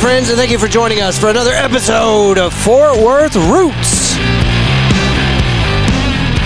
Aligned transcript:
friends, 0.00 0.30
and 0.30 0.38
thank 0.38 0.50
you 0.50 0.58
for 0.58 0.66
joining 0.66 1.02
us 1.02 1.18
for 1.18 1.28
another 1.28 1.52
episode 1.52 2.38
of 2.38 2.54
Fort 2.54 2.96
Worth 2.96 3.36
Roots. 3.36 4.16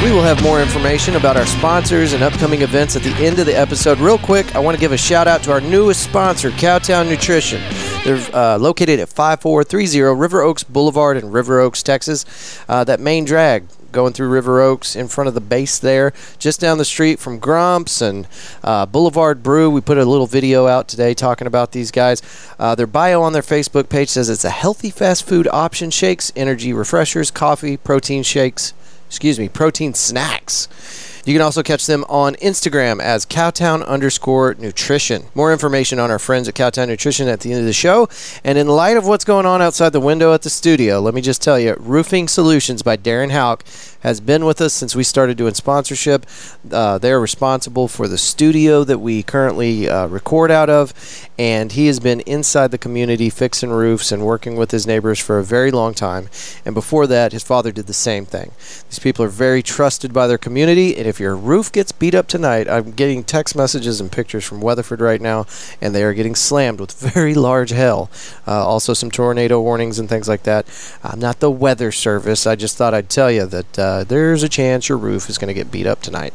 We 0.02 0.10
will 0.10 0.22
have 0.22 0.42
more 0.42 0.60
information 0.60 1.14
about 1.14 1.36
our 1.36 1.46
sponsors 1.46 2.14
and 2.14 2.24
upcoming 2.24 2.62
events 2.62 2.96
at 2.96 3.02
the 3.02 3.14
end 3.24 3.38
of 3.38 3.46
the 3.46 3.56
episode. 3.56 4.00
Real 4.00 4.18
quick, 4.18 4.56
I 4.56 4.58
want 4.58 4.76
to 4.76 4.80
give 4.80 4.90
a 4.90 4.96
shout 4.96 5.28
out 5.28 5.44
to 5.44 5.52
our 5.52 5.60
newest 5.60 6.02
sponsor, 6.02 6.50
Cowtown 6.50 7.08
Nutrition. 7.08 7.62
They're 8.02 8.36
uh, 8.36 8.58
located 8.58 8.98
at 8.98 9.08
5430 9.08 10.00
River 10.18 10.42
Oaks 10.42 10.64
Boulevard 10.64 11.16
in 11.16 11.30
River 11.30 11.60
Oaks, 11.60 11.84
Texas. 11.84 12.60
Uh, 12.68 12.82
that 12.82 12.98
main 12.98 13.24
drag 13.24 13.68
going 13.94 14.12
through 14.12 14.28
River 14.28 14.60
Oaks 14.60 14.94
in 14.94 15.08
front 15.08 15.28
of 15.28 15.34
the 15.34 15.40
base 15.40 15.78
there, 15.78 16.12
just 16.38 16.60
down 16.60 16.76
the 16.76 16.84
street 16.84 17.18
from 17.18 17.38
Grumps 17.38 18.02
and 18.02 18.26
uh, 18.62 18.84
Boulevard 18.84 19.42
Brew. 19.42 19.70
We 19.70 19.80
put 19.80 19.96
a 19.96 20.04
little 20.04 20.26
video 20.26 20.66
out 20.66 20.88
today 20.88 21.14
talking 21.14 21.46
about 21.46 21.72
these 21.72 21.90
guys. 21.90 22.20
Uh, 22.58 22.74
their 22.74 22.86
bio 22.86 23.22
on 23.22 23.32
their 23.32 23.42
Facebook 23.42 23.88
page 23.88 24.10
says 24.10 24.28
it's 24.28 24.44
a 24.44 24.50
healthy 24.50 24.90
fast 24.90 25.26
food 25.26 25.48
option 25.48 25.90
shakes, 25.90 26.32
energy 26.36 26.72
refreshers, 26.74 27.30
coffee, 27.30 27.78
protein 27.78 28.22
shakes, 28.22 28.74
excuse 29.06 29.38
me, 29.38 29.48
protein 29.48 29.94
snacks. 29.94 31.13
You 31.26 31.32
can 31.32 31.40
also 31.40 31.62
catch 31.62 31.86
them 31.86 32.04
on 32.06 32.34
Instagram 32.34 33.00
as 33.00 33.24
Cowtown 33.24 33.86
underscore 33.86 34.54
nutrition. 34.58 35.24
More 35.34 35.52
information 35.52 35.98
on 35.98 36.10
our 36.10 36.18
friends 36.18 36.48
at 36.48 36.54
Cowtown 36.54 36.88
Nutrition 36.88 37.28
at 37.28 37.40
the 37.40 37.50
end 37.50 37.60
of 37.60 37.66
the 37.66 37.72
show. 37.72 38.10
And 38.44 38.58
in 38.58 38.66
light 38.68 38.98
of 38.98 39.06
what's 39.06 39.24
going 39.24 39.46
on 39.46 39.62
outside 39.62 39.94
the 39.94 40.00
window 40.00 40.34
at 40.34 40.42
the 40.42 40.50
studio, 40.50 41.00
let 41.00 41.14
me 41.14 41.22
just 41.22 41.40
tell 41.40 41.58
you 41.58 41.76
Roofing 41.80 42.28
Solutions 42.28 42.82
by 42.82 42.98
Darren 42.98 43.30
Hauk 43.30 43.64
has 44.04 44.20
been 44.20 44.44
with 44.44 44.60
us 44.60 44.74
since 44.74 44.94
we 44.94 45.02
started 45.02 45.36
doing 45.36 45.54
sponsorship. 45.54 46.26
Uh, 46.70 46.98
they're 46.98 47.18
responsible 47.18 47.88
for 47.88 48.06
the 48.06 48.18
studio 48.18 48.84
that 48.84 48.98
we 48.98 49.22
currently 49.22 49.88
uh, 49.88 50.06
record 50.06 50.50
out 50.50 50.68
of, 50.68 50.92
and 51.38 51.72
he 51.72 51.86
has 51.86 51.98
been 51.98 52.20
inside 52.20 52.70
the 52.70 52.78
community 52.78 53.30
fixing 53.30 53.70
roofs 53.70 54.12
and 54.12 54.24
working 54.24 54.56
with 54.56 54.70
his 54.70 54.86
neighbors 54.86 55.18
for 55.18 55.38
a 55.38 55.44
very 55.44 55.70
long 55.70 55.94
time. 55.94 56.28
And 56.66 56.74
before 56.74 57.06
that, 57.06 57.32
his 57.32 57.42
father 57.42 57.72
did 57.72 57.86
the 57.86 57.94
same 57.94 58.26
thing. 58.26 58.52
These 58.90 58.98
people 58.98 59.24
are 59.24 59.28
very 59.28 59.62
trusted 59.62 60.12
by 60.12 60.26
their 60.26 60.38
community, 60.38 60.94
and 60.96 61.06
if 61.06 61.18
your 61.18 61.34
roof 61.34 61.72
gets 61.72 61.90
beat 61.90 62.14
up 62.14 62.28
tonight, 62.28 62.68
I'm 62.68 62.92
getting 62.92 63.24
text 63.24 63.56
messages 63.56 64.02
and 64.02 64.12
pictures 64.12 64.44
from 64.44 64.60
Weatherford 64.60 65.00
right 65.00 65.20
now, 65.20 65.46
and 65.80 65.94
they 65.94 66.04
are 66.04 66.12
getting 66.12 66.34
slammed 66.34 66.78
with 66.78 66.92
very 67.14 67.34
large 67.34 67.70
hail. 67.70 68.10
Uh, 68.46 68.66
also, 68.66 68.92
some 68.92 69.10
tornado 69.10 69.62
warnings 69.62 69.98
and 69.98 70.10
things 70.10 70.28
like 70.28 70.42
that. 70.42 70.66
I'm 71.02 71.18
not 71.18 71.40
the 71.40 71.50
weather 71.50 71.90
service. 71.90 72.46
I 72.46 72.54
just 72.54 72.76
thought 72.76 72.92
I'd 72.92 73.08
tell 73.08 73.30
you 73.30 73.46
that 73.46 73.78
uh, 73.94 74.04
there's 74.04 74.42
a 74.42 74.48
chance 74.48 74.88
your 74.88 74.98
roof 74.98 75.30
is 75.30 75.38
going 75.38 75.46
to 75.48 75.54
get 75.54 75.70
beat 75.70 75.86
up 75.86 76.02
tonight. 76.02 76.34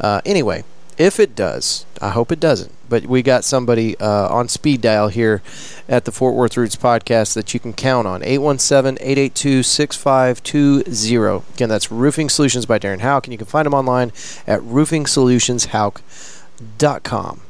Uh, 0.00 0.22
anyway, 0.24 0.64
if 0.96 1.20
it 1.20 1.36
does, 1.36 1.84
I 2.00 2.08
hope 2.10 2.30
it 2.32 2.40
doesn't. 2.40 2.72
But 2.88 3.04
we 3.06 3.22
got 3.22 3.44
somebody 3.44 3.94
uh, 3.98 4.28
on 4.28 4.48
speed 4.48 4.80
dial 4.80 5.08
here 5.08 5.42
at 5.88 6.06
the 6.06 6.12
Fort 6.12 6.34
Worth 6.34 6.56
Roots 6.56 6.76
podcast 6.76 7.34
that 7.34 7.52
you 7.52 7.60
can 7.60 7.74
count 7.74 8.06
on 8.06 8.22
817 8.22 8.96
882 9.00 9.62
6520. 9.62 11.44
Again, 11.54 11.68
that's 11.68 11.90
Roofing 11.90 12.30
Solutions 12.30 12.66
by 12.66 12.78
Darren 12.78 13.00
Hauk, 13.00 13.26
and 13.26 13.32
you 13.32 13.38
can 13.38 13.46
find 13.46 13.66
them 13.66 13.74
online 13.74 14.12
at 14.46 14.60
roofingsolutionshauk.com 14.60 17.40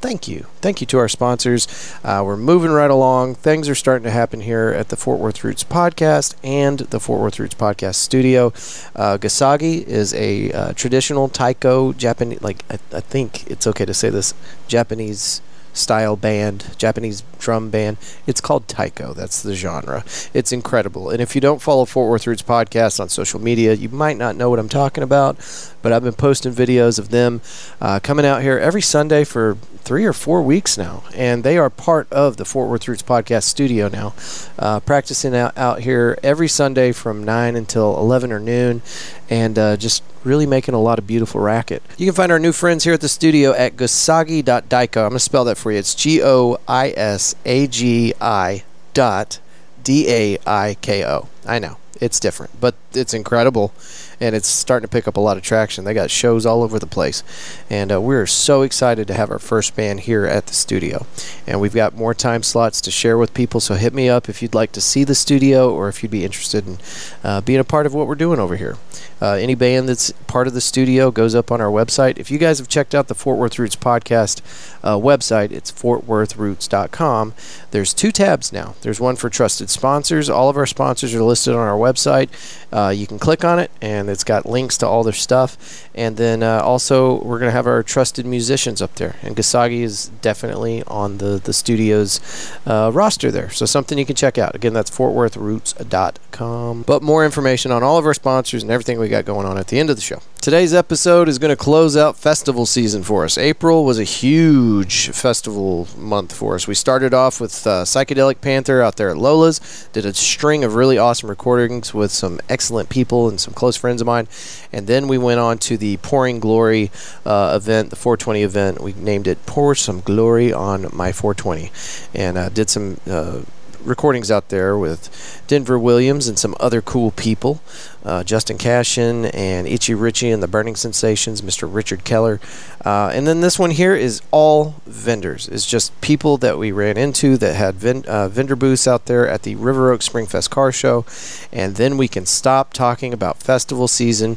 thank 0.00 0.28
you. 0.28 0.46
Thank 0.60 0.80
you 0.80 0.86
to 0.88 0.98
our 0.98 1.08
sponsors. 1.08 1.66
Uh, 2.04 2.22
we're 2.24 2.36
moving 2.36 2.70
right 2.70 2.90
along. 2.90 3.34
Things 3.36 3.68
are 3.68 3.74
starting 3.74 4.04
to 4.04 4.10
happen 4.10 4.40
here 4.40 4.68
at 4.68 4.88
the 4.88 4.96
Fort 4.96 5.18
Worth 5.18 5.44
Roots 5.44 5.64
podcast 5.64 6.34
and 6.42 6.80
the 6.80 7.00
Fort 7.00 7.20
Worth 7.20 7.38
Roots 7.38 7.54
podcast 7.54 7.96
studio. 7.96 8.46
Uh, 8.94 9.18
Goisagi 9.18 9.84
is 9.86 10.14
a 10.14 10.52
uh, 10.52 10.72
traditional 10.72 11.28
taiko 11.28 11.92
Japanese, 11.92 12.40
like 12.42 12.64
I, 12.70 12.78
I 12.92 13.00
think 13.00 13.46
it's 13.50 13.66
okay 13.66 13.84
to 13.84 13.94
say 13.94 14.10
this, 14.10 14.34
Japanese 14.66 15.42
style 15.78 16.16
band, 16.16 16.74
Japanese 16.76 17.22
drum 17.38 17.70
band. 17.70 17.96
It's 18.26 18.40
called 18.40 18.68
Taiko. 18.68 19.14
That's 19.14 19.42
the 19.42 19.54
genre. 19.54 20.04
It's 20.34 20.52
incredible. 20.52 21.10
And 21.10 21.20
if 21.20 21.34
you 21.34 21.40
don't 21.40 21.62
follow 21.62 21.84
Fort 21.84 22.10
Worth 22.10 22.26
Roots 22.26 22.42
podcast 22.42 23.00
on 23.00 23.08
social 23.08 23.40
media, 23.40 23.74
you 23.74 23.88
might 23.88 24.16
not 24.16 24.36
know 24.36 24.50
what 24.50 24.58
I'm 24.58 24.68
talking 24.68 25.04
about. 25.04 25.38
But 25.88 25.94
I've 25.94 26.04
been 26.04 26.12
posting 26.12 26.52
videos 26.52 26.98
of 26.98 27.08
them 27.08 27.40
uh, 27.80 27.98
coming 28.00 28.26
out 28.26 28.42
here 28.42 28.58
every 28.58 28.82
Sunday 28.82 29.24
for 29.24 29.56
three 29.78 30.04
or 30.04 30.12
four 30.12 30.42
weeks 30.42 30.76
now, 30.76 31.02
and 31.14 31.42
they 31.42 31.56
are 31.56 31.70
part 31.70 32.12
of 32.12 32.36
the 32.36 32.44
Fort 32.44 32.68
Worth 32.68 32.86
Roots 32.86 33.02
podcast 33.02 33.44
studio 33.44 33.88
now, 33.88 34.12
uh, 34.58 34.80
practicing 34.80 35.34
out, 35.34 35.56
out 35.56 35.80
here 35.80 36.18
every 36.22 36.46
Sunday 36.46 36.92
from 36.92 37.24
nine 37.24 37.56
until 37.56 37.96
eleven 37.96 38.32
or 38.32 38.38
noon, 38.38 38.82
and 39.30 39.58
uh, 39.58 39.78
just 39.78 40.02
really 40.24 40.44
making 40.44 40.74
a 40.74 40.78
lot 40.78 40.98
of 40.98 41.06
beautiful 41.06 41.40
racket. 41.40 41.82
You 41.96 42.04
can 42.04 42.14
find 42.14 42.30
our 42.30 42.38
new 42.38 42.52
friends 42.52 42.84
here 42.84 42.92
at 42.92 43.00
the 43.00 43.08
studio 43.08 43.52
at 43.54 43.76
goisagi.daiko. 43.76 44.98
I'm 44.98 45.08
going 45.08 45.12
to 45.12 45.18
spell 45.20 45.46
that 45.46 45.56
for 45.56 45.72
you. 45.72 45.78
It's 45.78 45.94
G 45.94 46.20
O 46.22 46.58
I 46.68 46.92
S 46.98 47.34
A 47.46 47.66
G 47.66 48.12
I 48.20 48.62
dot 48.92 49.40
D 49.82 50.06
A 50.10 50.38
I 50.46 50.76
K 50.82 51.02
O. 51.06 51.28
I 51.46 51.58
know 51.58 51.78
it's 51.98 52.20
different, 52.20 52.60
but 52.60 52.74
it's 52.92 53.14
incredible 53.14 53.72
and 54.20 54.34
it's 54.34 54.48
starting 54.48 54.86
to 54.86 54.90
pick 54.90 55.06
up 55.06 55.16
a 55.16 55.20
lot 55.20 55.36
of 55.36 55.42
traction. 55.42 55.84
They 55.84 55.94
got 55.94 56.10
shows 56.10 56.46
all 56.46 56.62
over 56.62 56.78
the 56.78 56.86
place, 56.86 57.22
and 57.70 57.92
uh, 57.92 58.00
we're 58.00 58.26
so 58.26 58.62
excited 58.62 59.06
to 59.08 59.14
have 59.14 59.30
our 59.30 59.38
first 59.38 59.76
band 59.76 60.00
here 60.00 60.24
at 60.26 60.46
the 60.46 60.54
studio. 60.54 61.06
And 61.46 61.60
we've 61.60 61.74
got 61.74 61.94
more 61.94 62.14
time 62.14 62.42
slots 62.42 62.80
to 62.82 62.90
share 62.90 63.18
with 63.18 63.34
people, 63.34 63.60
so 63.60 63.74
hit 63.74 63.94
me 63.94 64.08
up 64.08 64.28
if 64.28 64.42
you'd 64.42 64.54
like 64.54 64.72
to 64.72 64.80
see 64.80 65.04
the 65.04 65.14
studio 65.14 65.72
or 65.72 65.88
if 65.88 66.02
you'd 66.02 66.12
be 66.12 66.24
interested 66.24 66.66
in 66.66 66.78
uh, 67.22 67.40
being 67.40 67.60
a 67.60 67.64
part 67.64 67.86
of 67.86 67.94
what 67.94 68.06
we're 68.06 68.14
doing 68.14 68.38
over 68.38 68.56
here. 68.56 68.76
Uh, 69.20 69.32
any 69.32 69.54
band 69.54 69.88
that's 69.88 70.12
part 70.26 70.46
of 70.46 70.54
the 70.54 70.60
studio 70.60 71.10
goes 71.10 71.34
up 71.34 71.50
on 71.50 71.60
our 71.60 71.70
website. 71.70 72.18
If 72.18 72.30
you 72.30 72.38
guys 72.38 72.58
have 72.58 72.68
checked 72.68 72.94
out 72.94 73.08
the 73.08 73.14
Fort 73.14 73.38
Worth 73.38 73.58
Roots 73.58 73.74
podcast 73.74 74.40
uh, 74.84 74.94
website, 74.94 75.50
it's 75.50 75.72
fortworthroots.com. 75.72 77.34
There's 77.70 77.92
two 77.92 78.12
tabs 78.12 78.52
now. 78.52 78.74
There's 78.82 79.00
one 79.00 79.16
for 79.16 79.28
trusted 79.28 79.70
sponsors. 79.70 80.30
All 80.30 80.48
of 80.48 80.56
our 80.56 80.66
sponsors 80.66 81.14
are 81.14 81.22
listed 81.22 81.54
on 81.54 81.66
our 81.66 81.76
website. 81.76 82.28
Uh, 82.72 82.90
you 82.90 83.06
can 83.06 83.18
click 83.18 83.44
on 83.44 83.58
it, 83.58 83.70
and 83.80 84.07
it's 84.08 84.24
got 84.24 84.46
links 84.46 84.78
to 84.78 84.86
all 84.86 85.02
their 85.04 85.12
stuff. 85.12 85.88
And 85.94 86.16
then 86.16 86.42
uh, 86.42 86.60
also, 86.60 87.22
we're 87.22 87.38
going 87.38 87.48
to 87.48 87.56
have 87.56 87.66
our 87.66 87.82
trusted 87.82 88.26
musicians 88.26 88.80
up 88.82 88.94
there. 88.96 89.16
And 89.22 89.36
Goisagi 89.36 89.82
is 89.82 90.08
definitely 90.22 90.82
on 90.84 91.18
the, 91.18 91.40
the 91.42 91.52
studio's 91.52 92.20
uh, 92.66 92.90
roster 92.92 93.30
there. 93.30 93.50
So, 93.50 93.66
something 93.66 93.98
you 93.98 94.06
can 94.06 94.16
check 94.16 94.38
out. 94.38 94.54
Again, 94.54 94.72
that's 94.72 94.90
fortworthroots.com. 94.90 96.82
But 96.82 97.02
more 97.02 97.24
information 97.24 97.72
on 97.72 97.82
all 97.82 97.98
of 97.98 98.06
our 98.06 98.14
sponsors 98.14 98.62
and 98.62 98.70
everything 98.70 98.98
we 98.98 99.08
got 99.08 99.24
going 99.24 99.46
on 99.46 99.58
at 99.58 99.68
the 99.68 99.78
end 99.78 99.90
of 99.90 99.96
the 99.96 100.02
show. 100.02 100.20
Today's 100.40 100.72
episode 100.72 101.28
is 101.28 101.38
going 101.38 101.50
to 101.50 101.56
close 101.56 101.96
out 101.96 102.16
festival 102.16 102.64
season 102.64 103.02
for 103.02 103.24
us. 103.24 103.36
April 103.36 103.84
was 103.84 103.98
a 103.98 104.04
huge 104.04 105.08
festival 105.10 105.88
month 105.96 106.32
for 106.32 106.54
us. 106.54 106.68
We 106.68 106.74
started 106.74 107.12
off 107.12 107.40
with 107.40 107.66
uh, 107.66 107.84
Psychedelic 107.84 108.40
Panther 108.40 108.80
out 108.80 108.96
there 108.96 109.10
at 109.10 109.18
Lola's, 109.18 109.88
did 109.92 110.06
a 110.06 110.14
string 110.14 110.62
of 110.62 110.76
really 110.76 110.96
awesome 110.96 111.28
recordings 111.28 111.92
with 111.92 112.12
some 112.12 112.40
excellent 112.48 112.88
people 112.88 113.28
and 113.28 113.40
some 113.40 113.52
close 113.52 113.76
friends 113.76 113.97
of 114.00 114.06
mine. 114.06 114.28
And 114.72 114.86
then 114.86 115.08
we 115.08 115.18
went 115.18 115.40
on 115.40 115.58
to 115.58 115.76
the 115.76 115.96
Pouring 115.98 116.40
Glory 116.40 116.90
uh, 117.24 117.58
event, 117.60 117.90
the 117.90 117.96
420 117.96 118.42
event. 118.42 118.80
We 118.80 118.92
named 118.94 119.26
it 119.26 119.44
Pour 119.46 119.74
Some 119.74 120.00
Glory 120.00 120.52
on 120.52 120.88
My 120.92 121.12
420 121.12 121.70
and 122.14 122.38
uh, 122.38 122.48
did 122.48 122.70
some 122.70 123.00
uh, 123.08 123.40
recordings 123.84 124.30
out 124.30 124.48
there 124.48 124.76
with 124.76 125.42
Denver 125.46 125.78
Williams 125.78 126.28
and 126.28 126.38
some 126.38 126.54
other 126.60 126.80
cool 126.80 127.10
people. 127.12 127.60
Uh, 128.04 128.24
Justin 128.24 128.58
Cashin 128.58 129.26
and 129.26 129.66
Itchy 129.66 129.94
Richie 129.94 130.30
and 130.30 130.42
the 130.42 130.48
Burning 130.48 130.76
Sensations, 130.76 131.42
Mr. 131.42 131.68
Richard 131.72 132.04
Keller. 132.04 132.40
Uh, 132.84 133.10
and 133.12 133.26
then 133.26 133.40
this 133.40 133.58
one 133.58 133.70
here 133.72 133.94
is 133.94 134.22
all 134.30 134.76
vendors. 134.86 135.48
It's 135.48 135.66
just 135.66 135.98
people 136.00 136.38
that 136.38 136.58
we 136.58 136.72
ran 136.72 136.96
into 136.96 137.36
that 137.36 137.54
had 137.54 137.74
ven- 137.74 138.04
uh, 138.06 138.28
vendor 138.28 138.56
booths 138.56 138.86
out 138.86 139.06
there 139.06 139.28
at 139.28 139.42
the 139.42 139.56
River 139.56 139.92
Oaks 139.92 140.08
Springfest 140.08 140.48
Car 140.50 140.72
Show. 140.72 141.04
And 141.52 141.76
then 141.76 141.96
we 141.96 142.08
can 142.08 142.24
stop 142.24 142.72
talking 142.72 143.12
about 143.12 143.42
festival 143.42 143.88
season 143.88 144.36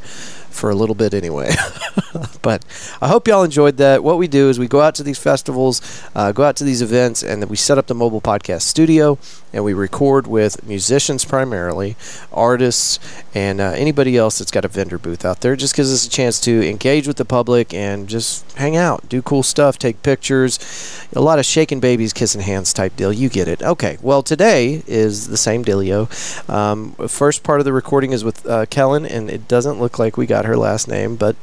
for 0.52 0.70
a 0.70 0.76
little 0.76 0.96
bit 0.96 1.14
anyway. 1.14 1.52
but 2.42 2.66
I 3.02 3.08
hope 3.08 3.28
y'all 3.28 3.44
enjoyed 3.44 3.78
that. 3.78 4.04
What 4.04 4.18
we 4.18 4.28
do 4.28 4.50
is 4.50 4.60
we 4.60 4.68
go 4.68 4.82
out 4.82 4.96
to 4.96 5.04
these 5.04 5.20
festivals, 5.20 5.82
uh, 6.16 6.32
go 6.32 6.44
out 6.44 6.56
to 6.58 6.64
these 6.64 6.82
events, 6.82 7.24
and 7.24 7.42
then 7.42 7.50
we 7.50 7.56
set 7.56 7.78
up 7.78 7.88
the 7.88 7.96
mobile 7.96 8.22
podcast 8.22 8.62
studio 8.62 9.18
and 9.54 9.64
we 9.64 9.74
record 9.74 10.28
with 10.28 10.66
musicians 10.66 11.26
primarily, 11.26 11.96
artists, 12.32 13.00
and 13.34 13.60
uh, 13.60 13.72
anybody 13.76 14.18
else 14.18 14.40
that's 14.40 14.52
got 14.52 14.66
a 14.66 14.68
vendor 14.68 14.98
booth 14.98 15.26
out 15.26 15.42
there. 15.42 15.56
Just 15.56 15.76
gives 15.76 15.92
us 15.92 16.06
a 16.06 16.10
chance 16.10 16.40
to 16.42 16.68
engage 16.68 17.08
with 17.08 17.18
the 17.18 17.26
public 17.26 17.74
and 17.74 18.08
just 18.08 18.50
hang 18.54 18.76
out, 18.76 19.08
do 19.10 19.22
cool 19.22 19.44
stuff, 19.44 19.78
take 19.78 20.02
pictures. 20.04 21.08
A 21.16 21.22
lot 21.22 21.40
of 21.40 21.46
shaking 21.46 21.80
babies, 21.80 22.14
kissing 22.14 22.42
hands 22.42 22.74
type 22.74 22.96
deal. 22.96 23.12
You 23.12 23.30
get 23.30 23.48
it. 23.48 23.62
Okay, 23.62 23.98
well, 24.02 24.24
today 24.24 24.84
is 24.88 25.28
the 25.28 25.38
same 25.38 25.64
dealio. 25.64 26.10
Um, 26.50 26.94
first 27.08 27.44
part 27.44 27.60
of 27.60 27.66
the 27.66 27.74
recording 27.74 28.12
is 28.12 28.24
with 28.24 28.46
uh, 28.46 28.66
Kelen, 28.68 29.10
and 29.10 29.30
it 29.30 29.48
doesn't 29.48 29.80
look 29.80 30.00
like 30.00 30.18
we 30.18 30.26
got 30.26 30.46
her 30.46 30.58
last 30.58 30.88
name, 30.88 31.16
but 31.16 31.36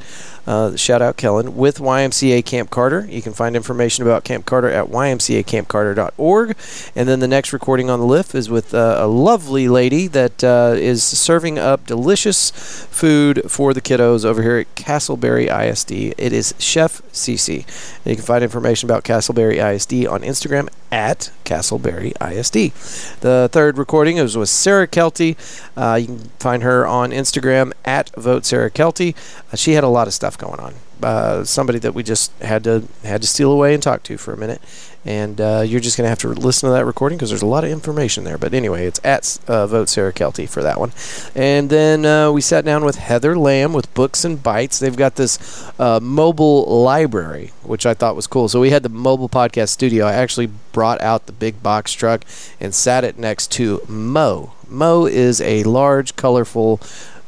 uh, 0.48 0.74
shout 0.76 1.02
out 1.02 1.18
Kelen 1.18 1.50
with 1.50 1.76
YMCA 1.76 2.42
Camp 2.42 2.70
Carter. 2.70 3.06
You 3.10 3.20
can 3.20 3.34
find 3.34 3.54
information 3.54 4.02
about 4.02 4.24
Camp 4.24 4.46
Carter 4.46 4.70
at 4.70 4.86
ymcacampcarter.org. 4.86 6.56
And 6.96 7.06
then 7.06 7.20
the 7.20 7.28
next 7.28 7.52
recording 7.52 7.90
on 7.90 8.00
the 8.00 8.06
lift 8.06 8.34
is 8.34 8.48
with 8.48 8.72
uh, 8.72 8.96
a 8.98 9.06
lovely 9.06 9.68
lady 9.68 10.06
that 10.06 10.42
uh, 10.42 10.72
is 10.74 11.04
serving 11.04 11.58
up 11.58 11.86
delicious 11.86 12.50
food 12.50 13.42
for 13.50 13.74
the 13.74 13.82
kiddos 13.82 14.24
over 14.24 14.42
here 14.42 14.56
at 14.56 14.74
Castleberry 14.74 15.48
ISD. 15.50 16.14
It 16.16 16.32
is 16.32 16.54
Chef 16.58 17.02
CiCi. 17.12 17.66
And 18.04 18.06
you 18.06 18.16
can 18.16 18.24
find 18.24 18.42
information 18.42 18.88
about 18.88 19.04
Castleberry 19.04 19.62
ISD 19.62 20.06
on 20.06 20.22
Instagram 20.22 20.70
at 20.90 21.30
Castleberry 21.44 22.12
ISD. 22.20 22.72
The 23.20 23.48
third 23.52 23.78
recording 23.78 24.16
is 24.16 24.36
with 24.36 24.48
Sarah 24.48 24.88
Kelty. 24.88 25.36
Uh, 25.76 25.96
you 25.96 26.06
can 26.06 26.18
find 26.38 26.62
her 26.62 26.86
on 26.86 27.10
Instagram 27.10 27.72
at 27.84 28.10
Vote 28.16 28.44
Sarah 28.44 28.70
Kelty. 28.70 29.14
Uh, 29.52 29.56
she 29.56 29.72
had 29.72 29.84
a 29.84 29.88
lot 29.88 30.06
of 30.06 30.14
stuff 30.14 30.38
going 30.38 30.60
on. 30.60 30.74
Uh, 31.02 31.44
somebody 31.44 31.78
that 31.78 31.94
we 31.94 32.02
just 32.02 32.32
had 32.42 32.64
to 32.64 32.84
had 33.04 33.22
to 33.22 33.28
steal 33.28 33.52
away 33.52 33.72
and 33.72 33.82
talk 33.82 34.02
to 34.02 34.18
for 34.18 34.32
a 34.32 34.36
minute, 34.36 34.60
and 35.04 35.40
uh, 35.40 35.62
you're 35.66 35.80
just 35.80 35.96
gonna 35.96 36.08
have 36.08 36.18
to 36.20 36.28
listen 36.28 36.68
to 36.68 36.72
that 36.72 36.84
recording 36.84 37.18
because 37.18 37.30
there's 37.30 37.42
a 37.42 37.46
lot 37.46 37.64
of 37.64 37.70
information 37.70 38.24
there. 38.24 38.38
But 38.38 38.54
anyway, 38.54 38.86
it's 38.86 39.00
at 39.04 39.38
uh, 39.48 39.66
Vote 39.66 39.88
Sarah 39.88 40.12
Kelty 40.12 40.48
for 40.48 40.62
that 40.62 40.78
one, 40.78 40.92
and 41.34 41.70
then 41.70 42.04
uh, 42.04 42.30
we 42.32 42.40
sat 42.40 42.64
down 42.64 42.84
with 42.84 42.96
Heather 42.96 43.36
Lamb 43.36 43.72
with 43.72 43.92
Books 43.94 44.24
and 44.24 44.38
Bytes. 44.38 44.78
They've 44.78 44.96
got 44.96 45.16
this 45.16 45.70
uh, 45.78 46.00
mobile 46.00 46.82
library, 46.82 47.52
which 47.62 47.86
I 47.86 47.94
thought 47.94 48.16
was 48.16 48.26
cool. 48.26 48.48
So 48.48 48.60
we 48.60 48.70
had 48.70 48.82
the 48.82 48.88
mobile 48.88 49.28
podcast 49.28 49.70
studio. 49.70 50.06
I 50.06 50.12
actually 50.12 50.50
brought 50.72 51.00
out 51.00 51.26
the 51.26 51.32
big 51.32 51.62
box 51.62 51.92
truck 51.92 52.24
and 52.60 52.74
sat 52.74 53.04
it 53.04 53.18
next 53.18 53.50
to 53.52 53.82
Mo. 53.88 54.52
Mo 54.68 55.06
is 55.06 55.40
a 55.40 55.62
large, 55.64 56.14
colorful 56.16 56.80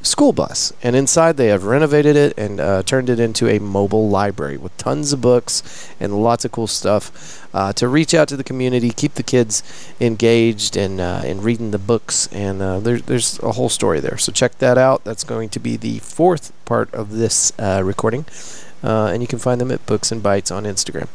school 0.03 0.33
bus, 0.33 0.73
and 0.83 0.97
inside 0.97 1.37
they 1.37 1.49
have 1.49 1.65
renovated 1.65 2.17
it 2.17 2.37
and 2.39 2.61
uh, 2.61 2.83
turned 2.83 3.11
it 3.11 3.21
into 3.21 3.49
a 3.49 3.59
mobile 3.59 4.09
library 4.09 4.57
with 4.57 4.77
tons 4.77 5.13
of 5.13 5.21
books 5.21 5.89
and 6.01 6.23
lots 6.23 6.45
of 6.45 6.53
cool 6.53 6.67
stuff 6.67 7.47
uh, 7.55 7.73
to 7.75 7.89
reach 7.89 8.15
out 8.15 8.29
to 8.29 8.37
the 8.37 8.45
community, 8.45 8.91
keep 8.91 9.15
the 9.15 9.23
kids 9.23 9.63
engaged 10.01 10.77
and 10.77 11.01
uh, 11.01 11.23
in 11.25 11.43
reading 11.43 11.71
the 11.71 11.79
books. 11.79 12.29
And 12.29 12.63
uh, 12.63 12.81
there, 12.81 12.99
there's 12.99 13.39
a 13.41 13.53
whole 13.53 13.69
story 13.69 14.01
there, 14.01 14.19
so 14.19 14.33
check 14.33 14.59
that 14.59 14.79
out. 14.79 15.05
That's 15.05 15.25
going 15.25 15.49
to 15.51 15.61
be 15.61 15.77
the 15.77 15.99
fourth 15.99 16.53
part 16.65 16.93
of 16.95 17.13
this 17.13 17.53
uh, 17.59 17.83
recording. 17.85 18.25
Uh, 18.83 19.11
and 19.13 19.23
you 19.23 19.29
can 19.29 19.39
find 19.39 19.61
them 19.61 19.71
at 19.71 19.85
Books 19.85 20.11
and 20.11 20.23
Bytes 20.23 20.55
on 20.55 20.65
Instagram. 20.65 21.09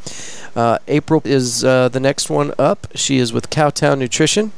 Uh, 0.56 0.78
April 0.86 1.20
is 1.24 1.64
uh, 1.64 1.88
the 1.88 1.98
next 1.98 2.30
one 2.30 2.52
up. 2.58 2.86
She 2.94 3.18
is 3.18 3.32
with 3.32 3.50
Cowtown 3.50 3.98
Nutrition. 3.98 4.52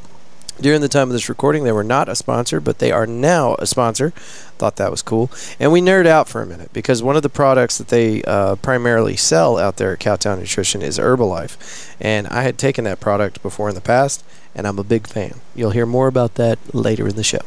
During 0.61 0.81
the 0.81 0.89
time 0.89 1.09
of 1.09 1.13
this 1.13 1.29
recording, 1.29 1.65
they 1.65 1.73
were 1.73 1.85
not 1.85 2.09
a 2.09 2.17
sponsor, 2.17 2.61
but 2.61 2.81
they 2.81 2.91
are 2.91 3.07
now 3.07 3.55
a 3.61 3.67
sponsor. 3.67 4.11
Thought 4.59 4.77
that 4.77 4.91
was 4.91 5.03
cool. 5.03 5.31
And 5.61 5.71
we 5.71 5.81
nerd 5.81 6.07
out 6.07 6.29
for 6.29 6.43
a 6.43 6.47
minute 6.47 6.73
because 6.73 7.01
one 7.03 7.15
of 7.15 7.23
the 7.23 7.29
products 7.29 7.79
that 7.79 7.89
they 7.89 8.23
uh, 8.25 8.57
primarily 8.57 9.17
sell 9.17 9.57
out 9.57 9.77
there 9.77 9.93
at 9.93 10.01
Cowtown 10.01 10.41
Nutrition 10.41 10.83
is 10.83 10.99
Herbalife. 10.99 11.95
And 12.01 12.27
I 12.27 12.43
had 12.43 12.59
taken 12.59 12.85
that 12.85 12.99
product 12.99 13.41
before 13.41 13.69
in 13.69 13.77
the 13.77 13.81
past, 13.81 14.25
and 14.55 14.67
I'm 14.67 14.81
a 14.81 14.85
big 14.85 15.07
fan. 15.07 15.41
You'll 15.55 15.71
hear 15.71 15.87
more 15.87 16.09
about 16.09 16.35
that 16.35 16.59
later 16.75 17.07
in 17.07 17.15
the 17.15 17.23
show. 17.23 17.43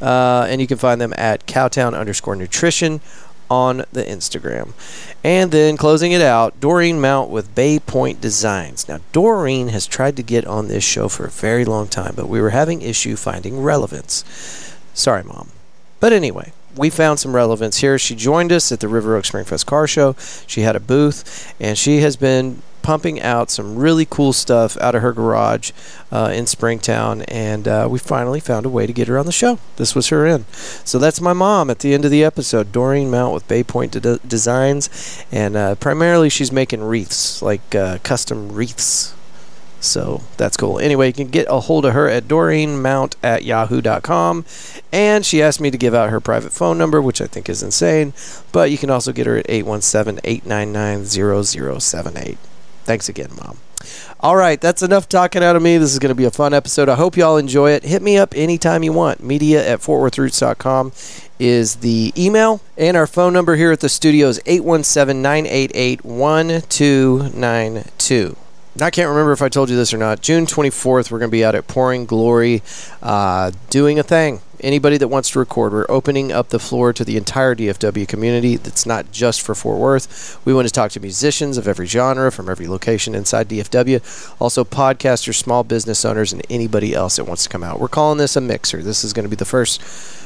Uh, 0.00 0.46
and 0.48 0.60
you 0.60 0.66
can 0.66 0.76
find 0.76 1.00
them 1.00 1.14
at 1.16 1.46
Cowtown 1.46 1.98
underscore 1.98 2.36
nutrition 2.36 3.00
on 3.52 3.84
the 3.92 4.02
Instagram. 4.02 4.72
And 5.22 5.52
then 5.52 5.76
closing 5.76 6.12
it 6.12 6.22
out, 6.22 6.58
Doreen 6.58 7.02
Mount 7.02 7.28
with 7.28 7.54
Bay 7.54 7.78
Point 7.78 8.18
Designs. 8.18 8.88
Now, 8.88 9.00
Doreen 9.12 9.68
has 9.68 9.86
tried 9.86 10.16
to 10.16 10.22
get 10.22 10.46
on 10.46 10.68
this 10.68 10.82
show 10.82 11.06
for 11.06 11.26
a 11.26 11.30
very 11.30 11.66
long 11.66 11.86
time, 11.86 12.14
but 12.16 12.30
we 12.30 12.40
were 12.40 12.50
having 12.50 12.80
issue 12.80 13.14
finding 13.14 13.60
relevance. 13.60 14.24
Sorry, 14.94 15.22
Mom. 15.22 15.50
But 16.00 16.14
anyway, 16.14 16.54
we 16.76 16.88
found 16.88 17.20
some 17.20 17.36
relevance 17.36 17.78
here. 17.78 17.98
She 17.98 18.14
joined 18.14 18.52
us 18.52 18.72
at 18.72 18.80
the 18.80 18.88
River 18.88 19.16
Oak 19.16 19.24
Springfest 19.24 19.66
Car 19.66 19.86
Show. 19.86 20.16
She 20.46 20.62
had 20.62 20.74
a 20.74 20.80
booth, 20.80 21.54
and 21.60 21.76
she 21.76 21.98
has 21.98 22.16
been 22.16 22.62
pumping 22.82 23.20
out 23.20 23.50
some 23.50 23.76
really 23.76 24.06
cool 24.08 24.32
stuff 24.32 24.76
out 24.80 24.94
of 24.94 25.02
her 25.02 25.12
garage 25.12 25.72
uh, 26.10 26.30
in 26.34 26.46
Springtown, 26.46 27.22
and 27.22 27.66
uh, 27.66 27.88
we 27.90 27.98
finally 27.98 28.40
found 28.40 28.66
a 28.66 28.70
way 28.70 28.86
to 28.86 28.92
get 28.92 29.08
her 29.08 29.18
on 29.18 29.26
the 29.26 29.32
show. 29.32 29.58
This 29.76 29.94
was 29.94 30.08
her 30.08 30.26
in. 30.26 30.44
So 30.84 30.98
that's 30.98 31.20
my 31.20 31.32
mom 31.32 31.70
at 31.70 31.80
the 31.80 31.94
end 31.94 32.04
of 32.04 32.10
the 32.10 32.24
episode, 32.24 32.72
Doreen 32.72 33.10
Mount 33.10 33.34
with 33.34 33.48
Bay 33.48 33.62
Point 33.62 33.92
De- 33.92 34.18
Designs, 34.18 35.24
and 35.30 35.56
uh, 35.56 35.74
primarily 35.76 36.28
she's 36.28 36.52
making 36.52 36.82
wreaths, 36.82 37.42
like 37.42 37.74
uh, 37.74 37.98
custom 37.98 38.52
wreaths. 38.52 39.14
So 39.82 40.22
that's 40.36 40.56
cool. 40.56 40.78
Anyway, 40.78 41.08
you 41.08 41.12
can 41.12 41.26
get 41.26 41.48
a 41.50 41.58
hold 41.58 41.84
of 41.84 41.92
her 41.92 42.08
at 42.08 42.28
doreenmount 42.28 43.16
at 43.20 43.44
yahoo.com. 43.44 44.44
And 44.92 45.26
she 45.26 45.42
asked 45.42 45.60
me 45.60 45.72
to 45.72 45.78
give 45.78 45.92
out 45.92 46.10
her 46.10 46.20
private 46.20 46.52
phone 46.52 46.78
number, 46.78 47.02
which 47.02 47.20
I 47.20 47.26
think 47.26 47.48
is 47.48 47.64
insane. 47.64 48.14
But 48.52 48.70
you 48.70 48.78
can 48.78 48.90
also 48.90 49.12
get 49.12 49.26
her 49.26 49.36
at 49.36 49.46
817 49.48 50.20
899 50.22 51.80
0078. 51.80 52.38
Thanks 52.84 53.08
again, 53.08 53.30
Mom. 53.36 53.58
All 54.20 54.36
right, 54.36 54.60
that's 54.60 54.82
enough 54.82 55.08
talking 55.08 55.42
out 55.42 55.56
of 55.56 55.62
me. 55.62 55.78
This 55.78 55.92
is 55.92 55.98
going 55.98 56.10
to 56.10 56.14
be 56.14 56.24
a 56.24 56.30
fun 56.30 56.54
episode. 56.54 56.88
I 56.88 56.94
hope 56.94 57.16
y'all 57.16 57.36
enjoy 57.36 57.72
it. 57.72 57.82
Hit 57.82 58.02
me 58.02 58.16
up 58.16 58.34
anytime 58.36 58.84
you 58.84 58.92
want. 58.92 59.20
Media 59.22 59.68
at 59.68 59.80
fortworthroots.com 59.80 60.92
is 61.40 61.76
the 61.76 62.12
email. 62.16 62.60
And 62.78 62.96
our 62.96 63.08
phone 63.08 63.32
number 63.32 63.56
here 63.56 63.72
at 63.72 63.80
the 63.80 63.88
studio 63.88 64.28
is 64.28 64.40
817 64.46 65.20
988 65.20 66.04
1292. 66.04 68.36
I 68.80 68.90
can't 68.90 69.08
remember 69.08 69.32
if 69.32 69.42
I 69.42 69.50
told 69.50 69.68
you 69.68 69.76
this 69.76 69.92
or 69.92 69.98
not. 69.98 70.22
June 70.22 70.46
24th, 70.46 71.10
we're 71.10 71.18
going 71.18 71.30
to 71.30 71.32
be 71.32 71.44
out 71.44 71.54
at 71.54 71.66
Pouring 71.66 72.06
Glory 72.06 72.62
uh, 73.02 73.50
doing 73.68 73.98
a 73.98 74.02
thing. 74.02 74.40
Anybody 74.62 74.96
that 74.98 75.08
wants 75.08 75.30
to 75.30 75.40
record, 75.40 75.72
we're 75.72 75.86
opening 75.88 76.30
up 76.30 76.50
the 76.50 76.60
floor 76.60 76.92
to 76.92 77.04
the 77.04 77.16
entire 77.16 77.56
DFW 77.56 78.06
community. 78.06 78.54
That's 78.54 78.86
not 78.86 79.10
just 79.10 79.42
for 79.42 79.56
Fort 79.56 79.80
Worth. 79.80 80.40
We 80.44 80.54
want 80.54 80.68
to 80.68 80.72
talk 80.72 80.92
to 80.92 81.00
musicians 81.00 81.58
of 81.58 81.66
every 81.66 81.86
genre 81.86 82.30
from 82.30 82.48
every 82.48 82.68
location 82.68 83.16
inside 83.16 83.48
DFW. 83.48 84.36
Also, 84.40 84.62
podcasters, 84.62 85.34
small 85.34 85.64
business 85.64 86.04
owners, 86.04 86.32
and 86.32 86.46
anybody 86.48 86.94
else 86.94 87.16
that 87.16 87.24
wants 87.24 87.42
to 87.42 87.48
come 87.48 87.64
out. 87.64 87.80
We're 87.80 87.88
calling 87.88 88.18
this 88.18 88.36
a 88.36 88.40
mixer. 88.40 88.84
This 88.84 89.02
is 89.02 89.12
going 89.12 89.24
to 89.24 89.28
be 89.28 89.34
the 89.34 89.44
first 89.44 89.82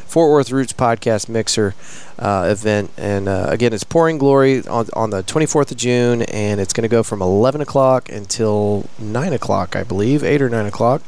Fort 0.07 0.31
Worth 0.31 0.51
Roots 0.51 0.73
podcast 0.73 1.29
mixer 1.29 1.75
uh, 2.19 2.47
event. 2.51 2.91
And 2.97 3.29
uh, 3.29 3.47
again, 3.49 3.73
it's 3.73 3.85
Pouring 3.85 4.19
Glory 4.19 4.67
on, 4.67 4.87
on 4.95 5.11
the 5.11 5.23
24th 5.23 5.71
of 5.73 5.77
June, 5.77 6.23
and 6.23 6.61
it's 6.61 6.73
going 6.73 6.83
to 6.83 6.89
go 6.89 7.03
from 7.03 7.21
11 7.21 7.61
o'clock 7.61 8.09
until 8.09 8.89
9 8.99 9.33
o'clock, 9.33 9.77
I 9.77 9.83
believe, 9.83 10.23
8 10.23 10.43
or 10.43 10.49
9 10.49 10.67
o'clock. 10.67 11.03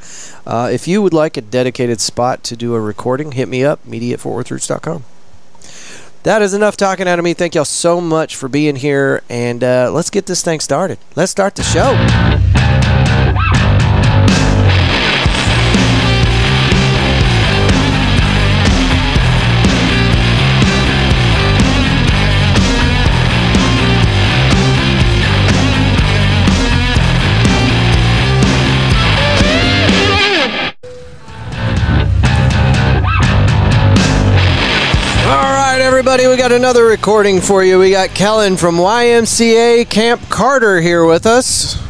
Uh, 0.46 0.68
if 0.72 0.88
you 0.88 1.00
would 1.02 1.14
like 1.14 1.36
a 1.36 1.40
dedicated 1.40 2.00
spot 2.00 2.42
to 2.44 2.56
do 2.56 2.74
a 2.74 2.80
recording, 2.80 3.32
hit 3.32 3.48
me 3.48 3.64
up, 3.64 3.84
media 3.86 4.14
at 4.14 4.20
fortworthroots.com. 4.20 5.04
That 6.24 6.42
is 6.42 6.52
enough 6.52 6.76
talking 6.76 7.06
out 7.08 7.18
of 7.18 7.24
me. 7.24 7.32
Thank 7.32 7.54
y'all 7.54 7.64
so 7.64 8.00
much 8.00 8.36
for 8.36 8.48
being 8.48 8.76
here, 8.76 9.22
and 9.30 9.62
uh, 9.62 9.90
let's 9.92 10.10
get 10.10 10.26
this 10.26 10.42
thing 10.42 10.60
started. 10.60 10.98
Let's 11.14 11.30
start 11.30 11.54
the 11.54 11.62
show. 11.62 11.94
Everybody, 36.18 36.36
we 36.36 36.42
got 36.42 36.50
another 36.50 36.84
recording 36.84 37.40
for 37.40 37.62
you. 37.62 37.78
We 37.78 37.92
got 37.92 38.08
Kelen 38.08 38.58
from 38.58 38.74
YMCA 38.74 39.88
Camp 39.88 40.20
Carter 40.28 40.80
here 40.80 41.06
with 41.06 41.26
us. 41.26 41.80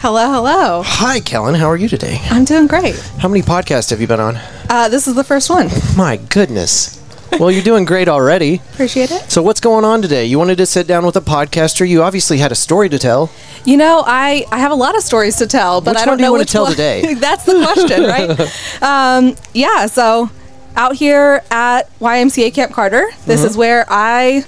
Hello, 0.00 0.32
hello. 0.32 0.82
Hi, 0.84 1.20
Kelen. 1.20 1.56
How 1.56 1.66
are 1.66 1.76
you 1.76 1.86
today? 1.86 2.18
I'm 2.24 2.44
doing 2.44 2.66
great. 2.66 2.98
How 3.20 3.28
many 3.28 3.40
podcasts 3.40 3.90
have 3.90 4.00
you 4.00 4.08
been 4.08 4.18
on? 4.18 4.34
Uh, 4.68 4.88
this 4.88 5.06
is 5.06 5.14
the 5.14 5.22
first 5.22 5.48
one. 5.48 5.68
My 5.96 6.16
goodness. 6.16 7.00
Well, 7.38 7.52
you're 7.52 7.62
doing 7.62 7.84
great 7.84 8.08
already. 8.08 8.56
Appreciate 8.72 9.12
it. 9.12 9.30
So, 9.30 9.42
what's 9.42 9.60
going 9.60 9.84
on 9.84 10.02
today? 10.02 10.24
You 10.24 10.40
wanted 10.40 10.58
to 10.58 10.66
sit 10.66 10.88
down 10.88 11.06
with 11.06 11.14
a 11.14 11.20
podcaster. 11.20 11.88
You 11.88 12.02
obviously 12.02 12.38
had 12.38 12.50
a 12.50 12.56
story 12.56 12.88
to 12.88 12.98
tell. 12.98 13.30
You 13.64 13.76
know, 13.76 14.02
I, 14.04 14.44
I 14.50 14.58
have 14.58 14.72
a 14.72 14.74
lot 14.76 14.96
of 14.96 15.04
stories 15.04 15.36
to 15.36 15.46
tell, 15.46 15.80
but 15.80 15.94
Which 15.94 16.02
I 16.02 16.04
don't 16.04 16.16
do 16.16 16.24
you 16.24 16.26
know 16.26 16.32
wanna 16.32 16.46
tell 16.46 16.64
one. 16.64 16.72
today? 16.72 17.14
That's 17.20 17.44
the 17.44 17.62
question, 17.62 18.02
right? 18.02 18.82
um, 18.82 19.36
yeah, 19.54 19.86
so 19.86 20.30
out 20.76 20.94
here 20.96 21.42
at 21.50 21.82
YMCA 22.00 22.54
Camp 22.54 22.72
Carter, 22.72 23.06
this 23.26 23.40
Mm-hmm. 23.40 23.46
is 23.50 23.56
where 23.56 23.84
I 23.88 24.44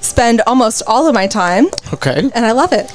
spend 0.00 0.40
almost 0.46 0.82
all 0.86 1.06
of 1.06 1.14
my 1.14 1.26
time, 1.26 1.66
Okay. 1.92 2.30
and 2.34 2.44
I 2.46 2.52
love 2.52 2.72
it. 2.72 2.90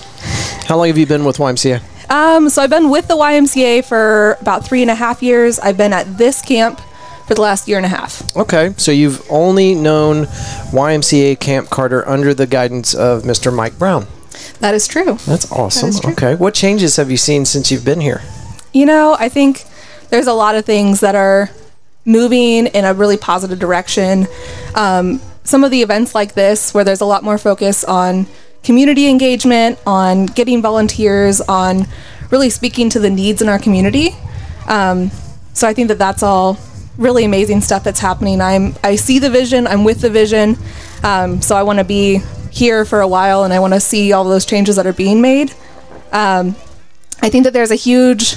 How 0.68 0.78
long 0.78 0.88
have 0.88 0.98
you 0.98 1.06
been 1.08 1.26
with 1.26 1.38
YMCA? 1.38 1.82
Um, 2.12 2.50
so 2.50 2.62
I've 2.64 2.70
been 2.70 2.90
with 2.90 3.08
the 3.08 3.16
YMCA 3.16 3.86
for 3.86 4.38
about 4.42 4.66
three 4.66 4.82
and 4.82 4.90
a 4.92 4.96
half 4.96 5.22
years. 5.22 5.60
I've 5.60 5.78
been 5.78 5.94
at 5.94 6.18
this 6.18 6.42
camp 6.42 6.80
for 7.28 7.36
the 7.36 7.42
last 7.42 7.68
year 7.68 7.78
and 7.78 7.86
a 7.86 7.90
half. 7.90 8.36
Okay. 8.36 8.74
So, 8.78 8.92
you've 8.92 9.22
only 9.30 9.76
known 9.76 10.26
YMCA 10.72 11.40
Camp 11.40 11.70
Carter 11.70 12.08
under 12.10 12.34
the 12.34 12.48
guidance 12.48 12.96
of 12.96 13.22
Mr. 13.24 13.54
Mike 13.56 13.78
Brown. 13.78 14.08
That 14.60 14.74
is 14.74 14.88
true. 14.88 15.18
That's 15.28 15.52
awesome. 15.52 15.92
true. 16.02 16.12
Okay. 16.14 16.34
What 16.36 16.56
changes 16.56 16.96
have 16.96 17.12
you 17.12 17.18
seen 17.18 17.46
since 17.46 17.70
you've 17.72 17.86
been 17.86 18.02
here? 18.02 18.22
You 18.74 18.86
know, 18.88 19.16
I 19.20 19.30
think 19.30 19.66
there's 20.10 20.26
a 20.28 20.34
lot 20.34 20.56
of 20.56 20.66
things 20.66 21.02
that 21.02 21.14
are 21.14 21.50
moving 22.10 22.66
in 22.66 22.86
a 22.86 22.94
really 22.94 23.18
positive 23.18 23.60
direction. 23.60 24.28
Um, 24.74 25.22
some 25.44 25.64
of 25.64 25.72
the 25.72 25.82
events 25.82 26.16
like 26.16 26.34
this, 26.34 26.74
where 26.74 26.84
there's 26.84 27.02
a 27.02 27.06
lot 27.06 27.24
more 27.24 27.38
focus 27.38 27.84
on 27.84 28.26
community 28.64 29.08
engagement, 29.08 29.80
on 29.86 30.26
getting 30.26 30.62
volunteers, 30.62 31.40
on 31.40 31.88
really 32.32 32.50
speaking 32.50 32.90
to 32.90 33.00
the 33.00 33.10
needs 33.10 33.42
in 33.42 33.48
our 33.48 33.60
community. 33.60 34.10
Um, 34.68 35.12
so 35.54 35.68
I 35.68 35.74
think 35.74 35.88
that 35.88 36.00
that's 36.00 36.24
all 36.24 36.58
really 36.98 37.24
amazing 37.26 37.62
stuff 37.62 37.84
that's 37.84 38.00
happening. 38.00 38.42
I'm 38.42 38.76
I 38.84 38.96
see 38.96 39.20
the 39.20 39.30
vision. 39.30 39.68
I'm 39.68 39.84
with 39.84 40.02
the 40.02 40.10
vision. 40.10 40.58
Um, 41.04 41.42
so 41.42 41.56
I 41.56 41.64
want 41.64 41.80
to 41.80 41.86
be 41.86 42.22
here 42.52 42.86
for 42.86 43.02
a 43.02 43.08
while, 43.08 43.44
and 43.44 43.54
I 43.54 43.60
want 43.60 43.74
to 43.74 43.80
see 43.80 44.14
all 44.14 44.24
those 44.24 44.46
changes 44.46 44.76
that 44.76 44.88
are 44.88 44.94
being 44.94 45.22
made. 45.22 45.54
Um, 46.12 46.56
I 47.22 47.30
think 47.30 47.44
that 47.44 47.54
there's 47.54 47.72
a 47.72 47.76
huge 47.76 48.36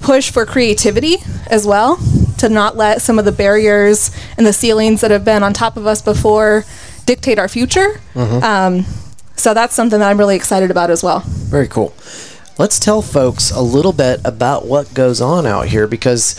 push 0.00 0.30
for 0.30 0.44
creativity 0.44 1.16
as 1.46 1.66
well 1.66 1.98
to 2.44 2.50
not 2.50 2.76
let 2.76 3.00
some 3.00 3.18
of 3.18 3.24
the 3.24 3.32
barriers 3.32 4.10
and 4.36 4.46
the 4.46 4.52
ceilings 4.52 5.00
that 5.00 5.10
have 5.10 5.24
been 5.24 5.42
on 5.42 5.54
top 5.54 5.78
of 5.78 5.86
us 5.86 6.02
before 6.02 6.64
dictate 7.06 7.38
our 7.38 7.48
future. 7.48 8.00
Um, 8.44 8.84
so 9.34 9.54
that's 9.54 9.74
something 9.74 9.98
that 9.98 10.10
I'm 10.10 10.18
really 10.18 10.36
excited 10.36 10.70
about 10.70 10.90
as 10.90 11.02
well. 11.02 11.20
Very 11.20 11.68
cool. 11.68 11.94
Let's 12.58 12.78
tell 12.78 13.00
folks 13.02 13.50
a 13.50 13.60
little 13.62 13.92
bit 13.92 14.20
about 14.24 14.66
what 14.66 14.92
goes 14.94 15.20
on 15.22 15.46
out 15.46 15.66
here 15.68 15.86
because 15.88 16.38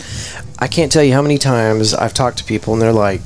I 0.58 0.68
can't 0.68 0.90
tell 0.92 1.02
you 1.02 1.12
how 1.12 1.22
many 1.22 1.38
times 1.38 1.92
I've 1.92 2.14
talked 2.14 2.38
to 2.38 2.44
people 2.44 2.72
and 2.72 2.80
they're 2.80 2.92
like, 2.92 3.20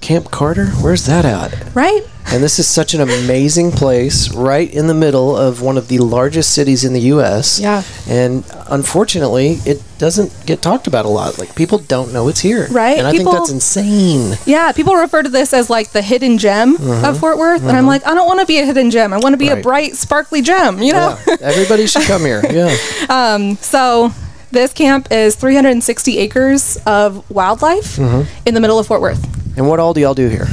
Camp 0.00 0.30
Carter, 0.30 0.66
where's 0.80 1.06
that 1.06 1.24
at? 1.24 1.74
Right? 1.74 2.02
And 2.30 2.42
this 2.42 2.58
is 2.58 2.68
such 2.68 2.94
an 2.94 3.00
amazing 3.00 3.72
place 3.72 4.32
right 4.34 4.72
in 4.72 4.86
the 4.86 4.94
middle 4.94 5.36
of 5.36 5.60
one 5.62 5.76
of 5.78 5.88
the 5.88 5.98
largest 5.98 6.52
cities 6.54 6.84
in 6.84 6.92
the 6.92 7.00
U.S. 7.00 7.58
Yeah. 7.58 7.82
And 8.06 8.44
unfortunately, 8.70 9.58
it 9.64 9.82
doesn't 9.98 10.44
get 10.46 10.60
talked 10.62 10.86
about 10.86 11.04
a 11.04 11.08
lot. 11.08 11.38
Like, 11.38 11.54
people 11.56 11.78
don't 11.78 12.12
know 12.12 12.28
it's 12.28 12.40
here. 12.40 12.68
Right. 12.70 12.98
And 12.98 13.06
I 13.06 13.12
People- 13.12 13.32
think 13.32 13.38
that's 13.38 13.50
insane. 13.50 14.36
Yeah, 14.46 14.72
people 14.72 14.94
refer 14.94 15.22
to 15.22 15.28
this 15.28 15.52
as 15.52 15.68
like 15.70 15.90
the 15.90 16.02
hidden 16.02 16.38
gem 16.38 16.76
of 17.04 17.18
Fort 17.18 17.38
Worth, 17.38 17.62
and 17.62 17.76
I'm 17.76 17.86
like, 17.86 18.06
I 18.06 18.14
don't 18.14 18.26
want 18.26 18.40
to 18.40 18.46
be 18.46 18.58
a 18.60 18.66
hidden 18.66 18.90
gem. 18.90 19.12
I 19.12 19.18
want 19.18 19.32
to 19.32 19.36
be 19.38 19.46
Mm-hmm. 19.46 19.54
Right. 19.54 19.60
a 19.60 19.62
bright, 19.62 19.96
sparkly 19.96 20.42
gem. 20.42 20.80
You 20.82 20.92
know. 20.92 21.18
Yeah. 21.26 21.36
Everybody 21.40 21.86
should 21.86 22.02
come 22.02 22.22
here. 22.22 22.42
Yeah. 22.50 23.54
So 23.60 24.12
this 24.50 24.72
camp 24.72 25.08
is 25.10 25.34
360 25.36 26.18
acres 26.18 26.76
of 26.86 27.28
wildlife 27.30 27.96
Mm-hmm. 27.96 28.28
in 28.46 28.54
the 28.54 28.60
middle 28.60 28.78
of 28.78 28.86
Fort 28.86 29.00
Worth. 29.00 29.24
And 29.58 29.68
what 29.68 29.80
all 29.80 29.92
do 29.92 30.00
y'all 30.00 30.14
do 30.14 30.28
here? 30.28 30.46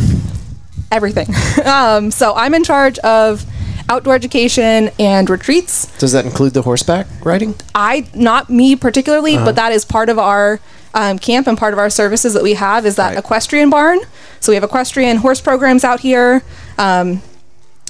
Everything. 0.92 1.28
um, 1.66 2.10
so 2.12 2.34
I'm 2.36 2.54
in 2.56 2.64
charge 2.64 2.98
of 3.00 3.46
outdoor 3.88 4.16
education 4.16 4.90
and 5.00 5.30
retreats. 5.30 5.96
Does 6.00 6.12
that 6.14 6.26
include 6.26 6.56
the 6.56 6.64
horseback 6.64 7.06
riding? 7.24 7.54
I, 7.76 8.08
not 8.16 8.50
me 8.50 8.76
particularly, 8.76 9.36
Uh-huh. 9.36 9.46
but 9.46 9.56
that 9.58 9.72
is 9.72 9.86
part 9.86 10.10
of 10.10 10.18
our 10.18 10.60
um, 10.96 11.20
camp 11.20 11.46
and 11.46 11.56
part 11.58 11.72
of 11.74 11.78
our 11.78 11.90
services 11.90 12.34
that 12.34 12.42
we 12.42 12.54
have 12.56 12.86
is 12.86 12.96
that 12.96 13.10
Right. 13.10 13.18
equestrian 13.20 13.70
barn. 13.70 14.00
So 14.40 14.52
we 14.52 14.56
have 14.56 14.64
equestrian 14.64 15.18
horse 15.18 15.40
programs 15.42 15.84
out 15.84 16.00
here, 16.00 16.42
um, 16.80 17.22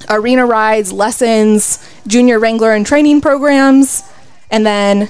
arena 0.09 0.45
rides, 0.45 0.91
lessons, 0.91 1.79
junior 2.07 2.39
wrangler 2.39 2.73
and 2.73 2.85
training 2.85 3.21
programs, 3.21 4.03
and 4.51 4.65
then 4.65 5.07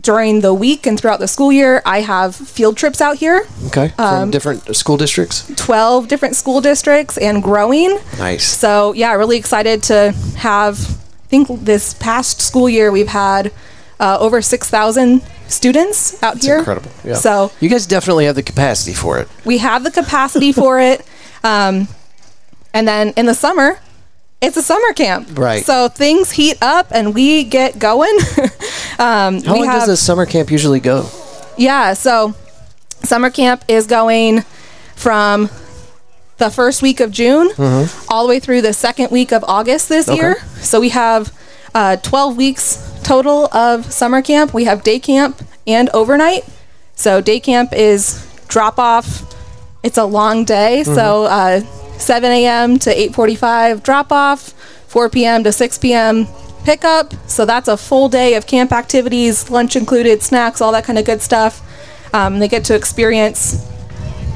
during 0.00 0.40
the 0.40 0.54
week 0.54 0.86
and 0.86 0.98
throughout 0.98 1.18
the 1.20 1.28
school 1.28 1.50
year, 1.52 1.82
I 1.84 2.00
have 2.00 2.34
field 2.34 2.76
trips 2.76 3.00
out 3.00 3.16
here. 3.18 3.44
Okay. 3.66 3.88
From 3.96 4.04
Um, 4.22 4.30
different 4.30 4.74
school 4.76 4.96
districts? 4.96 5.50
12 5.56 6.06
different 6.08 6.36
school 6.36 6.60
districts 6.60 7.18
and 7.18 7.42
growing. 7.42 7.98
Nice. 8.18 8.46
So, 8.46 8.92
yeah, 8.94 9.12
really 9.14 9.36
excited 9.36 9.82
to 9.84 10.12
have. 10.36 10.78
I 10.78 11.28
think 11.28 11.64
this 11.64 11.92
past 11.94 12.40
school 12.40 12.70
year 12.70 12.90
we've 12.90 13.08
had 13.08 13.52
uh, 14.00 14.16
over 14.20 14.40
6,000 14.40 15.20
students 15.48 16.22
out 16.22 16.36
It's 16.36 16.46
here. 16.46 16.58
incredible. 16.58 16.90
Yeah. 17.04 17.14
So, 17.14 17.50
you 17.60 17.68
guys 17.68 17.84
definitely 17.86 18.24
have 18.26 18.34
the 18.36 18.42
capacity 18.42 18.94
for 18.94 19.18
it. 19.18 19.28
we 19.44 19.58
have 19.58 19.82
the 19.84 19.90
capacity 19.90 20.52
for 20.52 20.80
it. 20.80 21.04
Um, 21.44 21.86
and 22.74 22.86
then 22.88 23.12
in 23.16 23.26
the 23.26 23.34
summer, 23.34 23.78
it's 24.40 24.56
a 24.56 24.62
summer 24.62 24.92
camp. 24.94 25.36
Right. 25.38 25.64
So 25.64 25.88
things 25.88 26.30
heat 26.30 26.56
up 26.62 26.88
and 26.90 27.14
we 27.14 27.44
get 27.44 27.78
going. 27.78 28.16
um, 28.98 29.42
How 29.42 29.52
we 29.54 29.60
long 29.60 29.64
have, 29.66 29.80
does 29.80 29.88
a 29.88 29.96
summer 29.96 30.26
camp 30.26 30.50
usually 30.50 30.80
go? 30.80 31.08
Yeah, 31.56 31.94
so 31.94 32.34
summer 33.02 33.30
camp 33.30 33.64
is 33.68 33.86
going 33.86 34.42
from 34.94 35.48
the 36.38 36.50
first 36.50 36.82
week 36.82 37.00
of 37.00 37.10
June 37.10 37.50
all 38.08 38.22
the 38.24 38.28
way 38.28 38.38
through 38.38 38.62
the 38.62 38.72
second 38.72 39.10
week 39.10 39.32
of 39.32 39.44
August 39.44 39.88
this 39.88 40.06
Mm-hmm. 40.06 40.12
Okay. 40.14 40.22
year. 40.22 40.36
So 40.60 40.80
we 40.80 40.90
have 40.90 41.32
uh, 41.74 41.96
12 41.96 42.36
weeks 42.36 43.00
total 43.02 43.46
of 43.52 43.92
summer 43.92 44.22
camp. 44.22 44.54
We 44.54 44.64
have 44.64 44.84
day 44.84 45.00
camp 45.00 45.42
and 45.66 45.88
overnight. 45.90 46.44
So 46.94 47.20
day 47.20 47.40
camp 47.40 47.72
is 47.72 48.24
drop 48.48 48.78
off. 48.78 49.24
It's 49.82 49.98
a 49.98 50.04
long 50.04 50.44
day. 50.44 50.84
So 50.84 51.24
uh, 51.24 51.60
7 51.98 52.30
a.m. 52.30 52.78
to 52.80 52.90
8:45 52.90 53.82
drop 53.82 54.12
off, 54.12 54.50
4 54.88 55.08
p.m. 55.10 55.44
to 55.44 55.52
6 55.52 55.78
p.m. 55.78 56.26
pickup. 56.64 57.12
So 57.28 57.44
that's 57.44 57.68
a 57.68 57.76
full 57.76 58.08
day 58.08 58.34
of 58.34 58.46
camp 58.46 58.72
activities, 58.72 59.50
lunch 59.50 59.76
included, 59.76 60.22
snacks, 60.22 60.60
all 60.60 60.72
that 60.72 60.84
kind 60.84 60.98
of 60.98 61.04
good 61.04 61.20
stuff. 61.22 61.60
Um, 62.14 62.38
they 62.38 62.48
get 62.48 62.64
to 62.66 62.74
experience 62.74 63.66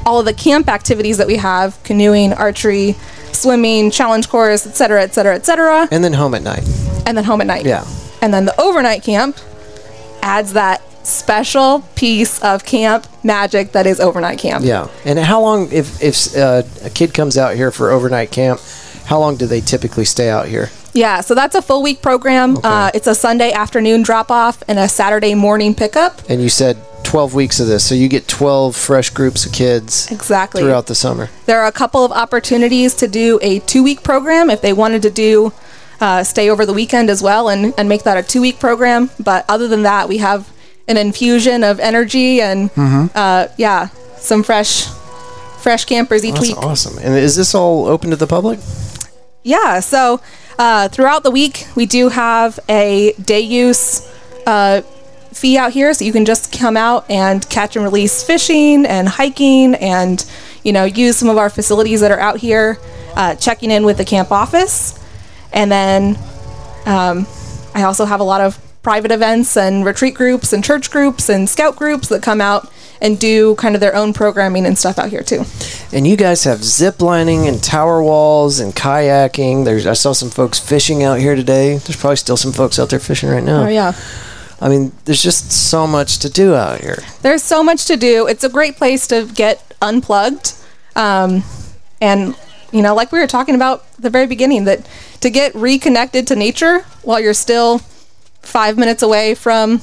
all 0.05 0.19
of 0.19 0.25
the 0.25 0.33
camp 0.33 0.67
activities 0.67 1.17
that 1.17 1.27
we 1.27 1.37
have: 1.37 1.81
canoeing, 1.83 2.33
archery, 2.33 2.95
swimming, 3.31 3.89
challenge 3.89 4.29
course, 4.29 4.67
et 4.67 4.75
cetera, 4.75 5.01
et 5.01 5.13
cetera, 5.13 5.35
et 5.35 5.45
cetera 5.45 5.87
And 5.91 6.03
then 6.03 6.13
home 6.13 6.35
at 6.35 6.43
night. 6.43 6.63
and 7.07 7.17
then 7.17 7.23
home 7.23 7.41
at 7.41 7.47
night. 7.47 7.65
Yeah. 7.65 7.85
And 8.21 8.33
then 8.33 8.45
the 8.45 8.59
overnight 8.61 9.03
camp 9.03 9.37
adds 10.21 10.53
that 10.53 10.81
special 11.03 11.81
piece 11.95 12.41
of 12.41 12.65
camp 12.65 13.07
magic 13.23 13.73
that 13.73 13.85
is 13.85 13.99
overnight 13.99 14.39
camp. 14.39 14.63
Yeah. 14.65 14.87
And 15.05 15.19
how 15.19 15.41
long, 15.41 15.71
if, 15.71 16.01
if 16.01 16.35
uh, 16.35 16.63
a 16.83 16.89
kid 16.89 17.13
comes 17.13 17.37
out 17.37 17.55
here 17.55 17.71
for 17.71 17.91
overnight 17.91 18.31
camp, 18.31 18.59
how 19.05 19.19
long 19.19 19.35
do 19.35 19.45
they 19.45 19.61
typically 19.61 20.05
stay 20.05 20.29
out 20.29 20.47
here? 20.47 20.69
Yeah, 20.93 21.21
so 21.21 21.33
that's 21.33 21.55
a 21.55 21.61
full 21.61 21.81
week 21.81 22.01
program. 22.01 22.57
Uh, 22.63 22.91
it's 22.93 23.07
a 23.07 23.15
Sunday 23.15 23.51
afternoon 23.51 24.03
drop 24.03 24.29
off 24.29 24.63
and 24.67 24.77
a 24.77 24.87
Saturday 24.87 25.33
morning 25.33 25.73
pickup. 25.73 26.21
And 26.29 26.41
you 26.41 26.49
said 26.49 26.77
12 27.03 27.33
weeks 27.33 27.59
of 27.59 27.67
this, 27.67 27.83
so 27.83 27.95
you 27.95 28.07
get 28.07 28.27
12 28.27 28.75
fresh 28.75 29.09
groups 29.09 29.45
of 29.45 29.51
kids 29.51 30.11
Exactly. 30.11 30.61
throughout 30.61 30.87
the 30.87 30.95
summer. 30.95 31.29
There 31.47 31.59
are 31.59 31.67
a 31.67 31.71
couple 31.71 32.05
of 32.05 32.11
opportunities 32.11 32.93
to 32.95 33.07
do 33.07 33.39
a 33.41 33.59
two 33.59 33.83
week 33.83 34.03
program 34.03 34.49
if 34.49 34.61
they 34.61 34.71
wanted 34.71 35.01
to 35.01 35.09
do 35.09 35.51
uh, 35.99 36.23
stay 36.23 36.49
over 36.49 36.65
the 36.65 36.73
weekend 36.73 37.09
as 37.09 37.21
well 37.23 37.49
and, 37.49 37.73
and 37.77 37.89
make 37.89 38.03
that 38.03 38.17
a 38.17 38.23
two 38.23 38.41
week 38.41 38.59
program. 38.59 39.09
But 39.19 39.45
other 39.49 39.67
than 39.67 39.83
that, 39.83 40.07
we 40.07 40.17
have 40.17 40.51
an 40.87 40.97
infusion 40.97 41.63
of 41.63 41.79
energy 41.79 42.41
and 42.41 42.69
uh, 43.15 43.47
yeah, 43.57 43.87
some 44.17 44.43
fresh 44.43 44.87
fresh 45.59 45.85
campers 45.85 46.25
each 46.25 46.35
That's 46.35 46.47
week. 46.49 46.57
awesome. 46.57 46.97
And 46.97 47.15
is 47.15 47.35
this 47.35 47.55
all 47.55 47.85
open 47.87 48.09
to 48.09 48.15
the 48.17 48.27
public? 48.27 48.59
Yeah, 49.43 49.79
so 49.79 50.21
uh, 50.59 50.87
throughout 50.89 51.23
the 51.23 51.31
week, 51.31 51.67
we 51.75 51.85
do 51.85 52.09
have 52.09 52.59
a 52.69 53.13
day 53.13 53.39
use 53.39 54.09
uh, 54.45 54.81
fee 55.31 55.57
out 55.57 55.71
here. 55.71 55.93
So 55.93 56.05
you 56.05 56.11
can 56.11 56.25
just 56.25 56.57
come 56.57 56.77
out 56.77 57.09
and 57.09 57.47
catch 57.49 57.75
and 57.75 57.83
release 57.83 58.23
fishing 58.23 58.85
and 58.85 59.07
hiking 59.07 59.75
and, 59.75 60.23
you 60.63 60.71
know, 60.71 60.83
use 60.83 61.17
some 61.17 61.29
of 61.29 61.37
our 61.37 61.49
facilities 61.49 62.01
that 62.01 62.11
are 62.11 62.19
out 62.19 62.37
here, 62.37 62.77
uh, 63.15 63.35
checking 63.35 63.71
in 63.71 63.85
with 63.85 63.97
the 63.97 64.05
camp 64.05 64.31
office. 64.31 64.99
And 65.51 65.71
then 65.71 66.17
um, 66.85 67.25
I 67.73 67.83
also 67.83 68.05
have 68.05 68.19
a 68.19 68.23
lot 68.23 68.41
of 68.41 68.59
private 68.83 69.11
events 69.11 69.57
and 69.57 69.85
retreat 69.85 70.13
groups 70.13 70.53
and 70.53 70.63
church 70.63 70.91
groups 70.91 71.29
and 71.29 71.49
scout 71.49 71.75
groups 71.75 72.09
that 72.09 72.21
come 72.21 72.41
out 72.41 72.71
and 73.01 73.19
do 73.19 73.55
kind 73.55 73.75
of 73.75 73.81
their 73.81 73.95
own 73.95 74.13
programming 74.13 74.65
and 74.65 74.77
stuff 74.77 74.99
out 74.99 75.09
here 75.09 75.23
too. 75.23 75.43
And 75.91 76.05
you 76.05 76.15
guys 76.15 76.43
have 76.43 76.63
zip 76.63 77.01
lining 77.01 77.47
and 77.47 77.61
tower 77.63 78.03
walls 78.03 78.59
and 78.59 78.73
kayaking. 78.73 79.65
There's 79.65 79.87
I 79.87 79.93
saw 79.93 80.13
some 80.13 80.29
folks 80.29 80.59
fishing 80.59 81.03
out 81.03 81.19
here 81.19 81.35
today. 81.35 81.77
There's 81.77 81.97
probably 81.97 82.17
still 82.17 82.37
some 82.37 82.51
folks 82.51 82.77
out 82.77 82.89
there 82.89 82.99
fishing 82.99 83.29
right 83.29 83.43
now. 83.43 83.63
Oh, 83.63 83.69
yeah. 83.69 83.93
I 84.61 84.69
mean, 84.69 84.93
there's 85.03 85.21
just 85.21 85.51
so 85.51 85.85
much 85.85 86.19
to 86.19 86.29
do 86.29 86.55
out 86.55 86.79
here. 86.79 86.99
There's 87.21 87.43
so 87.43 87.63
much 87.63 87.85
to 87.85 87.97
do. 87.97 88.27
It's 88.27 88.45
a 88.45 88.49
great 88.49 88.77
place 88.77 89.07
to 89.07 89.25
get 89.33 89.73
unplugged. 89.81 90.53
Um, 90.95 91.43
and, 91.99 92.35
you 92.71 92.81
know, 92.81 92.95
like 92.95 93.11
we 93.11 93.19
were 93.19 93.27
talking 93.27 93.55
about 93.55 93.85
at 93.97 94.03
the 94.03 94.09
very 94.09 94.27
beginning, 94.27 94.63
that 94.65 94.87
to 95.19 95.29
get 95.29 95.53
reconnected 95.55 96.27
to 96.27 96.35
nature 96.37 96.81
while 97.01 97.19
you're 97.19 97.33
still 97.33 97.81
five 98.43 98.77
minutes 98.77 99.01
away 99.03 99.35
from 99.35 99.81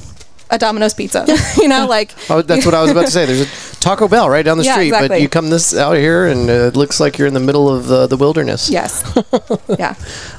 a 0.51 0.59
Domino's 0.59 0.95
pizza. 0.95 1.25
you 1.59 1.69
know, 1.69 1.87
like 1.87 2.13
Oh, 2.31 2.43
that's 2.43 2.65
what 2.67 2.75
I 2.75 2.83
was 2.83 2.91
about 2.91 3.07
to 3.07 3.11
say. 3.11 3.27
There's 3.27 3.41
a 3.43 3.77
Taco 3.81 4.09
Bell 4.09 4.29
right 4.29 4.45
down 4.45 4.59
the 4.59 4.65
Yeah, 4.65 4.75
street, 4.75 4.91
but 4.91 5.21
you 5.21 5.29
come 5.29 5.49
this 5.51 5.75
out 5.77 5.97
here 5.97 6.27
and 6.27 6.49
uh, 6.51 6.53
it 6.69 6.77
looks 6.77 6.99
like 7.01 7.19
you're 7.19 7.29
in 7.29 7.35
the 7.35 7.41
middle 7.41 7.69
of 7.69 7.91
uh, 7.91 8.07
the 8.07 8.17
wilderness. 8.17 8.69
yes. 8.71 9.03
yeah. 9.79 9.95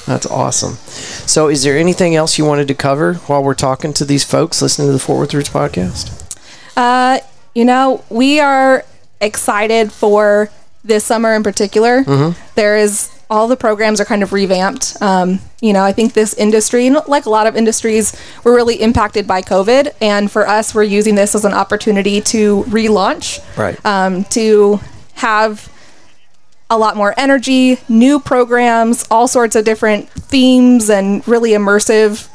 That's 0.06 0.26
awesome. 0.28 0.74
So, 1.28 1.48
is 1.48 1.64
there 1.64 1.78
anything 1.78 2.16
else 2.16 2.38
you 2.38 2.46
wanted 2.46 2.68
to 2.68 2.74
cover 2.76 3.16
while 3.28 3.44
we're 3.44 3.54
talking 3.56 3.94
to 3.94 4.06
these 4.06 4.24
folks 4.24 4.62
listening 4.62 4.90
to 4.90 4.94
the 4.94 5.00
Fort 5.00 5.20
Worth 5.20 5.34
Roots 5.34 5.50
podcast? 5.50 6.38
Uh, 6.78 7.20
you 7.56 7.66
know, 7.66 8.04
we 8.10 8.40
are 8.40 8.84
excited 9.22 9.92
for 9.92 10.50
this 10.84 11.04
summer 11.06 11.34
in 11.36 11.44
particular. 11.44 12.04
There 12.56 12.78
is 12.78 13.10
all 13.32 13.48
the 13.48 13.56
programs 13.56 14.02
are 14.02 14.06
kind 14.06 14.22
of 14.24 14.34
revamped. 14.34 15.02
Um, 15.02 15.40
you 15.62 15.72
know, 15.72 15.84
I 15.84 15.94
think 15.94 16.12
this 16.14 16.34
industry, 16.34 16.90
like 16.90 17.26
a 17.26 17.30
lot 17.30 17.48
of 17.48 17.56
industries, 17.56 18.14
were 18.44 18.54
really 18.54 18.76
impacted 18.76 19.26
by 19.26 19.42
COVID, 19.42 19.94
and 20.02 20.30
for 20.30 20.46
us, 20.48 20.76
we're 20.76 20.84
using 20.84 21.16
this 21.16 21.34
as 21.34 21.46
an 21.46 21.54
opportunity 21.54 22.20
to 22.22 22.64
relaunch, 22.64 23.40
Right. 23.58 23.84
um, 23.86 24.26
to 24.26 24.82
have 25.16 25.72
a 26.70 26.78
lot 26.78 26.98
more 26.98 27.14
energy, 27.18 27.80
new 27.88 28.20
programs, 28.20 29.06
all 29.10 29.28
sorts 29.30 29.56
of 29.56 29.64
different 29.64 30.10
themes, 30.10 30.90
and 30.90 31.26
really 31.28 31.52
immersive, 31.52 32.28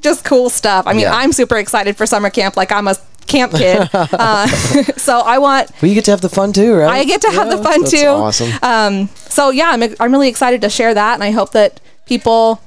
just 0.00 0.24
cool 0.24 0.50
stuff. 0.50 0.86
I 0.88 0.92
mean, 0.92 1.02
Yeah. 1.02 1.14
I'm 1.16 1.32
super 1.32 1.56
excited 1.56 1.96
for 1.96 2.04
summer 2.04 2.30
camp. 2.30 2.56
Like 2.56 2.72
I'm 2.72 2.88
a 2.88 2.96
camp 3.26 3.52
kid, 3.52 3.88
uh, 3.94 4.46
so 4.96 5.20
I 5.20 5.38
want. 5.38 5.70
Well, 5.80 5.88
you 5.88 5.94
get 5.94 6.04
to 6.06 6.10
have 6.10 6.20
the 6.20 6.28
fun 6.28 6.52
too, 6.52 6.74
right? 6.74 6.90
I 6.90 7.04
get 7.04 7.20
to 7.22 7.30
have 7.30 7.48
the 7.50 7.62
fun 7.62 7.84
too. 7.84 8.06
Awesome. 8.06 8.50
Um, 8.62 9.08
so 9.16 9.50
yeah, 9.50 9.70
I'm 9.70 9.82
I'm 10.00 10.12
really 10.12 10.28
excited 10.28 10.60
to 10.62 10.70
share 10.70 10.94
that, 10.94 11.14
and 11.14 11.22
I 11.24 11.30
hope 11.30 11.52
that 11.52 11.80
people 12.06 12.60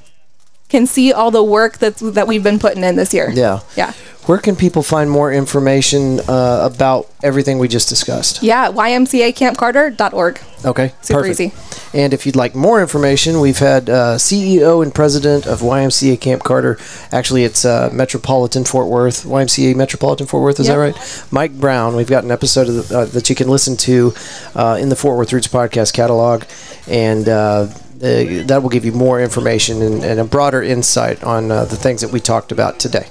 can 0.69 0.85
see 0.85 1.13
all 1.13 1.31
the 1.31 1.43
work 1.43 1.77
that 1.77 1.95
that 1.97 2.27
we've 2.27 2.43
been 2.43 2.59
putting 2.59 2.83
in 2.83 2.95
this 2.95 3.13
year. 3.13 3.29
yeah. 3.31 3.61
Yeah. 3.75 3.93
Where 4.27 4.37
can 4.39 4.57
people 4.57 4.83
find 4.83 5.09
more 5.09 5.31
information 5.31 6.19
uh, 6.27 6.59
about 6.69 7.09
everything 7.23 7.59
we 7.59 7.69
just 7.69 7.87
discussed? 7.87 8.43
Yeah, 8.43 8.69
ymcacampcarter.org. 8.69 10.41
Okay. 10.65 10.93
Super 11.01 11.21
perfect. 11.21 11.39
easy. 11.39 11.53
And 11.97 12.13
if 12.13 12.25
you'd 12.25 12.35
like 12.35 12.53
more 12.53 12.81
information, 12.81 13.39
we've 13.39 13.59
had 13.59 13.89
uh, 13.89 14.15
CEO 14.17 14.83
and 14.83 14.93
president 14.93 15.47
of 15.47 15.61
YMCA 15.61 16.19
Camp 16.19 16.43
Carter. 16.43 16.77
Actually, 17.13 17.45
it's 17.45 17.63
uh, 17.63 17.89
Metropolitan 17.93 18.65
Fort 18.65 18.87
Worth, 18.87 19.23
YMCA 19.23 19.77
Metropolitan 19.77 20.27
Fort 20.27 20.43
Worth. 20.43 20.59
Is 20.59 20.67
that 20.67 20.75
right? 20.75 21.27
Mike 21.31 21.53
Brown. 21.53 21.95
We've 21.95 22.09
got 22.09 22.25
an 22.25 22.31
episode 22.31 22.67
of 22.67 22.89
the, 22.89 22.99
uh, 22.99 23.05
that 23.05 23.29
you 23.29 23.35
can 23.35 23.47
listen 23.47 23.77
to 23.77 24.13
uh, 24.55 24.77
in 24.77 24.89
the 24.89 24.97
Fort 24.97 25.17
Worth 25.17 25.31
Roots 25.31 25.47
podcast 25.47 25.93
catalog, 25.93 26.43
and. 26.87 27.27
Uh, 27.29 27.67
uh, 27.97 28.43
that 28.45 28.59
will 28.61 28.69
give 28.69 28.85
you 28.85 28.91
more 28.91 29.19
information 29.19 29.81
and, 29.81 30.03
and 30.03 30.19
a 30.19 30.23
broader 30.23 30.61
insight 30.61 31.23
on 31.23 31.49
uh, 31.49 31.65
the 31.65 31.75
things 31.75 32.01
that 32.01 32.11
we 32.11 32.19
talked 32.19 32.51
about 32.51 32.79
today. 32.79 33.07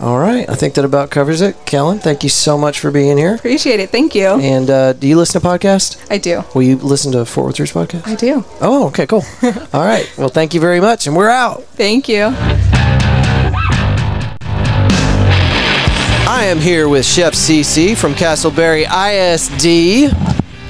All 0.00 0.18
right, 0.18 0.48
I 0.48 0.54
think 0.54 0.74
that 0.74 0.84
about 0.84 1.10
covers 1.10 1.40
it. 1.40 1.56
Kelen, 1.66 2.00
thank 2.00 2.22
you 2.22 2.28
so 2.28 2.56
much 2.56 2.78
for 2.78 2.90
being 2.90 3.18
here. 3.18 3.34
Appreciate 3.34 3.80
it. 3.80 3.90
Thank 3.90 4.14
you. 4.14 4.26
And 4.28 4.70
uh, 4.70 4.92
do 4.92 5.08
you 5.08 5.16
listen 5.16 5.40
to 5.40 5.46
podcasts? 5.46 5.98
I 6.10 6.18
do. 6.18 6.44
Will 6.54 6.62
you 6.62 6.76
listen 6.76 7.12
to 7.12 7.24
Fort 7.24 7.46
Worth 7.46 7.58
Roots 7.60 7.72
podcast? 7.72 8.06
I 8.06 8.14
do. 8.14 8.44
Oh, 8.60 8.86
okay, 8.88 9.06
cool. 9.06 9.24
All 9.72 9.84
right. 9.84 10.10
Well, 10.16 10.28
thank 10.28 10.54
you 10.54 10.60
very 10.60 10.80
much, 10.80 11.06
and 11.06 11.16
we're 11.16 11.30
out. 11.30 11.64
Thank 11.64 12.08
you. 12.08 12.32
I 16.30 16.44
am 16.44 16.58
here 16.58 16.88
with 16.88 17.04
Chef 17.04 17.32
CiCi 17.34 17.96
from 17.96 18.14
Castleberry 18.14 18.84
ISD. 18.86 20.14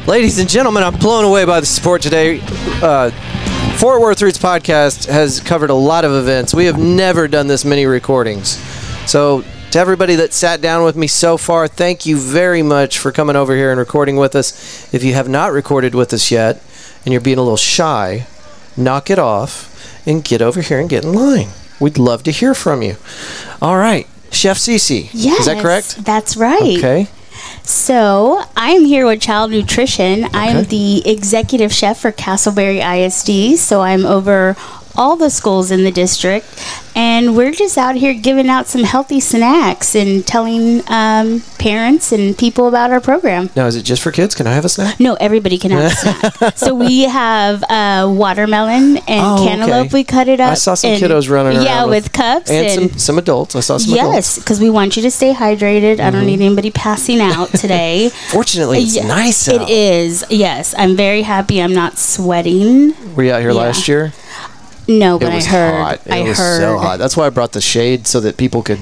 Ladies 0.08 0.38
and 0.38 0.48
gentlemen, 0.48 0.82
I'm 0.82 0.96
blown 0.96 1.24
away 1.24 1.44
by 1.44 1.60
the 1.60 1.66
support 1.66 2.00
today. 2.00 2.40
Uh, 2.80 3.10
Fort 3.76 4.00
Worth 4.00 4.22
Roots 4.22 4.38
podcast 4.38 5.06
has 5.06 5.40
covered 5.40 5.70
a 5.70 5.74
lot 5.74 6.04
of 6.06 6.12
events. 6.12 6.54
We 6.54 6.64
have 6.64 6.78
never 6.78 7.28
done 7.28 7.46
this 7.46 7.64
many 7.64 7.84
recordings. 7.84 8.56
So, 9.08 9.42
to 9.70 9.78
everybody 9.78 10.16
that 10.16 10.34
sat 10.34 10.60
down 10.60 10.84
with 10.84 10.94
me 10.94 11.06
so 11.06 11.38
far, 11.38 11.66
thank 11.66 12.04
you 12.04 12.18
very 12.18 12.62
much 12.62 12.98
for 12.98 13.10
coming 13.10 13.36
over 13.36 13.56
here 13.56 13.70
and 13.70 13.78
recording 13.78 14.16
with 14.16 14.36
us. 14.36 14.92
If 14.92 15.02
you 15.02 15.14
have 15.14 15.30
not 15.30 15.50
recorded 15.50 15.94
with 15.94 16.12
us 16.12 16.30
yet 16.30 16.62
and 17.06 17.12
you're 17.14 17.22
being 17.22 17.38
a 17.38 17.42
little 17.42 17.56
shy, 17.56 18.26
knock 18.76 19.08
it 19.08 19.18
off 19.18 20.06
and 20.06 20.22
get 20.22 20.42
over 20.42 20.60
here 20.60 20.78
and 20.78 20.90
get 20.90 21.04
in 21.04 21.14
line. 21.14 21.48
We'd 21.80 21.96
love 21.96 22.22
to 22.24 22.30
hear 22.30 22.52
from 22.52 22.82
you. 22.82 22.96
All 23.62 23.78
right, 23.78 24.06
Chef 24.30 24.58
CiCi. 24.58 25.08
Yes, 25.14 25.40
Is 25.40 25.46
that 25.46 25.62
correct? 25.62 26.04
That's 26.04 26.36
right. 26.36 26.76
Okay. 26.76 27.06
So 27.62 28.42
I 28.58 28.72
am 28.72 28.84
here 28.84 29.06
with 29.06 29.22
Child 29.22 29.52
Nutrition. 29.52 30.24
Okay. 30.24 30.38
I 30.38 30.46
am 30.48 30.64
the 30.64 31.08
executive 31.08 31.72
chef 31.72 31.98
for 31.98 32.12
Castleberry 32.12 32.82
ISD. 32.84 33.58
So 33.58 33.80
I'm 33.80 34.04
over 34.04 34.54
all 34.98 35.16
the 35.16 35.30
schools 35.30 35.70
in 35.70 35.84
the 35.84 35.90
district, 35.92 36.46
and 36.96 37.36
we're 37.36 37.52
just 37.52 37.78
out 37.78 37.94
here 37.94 38.12
giving 38.12 38.48
out 38.48 38.66
some 38.66 38.82
healthy 38.82 39.20
snacks 39.20 39.94
and 39.94 40.26
telling 40.26 40.82
um, 40.88 41.40
parents 41.58 42.10
and 42.12 42.36
people 42.36 42.66
about 42.68 42.90
our 42.90 43.00
program. 43.00 43.48
Now, 43.54 43.66
is 43.66 43.76
it 43.76 43.82
just 43.82 44.02
for 44.02 44.10
kids? 44.12 44.34
Can 44.34 44.46
I 44.48 44.52
have 44.52 44.64
a 44.64 44.68
snack? 44.68 44.98
No, 44.98 45.14
everybody 45.14 45.56
can 45.58 45.70
have 45.70 45.92
a 45.92 45.94
snack. 46.38 46.58
So 46.58 46.74
we 46.74 47.02
have 47.02 47.62
uh, 47.70 48.12
watermelon 48.12 48.96
and 49.06 49.20
Oh, 49.24 49.44
cantaloupe. 49.46 49.86
okay. 49.86 49.94
We 49.94 50.04
cut 50.04 50.28
it 50.28 50.40
up. 50.40 50.50
I 50.50 50.54
saw 50.54 50.74
some 50.74 50.90
and- 50.90 51.02
kiddos 51.02 51.30
running 51.30 51.56
around. 51.56 51.64
Yeah, 51.64 51.84
with, 51.84 52.12
cups 52.12 52.50
and, 52.50 52.66
and, 52.66 52.90
some, 52.90 52.98
some 52.98 53.18
adults. 53.18 53.54
I 53.54 53.60
saw 53.60 53.78
some. 53.78 53.94
Yes, 53.94 54.38
because 54.38 54.58
we 54.60 54.68
want 54.68 54.96
you 54.96 55.02
to 55.02 55.10
stay 55.10 55.32
hydrated. 55.32 56.00
I 56.00 56.10
don't 56.10 56.26
need 56.26 56.40
anybody 56.40 56.70
passing 56.72 57.20
out 57.20 57.50
today. 57.50 58.08
Fortunately, 58.32 58.78
it's 58.80 58.96
Yeah, 58.96 59.06
nice 59.06 59.48
out. 59.48 59.62
It 59.62 59.70
is. 59.70 60.24
Yes, 60.30 60.74
I'm 60.76 60.96
very 60.96 61.22
happy. 61.22 61.62
I'm 61.62 61.72
not 61.74 61.98
sweating. 61.98 62.94
Were 63.14 63.22
you 63.22 63.32
out 63.32 63.40
here 63.40 63.50
Yeah. 63.50 63.56
last 63.56 63.86
year? 63.88 64.12
No, 64.88 65.16
It 65.16 65.20
but 65.20 65.34
was 65.34 65.46
I 65.46 65.50
heard. 65.50 65.74
hot. 65.82 66.00
It 66.06 66.12
I 66.12 66.20
was 66.22 66.38
heard. 66.38 66.60
so 66.60 66.78
hot. 66.78 66.98
That's 66.98 67.14
why 67.16 67.26
I 67.26 67.30
brought 67.30 67.52
the 67.52 67.60
shade 67.60 68.06
so 68.06 68.20
that 68.20 68.38
people 68.38 68.62
could, 68.62 68.78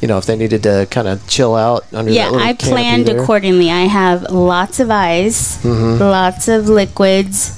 you 0.00 0.06
know, 0.06 0.16
if 0.16 0.24
they 0.26 0.36
needed 0.36 0.62
to 0.62 0.86
kind 0.90 1.08
of 1.08 1.26
chill 1.26 1.56
out 1.56 1.84
under 1.92 2.12
Yeah, 2.12 2.30
I 2.32 2.52
planned 2.52 3.06
there. 3.06 3.20
accordingly. 3.20 3.68
I 3.70 3.82
have 3.86 4.22
lots 4.30 4.78
of 4.78 4.90
ice, 4.90 5.58
Mm-hmm. 5.64 6.00
lots 6.02 6.46
of 6.46 6.68
liquids. 6.68 7.56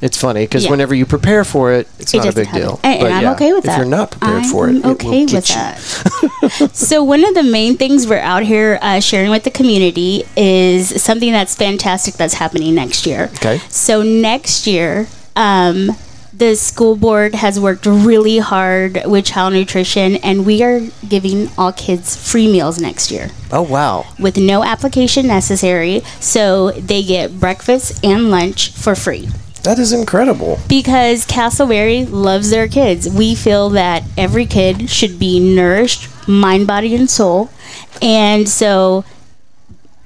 It's 0.00 0.16
funny 0.20 0.44
because 0.44 0.64
Yeah. 0.64 0.70
whenever 0.70 0.94
you 0.96 1.06
prepare 1.06 1.44
for 1.44 1.70
it, 1.74 1.86
it's 2.00 2.12
It 2.12 2.16
not 2.16 2.28
a 2.28 2.32
big 2.32 2.50
deal. 2.50 2.80
And, 2.82 3.00
But 3.00 3.12
I'm 3.12 3.22
yeah, 3.22 3.32
okay 3.34 3.52
with 3.52 3.64
that. 3.64 3.72
if 3.72 3.76
you're 3.78 3.86
not 3.86 4.10
prepared 4.12 4.46
for 4.46 4.66
it, 4.68 4.70
I'm 4.70 4.76
it 4.78 4.84
will 4.84 4.90
okay 4.92 5.26
with 5.26 5.46
that. 5.46 6.70
so 6.72 7.04
one 7.04 7.22
of 7.24 7.34
the 7.34 7.44
main 7.44 7.76
things 7.76 8.06
we're 8.08 8.18
out 8.18 8.42
here 8.42 8.78
uh, 8.82 8.98
sharing 9.00 9.30
with 9.30 9.44
the 9.44 9.50
community 9.50 10.24
is 10.36 11.00
something 11.00 11.30
that's 11.30 11.54
fantastic 11.54 12.14
that's 12.14 12.34
happening 12.34 12.74
next 12.74 13.06
year. 13.06 13.30
Okay. 13.34 13.60
So 13.68 14.02
next 14.02 14.66
year, 14.66 15.06
um, 15.36 15.94
the 16.42 16.56
school 16.56 16.96
board 16.96 17.36
has 17.36 17.60
worked 17.60 17.86
really 17.86 18.38
hard 18.38 19.00
with 19.06 19.24
child 19.26 19.52
nutrition, 19.52 20.16
and 20.16 20.44
we 20.44 20.60
are 20.60 20.80
giving 21.08 21.48
all 21.56 21.70
kids 21.72 22.16
free 22.16 22.50
meals 22.50 22.80
next 22.80 23.12
year 23.12 23.28
Oh 23.52 23.62
wow! 23.62 24.06
with 24.18 24.36
no 24.36 24.64
application 24.64 25.28
necessary. 25.28 26.00
So 26.18 26.72
they 26.72 27.04
get 27.04 27.38
breakfast 27.38 28.04
and 28.04 28.28
lunch 28.32 28.72
for 28.72 28.96
free 28.96 29.28
That 29.62 29.78
is 29.78 29.92
incredible. 29.92 30.58
because 30.68 31.24
Castleberry 31.26 32.10
loves 32.10 32.50
their 32.50 32.66
kids. 32.66 33.08
We 33.08 33.36
feel 33.36 33.70
that 33.70 34.02
every 34.18 34.46
kid 34.46 34.90
should 34.90 35.20
be 35.20 35.38
nourished, 35.38 36.08
mind, 36.26 36.66
body, 36.66 36.96
and 36.96 37.08
soul, 37.08 37.50
and 38.00 38.48
so 38.48 39.04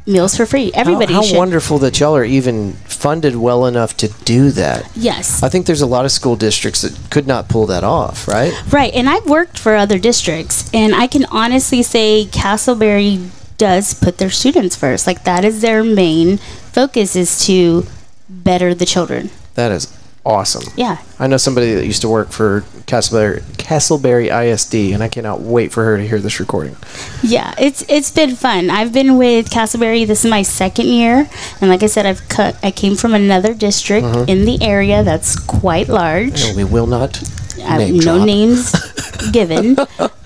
meals 0.07 0.37
for 0.37 0.47
free. 0.47 0.71
Everybody 0.75 1.13
how, 1.13 1.21
how 1.21 1.27
should. 1.27 1.39
wonderful 1.39 1.79
that 1.79 1.99
y'all 2.01 2.17
are 2.17 2.25
even 2.25 2.75
funded 2.75 3.37
well 3.37 3.67
enough 3.67 3.97
to 3.99 4.09
do 4.25 4.51
that. 4.53 4.89
yes, 4.95 5.43
I 5.43 5.49
think 5.49 5.67
there's 5.67 5.83
a 5.83 5.87
lot 5.87 6.05
of 6.05 6.13
school 6.13 6.37
districts 6.37 6.83
that 6.83 7.11
could 7.11 7.27
not 7.27 7.49
pull 7.49 7.67
that 7.67 7.85
off, 7.85 8.29
right? 8.29 8.53
right. 8.73 8.93
And 8.95 9.09
I've 9.09 9.27
worked 9.27 9.59
for 9.59 9.75
other 9.75 9.99
districts, 9.99 10.71
and 10.73 10.95
I 10.95 11.07
can 11.07 11.25
honestly 11.27 11.83
say 11.83 12.27
Castleberry 12.31 13.31
does 13.59 13.95
put 13.95 14.19
their 14.19 14.31
students 14.31 14.77
first. 14.77 15.07
Like 15.07 15.25
that 15.25 15.45
is 15.45 15.61
their 15.61 15.83
main 15.83 16.39
focus 16.39 17.17
is 17.17 17.45
to 17.47 17.87
better 18.29 18.75
the 18.75 18.87
children. 18.87 19.31
That 19.55 19.73
is 19.73 19.96
awesome. 20.27 20.65
Yeah. 20.77 20.99
I 21.19 21.27
know 21.29 21.37
somebody 21.39 21.73
that 21.75 21.87
used 21.87 22.03
to 22.03 22.09
work 22.09 22.31
for 22.31 22.63
Castleberry, 22.87 23.41
Castleberry 23.57 24.29
ISD, 24.31 24.93
and 24.93 25.03
I 25.03 25.09
cannot 25.09 25.41
wait 25.41 25.73
for 25.73 25.85
her 25.85 25.97
to 25.97 26.07
hear 26.07 26.19
this 26.21 26.39
recording. 26.41 26.77
Yeah, 27.23 27.55
it's 27.59 27.83
it's 27.89 28.11
been 28.11 28.37
fun. 28.37 28.69
I've 28.69 28.93
been 28.93 29.17
with 29.17 29.49
Castleberry. 29.51 30.07
This 30.07 30.25
is 30.25 30.31
my 30.31 30.43
second 30.43 30.87
year, 30.89 31.29
and 31.61 31.71
like 31.71 31.83
I 31.83 31.87
said, 31.87 32.05
I've 32.07 32.29
cut. 32.29 32.57
I 32.63 32.71
came 32.71 32.97
from 32.97 33.15
another 33.15 33.55
district 33.55 34.07
Mm-hmm. 34.07 34.29
in 34.29 34.45
the 34.45 34.59
area 34.63 35.03
that's 35.03 35.39
quite 35.39 35.89
large. 35.89 36.45
And 36.45 36.57
we 36.57 36.65
will 36.65 36.87
not 36.87 37.17
Uh, 37.63 37.79
name 37.79 37.97
no 37.97 38.01
drop. 38.17 38.27
names 38.27 38.73
given, 39.33 39.75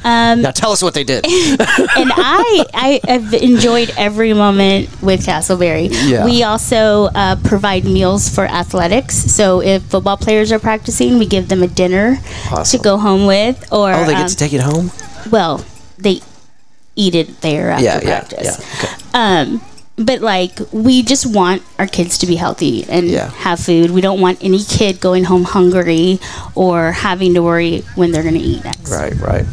Now 0.05 0.51
tell 0.51 0.73
us 0.73 0.83
what 0.83 0.95
they 0.95 1.05
did. 1.05 1.25
and 1.27 2.11
I 2.15 2.65
I 2.75 3.01
have 3.07 3.33
enjoyed 3.35 3.93
every 3.97 4.33
moment 4.33 4.89
with 5.03 5.25
Castleberry. 5.27 5.89
Yeah. 6.09 6.25
We 6.25 6.43
also 6.43 7.07
uh, 7.15 7.37
provide 7.45 7.85
meals 7.85 8.29
for 8.29 8.45
athletics. 8.47 9.15
So 9.17 9.61
if 9.63 9.83
football 9.85 10.17
players 10.17 10.51
are 10.53 10.59
practicing, 10.59 11.19
we 11.19 11.27
give 11.27 11.49
them 11.49 11.63
a 11.63 11.69
dinner 11.69 12.19
Awesome. 12.51 12.79
to 12.79 12.83
go 12.83 12.97
home 12.99 13.27
with. 13.27 13.57
Or 13.73 13.93
oh, 13.93 14.05
they 14.05 14.13
get 14.13 14.23
um, 14.23 14.29
to 14.29 14.37
take 14.37 14.53
it 14.53 14.61
home. 14.63 14.91
well, 15.31 15.65
they 15.99 16.21
eat 16.97 17.15
it 17.15 17.41
there 17.43 17.71
after 17.71 17.85
Yeah, 17.85 18.01
yeah, 18.03 18.21
practice. 18.21 18.59
yeah. 18.59 18.79
Okay. 18.79 18.95
Um, 19.15 19.61
but 20.01 20.21
like 20.21 20.59
we 20.73 21.03
just 21.03 21.27
want 21.27 21.63
our 21.79 21.87
kids 21.87 22.19
to 22.19 22.27
be 22.27 22.37
healthy 22.37 22.85
and 22.89 23.07
Yeah. 23.09 23.29
have 23.31 23.61
food. 23.61 23.91
We 23.91 24.01
don't 24.01 24.21
want 24.21 24.39
any 24.43 24.63
kid 24.65 25.01
going 25.01 25.25
home 25.25 25.45
hungry 25.45 26.19
or 26.55 26.93
having 26.93 27.35
to 27.35 27.43
worry 27.43 27.85
when 27.95 28.11
they're 28.11 28.23
going 28.23 28.35
to 28.35 28.41
eat 28.41 28.65
next. 28.65 28.91
Right, 28.91 29.15
right. 29.21 29.45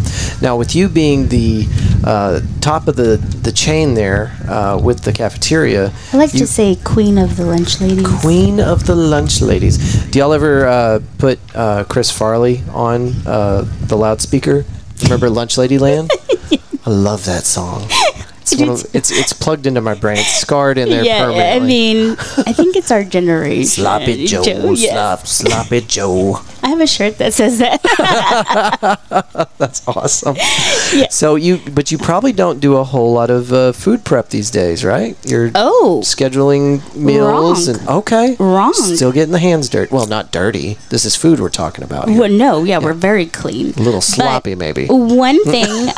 Now, 0.42 0.56
with 0.58 0.76
you 0.76 0.88
being 0.90 1.28
the 1.28 1.66
uh, 2.04 2.42
top 2.62 2.88
of 2.88 2.96
the 2.96 3.18
the 3.18 3.52
chain 3.52 3.94
there 3.94 4.32
uh, 4.48 4.80
with 4.82 5.02
the 5.02 5.12
cafeteria, 5.14 5.92
I 6.14 6.18
like 6.18 6.32
to 6.32 6.48
say 6.48 6.76
queen 6.84 7.18
of 7.18 7.36
the 7.38 7.46
lunch 7.46 7.82
ladies. 7.82 8.08
Queen 8.22 8.60
of 8.60 8.86
the 8.86 8.96
Lunch 8.96 9.42
Ladies. 9.42 9.78
Do 10.12 10.20
y'all 10.20 10.34
ever 10.34 10.66
uh, 10.66 11.00
put 11.18 11.40
uh, 11.56 11.84
Chris 11.86 12.10
Farley 12.12 12.64
on 12.74 13.14
uh, 13.26 13.66
the 13.88 13.98
loudspeaker? 13.98 14.66
Remember 15.04 15.30
Lunch 15.30 15.58
Lady 15.58 15.78
Land? 15.78 16.10
I 16.86 16.90
love 16.90 17.26
that 17.26 17.44
song. 17.46 17.88
It's, 18.54 18.84
of, 18.84 18.96
it's 18.96 19.12
it's 19.12 19.34
plugged 19.34 19.68
into 19.68 19.82
my 19.82 19.94
brain. 19.94 20.18
It's 20.18 20.38
scarred 20.38 20.78
in 20.78 20.90
there 20.90 21.04
yeah, 21.04 21.26
permanently. 21.26 21.56
I 21.56 21.60
mean, 21.60 22.12
I 22.46 22.54
think 22.54 22.76
it's 22.76 22.92
our 22.92 23.04
generation. 23.04 23.66
Sloppy 23.66 24.26
Joe, 24.26 24.72
yes. 24.72 24.92
slop, 24.92 25.28
sloppy 25.28 25.82
Joe. 25.82 26.40
I 26.64 26.70
have 26.70 26.82
a 26.82 26.88
shirt 26.88 27.18
that 27.20 27.34
says 27.34 27.60
that. 27.60 27.82
That's 29.58 29.88
awesome. 29.88 30.36
Yeah. 30.94 31.08
So 31.10 31.36
you, 31.36 31.60
but 31.72 31.92
you 31.92 31.98
probably 31.98 32.34
don't 32.34 32.60
do 32.60 32.76
a 32.78 32.84
whole 32.84 33.14
lot 33.14 33.30
of 33.30 33.54
uh, 33.54 33.72
food 33.72 34.04
prep 34.04 34.30
these 34.30 34.52
days, 34.52 34.84
right? 34.84 35.16
You're 35.24 35.52
oh, 35.56 36.02
scheduling 36.04 36.82
meals 36.96 37.70
Wrong. 37.70 37.80
and 37.80 37.90
okay, 37.90 38.36
Wrong. 38.40 38.74
Still 38.74 39.12
getting 39.12 39.32
the 39.32 39.40
hands 39.40 39.70
dirty. 39.70 39.94
Well, 39.94 40.08
not 40.08 40.32
dirty. 40.32 40.78
This 40.90 41.06
is 41.06 41.16
food 41.16 41.40
we're 41.40 41.50
talking 41.50 41.84
about. 41.84 42.10
Here. 42.10 42.20
well, 42.20 42.30
no, 42.30 42.64
yeah, 42.64 42.80
we're 42.80 42.94
very 42.94 43.28
clean. 43.28 43.74
A 43.78 43.82
little 43.82 44.02
sloppy, 44.02 44.56
maybe. 44.56 44.88
One 44.88 45.44
thing, 45.46 45.68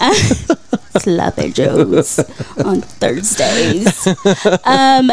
sloppy 1.00 1.52
joes 1.52 2.20
on 2.66 2.82
Thursdays. 2.82 4.08
Um, 4.66 5.12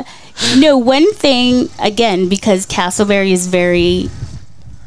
no, 0.59 0.77
one 0.77 1.13
thing 1.15 1.71
again 1.79 2.29
because 2.29 2.67
Castleberry 2.67 3.31
is 3.31 3.47
very 3.47 4.11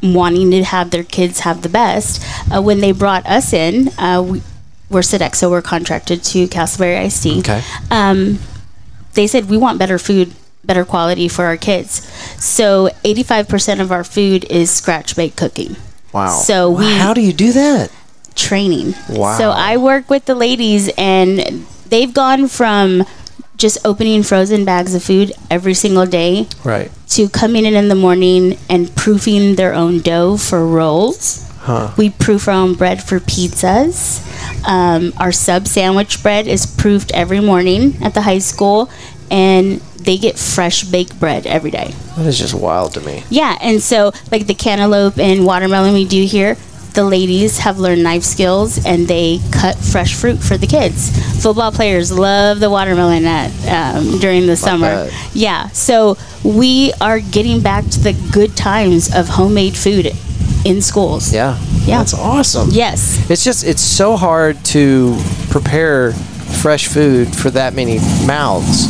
wanting 0.01 0.51
to 0.51 0.63
have 0.63 0.91
their 0.91 1.03
kids 1.03 1.41
have 1.41 1.61
the 1.61 1.69
best. 1.69 2.23
Uh, 2.53 2.61
when 2.61 2.79
they 2.79 2.91
brought 2.91 3.25
us 3.25 3.53
in, 3.53 3.89
uh, 3.97 4.21
we, 4.25 4.41
we're 4.89 5.01
Sodexo, 5.01 5.49
we're 5.49 5.61
contracted 5.61 6.23
to 6.23 6.47
Castleberry 6.47 7.05
ISD. 7.05 7.39
Okay. 7.39 7.61
Um, 7.91 8.39
they 9.13 9.27
said 9.27 9.49
we 9.49 9.57
want 9.57 9.79
better 9.79 9.97
food, 9.97 10.33
better 10.63 10.85
quality 10.85 11.27
for 11.27 11.45
our 11.45 11.57
kids. 11.57 12.05
So 12.43 12.89
85% 13.03 13.81
of 13.81 13.91
our 13.91 14.03
food 14.03 14.45
is 14.45 14.71
scratch 14.71 15.15
baked 15.15 15.37
cooking. 15.37 15.75
Wow. 16.13 16.29
So 16.29 16.71
we 16.71 16.85
how 16.97 17.13
do 17.13 17.21
you 17.21 17.33
do 17.33 17.51
that? 17.53 17.91
Training. 18.39 18.95
Wow. 19.09 19.37
So 19.37 19.51
I 19.51 19.77
work 19.77 20.09
with 20.09 20.25
the 20.25 20.35
ladies, 20.35 20.89
and 20.97 21.65
they've 21.89 22.13
gone 22.13 22.47
from 22.47 23.03
just 23.57 23.77
opening 23.85 24.23
frozen 24.23 24.63
bags 24.63 24.95
of 24.95 25.03
food 25.03 25.33
every 25.51 25.73
single 25.73 26.05
day 26.05 26.47
Right. 26.63 26.89
to 27.09 27.27
coming 27.27 27.65
in 27.65 27.75
in 27.75 27.89
the 27.89 27.95
morning 27.95 28.57
and 28.69 28.95
proofing 28.95 29.55
their 29.55 29.73
own 29.73 29.99
dough 29.99 30.37
for 30.37 30.65
rolls. 30.65 31.45
Huh. 31.59 31.91
We 31.97 32.09
proof 32.09 32.47
our 32.47 32.53
own 32.53 32.75
bread 32.75 33.03
for 33.03 33.19
pizzas. 33.19 34.23
Um, 34.65 35.11
our 35.17 35.33
sub 35.33 35.67
sandwich 35.67 36.23
bread 36.23 36.47
is 36.47 36.65
proofed 36.65 37.11
every 37.13 37.41
morning 37.41 37.97
at 38.01 38.13
the 38.13 38.21
high 38.21 38.39
school, 38.39 38.89
and 39.29 39.81
they 39.99 40.17
get 40.17 40.39
fresh 40.39 40.85
baked 40.85 41.19
bread 41.19 41.45
every 41.45 41.69
day. 41.71 41.93
That 42.15 42.25
is 42.25 42.39
just 42.39 42.53
wild 42.53 42.93
to 42.93 43.01
me. 43.01 43.23
Yeah, 43.29 43.57
and 43.61 43.83
so 43.83 44.13
like 44.31 44.47
the 44.47 44.53
cantaloupe 44.55 45.19
and 45.19 45.45
watermelon 45.45 45.93
we 45.93 46.05
do 46.05 46.23
here, 46.23 46.55
the 46.99 47.05
ladies 47.05 47.59
have 47.59 47.79
learned 47.79 48.03
knife 48.03 48.23
skills 48.23 48.85
and 48.85 49.07
they 49.07 49.39
cut 49.53 49.77
fresh 49.77 50.15
fruit 50.15 50.37
for 50.37 50.57
the 50.57 50.67
kids. 50.67 51.09
Football 51.41 51.71
players 51.71 52.11
love 52.11 52.59
the 52.59 52.69
watermelon 52.69 53.23
at 53.23 53.95
um, 53.95 54.19
during 54.19 54.45
the 54.47 54.57
summer. 54.57 55.05
bet. 55.05 55.13
Yeah, 55.33 55.69
so 55.69 56.17
we 56.43 56.91
are 56.99 57.21
getting 57.21 57.61
back 57.61 57.85
to 57.85 57.99
the 58.01 58.11
good 58.33 58.57
times 58.57 59.15
of 59.15 59.29
homemade 59.29 59.77
food 59.77 60.07
in 60.65 60.81
schools. 60.81 61.33
Yeah. 61.33 61.57
Yeah. 61.85 61.99
That's 61.99 62.13
awesome. 62.13 62.67
Yes. 62.71 63.29
It's 63.31 63.45
just 63.45 63.63
it's 63.63 63.81
so 63.81 64.17
hard 64.17 64.57
to 64.75 65.17
prepare 65.49 66.11
fresh 66.61 66.87
food 66.87 67.33
for 67.33 67.49
that 67.51 67.73
many 67.73 67.99
mouths. 68.27 68.87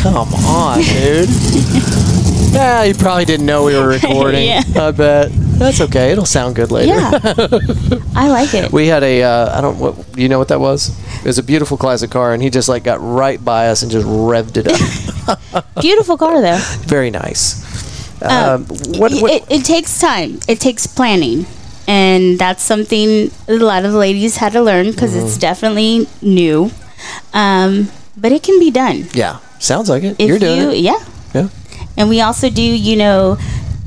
Come 0.00 0.32
on, 0.32 0.80
dude. 0.80 1.28
yeah, 2.52 2.82
you 2.84 2.94
probably 2.94 3.24
didn't 3.24 3.46
know 3.46 3.64
we 3.64 3.74
were 3.74 3.88
recording. 4.00 4.46
Yeah. 4.48 4.62
I 4.76 4.90
bet. 4.90 5.30
That's 5.58 5.80
okay. 5.80 6.12
It'll 6.12 6.24
sound 6.24 6.54
good 6.56 6.70
later. 6.70 6.94
Yeah. 6.94 7.10
I 8.14 8.28
like 8.28 8.54
it. 8.54 8.72
We 8.72 8.86
had 8.86 9.02
a 9.02 9.22
uh, 9.22 9.58
I 9.58 9.60
don't 9.60 9.78
what 9.78 10.16
you 10.16 10.28
know 10.28 10.38
what 10.38 10.48
that 10.48 10.60
was? 10.60 10.90
It 11.20 11.24
was 11.26 11.38
a 11.38 11.42
beautiful 11.42 11.76
classic 11.76 12.10
car, 12.10 12.32
and 12.32 12.42
he 12.42 12.48
just 12.50 12.68
like 12.68 12.84
got 12.84 13.00
right 13.00 13.42
by 13.44 13.68
us 13.68 13.82
and 13.82 13.90
just 13.90 14.06
revved 14.06 14.56
it 14.56 14.68
up. 14.68 15.74
Beautiful 15.80 16.16
car 16.16 16.40
though. 16.40 16.58
Very 16.86 17.10
nice. 17.10 17.62
Um, 18.22 18.64
what, 18.98 19.12
what 19.20 19.32
it, 19.32 19.44
it 19.50 19.64
takes 19.64 20.00
time. 20.00 20.40
It 20.48 20.58
takes 20.60 20.86
planning. 20.86 21.46
And 21.86 22.38
that's 22.38 22.62
something 22.62 23.30
a 23.48 23.52
lot 23.54 23.84
of 23.86 23.92
the 23.92 23.98
ladies 23.98 24.36
had 24.36 24.52
to 24.52 24.60
learn 24.62 24.90
because 24.90 25.14
it's 25.14 25.32
Mm-hmm. 25.32 25.40
definitely 25.40 26.06
new. 26.20 26.70
Um, 27.32 27.90
but 28.16 28.30
it 28.32 28.42
can 28.42 28.58
be 28.58 28.70
done. 28.70 29.06
yeah, 29.14 29.38
sounds 29.58 29.88
like 29.88 30.02
it. 30.02 30.16
If 30.18 30.28
You're 30.28 30.38
doing 30.38 30.60
you, 30.60 30.70
it. 30.70 30.78
Yeah. 30.78 30.98
And 31.98 32.08
we 32.08 32.22
also 32.22 32.48
do, 32.48 32.62
you 32.62 32.96
know, 32.96 33.36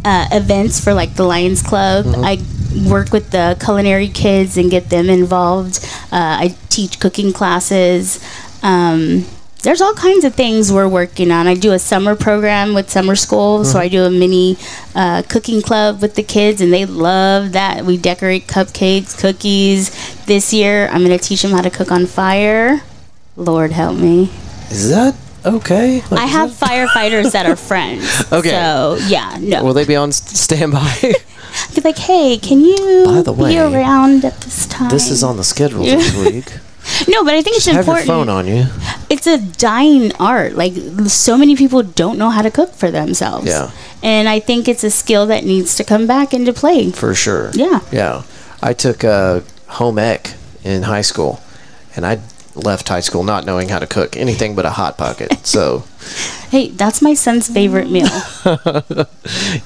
uh, 0.05 0.27
events 0.31 0.79
for 0.79 0.93
like 0.93 1.15
the 1.15 1.23
Lions 1.23 1.63
Club. 1.63 2.05
Mm-hmm. 2.05 2.23
I 2.23 2.89
work 2.89 3.11
with 3.11 3.31
the 3.31 3.57
culinary 3.63 4.09
kids 4.09 4.57
and 4.57 4.69
get 4.69 4.89
them 4.89 5.09
involved. 5.09 5.83
Uh, 6.11 6.45
I 6.45 6.55
teach 6.69 6.99
cooking 6.99 7.33
classes. 7.33 8.19
Um, 8.61 9.25
there's 9.63 9.79
all 9.79 9.93
kinds 9.93 10.25
of 10.25 10.33
things 10.33 10.71
we're 10.71 10.87
working 10.87 11.31
on. 11.31 11.47
I 11.47 11.53
do 11.53 11.71
a 11.71 11.79
summer 11.79 12.15
program 12.15 12.73
with 12.73 12.89
summer 12.89 13.15
school, 13.15 13.63
so 13.63 13.77
I 13.77 13.87
do 13.87 14.03
a 14.03 14.09
mini 14.09 14.57
uh, 14.95 15.21
cooking 15.29 15.61
club 15.61 16.01
with 16.01 16.15
the 16.15 16.23
kids, 16.23 16.61
and 16.61 16.73
they 16.73 16.85
love 16.85 17.51
that. 17.51 17.85
We 17.85 17.97
decorate 17.97 18.47
cupcakes, 18.47 19.19
cookies. 19.19 20.25
This 20.25 20.51
year, 20.51 20.87
I'm 20.87 21.05
going 21.05 21.17
to 21.17 21.23
teach 21.23 21.43
them 21.43 21.51
how 21.51 21.61
to 21.61 21.69
cook 21.69 21.91
on 21.91 22.07
fire. 22.07 22.81
Lord 23.35 23.71
help 23.71 23.97
me. 23.97 24.31
Is 24.71 24.89
that 24.89 25.15
okay? 25.45 26.01
Like, 26.11 26.19
I 26.21 26.25
have 26.25 26.51
firefighters 26.51 27.31
that 27.33 27.45
are 27.45 27.55
friends. 27.55 28.05
Okay. 28.31 28.49
So 28.49 28.97
yeah, 29.07 29.37
no. 29.39 29.63
Will 29.63 29.73
they 29.73 29.85
be 29.85 29.95
on 29.95 30.09
s- 30.09 30.39
standby? 30.39 31.13
Be 31.75 31.81
like, 31.81 31.97
hey, 31.97 32.37
can 32.37 32.61
you 32.61 33.03
By 33.05 33.21
the 33.23 33.33
way, 33.33 33.49
be 33.55 33.59
around 33.59 34.23
at 34.23 34.39
this 34.39 34.65
time? 34.67 34.89
this 34.89 35.09
is 35.09 35.21
on 35.21 35.35
the 35.35 35.43
schedule 35.43 35.83
this 35.83 36.15
week. 36.25 36.45
No, 37.09 37.25
but 37.25 37.33
I 37.33 37.41
think 37.41 37.57
it's 37.57 37.65
Have 37.65 37.73
your 37.75 37.81
important. 37.81 38.07
phone 38.07 38.29
on 38.29 38.47
you. 38.47 38.65
It's 39.09 39.27
a 39.27 39.37
dying 39.37 40.13
art. 40.15 40.53
Like 40.55 40.73
so 41.07 41.37
many 41.37 41.57
people 41.57 41.83
don't 41.83 42.17
know 42.17 42.29
how 42.29 42.41
to 42.41 42.49
cook 42.51 42.71
for 42.73 42.89
themselves. 42.89 43.47
Yeah. 43.47 43.69
And 44.01 44.29
I 44.29 44.39
think 44.39 44.69
it's 44.69 44.83
a 44.85 44.89
skill 44.89 45.25
that 45.27 45.43
needs 45.43 45.75
to 45.75 45.83
come 45.83 46.07
back 46.07 46.33
into 46.33 46.53
play. 46.53 46.91
For 46.91 47.13
sure. 47.13 47.51
Yeah. 47.53 47.81
Yeah. 47.91 48.23
I 48.61 48.71
took 48.73 49.03
uh, 49.03 49.41
home 49.67 49.99
ec 49.99 50.33
in 50.63 50.83
high 50.83 51.01
school, 51.03 51.41
and 51.97 52.05
I 52.05 52.21
left 52.55 52.89
high 52.89 52.99
school 52.99 53.23
not 53.23 53.45
knowing 53.45 53.69
how 53.69 53.79
to 53.79 53.87
cook 53.87 54.15
anything 54.17 54.55
but 54.55 54.65
a 54.65 54.71
hot 54.71 54.97
pocket. 54.97 55.31
So, 55.45 55.83
Hey, 56.49 56.69
that's 56.69 57.01
my 57.01 57.13
son's 57.13 57.47
favorite 57.47 57.89
meal, 57.91 58.07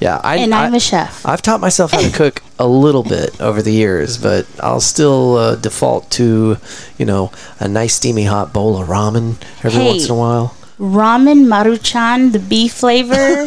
yeah, 0.00 0.20
I 0.22 0.36
and 0.36 0.54
I'm 0.54 0.72
I, 0.74 0.76
a 0.76 0.80
chef. 0.80 1.24
I've 1.24 1.42
taught 1.42 1.60
myself 1.60 1.92
how 1.92 2.00
to 2.00 2.10
cook 2.16 2.42
a 2.58 2.66
little 2.66 3.02
bit 3.02 3.40
over 3.40 3.62
the 3.62 3.72
years, 3.72 4.18
but 4.18 4.46
I'll 4.60 4.80
still 4.80 5.36
uh, 5.36 5.56
default 5.56 6.10
to, 6.12 6.56
you 6.98 7.06
know, 7.06 7.32
a 7.60 7.68
nice 7.68 7.94
steamy 7.94 8.24
hot 8.24 8.52
bowl 8.52 8.80
of 8.80 8.88
ramen 8.88 9.36
every 9.64 9.80
Hey. 9.80 9.88
once 9.88 10.04
in 10.06 10.10
a 10.10 10.14
while. 10.14 10.54
Ramen 10.78 11.46
maruchan, 11.46 12.32
the 12.32 12.38
beef 12.38 12.74
flavor, 12.74 13.46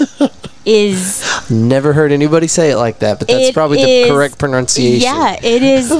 is 0.65 1.23
Never 1.49 1.93
heard 1.93 2.12
anybody 2.12 2.47
say 2.47 2.71
it 2.71 2.78
like 2.78 2.99
that, 2.99 3.19
but 3.19 3.28
that's 3.28 3.52
probably 3.52 3.82
is- 3.82 4.08
the 4.08 4.13
correct 4.13 4.38
pronunciation. 4.39 5.02
Yeah, 5.04 5.36
it 5.41 5.62
is 5.63 5.91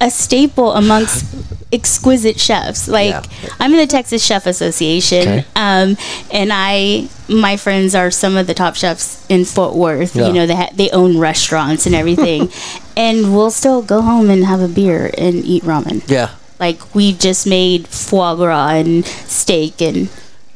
a 0.00 0.10
staple 0.10 0.72
amongst 0.72 1.24
exquisite 1.72 2.40
chefs. 2.40 2.88
Like 2.88 3.10
Yeah. 3.10 3.22
I'm 3.60 3.72
in 3.72 3.78
the 3.78 3.86
Texas 3.86 4.24
Chef 4.24 4.46
Association, 4.46 5.28
Okay. 5.28 5.44
um, 5.56 5.96
and 6.30 6.50
I 6.52 7.08
my 7.28 7.56
friends 7.58 7.94
are 7.94 8.10
some 8.10 8.36
of 8.38 8.46
the 8.46 8.54
top 8.54 8.74
chefs 8.74 9.24
in 9.28 9.44
Fort 9.44 9.74
Worth. 9.74 10.16
Yeah. 10.16 10.28
You 10.28 10.32
know, 10.32 10.46
they 10.46 10.54
ha- 10.56 10.70
they 10.74 10.88
own 10.90 11.18
restaurants 11.18 11.84
and 11.86 11.94
everything, 11.94 12.50
and 12.96 13.34
we'll 13.34 13.50
still 13.50 13.82
go 13.82 14.00
home 14.00 14.30
and 14.30 14.44
have 14.46 14.60
a 14.60 14.68
beer 14.68 15.10
and 15.18 15.44
eat 15.44 15.62
ramen. 15.64 16.02
Yeah. 16.08 16.30
Like 16.58 16.94
we've 16.94 17.18
just 17.18 17.46
made 17.46 17.86
foie 17.88 18.34
gras 18.34 18.70
and 18.76 19.04
steak 19.06 19.80
and. 19.82 20.08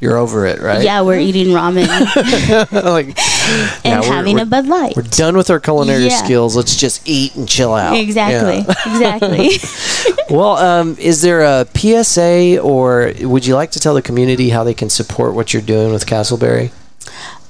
You're 0.03 0.17
over 0.17 0.47
it, 0.47 0.61
right? 0.61 0.83
Yeah, 0.83 1.03
we're 1.03 1.21
eating 1.21 1.47
ramen 1.55 1.87
like, 2.85 3.07
and 3.07 3.17
yeah, 3.85 4.03
having 4.03 4.41
a 4.41 4.45
Bud 4.45 4.67
Light. 4.67 4.97
We're 4.97 5.03
done 5.03 5.37
with 5.37 5.49
our 5.49 5.61
culinary 5.61 6.07
Yeah. 6.09 6.17
skills. 6.25 6.57
Let's 6.57 6.75
just 6.75 7.09
eat 7.09 7.37
and 7.37 7.49
chill 7.49 7.73
out. 7.73 7.97
Exactly, 7.97 8.65
Yeah. 8.67 8.85
exactly. 8.95 9.59
Well, 10.37 10.57
um, 10.57 10.97
is 10.99 11.23
there 11.23 11.43
a 11.43 11.67
PSA 11.77 12.59
or 12.61 13.12
would 13.21 13.47
you 13.47 13.55
like 13.55 13.71
to 13.73 13.79
tell 13.81 13.95
the 13.95 14.03
community 14.03 14.49
how 14.49 14.65
they 14.65 14.75
can 14.75 14.88
support 14.91 15.35
what 15.35 15.53
you're 15.53 15.62
doing 15.62 15.93
with 15.93 16.05
Castleberry? 16.07 16.73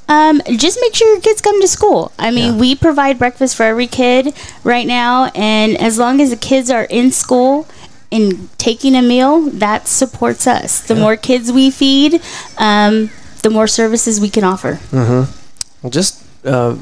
Um, 0.09 0.43
just 0.57 0.79
make 0.81 0.95
sure 0.95 1.11
your 1.12 1.21
kids 1.23 1.41
come 1.41 1.59
to 1.62 1.69
school. 1.69 2.12
I 2.19 2.31
mean, 2.33 2.55
Yeah. 2.55 2.61
we 2.61 2.75
provide 2.75 3.19
breakfast 3.19 3.57
for 3.57 3.62
every 3.62 3.87
kid 3.87 4.35
right 4.65 4.87
now, 4.87 5.31
and 5.35 5.81
as 5.81 5.99
long 5.99 6.21
as 6.21 6.29
the 6.31 6.37
kids 6.37 6.71
are 6.71 6.85
in 6.85 7.12
school 7.12 7.67
and 8.12 8.48
taking 8.59 8.94
a 8.94 9.03
meal, 9.03 9.40
that 9.51 9.88
supports 9.88 10.46
us. 10.46 10.87
The 10.87 10.94
more 10.94 11.16
kids 11.16 11.51
we 11.51 11.70
feed, 11.70 12.20
um, 12.59 13.11
the 13.42 13.51
more 13.51 13.66
services 13.66 14.20
we 14.20 14.29
can 14.31 14.44
offer. 14.44 14.75
Mm-hmm. 14.90 15.33
Well, 15.83 15.90
just 15.90 16.22
uh, 16.46 16.77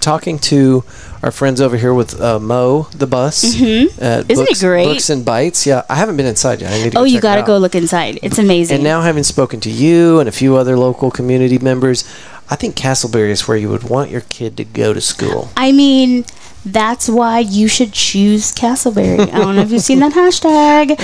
talking 0.00 0.38
to 0.38 0.84
our 1.22 1.30
friends 1.30 1.60
over 1.60 1.76
here 1.76 1.94
with 1.94 2.20
uh, 2.20 2.38
Mo 2.38 2.82
the 2.94 3.06
bus. 3.06 3.42
Mm-hmm. 3.44 4.02
Isn't 4.02 4.30
it 4.30 4.36
Books, 4.36 4.60
great? 4.60 4.84
Books 4.84 5.10
and 5.10 5.24
Bytes. 5.24 5.66
Yeah, 5.66 5.82
I 5.88 5.94
haven't 5.94 6.16
been 6.16 6.26
inside 6.26 6.60
yet. 6.60 6.72
I 6.72 6.82
need 6.84 6.92
to. 6.92 6.98
Oh, 6.98 7.04
you 7.04 7.20
got 7.20 7.36
to 7.36 7.42
go 7.42 7.56
look 7.58 7.74
inside. 7.74 8.18
It's 8.22 8.38
amazing. 8.38 8.76
And 8.76 8.84
now, 8.84 9.00
having 9.00 9.24
spoken 9.24 9.60
to 9.60 9.70
you 9.70 10.20
and 10.20 10.28
a 10.28 10.32
few 10.32 10.56
other 10.56 10.76
local 10.76 11.10
community 11.10 11.58
members, 11.58 12.04
I 12.50 12.56
think 12.56 12.76
Castleberry 12.76 13.30
is 13.30 13.48
where 13.48 13.56
you 13.56 13.70
would 13.70 13.84
want 13.84 14.10
your 14.10 14.20
kid 14.20 14.56
to 14.58 14.64
go 14.64 14.92
to 14.92 15.00
school. 15.00 15.48
I 15.56 15.72
mean, 15.72 16.26
that's 16.64 17.08
why 17.08 17.40
you 17.40 17.68
should 17.68 17.92
choose 17.92 18.52
Castleberry. 18.52 19.20
I 19.20 19.38
don't 19.38 19.56
know 19.56 19.62
if 19.62 19.70
you've 19.70 19.82
seen 19.82 20.00
that 20.00 20.12
hashtag, 20.12 20.96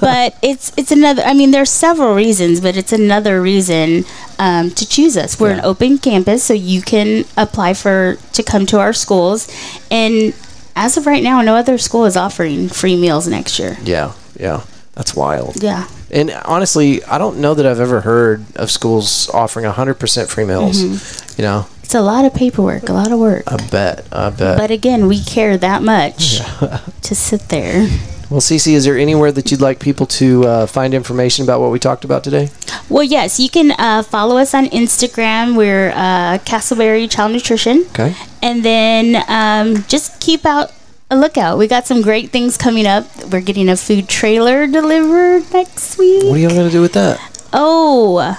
but 0.00 0.36
it's 0.42 0.72
it's 0.76 0.92
another. 0.92 1.22
I 1.22 1.34
mean, 1.34 1.50
there's 1.50 1.70
several 1.70 2.14
reasons, 2.14 2.60
but 2.60 2.76
it's 2.76 2.92
another 2.92 3.42
reason 3.42 4.04
um, 4.38 4.70
to 4.70 4.88
choose 4.88 5.16
us. 5.16 5.40
We're 5.40 5.50
an 5.50 5.60
open 5.60 5.98
campus, 5.98 6.44
so 6.44 6.54
you 6.54 6.82
can 6.82 7.24
apply 7.36 7.74
for 7.74 8.16
to 8.32 8.42
come 8.42 8.66
to 8.66 8.78
our 8.78 8.92
schools. 8.92 9.48
And 9.90 10.34
as 10.76 10.96
of 10.96 11.06
right 11.06 11.22
now, 11.22 11.42
no 11.42 11.56
other 11.56 11.78
school 11.78 12.04
is 12.04 12.16
offering 12.16 12.68
free 12.68 12.96
meals 12.96 13.26
next 13.26 13.58
year. 13.58 13.76
Yeah, 13.82 14.12
yeah. 14.38 14.62
That's 14.98 15.14
wild. 15.14 15.62
Yeah. 15.62 15.86
And 16.10 16.30
honestly, 16.44 17.04
I 17.04 17.18
don't 17.18 17.38
know 17.38 17.54
that 17.54 17.64
I've 17.64 17.78
ever 17.78 18.00
heard 18.00 18.44
of 18.56 18.68
schools 18.68 19.28
offering 19.30 19.64
100% 19.64 20.28
free 20.28 20.44
meals. 20.44 20.82
Mm-hmm. 20.82 21.40
You 21.40 21.46
know, 21.46 21.66
It's 21.88 21.94
a 21.94 22.02
lot 22.02 22.26
of 22.26 22.34
paperwork, 22.34 22.90
a 22.90 22.92
lot 22.92 23.12
of 23.12 23.18
work. 23.18 23.44
I 23.46 23.56
bet. 23.68 24.06
I 24.12 24.28
bet. 24.28 24.58
But 24.58 24.70
again, 24.70 25.06
we 25.06 25.24
care 25.24 25.56
that 25.56 25.82
much 25.82 26.36
to 27.00 27.14
sit 27.14 27.48
there. 27.48 27.88
well, 28.28 28.42
CiCi, 28.42 28.74
is 28.74 28.84
there 28.84 28.98
anywhere 28.98 29.32
that 29.32 29.50
you'd 29.50 29.62
like 29.62 29.80
people 29.80 30.04
to 30.20 30.44
uh, 30.44 30.66
find 30.66 30.92
information 30.92 31.44
about 31.46 31.62
what 31.62 31.70
we 31.70 31.78
talked 31.78 32.04
about 32.04 32.22
today? 32.24 32.50
Well, 32.90 33.04
yes, 33.04 33.40
you 33.40 33.48
can 33.48 33.70
uh, 33.70 34.02
follow 34.02 34.36
us 34.36 34.52
on 34.52 34.66
Instagram. 34.66 35.56
We're 35.56 35.88
uh, 35.92 36.36
Castleberry 36.44 37.10
Child 37.10 37.32
Nutrition. 37.32 37.86
Okay. 37.92 38.14
And 38.42 38.62
then 38.62 39.24
um, 39.26 39.82
just 39.84 40.20
keep 40.20 40.44
out 40.44 40.70
a 41.10 41.16
lookout. 41.16 41.56
We 41.56 41.68
got 41.68 41.86
some 41.86 42.02
great 42.02 42.28
things 42.32 42.58
coming 42.58 42.86
up. 42.86 43.06
We're 43.32 43.40
getting 43.40 43.70
a 43.70 43.76
food 43.76 44.10
trailer 44.10 44.66
delivered 44.66 45.50
next 45.54 45.96
week. 45.96 46.24
What 46.24 46.34
are 46.34 46.38
y'all 46.38 46.50
going 46.50 46.66
to 46.66 46.70
do 46.70 46.82
with 46.82 46.92
that? 46.92 47.48
Oh, 47.54 48.38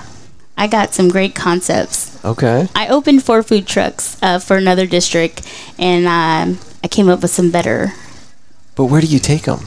I 0.55 0.67
got 0.67 0.93
some 0.93 1.09
great 1.09 1.33
concepts. 1.33 2.09
Okay. 2.25 2.67
I 2.75 2.88
opened 2.88 3.23
four 3.23 3.43
food 3.43 3.65
trucks 3.67 4.17
uh, 4.21 4.39
for 4.39 4.58
another 4.58 4.86
district, 4.86 5.41
and 5.77 6.05
um, 6.05 6.60
I 6.84 6.88
came 6.88 7.08
up 7.10 7.21
with 7.21 7.32
some 7.32 7.49
better 7.51 7.93
But 8.75 8.86
where 8.86 9.01
do 9.01 9.08
you 9.08 9.19
take 9.19 9.43
them? 9.43 9.60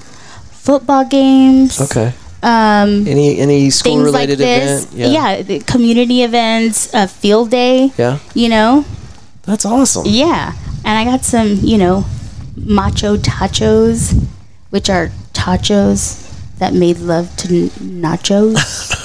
football 0.52 1.04
games. 1.04 1.80
Okay. 1.80 2.12
Um, 2.42 3.06
Any 3.06 3.38
any 3.38 3.70
school 3.70 3.92
things 4.02 4.12
like 4.12 4.28
related 4.28 4.38
this. 4.38 4.84
event? 4.92 5.12
Yeah, 5.12 5.42
the 5.42 5.58
community 5.60 6.22
events, 6.22 6.92
a 6.94 7.06
field 7.08 7.50
day. 7.50 7.92
Yeah. 7.98 8.18
You 8.34 8.48
know, 8.48 8.84
That's 9.42 9.64
awesome. 9.64 10.04
Yeah, 10.06 10.52
and 10.84 10.98
I 10.98 11.04
got 11.04 11.24
some, 11.24 11.58
you 11.62 11.78
know, 11.78 12.04
macho 12.56 13.16
tachos, 13.16 14.14
which 14.70 14.88
are 14.90 15.10
tachos 15.32 16.28
that 16.58 16.74
made 16.74 16.98
love 16.98 17.34
to 17.38 17.48
n- 17.48 17.70
nachos, 18.02 18.54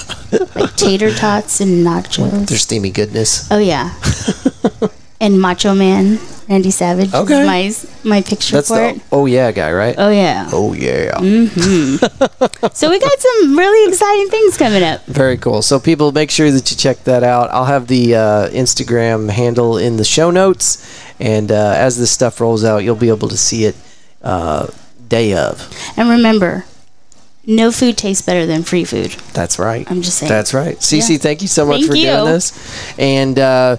like 0.54 0.76
tater 0.76 1.12
tots 1.14 1.60
and 1.60 1.84
nachos. 1.86 2.46
Their 2.48 2.58
steamy 2.58 2.90
goodness. 2.90 3.50
Oh 3.50 3.58
yeah, 3.58 3.94
and 5.20 5.40
Macho 5.40 5.74
Man 5.74 6.18
Randy 6.48 6.70
Savage. 6.70 7.12
Okay. 7.12 7.44
my 7.44 7.72
my 8.04 8.22
picture 8.22 8.56
That's 8.56 8.68
for 8.68 8.76
the 8.76 8.88
it. 8.96 9.00
oh 9.12 9.26
yeah 9.26 9.52
guy, 9.52 9.70
right? 9.72 9.94
Oh 9.98 10.10
yeah. 10.10 10.48
Oh 10.52 10.72
yeah. 10.72 11.18
So 12.72 12.90
we 12.90 12.98
got 12.98 13.18
some 13.18 13.58
really 13.58 13.88
exciting 13.88 14.28
things 14.28 14.56
coming 14.56 14.82
up. 14.82 15.04
Very 15.06 15.36
cool. 15.36 15.62
So 15.62 15.78
people, 15.78 16.12
make 16.12 16.30
sure 16.30 16.50
that 16.50 16.70
you 16.70 16.76
check 16.76 17.04
that 17.04 17.22
out. 17.22 17.50
I'll 17.50 17.66
have 17.66 17.86
the 17.88 18.14
uh, 18.14 18.48
Instagram 18.50 19.30
handle 19.30 19.76
in 19.78 19.96
the 19.96 20.04
show 20.04 20.30
notes, 20.30 20.84
and 21.20 21.50
uh, 21.52 21.74
as 21.76 21.98
this 21.98 22.10
stuff 22.10 22.40
rolls 22.40 22.64
out, 22.64 22.78
you'll 22.78 22.96
be 22.96 23.08
able 23.08 23.28
to 23.28 23.36
see 23.36 23.64
it 23.64 23.76
uh, 24.22 24.68
day 25.08 25.34
of. 25.34 25.68
And 25.96 26.08
remember, 26.08 26.64
no 27.48 27.72
food 27.72 27.96
tastes 27.96 28.22
better 28.24 28.44
than 28.46 28.62
free 28.62 28.84
food. 28.84 29.12
That's 29.32 29.58
right. 29.58 29.90
I'm 29.90 30.02
just 30.02 30.18
saying. 30.18 30.28
That's 30.28 30.52
right. 30.54 30.76
CiCi, 30.78 31.12
Yeah. 31.12 31.18
thank 31.18 31.42
you 31.42 31.48
so 31.48 31.64
much 31.66 31.78
Thank 31.80 31.90
for 31.90 31.96
you. 31.96 32.06
doing 32.06 32.24
this. 32.26 32.52
And 32.98 33.38
uh, 33.38 33.78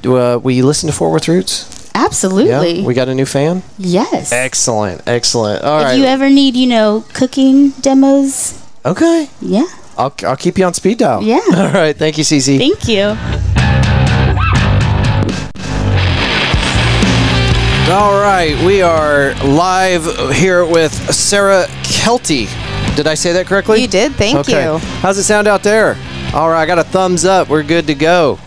do, 0.00 0.16
uh, 0.16 0.38
will 0.38 0.52
you 0.52 0.64
listen 0.64 0.86
to 0.88 0.94
Fort 0.94 1.10
Worth 1.12 1.26
Roots? 1.28 1.90
Absolutely. 1.96 2.80
Yeah. 2.80 2.86
We 2.86 2.94
got 2.94 3.08
a 3.08 3.14
new 3.14 3.26
fan. 3.26 3.64
yes. 3.76 4.30
Excellent. 4.30 5.02
Excellent. 5.08 5.64
All 5.64 5.80
if 5.80 5.84
right. 5.86 5.98
you 5.98 6.04
ever 6.04 6.30
need, 6.30 6.54
you 6.54 6.68
know, 6.68 7.04
cooking 7.12 7.70
demos, 7.80 8.64
okay. 8.86 9.28
yeah. 9.40 9.66
I'll, 9.96 10.14
I'll 10.24 10.36
keep 10.36 10.56
you 10.56 10.64
on 10.64 10.74
speed 10.74 10.98
dial. 10.98 11.20
Yeah. 11.24 11.40
All 11.56 11.72
right. 11.72 11.96
Thank 11.96 12.18
you, 12.18 12.24
CiCi. 12.24 12.56
Thank 12.58 12.86
you. 12.86 13.16
All 17.90 18.20
right, 18.20 18.54
we 18.66 18.82
are 18.82 19.32
live 19.42 20.04
here 20.36 20.62
with 20.64 20.92
Sarah 21.14 21.64
Kelty. 21.82 22.46
Did 22.98 23.06
I 23.06 23.14
say 23.14 23.32
that 23.34 23.46
correctly? 23.46 23.80
You 23.80 23.86
did. 23.86 24.16
Thank 24.16 24.38
okay. 24.38 24.64
you. 24.64 24.78
How's 24.78 25.18
it 25.18 25.22
sound 25.22 25.46
out 25.46 25.62
there? 25.62 25.90
All 26.34 26.50
right, 26.50 26.62
I 26.62 26.66
got 26.66 26.80
a 26.80 26.82
thumbs 26.82 27.24
up. 27.24 27.48
We're 27.48 27.62
good 27.62 27.86
to 27.86 27.94
go. 27.94 28.40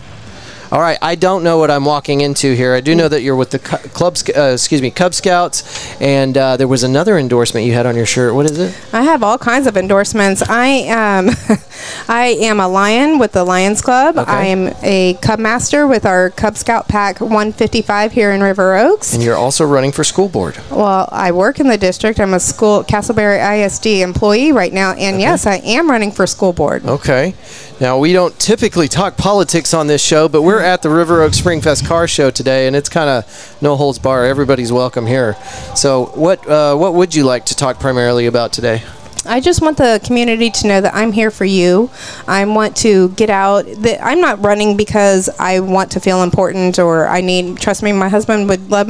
All 0.72 0.80
right, 0.80 0.96
I 1.02 1.16
don't 1.16 1.44
know 1.44 1.58
what 1.58 1.70
I'm 1.70 1.84
walking 1.84 2.22
into 2.22 2.54
here. 2.54 2.72
I 2.72 2.80
do 2.80 2.94
know 2.94 3.06
that 3.06 3.20
you're 3.20 3.36
with 3.36 3.50
the 3.50 3.58
Cu- 3.58 3.76
club, 3.90 4.16
uh, 4.34 4.52
excuse 4.54 4.80
me, 4.80 4.90
Cub 4.90 5.12
Scouts, 5.12 6.00
and 6.00 6.34
uh, 6.34 6.56
there 6.56 6.66
was 6.66 6.82
another 6.82 7.18
endorsement 7.18 7.66
you 7.66 7.74
had 7.74 7.84
on 7.84 7.94
your 7.94 8.06
shirt. 8.06 8.34
What 8.34 8.46
is 8.46 8.58
it? 8.58 8.74
I 8.90 9.02
have 9.02 9.22
all 9.22 9.36
kinds 9.36 9.66
of 9.66 9.76
endorsements. 9.76 10.40
I 10.40 10.88
um, 10.88 11.28
I 12.08 12.38
am 12.40 12.58
a 12.58 12.68
lion 12.68 13.18
with 13.18 13.32
the 13.32 13.44
Lions 13.44 13.82
Club. 13.82 14.16
Okay. 14.16 14.32
I 14.32 14.44
am 14.46 14.74
a 14.80 15.12
Cub 15.20 15.38
Master 15.38 15.86
with 15.86 16.06
our 16.06 16.30
Cub 16.30 16.56
Scout 16.56 16.88
Pack 16.88 17.20
155 17.20 18.12
here 18.12 18.30
in 18.30 18.42
River 18.42 18.74
Oaks. 18.74 19.12
And 19.12 19.22
you're 19.22 19.36
also 19.36 19.66
running 19.66 19.92
for 19.92 20.04
school 20.04 20.30
board. 20.30 20.58
Well, 20.70 21.06
I 21.12 21.32
work 21.32 21.60
in 21.60 21.68
the 21.68 21.76
district. 21.76 22.18
I'm 22.18 22.32
a 22.32 22.40
school 22.40 22.82
Castleberry 22.82 23.66
ISD 23.66 24.00
employee 24.00 24.52
right 24.52 24.72
now, 24.72 24.92
and 24.94 25.20
yes, 25.20 25.44
I 25.44 25.56
am 25.56 25.90
running 25.90 26.12
for 26.12 26.26
school 26.26 26.54
board. 26.54 26.86
Okay. 26.86 27.34
Now, 27.82 27.98
we 27.98 28.12
don't 28.12 28.38
typically 28.38 28.86
talk 28.86 29.16
politics 29.16 29.74
on 29.74 29.88
this 29.88 30.00
show, 30.00 30.28
but 30.28 30.42
we're 30.42 30.60
at 30.60 30.82
the 30.82 30.88
River 30.88 31.20
Oaks 31.22 31.40
Springfest 31.40 31.84
Car 31.84 32.06
Show 32.06 32.30
today, 32.30 32.68
and 32.68 32.76
it's 32.76 32.88
kind 32.88 33.10
of 33.10 33.58
no 33.60 33.74
holds 33.74 33.98
bar. 33.98 34.24
Everybody's 34.24 34.72
welcome 34.72 35.04
here. 35.04 35.34
So, 35.74 36.06
what 36.14 36.48
uh, 36.48 36.76
what 36.76 36.94
would 36.94 37.12
you 37.12 37.24
like 37.24 37.44
to 37.46 37.56
talk 37.56 37.80
primarily 37.80 38.26
about 38.26 38.52
today? 38.52 38.84
I 39.26 39.40
just 39.40 39.60
want 39.60 39.78
the 39.78 40.00
community 40.04 40.48
to 40.48 40.68
know 40.68 40.80
that 40.80 40.94
I'm 40.94 41.10
here 41.10 41.32
for 41.32 41.44
you. 41.44 41.90
I 42.28 42.44
want 42.44 42.76
to 42.78 43.08
get 43.08 43.30
out. 43.30 43.64
That 43.64 44.00
I'm 44.00 44.20
not 44.20 44.40
running 44.44 44.76
because 44.76 45.28
I 45.40 45.58
want 45.58 45.90
to 45.90 45.98
feel 45.98 46.22
important 46.22 46.78
or 46.78 47.08
I 47.08 47.20
need. 47.20 47.56
Trust 47.56 47.82
me, 47.82 47.90
my 47.90 48.08
husband 48.08 48.48
would 48.48 48.70
love 48.70 48.86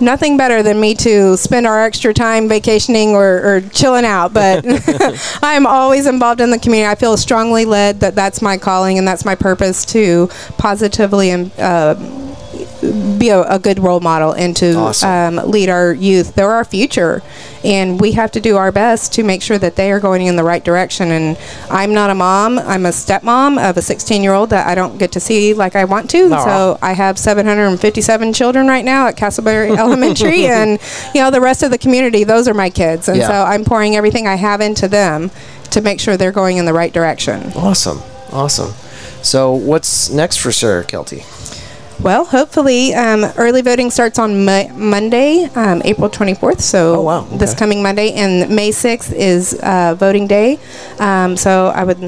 nothing 0.00 0.36
better 0.36 0.62
than 0.62 0.80
me 0.80 0.94
to 0.96 1.36
spend 1.36 1.66
our 1.66 1.82
extra 1.84 2.14
time 2.14 2.48
vacationing 2.48 3.10
or, 3.10 3.56
or 3.56 3.60
chilling 3.60 4.04
out. 4.04 4.32
But 4.32 4.64
I'm 5.42 5.66
always 5.66 6.06
involved 6.06 6.40
in 6.40 6.50
the 6.50 6.58
community. 6.58 6.90
I 6.90 6.94
feel 6.94 7.16
strongly 7.16 7.64
led 7.64 8.00
that 8.00 8.14
that's 8.14 8.40
my 8.42 8.58
calling 8.58 8.98
and 8.98 9.06
that's 9.06 9.24
my 9.24 9.34
purpose 9.34 9.84
to 9.86 10.28
positively 10.58 11.30
and. 11.30 11.52
Uh, 11.58 12.24
be 13.18 13.28
a, 13.30 13.42
a 13.42 13.58
good 13.58 13.78
role 13.80 13.98
model 14.00 14.32
and 14.32 14.56
to 14.56 14.74
Awesome. 14.74 15.38
um, 15.38 15.50
lead 15.50 15.68
our 15.68 15.92
youth. 15.92 16.34
They're 16.36 16.50
our 16.50 16.64
future, 16.64 17.22
and 17.64 18.00
we 18.00 18.12
have 18.12 18.30
to 18.32 18.40
do 18.40 18.56
our 18.56 18.72
best 18.72 19.12
to 19.14 19.22
make 19.22 19.42
sure 19.42 19.58
that 19.58 19.76
they 19.76 19.90
are 19.92 20.00
going 20.00 20.26
in 20.26 20.36
the 20.36 20.44
right 20.44 20.64
direction. 20.64 21.10
And 21.10 21.36
I'm 21.70 21.92
not 21.92 22.10
a 22.10 22.14
mom; 22.14 22.58
I'm 22.58 22.86
a 22.86 22.90
stepmom 22.90 23.58
of 23.70 23.76
a 23.76 23.82
16 23.82 24.22
year 24.22 24.32
old 24.34 24.50
that 24.50 24.66
I 24.66 24.74
don't 24.74 24.98
get 24.98 25.12
to 25.12 25.20
see 25.20 25.54
like 25.54 25.76
I 25.76 25.84
want 25.84 26.10
to. 26.10 26.30
Aw. 26.32 26.44
So 26.44 26.78
I 26.82 26.92
have 26.92 27.18
757 27.18 28.32
children 28.32 28.66
right 28.68 28.84
now 28.84 29.06
at 29.08 29.16
Castleberry 29.16 29.76
Elementary, 29.78 30.46
and 30.46 30.78
you 31.14 31.20
know 31.20 31.30
the 31.30 31.40
rest 31.40 31.62
of 31.62 31.70
the 31.70 31.78
community. 31.78 32.24
Those 32.24 32.48
are 32.48 32.54
my 32.54 32.70
kids, 32.70 33.08
and 33.08 33.18
Yeah. 33.18 33.28
so 33.28 33.34
I'm 33.34 33.64
pouring 33.64 33.96
everything 33.96 34.26
I 34.26 34.36
have 34.36 34.60
into 34.60 34.88
them 34.88 35.30
to 35.70 35.80
make 35.80 36.00
sure 36.00 36.16
they're 36.16 36.32
going 36.32 36.56
in 36.56 36.64
the 36.64 36.72
right 36.72 36.92
direction. 36.92 37.52
Awesome. 37.54 38.00
Awesome. 38.32 38.72
So, 39.22 39.52
what's 39.52 40.10
next 40.10 40.36
for 40.38 40.52
Sarah 40.52 40.84
Kelty? 40.84 41.24
Well, 42.00 42.24
hopefully, 42.26 42.94
um, 42.94 43.24
early 43.36 43.60
voting 43.60 43.90
starts 43.90 44.18
on 44.20 44.44
Mo- 44.44 44.68
Monday, 44.74 45.48
um, 45.56 45.82
April 45.84 46.08
24th. 46.08 46.60
So 46.60 46.94
Oh, 46.96 47.02
wow. 47.02 47.20
this 47.32 47.54
coming 47.54 47.82
Monday, 47.82 48.12
and 48.12 48.48
May 48.54 48.70
6th 48.70 49.12
is 49.12 49.54
uh, 49.62 49.96
voting 49.98 50.28
day. 50.28 50.58
Um, 51.00 51.36
so 51.36 51.68
I 51.74 51.82
would 51.82 51.98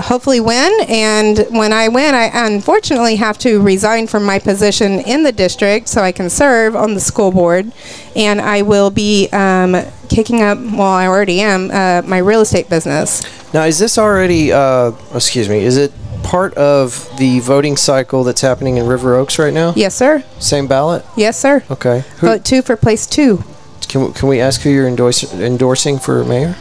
hopefully 0.00 0.40
win. 0.40 0.72
And 0.88 1.46
when 1.50 1.72
I 1.72 1.86
win, 1.86 2.12
I 2.16 2.28
unfortunately 2.46 3.14
have 3.16 3.38
to 3.38 3.62
resign 3.62 4.08
from 4.08 4.24
my 4.24 4.40
position 4.40 4.98
in 5.00 5.22
the 5.22 5.30
district 5.32 5.86
so 5.86 6.02
I 6.02 6.10
can 6.10 6.28
serve 6.28 6.74
on 6.74 6.94
the 6.94 7.00
school 7.00 7.30
board. 7.30 7.70
And 8.16 8.40
I 8.40 8.62
will 8.62 8.90
be 8.90 9.28
um, 9.30 9.76
kicking 10.08 10.42
up. 10.42 10.58
Well, 10.58 10.82
I 10.82 11.06
already 11.06 11.40
am 11.40 11.70
uh, 11.70 12.02
my 12.04 12.18
real 12.18 12.40
estate 12.40 12.68
business. 12.68 13.22
Now, 13.54 13.62
is 13.62 13.78
this 13.78 13.96
already, 13.96 14.52
uh, 14.52 14.90
excuse 15.14 15.48
me, 15.48 15.58
is 15.60 15.76
it 15.76 15.92
part 16.24 16.54
of 16.54 17.08
the 17.18 17.38
voting 17.40 17.76
cycle 17.76 18.24
that's 18.24 18.40
happening 18.40 18.76
in 18.78 18.86
River 18.86 19.14
Oaks 19.14 19.38
right 19.38 19.54
now? 19.54 19.72
Yes, 19.76 19.94
sir. 19.94 20.24
Same 20.40 20.66
ballot? 20.66 21.04
Yes, 21.16 21.38
sir. 21.38 21.62
Okay. 21.70 22.04
Who, 22.18 22.26
Vote 22.26 22.44
two 22.44 22.62
for 22.62 22.76
place 22.76 23.06
two, 23.06 23.44
can, 23.88 24.12
can 24.12 24.28
we 24.28 24.40
ask 24.40 24.62
who 24.62 24.70
you're 24.70 24.88
endorse, 24.88 25.32
endorsing 25.32 25.98
for 25.98 26.24
mayor? 26.24 26.56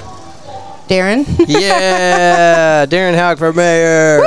Darren. 0.87 1.25
Yeah, 1.47 2.85
Darren 2.85 3.15
Houck 3.15 3.37
for 3.37 3.53
mayor. 3.53 4.21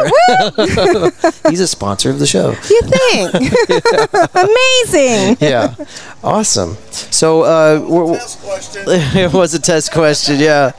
He's 1.50 1.60
a 1.60 1.66
sponsor 1.66 2.10
of 2.10 2.18
the 2.18 2.26
show. 2.26 2.50
you 2.70 2.80
think? 2.82 3.34
Amazing. 4.34 5.36
Yeah, 5.40 5.74
awesome. 6.24 6.76
So, 6.90 7.42
uh, 7.42 7.78
w- 7.80 8.16
w- 8.16 9.20
it 9.24 9.32
was 9.32 9.54
a 9.54 9.60
test 9.60 9.92
question. 9.92 10.38
Yeah. 10.38 10.72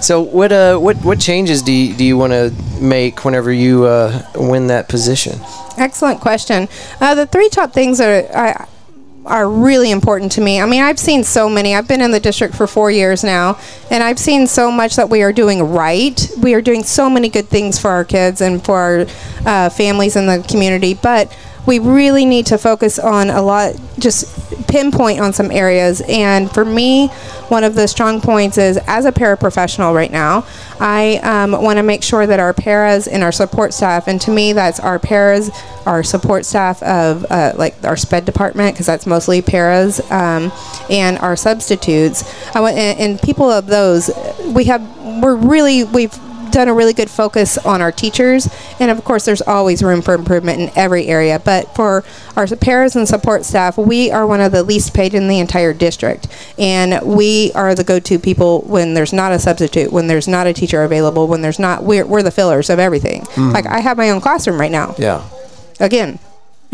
So, 0.00 0.20
what 0.22 0.52
uh, 0.52 0.78
what 0.78 0.96
what 1.04 1.20
changes 1.20 1.62
do 1.62 1.72
you, 1.72 1.94
do 1.94 2.04
you 2.04 2.16
want 2.16 2.32
to 2.32 2.52
make 2.80 3.24
whenever 3.24 3.52
you 3.52 3.84
uh, 3.84 4.22
win 4.34 4.68
that 4.68 4.88
position? 4.88 5.38
Excellent 5.76 6.20
question. 6.20 6.68
Uh, 7.00 7.14
the 7.14 7.26
three 7.26 7.48
top 7.48 7.72
things 7.72 8.00
are 8.00 8.24
I, 8.34 8.66
are 9.26 9.48
really 9.48 9.90
important 9.90 10.32
to 10.32 10.40
me. 10.40 10.60
I 10.60 10.66
mean, 10.66 10.82
I've 10.82 10.98
seen 10.98 11.24
so 11.24 11.48
many. 11.48 11.74
I've 11.74 11.88
been 11.88 12.00
in 12.00 12.10
the 12.10 12.20
district 12.20 12.54
for 12.54 12.66
four 12.66 12.90
years 12.90 13.24
now, 13.24 13.58
and 13.90 14.02
I've 14.02 14.18
seen 14.18 14.46
so 14.46 14.70
much 14.70 14.96
that 14.96 15.08
we 15.08 15.22
are 15.22 15.32
doing 15.32 15.62
right. 15.62 16.30
We 16.38 16.54
are 16.54 16.60
doing 16.60 16.82
so 16.82 17.08
many 17.08 17.28
good 17.28 17.48
things 17.48 17.78
for 17.78 17.90
our 17.90 18.04
kids 18.04 18.40
and 18.40 18.62
for 18.64 18.78
our 18.78 19.06
uh, 19.46 19.70
families 19.70 20.16
in 20.16 20.26
the 20.26 20.44
community, 20.48 20.94
but 20.94 21.34
we 21.66 21.78
really 21.78 22.24
need 22.24 22.46
to 22.46 22.58
focus 22.58 22.98
on 22.98 23.30
a 23.30 23.40
lot, 23.40 23.74
just 23.98 24.68
pinpoint 24.68 25.20
on 25.20 25.32
some 25.32 25.50
areas. 25.50 26.02
And 26.08 26.50
for 26.50 26.64
me, 26.64 27.08
one 27.48 27.64
of 27.64 27.74
the 27.74 27.86
strong 27.86 28.20
points 28.20 28.58
is 28.58 28.76
as 28.86 29.04
a 29.04 29.12
paraprofessional 29.12 29.94
right 29.94 30.10
now, 30.10 30.46
I 30.80 31.16
um, 31.22 31.52
want 31.52 31.78
to 31.78 31.82
make 31.82 32.02
sure 32.02 32.26
that 32.26 32.40
our 32.40 32.52
paras 32.52 33.06
and 33.06 33.22
our 33.22 33.32
support 33.32 33.72
staff, 33.72 34.08
and 34.08 34.20
to 34.22 34.30
me, 34.30 34.52
that's 34.52 34.80
our 34.80 34.98
paras, 34.98 35.50
our 35.86 36.02
support 36.02 36.44
staff 36.44 36.82
of 36.82 37.24
uh, 37.30 37.52
like 37.56 37.82
our 37.84 37.96
SPED 37.96 38.24
department, 38.24 38.74
because 38.74 38.86
that's 38.86 39.06
mostly 39.06 39.40
paras, 39.40 40.00
um, 40.10 40.52
and 40.90 41.18
our 41.18 41.36
substitutes. 41.36 42.24
I 42.54 42.60
want, 42.60 42.76
and, 42.76 42.98
and 42.98 43.22
people 43.22 43.50
of 43.50 43.66
those, 43.66 44.10
we 44.46 44.64
have, 44.64 44.82
we're 45.22 45.36
really, 45.36 45.84
we've 45.84 46.18
done 46.54 46.68
a 46.68 46.74
really 46.74 46.94
good 46.94 47.10
focus 47.10 47.58
on 47.58 47.82
our 47.82 47.92
teachers, 47.92 48.48
and 48.80 48.90
of 48.90 49.04
course, 49.04 49.24
there's 49.24 49.42
always 49.42 49.82
room 49.82 50.00
for 50.00 50.14
improvement 50.14 50.60
in 50.60 50.70
every 50.74 51.06
area. 51.06 51.38
But 51.38 51.74
for 51.74 52.04
our 52.36 52.46
paras 52.46 52.96
and 52.96 53.06
support 53.06 53.44
staff, 53.44 53.76
we 53.76 54.10
are 54.10 54.26
one 54.26 54.40
of 54.40 54.52
the 54.52 54.62
least 54.62 54.94
paid 54.94 55.14
in 55.14 55.28
the 55.28 55.38
entire 55.38 55.74
district, 55.74 56.28
and 56.58 57.04
we 57.06 57.52
are 57.54 57.74
the 57.74 57.84
go-to 57.84 58.18
people 58.18 58.62
when 58.62 58.94
there's 58.94 59.12
not 59.12 59.32
a 59.32 59.38
substitute, 59.38 59.92
when 59.92 60.06
there's 60.06 60.28
not 60.28 60.46
a 60.46 60.52
teacher 60.52 60.82
available, 60.82 61.26
when 61.26 61.42
there's 61.42 61.58
not. 61.58 61.84
We're, 61.84 62.06
we're 62.06 62.22
the 62.22 62.30
fillers 62.30 62.70
of 62.70 62.78
everything. 62.78 63.22
Mm. 63.34 63.52
Like 63.52 63.66
I 63.66 63.80
have 63.80 63.96
my 63.96 64.10
own 64.10 64.20
classroom 64.20 64.58
right 64.58 64.72
now. 64.72 64.94
Yeah. 64.96 65.22
Again, 65.80 66.18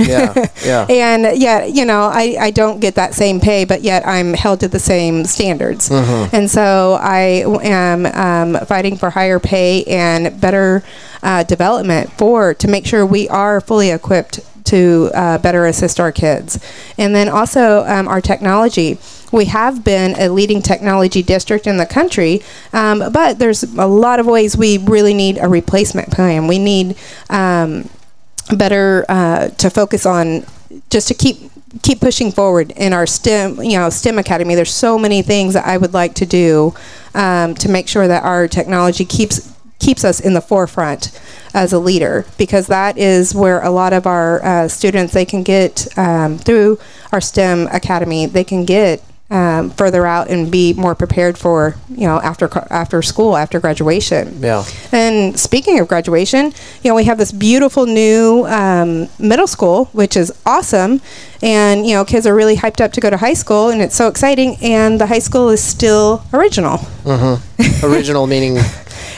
Yeah. 0.08 0.46
Yeah. 0.64 0.86
and 0.88 1.40
yet 1.40 1.72
you 1.72 1.84
know 1.84 2.02
I, 2.02 2.36
I 2.38 2.50
don't 2.50 2.80
get 2.80 2.94
that 2.96 3.14
same 3.14 3.40
pay 3.40 3.64
but 3.64 3.82
yet 3.82 4.06
i'm 4.06 4.34
held 4.34 4.60
to 4.60 4.68
the 4.68 4.78
same 4.78 5.24
standards 5.24 5.90
and 5.90 6.50
so 6.50 6.98
i 7.00 7.44
am 7.62 8.06
um, 8.06 8.66
fighting 8.66 8.96
for 8.96 9.10
higher 9.10 9.38
pay 9.40 9.84
and 9.84 10.38
better 10.40 10.82
uh, 11.22 11.44
development 11.44 12.12
for 12.12 12.52
to 12.54 12.68
make 12.68 12.86
sure 12.86 13.06
we 13.06 13.28
are 13.30 13.60
fully 13.60 13.90
equipped 13.90 14.40
to 14.64 15.10
uh, 15.14 15.38
better 15.38 15.66
assist 15.66 15.98
our 15.98 16.12
kids 16.12 16.58
and 16.98 17.14
then 17.14 17.28
also 17.28 17.84
um, 17.86 18.06
our 18.06 18.20
technology 18.20 18.98
we 19.32 19.46
have 19.46 19.84
been 19.84 20.14
a 20.18 20.28
leading 20.28 20.60
technology 20.60 21.22
district 21.22 21.66
in 21.66 21.76
the 21.76 21.86
country, 21.86 22.42
um, 22.72 22.98
but 23.12 23.38
there's 23.38 23.62
a 23.62 23.86
lot 23.86 24.18
of 24.18 24.26
ways 24.26 24.56
we 24.56 24.78
really 24.78 25.14
need 25.14 25.38
a 25.38 25.48
replacement 25.48 26.10
plan. 26.10 26.48
We 26.48 26.58
need 26.58 26.96
um, 27.28 27.88
better 28.56 29.04
uh, 29.08 29.48
to 29.48 29.70
focus 29.70 30.06
on 30.06 30.44
just 30.90 31.08
to 31.08 31.14
keep 31.14 31.50
keep 31.82 32.00
pushing 32.00 32.32
forward 32.32 32.72
in 32.72 32.92
our 32.92 33.06
STEM, 33.06 33.62
you 33.62 33.78
know, 33.78 33.88
STEM 33.90 34.18
academy. 34.18 34.54
There's 34.54 34.72
so 34.72 34.98
many 34.98 35.22
things 35.22 35.54
that 35.54 35.66
I 35.66 35.76
would 35.76 35.94
like 35.94 36.14
to 36.14 36.26
do 36.26 36.74
um, 37.14 37.54
to 37.56 37.68
make 37.68 37.88
sure 37.88 38.08
that 38.08 38.24
our 38.24 38.48
technology 38.48 39.04
keeps 39.04 39.52
keeps 39.78 40.04
us 40.04 40.20
in 40.20 40.34
the 40.34 40.40
forefront 40.42 41.18
as 41.54 41.72
a 41.72 41.78
leader 41.78 42.26
because 42.36 42.66
that 42.66 42.98
is 42.98 43.34
where 43.34 43.62
a 43.62 43.70
lot 43.70 43.92
of 43.94 44.06
our 44.06 44.44
uh, 44.44 44.68
students 44.68 45.14
they 45.14 45.24
can 45.24 45.42
get 45.42 45.86
um, 45.96 46.36
through 46.36 46.78
our 47.12 47.20
STEM 47.20 47.66
academy 47.68 48.26
they 48.26 48.44
can 48.44 48.66
get 48.66 49.02
um, 49.30 49.70
further 49.70 50.06
out 50.06 50.28
and 50.28 50.50
be 50.50 50.72
more 50.72 50.94
prepared 50.96 51.38
for 51.38 51.76
you 51.88 52.06
know 52.06 52.20
after 52.20 52.48
after 52.70 53.00
school 53.00 53.36
after 53.36 53.60
graduation 53.60 54.40
Yeah. 54.42 54.64
and 54.90 55.38
speaking 55.38 55.78
of 55.78 55.86
graduation, 55.86 56.52
you 56.82 56.90
know, 56.90 56.94
we 56.96 57.04
have 57.04 57.18
this 57.18 57.30
beautiful 57.32 57.86
new 57.86 58.44
um, 58.46 59.08
middle 59.18 59.46
school, 59.46 59.84
which 59.92 60.16
is 60.16 60.32
awesome. 60.44 61.00
And, 61.42 61.86
you 61.86 61.94
know, 61.94 62.04
kids 62.04 62.26
are 62.26 62.34
really 62.34 62.56
hyped 62.56 62.80
up 62.84 62.92
to 62.92 63.00
go 63.00 63.08
to 63.08 63.16
high 63.16 63.32
school, 63.34 63.70
and 63.70 63.80
it's 63.80 63.94
so 63.96 64.08
exciting. 64.08 64.56
And 64.60 65.00
the 65.00 65.06
high 65.06 65.20
school 65.20 65.48
is 65.48 65.62
still 65.62 66.22
original. 66.34 66.78
Mhm. 67.04 67.40
Original 67.82 68.26
meaning. 68.26 68.58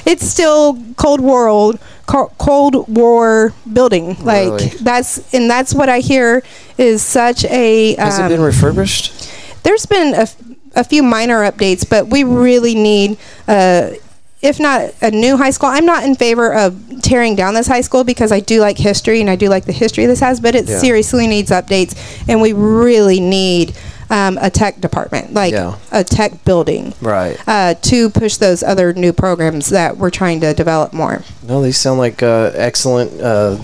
It's 0.07 0.25
still 0.25 0.79
Cold 0.97 1.21
War 1.21 1.49
old, 1.49 1.79
Cold 2.07 2.87
War 2.89 3.53
building. 3.73 4.17
Like 4.23 4.49
Really? 4.53 4.69
that's, 4.81 5.35
and 5.35 5.51
that's 5.51 5.75
what 5.75 5.89
I 5.89 5.99
hear 6.01 6.43
is 6.79 7.03
such 7.03 7.45
a. 7.47 7.95
Has 7.97 8.19
it 8.19 8.23
um, 8.23 8.29
been 8.29 8.41
refurbished? 8.43 9.13
There's 9.63 9.87
been 9.87 10.15
a, 10.15 10.19
f- 10.19 10.37
a 10.75 10.85
few 10.85 11.03
minor 11.03 11.41
updates, 11.51 11.89
but 11.89 12.09
we 12.09 12.25
really 12.25 12.75
need, 12.75 13.17
uh, 13.49 13.91
if 14.41 14.59
not 14.59 14.93
a 15.01 15.11
new 15.11 15.37
high 15.37 15.51
school, 15.51 15.69
I'm 15.69 15.87
not 15.87 16.03
in 16.05 16.15
favor 16.17 16.53
of 16.53 17.01
tearing 17.03 17.37
down 17.37 17.55
this 17.55 17.67
high 17.69 17.81
school 17.83 18.03
because 18.05 18.33
I 18.33 18.41
do 18.41 18.61
like 18.61 18.77
history 18.79 19.21
and 19.21 19.31
I 19.31 19.37
do 19.37 19.49
like 19.49 19.65
the 19.67 19.73
history 19.73 20.07
this 20.07 20.21
has, 20.21 20.41
but 20.41 20.55
it 20.55 20.69
Yeah. 20.69 20.79
seriously 20.79 21.27
needs 21.27 21.51
updates, 21.51 21.95
and 22.29 22.41
we 22.41 22.53
really 22.53 23.21
need 23.21 23.75
um, 24.11 24.37
a 24.43 24.51
tech 24.51 24.79
department, 24.79 25.33
like 25.33 25.53
Yeah. 25.55 25.77
a 25.91 26.05
tech 26.05 26.45
building. 26.45 26.93
Right. 27.01 27.39
Uh, 27.47 27.73
to 27.75 28.11
push 28.11 28.37
those 28.37 28.63
other 28.63 28.93
new 28.93 29.11
programs 29.15 29.71
that 29.71 29.97
we're 29.97 30.11
trying 30.11 30.41
to 30.41 30.53
develop 30.53 30.93
more. 30.93 31.23
No, 31.49 31.63
these 31.63 31.79
sound 31.79 31.99
like 31.99 32.23
uh, 32.23 32.51
excellent 32.55 33.19
uh, 33.23 33.57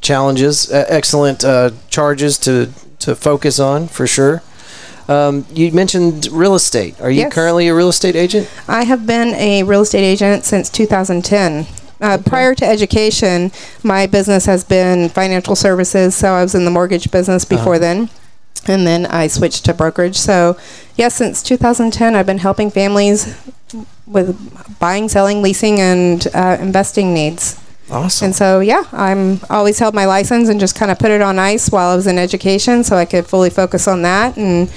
challenges, 0.00 0.70
uh, 0.70 0.84
excellent 0.88 1.44
uh, 1.44 1.70
charges 1.88 2.38
to 2.40 2.68
to 3.00 3.14
focus 3.14 3.58
on 3.58 3.88
for 3.88 4.06
sure. 4.06 4.42
Um, 5.08 5.46
you 5.52 5.72
mentioned 5.72 6.28
real 6.30 6.54
estate. 6.54 7.00
Are 7.00 7.10
you 7.10 7.22
Yes. 7.22 7.32
currently 7.32 7.68
a 7.68 7.74
real 7.74 7.88
estate 7.88 8.14
agent? 8.14 8.46
I 8.68 8.84
have 8.84 9.06
been 9.06 9.34
a 9.34 9.62
real 9.62 9.80
estate 9.82 10.04
agent 10.04 10.44
since 10.44 10.68
2010. 10.68 11.66
Uh, 12.00 12.18
Prior 12.18 12.54
to 12.54 12.64
education, 12.66 13.50
my 13.82 14.06
business 14.06 14.44
has 14.46 14.64
been 14.64 15.08
financial 15.08 15.56
services, 15.56 16.14
so 16.14 16.32
I 16.32 16.42
was 16.42 16.54
in 16.54 16.64
the 16.64 16.70
mortgage 16.70 17.10
business 17.10 17.44
before 17.44 17.78
then. 17.78 18.10
And 18.66 18.86
then 18.86 19.06
I 19.06 19.28
switched 19.28 19.64
to 19.64 19.72
brokerage. 19.74 20.16
So, 20.16 20.56
yes, 20.96 21.14
since 21.14 21.42
2010, 21.42 22.14
I've 22.14 22.26
been 22.26 22.38
helping 22.38 22.70
families 22.70 23.34
with 24.06 24.78
buying, 24.78 25.08
selling, 25.08 25.40
leasing, 25.42 25.80
and 25.80 26.26
uh, 26.34 26.58
investing 26.60 27.14
needs. 27.14 27.58
Awesome. 27.90 28.26
And 28.26 28.36
so, 28.36 28.60
yeah, 28.60 28.82
I'm 28.92 29.40
always 29.48 29.78
held 29.78 29.94
my 29.94 30.04
license 30.04 30.50
and 30.50 30.60
just 30.60 30.74
kind 30.74 30.90
of 30.90 30.98
put 30.98 31.10
it 31.10 31.22
on 31.22 31.38
ice 31.38 31.70
while 31.70 31.90
I 31.90 31.96
was 31.96 32.06
in 32.06 32.18
education, 32.18 32.84
so 32.84 32.96
I 32.96 33.06
could 33.06 33.26
fully 33.26 33.48
focus 33.48 33.88
on 33.88 34.02
that. 34.02 34.36
And 34.36 34.70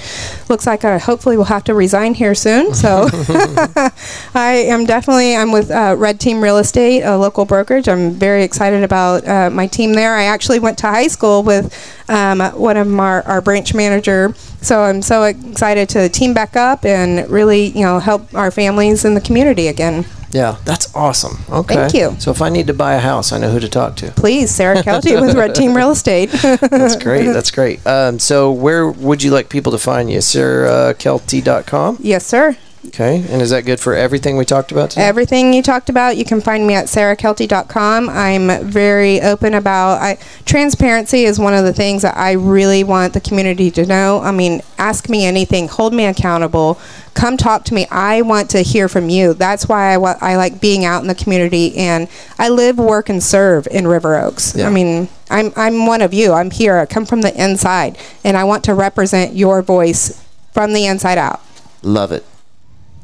looks 0.48 0.66
like 0.66 0.84
I 0.84 0.96
hopefully 0.96 1.36
will 1.36 1.44
have 1.44 1.64
to 1.64 1.74
resign 1.74 2.14
here 2.14 2.34
soon. 2.34 2.72
So, 2.72 3.08
I 4.34 4.64
am 4.66 4.86
definitely 4.86 5.36
I'm 5.36 5.52
with 5.52 5.70
uh, 5.70 5.94
Red 5.98 6.20
Team 6.20 6.42
Real 6.42 6.56
Estate, 6.56 7.02
a 7.02 7.16
local 7.16 7.44
brokerage. 7.44 7.86
I'm 7.86 8.12
very 8.12 8.44
excited 8.44 8.82
about 8.82 9.28
uh, 9.28 9.50
my 9.50 9.66
team 9.66 9.92
there. 9.92 10.14
I 10.14 10.24
actually 10.24 10.58
went 10.58 10.78
to 10.78 10.86
high 10.86 11.08
school 11.08 11.42
with 11.42 11.74
um, 12.08 12.40
one 12.40 12.78
of 12.78 12.98
our, 12.98 13.22
our 13.22 13.42
branch 13.42 13.74
manager. 13.74 14.32
So 14.62 14.80
I'm 14.82 15.02
so 15.02 15.24
excited 15.24 15.88
to 15.90 16.08
team 16.08 16.32
back 16.32 16.56
up 16.56 16.84
and 16.86 17.28
really, 17.28 17.66
you 17.66 17.82
know, 17.82 17.98
help 17.98 18.32
our 18.34 18.50
families 18.50 19.04
in 19.04 19.14
the 19.14 19.20
community 19.20 19.68
again. 19.68 20.06
Yeah, 20.32 20.56
that's 20.64 20.94
awesome. 20.94 21.38
Okay. 21.50 21.74
Thank 21.74 21.94
you. 21.94 22.16
So 22.18 22.30
if 22.30 22.40
I 22.42 22.48
need 22.48 22.66
to 22.68 22.74
buy 22.74 22.94
a 22.94 23.00
house, 23.00 23.32
I 23.32 23.38
know 23.38 23.50
who 23.50 23.60
to 23.60 23.68
talk 23.68 23.96
to. 23.96 24.10
Please, 24.12 24.50
Sarah 24.50 24.82
Kelty 24.82 25.20
with 25.20 25.36
Red 25.36 25.54
Team 25.54 25.74
Real 25.76 25.90
Estate. 25.90 26.30
That's 26.32 26.96
great. 26.96 27.24
That's 27.32 27.50
great. 27.50 27.86
Um, 27.86 28.18
so 28.18 28.50
where 28.50 28.88
would 28.88 29.22
you 29.22 29.30
like 29.30 29.48
people 29.48 29.72
to 29.72 29.78
find 29.78 30.10
you? 30.10 30.18
SarahKelty.com. 30.18 31.98
yes, 32.00 32.26
sir. 32.26 32.56
Okay. 32.88 33.24
And 33.28 33.40
is 33.40 33.50
that 33.50 33.64
good 33.64 33.78
for 33.78 33.94
everything 33.94 34.36
we 34.36 34.44
talked 34.44 34.72
about 34.72 34.90
today? 34.90 35.04
Everything 35.04 35.52
you 35.54 35.62
talked 35.62 35.88
about, 35.88 36.16
you 36.16 36.24
can 36.24 36.40
find 36.40 36.66
me 36.66 36.74
at 36.74 36.86
sarahkelty.com. 36.86 38.08
I'm 38.08 38.64
very 38.66 39.20
open 39.20 39.54
about 39.54 40.02
I, 40.02 40.18
transparency 40.44 41.24
is 41.24 41.38
one 41.38 41.54
of 41.54 41.64
the 41.64 41.72
things 41.72 42.02
that 42.02 42.16
I 42.16 42.32
really 42.32 42.82
want 42.82 43.12
the 43.12 43.20
community 43.20 43.70
to 43.72 43.86
know. 43.86 44.20
I 44.20 44.32
mean, 44.32 44.62
ask 44.78 45.08
me 45.08 45.24
anything, 45.24 45.68
hold 45.68 45.94
me 45.94 46.06
accountable, 46.06 46.80
come 47.14 47.36
talk 47.36 47.64
to 47.66 47.74
me. 47.74 47.86
I 47.88 48.22
want 48.22 48.50
to 48.50 48.62
hear 48.62 48.88
from 48.88 49.08
you. 49.08 49.32
That's 49.34 49.68
why 49.68 49.92
I, 49.92 49.96
wa- 49.96 50.18
I 50.20 50.36
like 50.36 50.60
being 50.60 50.84
out 50.84 51.02
in 51.02 51.08
the 51.08 51.14
community 51.14 51.76
and 51.76 52.08
I 52.38 52.48
live, 52.48 52.78
work, 52.78 53.08
and 53.08 53.22
serve 53.22 53.68
in 53.70 53.86
River 53.86 54.16
Oaks. 54.16 54.56
Yeah. 54.56 54.66
I 54.66 54.70
mean, 54.70 55.08
I'm, 55.30 55.52
I'm 55.54 55.86
one 55.86 56.02
of 56.02 56.12
you. 56.12 56.32
I'm 56.32 56.50
here. 56.50 56.78
I 56.78 56.86
come 56.86 57.06
from 57.06 57.20
the 57.22 57.32
inside 57.42 57.96
and 58.24 58.36
I 58.36 58.42
want 58.42 58.64
to 58.64 58.74
represent 58.74 59.34
your 59.36 59.62
voice 59.62 60.20
from 60.52 60.72
the 60.72 60.86
inside 60.86 61.16
out. 61.18 61.40
Love 61.82 62.10
it. 62.10 62.24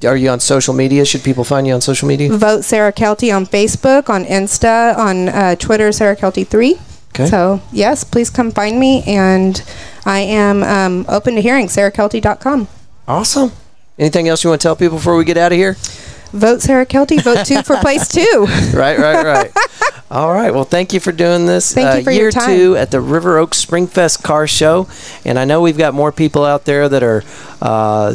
Are 0.05 0.17
you 0.17 0.29
on 0.29 0.39
social 0.41 0.75
media? 0.75 1.05
Should 1.05 1.25
people 1.25 1.45
find 1.45 1.67
you 1.67 1.75
on 1.75 1.81
social 1.81 2.07
media? 2.07 2.33
Vote 2.33 2.65
Sarah 2.65 2.93
Kelty 2.93 3.35
on 3.35 3.47
Facebook, 3.47 4.09
on 4.09 4.25
Insta, 4.25 4.97
on 4.97 5.29
uh, 5.29 5.57
Twitter, 5.57 5.91
Sarah 5.91 6.17
Kelty3. 6.17 6.81
Okay. 7.11 7.27
So, 7.27 7.61
yes, 7.73 8.05
please 8.05 8.31
come 8.31 8.53
find 8.53 8.79
me. 8.79 9.03
And 9.05 9.61
I 10.07 10.21
am 10.21 10.63
um, 10.63 11.05
open 11.09 11.35
to 11.35 11.41
hearing. 11.41 11.67
SarahKelty.com. 11.67 12.69
Awesome. 13.09 13.53
Anything 13.99 14.29
else 14.29 14.45
you 14.45 14.51
want 14.51 14.61
to 14.61 14.69
tell 14.69 14.77
people 14.77 14.99
before 14.99 15.17
we 15.17 15.25
get 15.25 15.37
out 15.37 15.51
of 15.51 15.59
here? 15.59 15.77
Vote 16.31 16.61
Sarah 16.61 16.87
Kelty. 16.87 17.21
Vote 17.21 17.45
two 17.45 17.63
for 17.63 17.77
place 17.81 18.07
two. 18.07 18.47
Right, 18.73 18.99
right, 18.99 19.25
right. 19.25 19.53
All 20.11 20.33
right. 20.33 20.53
Well, 20.53 20.65
thank 20.65 20.93
you 20.93 21.01
for 21.01 21.11
doing 21.11 21.47
this. 21.47 21.75
Thank 21.75 21.95
you 21.95 22.01
uh, 22.01 22.05
for 22.05 22.11
year 22.13 22.23
your 22.25 22.31
time. 22.31 22.57
two 22.57 22.77
at 22.77 22.91
the 22.91 23.01
River 23.01 23.39
Oaks 23.39 23.65
Springfest 23.65 24.23
Car 24.23 24.47
Show, 24.47 24.89
and 25.25 25.39
I 25.39 25.45
know 25.45 25.61
we've 25.61 25.77
got 25.77 25.95
more 25.95 26.13
people 26.13 26.45
out 26.45 26.65
there 26.65 26.89
that 26.89 27.03
are. 27.03 27.25
Uh, 27.61 28.15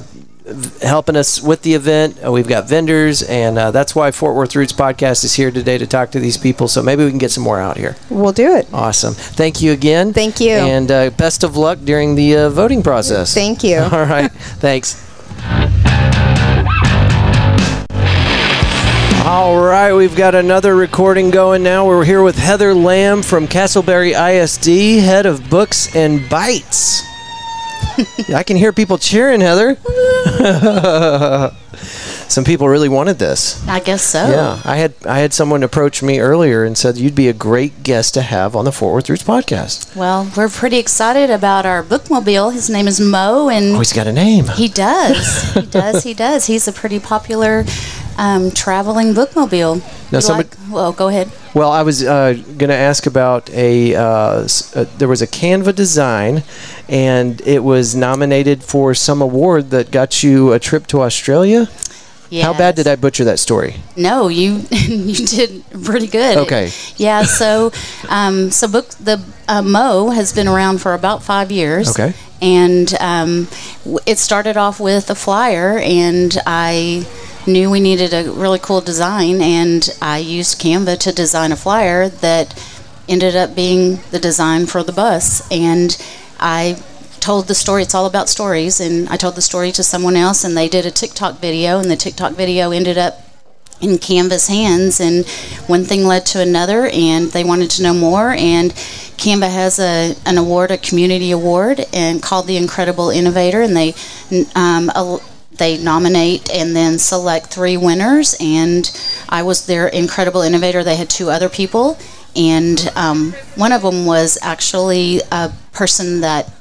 helping 0.81 1.15
us 1.15 1.41
with 1.41 1.61
the 1.61 1.73
event. 1.73 2.17
Uh, 2.23 2.31
we've 2.31 2.47
got 2.47 2.67
vendors, 2.67 3.23
and 3.23 3.57
uh, 3.57 3.71
that's 3.71 3.95
why 3.95 4.11
Fort 4.11 4.35
Worth 4.35 4.55
Roots 4.55 4.73
podcast 4.73 5.23
is 5.23 5.33
here 5.35 5.51
today 5.51 5.77
to 5.77 5.87
talk 5.87 6.11
to 6.11 6.19
these 6.19 6.37
people. 6.37 6.67
So 6.67 6.81
maybe 6.81 7.03
we 7.03 7.09
can 7.09 7.19
get 7.19 7.31
some 7.31 7.43
more 7.43 7.59
out 7.59 7.77
here. 7.77 7.95
We'll 8.09 8.33
do 8.33 8.55
it. 8.55 8.67
Awesome. 8.73 9.13
Thank 9.13 9.61
you 9.61 9.71
again. 9.71 10.13
Thank 10.13 10.39
you. 10.39 10.51
And 10.51 10.91
uh, 10.91 11.09
best 11.11 11.43
of 11.43 11.55
luck 11.55 11.79
during 11.83 12.15
the 12.15 12.37
uh, 12.37 12.49
voting 12.49 12.83
process. 12.83 13.33
Thank 13.33 13.63
you. 13.63 13.77
All 13.91 14.05
right. 14.05 14.31
Thanks. 14.31 15.01
All 19.25 19.57
right, 19.57 19.93
we've 19.93 20.15
got 20.15 20.35
another 20.35 20.75
recording 20.75 21.31
going 21.31 21.63
now. 21.63 21.87
We're 21.87 22.03
here 22.03 22.21
with 22.21 22.37
Heather 22.37 22.73
Lamb 22.73 23.23
from 23.23 23.47
Castleberry 23.47 24.11
ISD, 24.11 25.01
head 25.01 25.25
of 25.25 25.49
books 25.49 25.95
and 25.95 26.19
bytes. 26.19 27.01
I 28.35 28.43
can 28.43 28.57
hear 28.57 28.73
people 28.73 28.97
cheering, 28.97 29.41
Heather. 29.41 29.75
Some 32.33 32.43
people 32.45 32.67
really 32.67 32.89
wanted 32.89 33.19
this. 33.19 33.61
I 33.67 33.79
guess 33.79 34.01
so. 34.01 34.27
Yeah, 34.27 34.59
I 34.65 34.77
had 34.77 34.93
I 35.05 35.19
had 35.19 35.33
someone 35.33 35.61
approach 35.61 36.01
me 36.01 36.19
earlier 36.19 36.63
and 36.63 36.75
said 36.75 36.97
you'd 36.97 37.13
be 37.13 37.27
a 37.27 37.33
great 37.33 37.83
guest 37.83 38.15
to 38.15 38.23
have 38.23 38.55
on 38.55 38.65
the 38.65 38.71
Fort 38.71 38.93
Worth 38.95 39.07
Roots 39.11 39.21
podcast. 39.21 39.95
Well, 39.95 40.31
we're 40.35 40.49
pretty 40.49 40.77
excited 40.79 41.29
about 41.29 41.67
our 41.67 41.83
bookmobile. 41.83 42.51
His 42.51 42.71
name 42.71 42.87
is 42.87 42.99
Mo, 42.99 43.49
and 43.49 43.75
Oh, 43.75 43.77
he's 43.77 43.93
got 43.93 44.07
a 44.07 44.11
name. 44.11 44.45
he 44.55 44.67
does. 44.67 45.53
he 45.53 45.61
does. 45.67 46.03
He 46.03 46.13
does. 46.15 46.47
He's 46.47 46.67
a 46.67 46.71
pretty 46.73 46.99
popular 46.99 47.65
um, 48.17 48.49
traveling 48.49 49.13
bookmobile. 49.13 49.83
Now 50.11 50.19
somebody- 50.19 50.49
like- 50.49 50.71
well, 50.73 50.91
go 50.91 51.09
ahead. 51.09 51.29
Well, 51.53 51.71
I 51.71 51.83
was 51.83 52.03
uh, 52.03 52.33
going 52.33 52.69
to 52.69 52.75
ask 52.89 53.05
about 53.05 53.47
a, 53.51 53.93
uh, 53.93 54.41
s- 54.45 54.75
uh, 54.75 54.85
there 54.97 55.07
was 55.07 55.21
a 55.21 55.27
Canva 55.27 55.75
design, 55.75 56.41
and 56.89 57.39
it 57.45 57.63
was 57.63 57.93
nominated 57.93 58.63
for 58.63 58.95
some 58.95 59.21
award 59.21 59.69
that 59.69 59.91
got 59.91 60.23
you 60.23 60.51
a 60.51 60.57
trip 60.57 60.87
to 60.87 61.01
Australia. 61.03 61.67
How 62.41 62.53
bad 62.57 62.75
did 62.75 62.87
I 62.87 62.95
butcher 62.95 63.25
that 63.25 63.39
story? 63.39 63.75
No, 63.95 64.27
you 64.27 64.63
you 64.71 65.25
did 65.25 65.63
pretty 65.83 66.07
good. 66.07 66.37
Okay. 66.37 66.71
Yeah. 66.97 67.23
So, 67.23 67.71
um, 68.09 68.49
so 68.51 68.67
book 68.67 68.89
the 68.89 69.23
uh, 69.47 69.61
Mo 69.61 70.09
has 70.09 70.33
been 70.33 70.47
around 70.47 70.81
for 70.81 70.93
about 70.93 71.23
five 71.23 71.51
years. 71.51 71.89
Okay. 71.89 72.13
And 72.41 72.93
um, 72.99 73.47
it 74.05 74.17
started 74.17 74.57
off 74.57 74.79
with 74.79 75.09
a 75.09 75.15
flyer, 75.15 75.77
and 75.77 76.35
I 76.45 77.07
knew 77.47 77.69
we 77.69 77.79
needed 77.79 78.13
a 78.13 78.29
really 78.31 78.59
cool 78.59 78.81
design, 78.81 79.41
and 79.41 79.89
I 80.01 80.17
used 80.17 80.59
Canva 80.59 80.99
to 80.99 81.13
design 81.13 81.53
a 81.53 81.55
flyer 81.55 82.09
that 82.09 82.53
ended 83.07 83.35
up 83.35 83.55
being 83.55 83.99
the 84.11 84.19
design 84.19 84.65
for 84.65 84.83
the 84.83 84.91
bus, 84.91 85.49
and 85.51 85.95
I 86.37 86.81
told 87.23 87.47
the 87.47 87.55
story. 87.55 87.83
It's 87.83 87.95
all 87.95 88.05
about 88.05 88.27
stories, 88.27 88.81
and 88.81 89.07
I 89.07 89.15
told 89.15 89.35
the 89.35 89.41
story 89.41 89.71
to 89.71 89.83
someone 89.83 90.17
else, 90.17 90.43
and 90.43 90.57
they 90.57 90.67
did 90.67 90.85
a 90.85 90.91
TikTok 90.91 91.39
video, 91.39 91.79
and 91.79 91.89
the 91.89 91.95
TikTok 91.95 92.33
video 92.33 92.71
ended 92.71 92.97
up 92.97 93.21
in 93.79 93.97
Canva's 93.97 94.47
hands, 94.47 94.99
and 94.99 95.25
one 95.67 95.85
thing 95.85 96.03
led 96.05 96.25
to 96.27 96.41
another, 96.41 96.87
and 96.87 97.31
they 97.31 97.45
wanted 97.45 97.69
to 97.71 97.83
know 97.83 97.93
more. 97.93 98.31
And 98.33 98.71
Canva 99.15 99.49
has 99.49 99.79
a 99.79 100.15
an 100.25 100.37
award, 100.37 100.69
a 100.71 100.77
community 100.77 101.31
award, 101.31 101.85
and 101.93 102.21
called 102.21 102.45
the 102.45 102.57
Incredible 102.57 103.09
Innovator, 103.09 103.61
and 103.61 103.75
they 103.75 103.93
um, 104.53 104.91
al- 104.93 105.23
they 105.57 105.77
nominate 105.77 106.49
and 106.51 106.75
then 106.75 106.99
select 106.99 107.47
three 107.47 107.77
winners. 107.77 108.35
And 108.41 108.83
I 109.29 109.43
was 109.43 109.65
their 109.65 109.87
Incredible 109.87 110.41
Innovator. 110.41 110.83
They 110.83 110.97
had 110.97 111.09
two 111.09 111.29
other 111.29 111.47
people, 111.47 111.97
and 112.35 112.91
um, 112.95 113.33
one 113.55 113.71
of 113.71 113.81
them 113.81 114.05
was 114.05 114.37
actually 114.41 115.21
a 115.31 115.53
person 115.71 116.19
that 116.21 116.51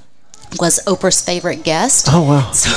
was 0.61 0.81
Oprah's 0.87 1.23
favorite 1.25 1.63
guest. 1.65 2.09
Oh, 2.11 2.23
wow. 2.23 2.51
So, 2.53 2.71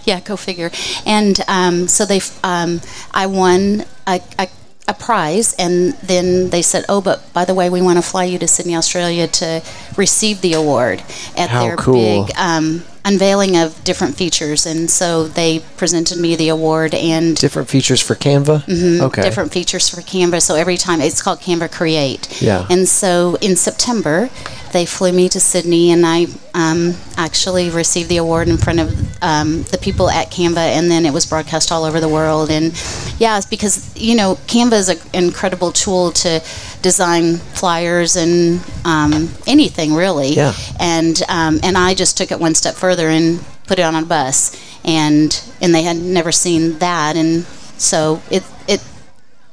yeah, 0.04 0.20
go 0.20 0.36
figure. 0.36 0.70
And 1.04 1.38
um, 1.48 1.88
so 1.88 2.04
they, 2.04 2.20
um, 2.42 2.80
I 3.12 3.26
won 3.26 3.84
a, 4.06 4.20
a, 4.38 4.48
a 4.88 4.94
prize, 4.94 5.54
and 5.54 5.92
then 5.94 6.50
they 6.50 6.62
said, 6.62 6.84
"Oh, 6.88 7.00
but 7.00 7.32
by 7.32 7.44
the 7.44 7.54
way, 7.54 7.68
we 7.70 7.82
want 7.82 7.98
to 7.98 8.02
fly 8.02 8.24
you 8.24 8.38
to 8.38 8.46
Sydney, 8.46 8.76
Australia, 8.76 9.26
to 9.26 9.62
receive 9.96 10.40
the 10.42 10.52
award 10.52 11.00
at 11.36 11.50
How 11.50 11.62
their 11.66 11.76
cool. 11.76 12.26
big 12.26 12.36
um, 12.36 12.84
unveiling 13.04 13.56
of 13.56 13.82
different 13.82 14.14
features." 14.16 14.64
And 14.64 14.88
so 14.88 15.26
they 15.26 15.60
presented 15.76 16.18
me 16.18 16.36
the 16.36 16.50
award 16.50 16.94
and 16.94 17.36
Different 17.36 17.68
features 17.68 18.00
for 18.00 18.14
Canva. 18.14 18.64
Mm-hmm. 18.64 19.04
Okay. 19.06 19.22
different 19.22 19.52
features 19.52 19.88
for 19.88 20.02
Canva. 20.02 20.40
So 20.40 20.54
every 20.54 20.76
time 20.76 21.00
it's 21.00 21.20
called 21.20 21.40
Canva 21.40 21.72
Create. 21.72 22.40
Yeah. 22.40 22.66
And 22.70 22.88
so 22.88 23.36
in 23.40 23.56
September, 23.56 24.30
they 24.76 24.84
flew 24.84 25.10
me 25.10 25.26
to 25.30 25.40
Sydney, 25.40 25.90
and 25.90 26.04
I 26.04 26.26
um, 26.52 26.92
actually 27.16 27.70
received 27.70 28.10
the 28.10 28.18
award 28.18 28.46
in 28.46 28.58
front 28.58 28.78
of 28.78 29.22
um, 29.22 29.62
the 29.62 29.78
people 29.78 30.10
at 30.10 30.30
Canva, 30.30 30.58
and 30.58 30.90
then 30.90 31.06
it 31.06 31.14
was 31.14 31.24
broadcast 31.24 31.72
all 31.72 31.84
over 31.84 31.98
the 31.98 32.10
world. 32.10 32.50
And 32.50 32.74
yeah, 33.18 33.38
it's 33.38 33.46
because 33.46 33.90
you 33.96 34.14
know 34.14 34.34
Canva 34.46 34.74
is 34.74 34.88
an 34.90 34.98
incredible 35.14 35.72
tool 35.72 36.12
to 36.12 36.42
design 36.82 37.36
flyers 37.36 38.16
and 38.16 38.60
um, 38.84 39.30
anything 39.46 39.94
really. 39.94 40.34
Yeah. 40.34 40.52
And 40.78 41.22
um, 41.30 41.58
and 41.62 41.78
I 41.78 41.94
just 41.94 42.18
took 42.18 42.30
it 42.30 42.38
one 42.38 42.54
step 42.54 42.74
further 42.74 43.08
and 43.08 43.42
put 43.66 43.78
it 43.78 43.82
on 43.82 43.94
a 43.94 44.04
bus, 44.04 44.54
and 44.84 45.42
and 45.62 45.74
they 45.74 45.84
had 45.84 45.96
never 45.96 46.32
seen 46.32 46.78
that, 46.80 47.16
and 47.16 47.46
so 47.78 48.20
it 48.30 48.44
it 48.68 48.84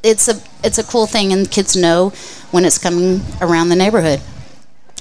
it's 0.03 0.27
a 0.27 0.41
it's 0.65 0.79
a 0.79 0.83
cool 0.83 1.07
thing, 1.07 1.31
and 1.31 1.49
kids 1.49 1.77
know 1.77 2.09
when 2.51 2.65
it's 2.65 2.77
coming 2.77 3.21
around 3.39 3.69
the 3.69 3.77
neighborhood. 3.77 4.19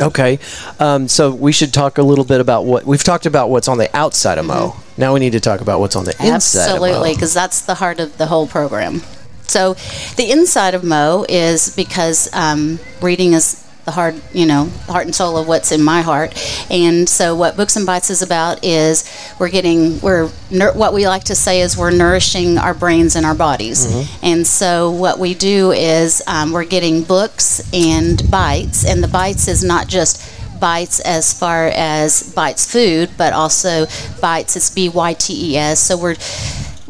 Okay. 0.02 0.38
Um, 0.78 1.08
so 1.08 1.32
we 1.32 1.52
should 1.52 1.72
talk 1.72 1.98
a 1.98 2.02
little 2.02 2.24
bit 2.24 2.40
about 2.40 2.64
what 2.64 2.84
we've 2.84 3.04
talked 3.04 3.26
about 3.26 3.50
what's 3.50 3.68
on 3.68 3.78
the 3.78 3.94
outside 3.96 4.38
of 4.38 4.46
Mo. 4.46 4.76
Now 4.96 5.14
we 5.14 5.20
need 5.20 5.32
to 5.32 5.40
talk 5.40 5.60
about 5.60 5.80
what's 5.80 5.96
on 5.96 6.04
the 6.04 6.12
inside 6.12 6.70
Absolutely, 6.70 7.14
because 7.14 7.32
that's 7.32 7.62
the 7.62 7.74
heart 7.74 8.00
of 8.00 8.16
the 8.18 8.26
whole 8.26 8.46
program. 8.46 9.02
So, 9.46 9.74
the 10.16 10.30
inside 10.30 10.74
of 10.74 10.82
Mo 10.82 11.26
is 11.28 11.76
because 11.76 12.32
um, 12.32 12.78
reading 13.02 13.34
is 13.34 13.61
the 13.84 13.90
heart, 13.90 14.14
you 14.32 14.46
know, 14.46 14.66
heart 14.86 15.06
and 15.06 15.14
soul 15.14 15.36
of 15.36 15.48
what's 15.48 15.72
in 15.72 15.82
my 15.82 16.02
heart. 16.02 16.32
And 16.70 17.08
so, 17.08 17.34
what 17.34 17.56
Books 17.56 17.76
and 17.76 17.86
Bytes 17.86 18.10
is 18.10 18.22
about 18.22 18.64
is 18.64 19.04
we're 19.38 19.48
getting, 19.48 20.00
we're 20.00 20.28
what 20.28 20.92
we 20.94 21.06
like 21.06 21.24
to 21.24 21.34
say 21.34 21.60
is 21.62 21.76
we're 21.76 21.90
nourishing 21.90 22.58
our 22.58 22.74
brains 22.74 23.16
and 23.16 23.26
our 23.26 23.34
bodies. 23.34 23.86
And 24.22 24.46
so, 24.46 24.90
what 24.90 25.18
we 25.18 25.34
do 25.34 25.72
is 25.72 26.22
um, 26.26 26.52
we're 26.52 26.64
getting 26.64 27.02
books 27.02 27.60
and 27.72 28.22
bites, 28.30 28.84
and 28.84 29.02
the 29.02 29.08
bites 29.08 29.48
is 29.48 29.64
not 29.64 29.88
just 29.88 30.22
bites 30.60 31.00
as 31.00 31.36
far 31.36 31.66
as 31.74 32.32
bites 32.34 32.70
food, 32.70 33.10
but 33.18 33.32
also 33.32 33.86
bites. 34.20 34.54
It's 34.54 34.70
B 34.70 34.88
Y 34.88 35.12
T 35.14 35.52
E 35.52 35.56
S. 35.56 35.80
So 35.80 35.98
we're 35.98 36.14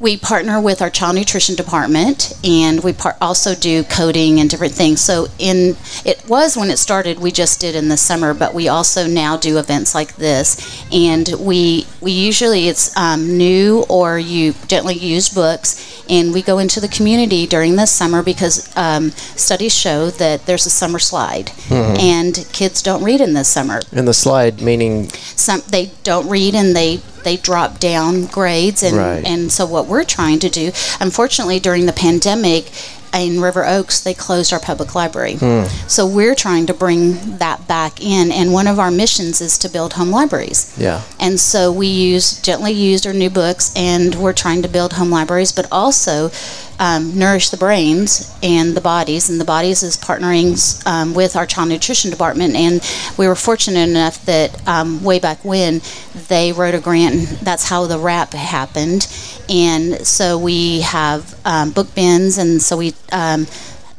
we 0.03 0.17
partner 0.17 0.61
with 0.61 0.83
our 0.83 0.91
child 0.91 1.15
nutrition 1.15 1.55
department, 1.55 2.33
and 2.43 2.83
we 2.83 2.93
par- 2.93 3.17
also 3.21 3.55
do 3.55 3.85
coding 3.85 4.41
and 4.41 4.51
different 4.51 4.75
things. 4.75 5.01
So 5.01 5.29
in 5.39 5.77
it 6.05 6.29
was 6.29 6.57
when 6.57 6.71
it 6.71 6.79
started, 6.79 7.21
we 7.21 7.31
just 7.31 7.61
did 7.61 7.77
in 7.77 7.89
the 7.89 7.97
summer, 7.97 8.35
but 8.35 8.53
we 8.53 8.67
also 8.67 9.07
now 9.07 9.37
do 9.37 9.59
events 9.59 9.95
like 9.95 10.17
this, 10.17 10.85
and 10.93 11.29
we 11.39 11.87
we 12.01 12.11
usually 12.11 12.67
it's 12.67 12.95
um, 12.97 13.39
new 13.39 13.85
or 13.89 14.19
you 14.19 14.55
gently 14.67 14.95
used 14.95 15.37
books, 15.37 16.03
and 16.11 16.35
we 16.35 16.43
go 16.43 16.59
into 16.59 16.81
the 16.81 16.89
community 16.89 17.47
during 17.47 17.77
the 17.77 17.87
summer 17.87 18.25
because 18.25 18.77
um, 18.77 19.11
studies 19.11 19.75
show 19.75 20.11
that 20.11 20.47
there's 20.47 20.67
a 20.67 20.71
summer 20.71 20.99
slide, 20.99 21.53
and 21.71 22.45
kids 22.53 22.83
don't 22.83 23.05
read 23.05 23.21
in 23.21 23.35
the 23.35 23.45
summer. 23.45 23.81
In 23.93 24.07
the 24.07 24.15
slide, 24.15 24.61
meaning? 24.61 25.11
Some 25.11 25.63
they 25.69 25.93
don't 26.03 26.29
read 26.29 26.57
and 26.57 26.75
they 26.75 27.01
they 27.25 27.37
drop 27.37 27.79
down 27.79 28.27
grades 28.27 28.83
and 28.83 28.97
Right. 28.97 29.25
and 29.25 29.51
so 29.51 29.67
what 29.67 29.87
we're 29.87 30.05
trying 30.05 30.39
to 30.41 30.49
do 30.49 30.73
unfortunately 31.01 31.59
during 31.61 31.87
the 31.87 31.93
pandemic 31.93 32.71
in 33.15 33.41
River 33.41 33.67
Oaks 33.67 34.01
they 34.01 34.15
closed 34.15 34.53
our 34.53 34.61
public 34.61 34.95
library 34.95 35.35
hmm. 35.35 35.65
so 35.87 36.07
we're 36.07 36.35
trying 36.35 36.67
to 36.67 36.75
bring 36.75 37.37
that 37.39 37.69
back 37.69 38.01
in 38.03 38.33
and 38.33 38.53
one 38.53 38.67
of 38.67 38.79
our 38.79 38.91
missions 38.91 39.41
is 39.41 39.59
to 39.59 39.69
build 39.69 39.93
home 39.95 40.11
libraries 40.11 40.75
yeah. 40.79 41.03
and 41.21 41.39
so 41.39 41.71
we 41.71 41.87
use 41.87 42.41
gently 42.41 42.73
used 42.73 43.05
or 43.05 43.13
new 43.13 43.31
books, 43.31 43.73
and 43.77 44.15
we're 44.15 44.33
trying 44.33 44.63
to 44.63 44.69
build 44.69 44.95
home 44.95 45.11
libraries, 45.11 45.53
but 45.53 45.67
also 45.71 46.31
um, 46.79 47.19
nourish 47.19 47.51
the 47.51 47.57
brains 47.57 48.35
and 48.43 48.77
the 48.77 48.81
bodies. 48.81 49.31
And 49.31 49.41
the 49.41 49.45
bodies 49.45 49.83
is 49.83 49.97
partnering 49.97 50.53
um, 50.87 51.15
with 51.15 51.37
our 51.37 51.47
child 51.47 51.69
nutrition 51.69 52.11
department. 52.11 52.55
And 52.55 52.81
we 53.19 53.27
were 53.29 53.35
fortunate 53.35 53.89
enough 53.89 54.25
that 54.27 54.67
um, 54.67 55.03
way 55.03 55.19
back 55.19 55.45
when 55.45 55.81
they 56.29 56.53
wrote 56.53 56.75
a 56.75 56.81
grant, 56.81 57.15
and 57.15 57.27
that's 57.39 57.69
how 57.69 57.87
the 57.87 57.99
wrap 57.99 58.33
happened. 58.33 59.07
And 59.49 60.07
so 60.07 60.39
we 60.39 60.81
have 60.83 61.39
um, 61.45 61.71
book 61.71 61.95
bins, 61.95 62.39
and 62.39 62.61
so 62.61 62.77
we. 62.77 62.95
Um, 63.13 63.47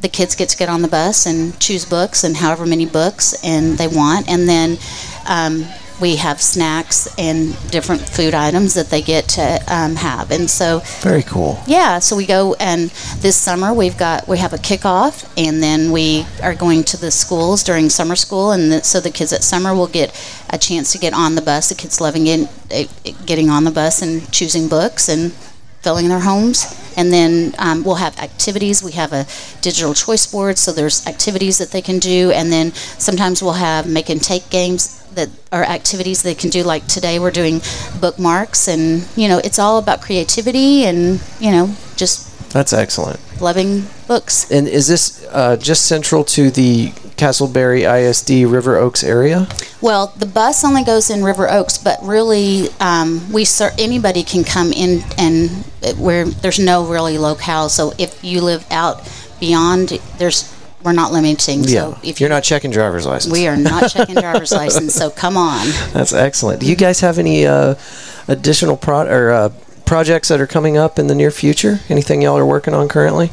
the 0.01 0.09
kids 0.09 0.35
get 0.35 0.49
to 0.49 0.57
get 0.57 0.67
on 0.67 0.81
the 0.81 0.89
bus 0.89 1.25
and 1.25 1.57
choose 1.61 1.85
books 1.85 2.25
and 2.25 2.35
however 2.35 2.65
many 2.65 2.85
books 2.85 3.41
and 3.41 3.77
they 3.77 3.87
want 3.87 4.29
and 4.29 4.49
then 4.49 4.77
um, 5.29 5.65
we 6.03 6.17
have 6.17 6.41
snacks 6.41 7.07
and 7.17 7.55
different 7.71 8.01
food 8.01 8.33
items 8.33 8.73
that 8.73 8.89
they 8.89 9.01
get 9.01 9.23
to 9.29 9.45
um, 9.67 9.95
have, 9.95 10.31
and 10.31 10.49
so 10.49 10.81
Very 10.99 11.23
cool. 11.23 11.53
yeah, 11.65 11.99
so 11.99 12.11
we 12.17 12.25
go 12.25 12.55
and 12.59 12.89
this 13.25 13.37
summer 13.37 13.73
we've 13.73 13.97
got 13.97 14.27
we 14.27 14.37
have 14.37 14.51
a 14.51 14.57
kickoff, 14.69 15.15
and 15.37 15.63
then 15.63 15.93
we 15.93 16.25
are 16.41 16.55
going 16.65 16.83
to 16.91 16.97
the 16.97 17.09
schools 17.09 17.63
during 17.63 17.89
summer 17.89 18.17
school, 18.17 18.51
and 18.51 18.63
the, 18.71 18.83
so 18.83 18.99
the 18.99 19.11
kids 19.19 19.31
at 19.31 19.43
summer 19.43 19.73
will 19.73 19.87
get 19.87 20.09
a 20.49 20.57
chance 20.57 20.91
to 20.91 20.97
get 20.97 21.13
on 21.13 21.35
the 21.35 21.41
bus. 21.41 21.69
The 21.69 21.75
kids 21.75 22.01
loving 22.01 22.27
it, 22.27 22.49
getting 23.25 23.49
on 23.49 23.63
the 23.63 23.71
bus 23.71 24.01
and 24.01 24.29
choosing 24.31 24.67
books 24.67 25.07
and 25.07 25.31
filling 25.83 26.07
their 26.09 26.21
homes. 26.21 26.79
And 26.95 27.11
then 27.11 27.53
um, 27.59 27.83
we'll 27.83 27.95
have 27.95 28.17
activities. 28.19 28.81
We 28.81 28.93
have 28.93 29.13
a 29.13 29.25
digital 29.61 29.93
choice 29.93 30.25
board, 30.25 30.57
so 30.57 30.71
there's 30.71 31.05
activities 31.05 31.57
that 31.57 31.71
they 31.71 31.81
can 31.81 31.99
do. 31.99 32.31
And 32.31 32.51
then 32.51 32.71
sometimes 32.73 33.43
we'll 33.43 33.53
have 33.53 33.87
make 33.87 34.09
and 34.09 34.21
take 34.21 34.49
games 34.49 35.03
that 35.15 35.29
are 35.51 35.63
activities 35.63 36.23
they 36.23 36.35
can 36.35 36.49
do. 36.49 36.63
Like 36.63 36.87
today, 36.87 37.19
we're 37.19 37.31
doing 37.31 37.61
bookmarks, 37.99 38.67
and 38.67 39.07
you 39.15 39.27
know, 39.27 39.39
it's 39.39 39.59
all 39.59 39.77
about 39.77 40.01
creativity 40.01 40.85
and 40.85 41.21
you 41.39 41.51
know, 41.51 41.75
just 41.95 42.32
That's 42.53 42.71
excellent. 42.71 43.19
loving 43.41 43.87
books. 44.07 44.49
And 44.51 44.67
is 44.67 44.87
this 44.87 45.25
uh, 45.31 45.57
just 45.57 45.85
central 45.87 46.23
to 46.25 46.51
the 46.51 46.89
Castleberry 47.17 47.81
ISD 47.83 48.49
River 48.49 48.77
Oaks 48.77 49.03
area? 49.03 49.47
Well, 49.81 50.13
the 50.17 50.25
bus 50.27 50.63
only 50.63 50.83
goes 50.83 51.09
in 51.09 51.23
River 51.23 51.49
Oaks, 51.49 51.77
but 51.77 51.97
really, 52.03 52.67
um, 52.79 53.31
we 53.33 53.43
ser- 53.43 53.71
anybody 53.79 54.23
can 54.23 54.43
come 54.43 54.71
in 54.71 55.01
and 55.17 55.49
uh, 55.83 55.93
where 55.95 56.25
there's 56.25 56.59
no 56.59 56.85
really 56.85 57.17
locale. 57.17 57.69
So 57.69 57.93
if 57.97 58.23
you 58.23 58.41
live 58.41 58.65
out 58.71 59.01
beyond, 59.39 59.89
there's 60.19 60.51
we're 60.83 60.91
not 60.93 61.11
limiting. 61.13 61.63
So 61.63 61.97
if 62.03 62.19
you're 62.19 62.29
not 62.29 62.43
checking 62.43 62.69
driver's 62.69 63.05
license. 63.05 63.31
we 63.31 63.47
are 63.47 63.55
not 63.57 63.89
checking 63.89 64.15
driver's 64.15 64.51
license. 64.61 64.93
So 64.93 65.09
come 65.09 65.37
on. 65.37 65.65
That's 65.93 66.13
excellent. 66.13 66.59
Do 66.59 66.67
you 66.67 66.75
guys 66.75 66.99
have 66.99 67.17
any 67.19 67.47
uh, 67.47 67.75
additional 68.27 68.75
pro- 68.77 69.07
or 69.07 69.31
uh, 69.31 69.49
projects 69.85 70.27
that 70.29 70.39
are 70.41 70.47
coming 70.47 70.77
up 70.77 70.97
in 70.99 71.07
the 71.07 71.15
near 71.15 71.31
future? 71.31 71.79
Anything 71.89 72.21
y'all 72.21 72.37
are 72.37 72.45
working 72.45 72.73
on 72.73 72.87
currently? 72.87 73.31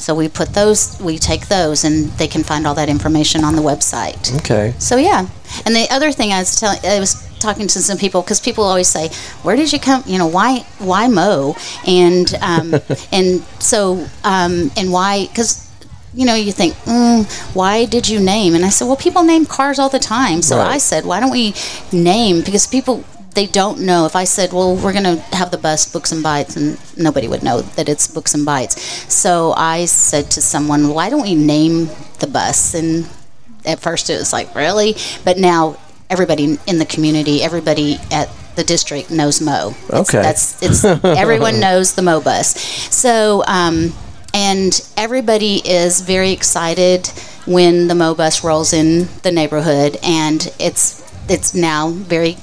So 0.00 0.14
we 0.14 0.28
put 0.28 0.48
those, 0.54 0.98
we 1.00 1.18
take 1.18 1.48
those, 1.48 1.84
and 1.84 2.08
they 2.18 2.26
can 2.26 2.42
find 2.42 2.66
all 2.66 2.74
that 2.74 2.88
information 2.88 3.44
on 3.44 3.54
the 3.54 3.62
website. 3.62 4.34
Okay. 4.40 4.74
So 4.78 4.96
yeah, 4.96 5.28
and 5.66 5.76
the 5.76 5.86
other 5.90 6.10
thing 6.10 6.32
I 6.32 6.38
was 6.40 6.56
telling, 6.58 6.80
I 6.84 6.98
was 6.98 7.12
talking 7.38 7.66
to 7.68 7.78
some 7.80 7.98
people 7.98 8.22
because 8.22 8.40
people 8.40 8.64
always 8.64 8.88
say, 8.88 9.10
"Where 9.44 9.56
did 9.56 9.72
you 9.74 9.78
come? 9.78 10.02
You 10.06 10.18
know, 10.18 10.26
why 10.26 10.60
why 10.78 11.08
Mo?" 11.08 11.54
And 11.86 12.32
um, 12.40 12.74
and 13.12 13.42
so 13.60 14.06
um, 14.24 14.70
and 14.76 14.90
why 14.92 15.26
because. 15.26 15.68
You 16.12 16.26
know, 16.26 16.34
you 16.34 16.50
think, 16.50 16.74
mm, 16.90 17.22
why 17.54 17.84
did 17.84 18.08
you 18.08 18.18
name? 18.18 18.56
And 18.56 18.64
I 18.64 18.70
said, 18.70 18.86
well, 18.88 18.96
people 18.96 19.22
name 19.22 19.46
cars 19.46 19.78
all 19.78 19.88
the 19.88 20.00
time. 20.00 20.42
So 20.42 20.56
Right. 20.56 20.74
I 20.74 20.78
said, 20.78 21.04
why 21.04 21.20
don't 21.20 21.30
we 21.30 21.54
name? 21.92 22.42
Because 22.42 22.66
people, 22.66 23.04
they 23.40 23.46
don't 23.46 23.80
know. 23.80 24.04
If 24.04 24.16
I 24.16 24.24
said, 24.24 24.52
well, 24.52 24.76
we're 24.76 24.92
going 24.92 25.04
to 25.16 25.16
have 25.34 25.50
the 25.50 25.56
bus 25.56 25.90
Books 25.90 26.12
and 26.12 26.22
Bytes, 26.22 26.56
and 26.58 26.78
nobody 27.02 27.26
would 27.26 27.42
know 27.42 27.62
that 27.76 27.88
it's 27.88 28.06
Books 28.06 28.34
and 28.34 28.46
Bytes. 28.46 28.78
So 29.10 29.54
I 29.56 29.86
said 29.86 30.30
to 30.32 30.42
someone, 30.42 30.90
why 30.90 31.08
don't 31.08 31.22
we 31.22 31.34
name 31.34 31.88
the 32.18 32.26
bus? 32.26 32.74
And 32.74 33.08
at 33.64 33.78
first 33.78 34.08
it 34.08 34.18
was 34.18 34.32
like 34.32 34.54
really 34.54 34.94
but 35.22 35.36
now 35.36 35.76
everybody 36.08 36.58
in 36.66 36.78
the 36.78 36.86
community 36.86 37.42
everybody 37.42 37.98
at 38.10 38.26
the 38.56 38.64
district 38.64 39.10
knows 39.10 39.38
mo 39.42 39.74
It's- 39.88 40.00
Okay. 40.00 40.22
that's 40.22 40.62
it's 40.62 40.82
everyone 41.04 41.60
knows 41.60 41.92
the 41.92 42.00
mo 42.00 42.22
bus 42.22 42.58
so 42.90 43.44
um, 43.46 43.92
and 44.32 44.72
everybody 44.96 45.56
is 45.68 46.00
very 46.00 46.30
excited 46.32 47.06
when 47.44 47.88
the 47.88 47.94
mo 47.94 48.14
bus 48.14 48.42
rolls 48.42 48.72
in 48.72 49.08
the 49.24 49.30
neighborhood 49.30 49.98
and 50.02 50.50
it's 50.58 51.04
it's 51.28 51.52
now 51.54 51.90
very 51.90 52.38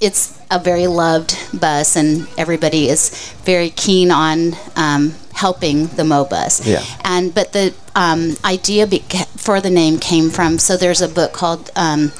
it's 0.00 0.38
a 0.50 0.58
very 0.58 0.86
loved 0.86 1.36
bus, 1.58 1.96
and 1.96 2.28
everybody 2.38 2.88
is 2.88 3.10
very 3.44 3.70
keen 3.70 4.10
on 4.10 4.54
um, 4.76 5.14
helping 5.32 5.86
the 5.88 6.02
MoBus. 6.02 6.64
Yeah. 6.66 6.84
And 7.04 7.34
but 7.34 7.52
the 7.52 7.74
um, 7.96 8.36
idea 8.44 8.86
beca- 8.86 9.26
for 9.38 9.60
the 9.60 9.70
name 9.70 9.98
came 9.98 10.30
from 10.30 10.58
so 10.58 10.76
there's 10.76 11.00
a 11.00 11.08
book 11.08 11.32
called 11.32 11.70
um, 11.76 12.12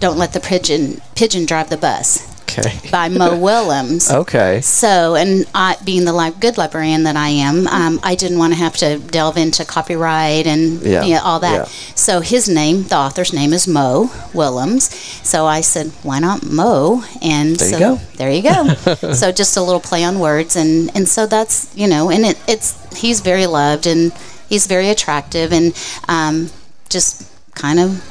"Don't 0.00 0.18
Let 0.18 0.32
the 0.32 0.40
Pigeon 0.40 1.00
Pigeon 1.14 1.46
Drive 1.46 1.70
the 1.70 1.76
Bus" 1.76 2.33
Okay. 2.48 2.78
by 2.90 3.08
Mo 3.08 3.36
Willems. 3.38 4.10
Okay. 4.10 4.60
So, 4.60 5.14
and 5.16 5.44
I, 5.54 5.76
being 5.84 6.04
the 6.04 6.12
li- 6.12 6.32
good 6.38 6.56
librarian 6.56 7.02
that 7.04 7.16
I 7.16 7.28
am, 7.28 7.66
um, 7.66 7.98
I 8.02 8.14
didn't 8.14 8.38
want 8.38 8.52
to 8.52 8.58
have 8.58 8.76
to 8.78 8.98
delve 8.98 9.36
into 9.36 9.64
copyright 9.64 10.46
and 10.46 10.80
Yeah, 10.82 11.02
you 11.04 11.14
know, 11.14 11.22
all 11.22 11.40
that. 11.40 11.54
yeah. 11.54 11.64
So 11.94 12.20
his 12.20 12.48
name, 12.48 12.84
the 12.84 12.96
author's 12.96 13.32
name 13.32 13.52
is 13.52 13.66
Mo 13.66 14.10
Willems. 14.32 14.94
So 15.26 15.46
I 15.46 15.62
said, 15.62 15.88
why 16.02 16.20
not 16.20 16.44
Mo? 16.44 17.02
And 17.22 17.56
There 17.56 17.68
you 17.68 17.74
so 17.74 17.78
go. 17.78 17.96
there 18.16 18.30
you 18.30 18.42
go. 18.42 18.74
so 19.12 19.32
just 19.32 19.56
a 19.56 19.62
little 19.62 19.80
play 19.80 20.04
on 20.04 20.18
words, 20.20 20.54
and 20.56 20.94
and 20.94 21.08
so 21.08 21.26
that's 21.26 21.74
you 21.76 21.86
know, 21.88 22.10
and 22.10 22.24
it, 22.24 22.38
it's 22.46 22.76
he's 22.96 23.20
very 23.20 23.46
loved 23.46 23.86
and 23.86 24.12
he's 24.48 24.66
very 24.66 24.88
attractive 24.90 25.52
and 25.52 25.72
um, 26.08 26.50
just 26.88 27.28
kind 27.54 27.80
of. 27.80 28.02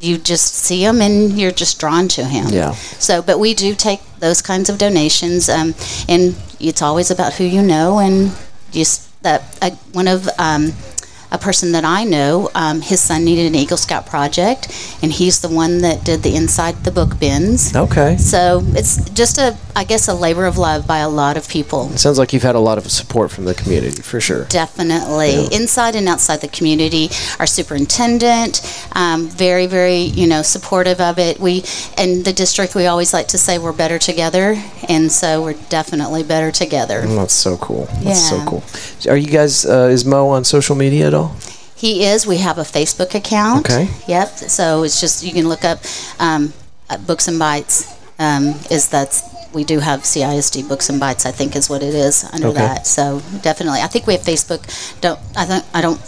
You 0.00 0.18
just 0.18 0.54
see 0.54 0.84
him 0.84 1.00
and 1.00 1.38
you're 1.38 1.50
just 1.50 1.78
drawn 1.78 2.08
to 2.08 2.24
him. 2.24 2.48
Yeah. 2.48 2.72
So, 2.72 3.22
but 3.22 3.38
we 3.38 3.54
do 3.54 3.74
take 3.74 4.00
those 4.18 4.40
kinds 4.42 4.68
of 4.70 4.78
donations, 4.78 5.48
um, 5.48 5.74
and 6.08 6.36
it's 6.58 6.82
always 6.82 7.10
about 7.10 7.34
who 7.34 7.44
you 7.44 7.62
know, 7.62 7.98
and 7.98 8.32
just 8.72 9.22
that 9.22 9.58
uh, 9.60 9.70
one 9.92 10.08
of 10.08 10.28
um, 10.38 10.72
a 11.32 11.38
person 11.38 11.72
that 11.72 11.84
I 11.84 12.04
know, 12.04 12.50
um, 12.54 12.80
his 12.80 13.00
son 13.00 13.24
needed 13.24 13.46
an 13.46 13.54
Eagle 13.54 13.76
Scout 13.76 14.06
project, 14.06 14.68
and 15.02 15.12
he's 15.12 15.40
the 15.40 15.48
one 15.48 15.78
that 15.78 16.04
did 16.04 16.22
the 16.22 16.34
inside 16.34 16.84
the 16.84 16.90
book 16.90 17.18
bins. 17.18 17.74
Okay. 17.74 18.16
So 18.16 18.62
it's 18.74 19.08
just 19.10 19.38
a 19.38 19.56
I 19.74 19.84
guess, 19.84 20.08
a 20.08 20.14
labor 20.14 20.46
of 20.46 20.58
love 20.58 20.86
by 20.86 20.98
a 20.98 21.08
lot 21.08 21.36
of 21.36 21.48
people. 21.48 21.90
It 21.92 21.98
sounds 21.98 22.18
like 22.18 22.32
you've 22.32 22.42
had 22.42 22.54
a 22.54 22.60
lot 22.60 22.78
of 22.78 22.90
support 22.90 23.30
from 23.30 23.44
the 23.44 23.54
community 23.54 24.02
for 24.02 24.20
sure. 24.20 24.44
Definitely, 24.44 25.46
inside 25.54 25.94
and 25.96 26.08
outside 26.08 26.38
the 26.40 26.48
community. 26.48 27.08
Our 27.38 27.46
superintendent, 27.46 28.60
um, 28.92 29.28
very, 29.28 29.66
very, 29.66 30.00
you 30.00 30.26
know, 30.26 30.42
supportive 30.42 31.00
of 31.00 31.18
it. 31.18 31.38
We, 31.38 31.64
in 31.96 32.24
the 32.24 32.32
district, 32.32 32.74
we 32.74 32.86
always 32.86 33.12
like 33.12 33.28
to 33.28 33.38
say 33.38 33.58
we're 33.58 33.72
better 33.72 33.98
together, 33.98 34.62
and 34.88 35.10
so 35.10 35.42
we're 35.42 35.60
definitely 35.68 36.24
better 36.24 36.50
together. 36.50 37.02
Mm, 37.02 37.16
That's 37.16 37.34
so 37.34 37.56
cool. 37.56 37.86
That's 38.02 38.28
so 38.28 38.44
cool. 38.44 38.62
Are 39.10 39.16
you 39.16 39.28
guys? 39.28 39.64
Uh, 39.64 39.88
is 39.90 40.04
Mo 40.04 40.28
on 40.28 40.44
social 40.44 40.76
media 40.76 41.06
at 41.08 41.14
all? 41.14 41.19
He 41.76 42.04
is. 42.04 42.26
We 42.26 42.38
have 42.38 42.58
a 42.58 42.62
Facebook 42.76 43.14
account. 43.14 43.64
Okay. 43.70 43.88
Yep. 44.06 44.28
So 44.28 44.82
it's 44.84 45.00
just 45.00 45.24
you 45.24 45.32
can 45.32 45.48
look 45.48 45.64
up 45.64 45.78
um, 46.18 46.52
uh, 46.90 46.98
Books 46.98 47.26
and 47.28 47.40
Bytes. 47.40 47.96
Um, 48.18 48.54
is 48.70 48.88
that's 48.90 49.22
we 49.54 49.64
do 49.64 49.78
have 49.80 50.00
CISD 50.02 50.68
Books 50.68 50.90
and 50.90 51.00
Bytes. 51.00 51.24
I 51.26 51.32
think 51.32 51.56
is 51.56 51.70
what 51.70 51.82
it 51.82 51.94
is 51.94 52.24
under 52.34 52.48
Okay. 52.48 52.58
that. 52.58 52.86
So 52.86 53.20
definitely, 53.42 53.80
I 53.80 53.86
think 53.88 54.06
we 54.06 54.12
have 54.14 54.22
Facebook. 54.22 54.62
Don't 55.00 55.18
I 55.36 55.46
don't 55.46 55.64
I 55.74 55.80
don't. 55.80 56.00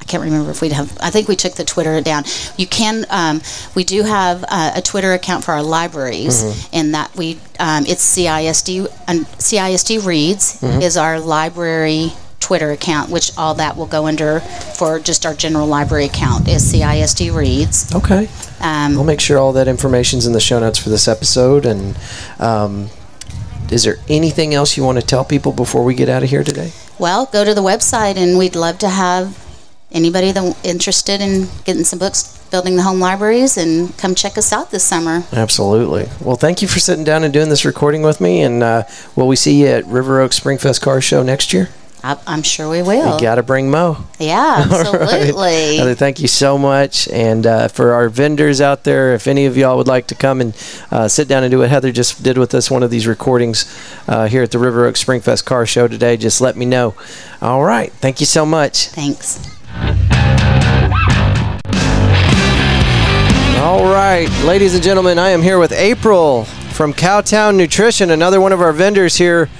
I 0.00 0.04
can't 0.10 0.24
remember 0.24 0.50
if 0.50 0.60
we 0.62 0.70
have. 0.70 0.96
I 1.00 1.10
think 1.10 1.28
we 1.28 1.36
took 1.36 1.54
the 1.54 1.64
Twitter 1.64 2.00
down. 2.00 2.24
You 2.56 2.66
can. 2.66 3.06
Um, 3.10 3.40
we 3.76 3.84
do 3.84 4.02
have 4.02 4.44
uh, 4.48 4.72
a 4.74 4.82
Twitter 4.82 5.12
account 5.12 5.44
for 5.44 5.52
our 5.52 5.62
libraries, 5.62 6.42
Mm-hmm. 6.42 6.76
and 6.76 6.94
that 6.94 7.14
we. 7.16 7.38
Um, 7.60 7.84
it's 7.86 8.02
CISD. 8.16 8.88
And 9.06 9.26
CISD 9.38 10.04
reads 10.04 10.60
Mm-hmm. 10.60 10.82
is 10.82 10.96
our 10.96 11.20
library 11.20 12.12
Twitter 12.50 12.72
account, 12.72 13.10
which 13.10 13.30
all 13.38 13.54
that 13.54 13.76
will 13.76 13.86
go 13.86 14.08
under 14.08 14.40
for 14.40 14.98
just 14.98 15.24
our 15.24 15.34
general 15.34 15.68
library 15.68 16.06
account 16.06 16.48
is 16.48 16.72
CISD 16.72 17.32
reads. 17.32 17.94
Okay. 17.94 18.28
Um, 18.58 18.98
I'll 18.98 19.04
make 19.04 19.20
sure 19.20 19.38
all 19.38 19.52
that 19.52 19.68
information's 19.68 20.26
in 20.26 20.32
the 20.32 20.40
show 20.40 20.58
notes 20.58 20.76
for 20.76 20.88
this 20.88 21.06
episode. 21.06 21.64
And 21.64 21.96
um, 22.40 22.88
is 23.70 23.84
there 23.84 23.98
anything 24.08 24.52
else 24.52 24.76
you 24.76 24.82
want 24.82 24.98
to 24.98 25.06
tell 25.06 25.24
people 25.24 25.52
before 25.52 25.84
we 25.84 25.94
get 25.94 26.08
out 26.08 26.24
of 26.24 26.30
here 26.30 26.42
today? 26.42 26.72
Well, 26.98 27.26
go 27.26 27.44
to 27.44 27.54
the 27.54 27.62
website, 27.62 28.16
and 28.16 28.36
we'd 28.36 28.56
love 28.56 28.78
to 28.78 28.88
have 28.88 29.38
anybody 29.92 30.32
that 30.32 30.56
interested 30.64 31.20
in 31.20 31.46
getting 31.62 31.84
some 31.84 32.00
books, 32.00 32.36
building 32.50 32.74
the 32.74 32.82
home 32.82 32.98
libraries, 32.98 33.56
and 33.56 33.96
come 33.96 34.16
check 34.16 34.36
us 34.36 34.52
out 34.52 34.72
this 34.72 34.82
summer. 34.82 35.22
Absolutely. 35.32 36.08
Well, 36.20 36.34
thank 36.34 36.62
you 36.62 36.66
for 36.66 36.80
sitting 36.80 37.04
down 37.04 37.22
and 37.22 37.32
doing 37.32 37.48
this 37.48 37.64
recording 37.64 38.02
with 38.02 38.20
me. 38.20 38.42
And 38.42 38.60
uh, 38.64 38.82
will 39.14 39.28
we 39.28 39.36
see 39.36 39.60
you 39.60 39.68
at 39.68 39.86
River 39.86 40.20
Oaks 40.20 40.40
Springfest 40.40 40.80
Car 40.80 41.00
Show 41.00 41.22
next 41.22 41.52
year? 41.52 41.68
I, 42.02 42.18
I'm 42.26 42.42
sure 42.42 42.68
we 42.70 42.82
will. 42.82 43.14
You 43.14 43.20
got 43.20 43.34
to 43.36 43.42
bring 43.42 43.70
Mo. 43.70 43.98
yeah, 44.18 44.64
All 44.70 44.92
right. 44.92 45.02
absolutely. 45.02 45.76
Heather, 45.76 45.94
thank 45.94 46.20
you 46.20 46.28
so 46.28 46.56
much. 46.56 47.08
And 47.08 47.46
uh, 47.46 47.68
for 47.68 47.92
our 47.92 48.08
vendors 48.08 48.60
out 48.60 48.84
there, 48.84 49.14
if 49.14 49.26
any 49.26 49.46
of 49.46 49.56
y'all 49.56 49.76
would 49.76 49.86
like 49.88 50.06
to 50.08 50.14
come 50.14 50.40
and 50.40 50.56
uh, 50.90 51.08
sit 51.08 51.28
down 51.28 51.42
and 51.44 51.50
do 51.50 51.58
what 51.58 51.68
Heather 51.70 51.92
just 51.92 52.22
did 52.22 52.38
with 52.38 52.54
us, 52.54 52.70
one 52.70 52.82
of 52.82 52.90
these 52.90 53.06
recordings 53.06 53.66
uh, 54.08 54.26
here 54.28 54.42
at 54.42 54.50
the 54.50 54.58
River 54.58 54.86
Oaks 54.86 55.04
Springfest 55.04 55.44
Car 55.44 55.66
Show 55.66 55.88
today, 55.88 56.16
just 56.16 56.40
let 56.40 56.56
me 56.56 56.64
know. 56.66 56.94
All 57.42 57.62
right. 57.62 57.92
Thank 57.92 58.20
you 58.20 58.26
so 58.26 58.46
much. 58.46 58.88
Thanks. 58.88 59.46
All 63.60 63.84
right, 63.84 64.26
ladies 64.44 64.74
and 64.74 64.82
gentlemen, 64.82 65.18
I 65.18 65.28
am 65.30 65.42
here 65.42 65.58
with 65.58 65.70
April 65.72 66.44
from 66.72 66.94
Cowtown 66.94 67.56
Nutrition, 67.56 68.10
another 68.10 68.40
one 68.40 68.52
of 68.52 68.60
our 68.62 68.72
vendors 68.72 69.16
here 69.16 69.50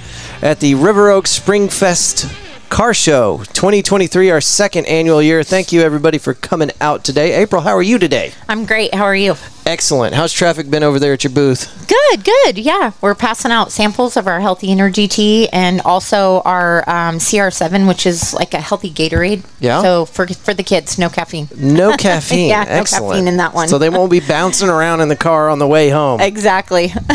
at 0.41 0.59
the 0.59 0.75
River 0.75 1.09
Oaks 1.11 1.39
Springfest 1.39 2.40
Car 2.71 2.93
Show 2.93 3.39
2023, 3.51 4.31
our 4.31 4.39
second 4.39 4.85
annual 4.85 5.21
year. 5.21 5.43
Thank 5.43 5.73
you, 5.73 5.81
everybody, 5.81 6.17
for 6.17 6.33
coming 6.33 6.71
out 6.79 7.03
today. 7.03 7.33
April, 7.33 7.61
how 7.61 7.75
are 7.75 7.81
you 7.81 7.99
today? 7.99 8.31
I'm 8.47 8.65
great. 8.65 8.95
How 8.95 9.03
are 9.03 9.15
you? 9.15 9.35
Excellent. 9.65 10.15
How's 10.15 10.31
traffic 10.31 10.69
been 10.69 10.81
over 10.81 10.97
there 10.97 11.11
at 11.11 11.23
your 11.25 11.33
booth? 11.33 11.85
Good, 11.87 12.23
good. 12.23 12.57
Yeah, 12.57 12.93
we're 13.01 13.13
passing 13.13 13.51
out 13.51 13.73
samples 13.73 14.15
of 14.15 14.25
our 14.25 14.39
healthy 14.39 14.71
energy 14.71 15.09
tea 15.09 15.49
and 15.49 15.81
also 15.81 16.41
our 16.45 16.79
um, 16.89 17.17
CR7, 17.17 17.89
which 17.89 18.05
is 18.05 18.33
like 18.33 18.53
a 18.53 18.61
healthy 18.61 18.89
Gatorade. 18.89 19.43
Yeah. 19.59 19.81
So 19.81 20.05
for 20.05 20.25
for 20.27 20.53
the 20.53 20.63
kids, 20.63 20.97
no 20.97 21.09
caffeine. 21.09 21.49
No 21.57 21.95
caffeine. 21.97 22.49
Yeah, 22.49 22.63
Excellent. 22.67 23.03
no 23.03 23.09
caffeine 23.11 23.27
in 23.27 23.37
that 23.37 23.53
one. 23.53 23.67
So 23.67 23.77
they 23.79 23.89
won't 23.89 24.11
be 24.11 24.21
bouncing 24.21 24.69
around 24.69 25.01
in 25.01 25.09
the 25.09 25.15
car 25.17 25.49
on 25.49 25.59
the 25.59 25.67
way 25.67 25.89
home. 25.89 26.21
Exactly. 26.21 26.93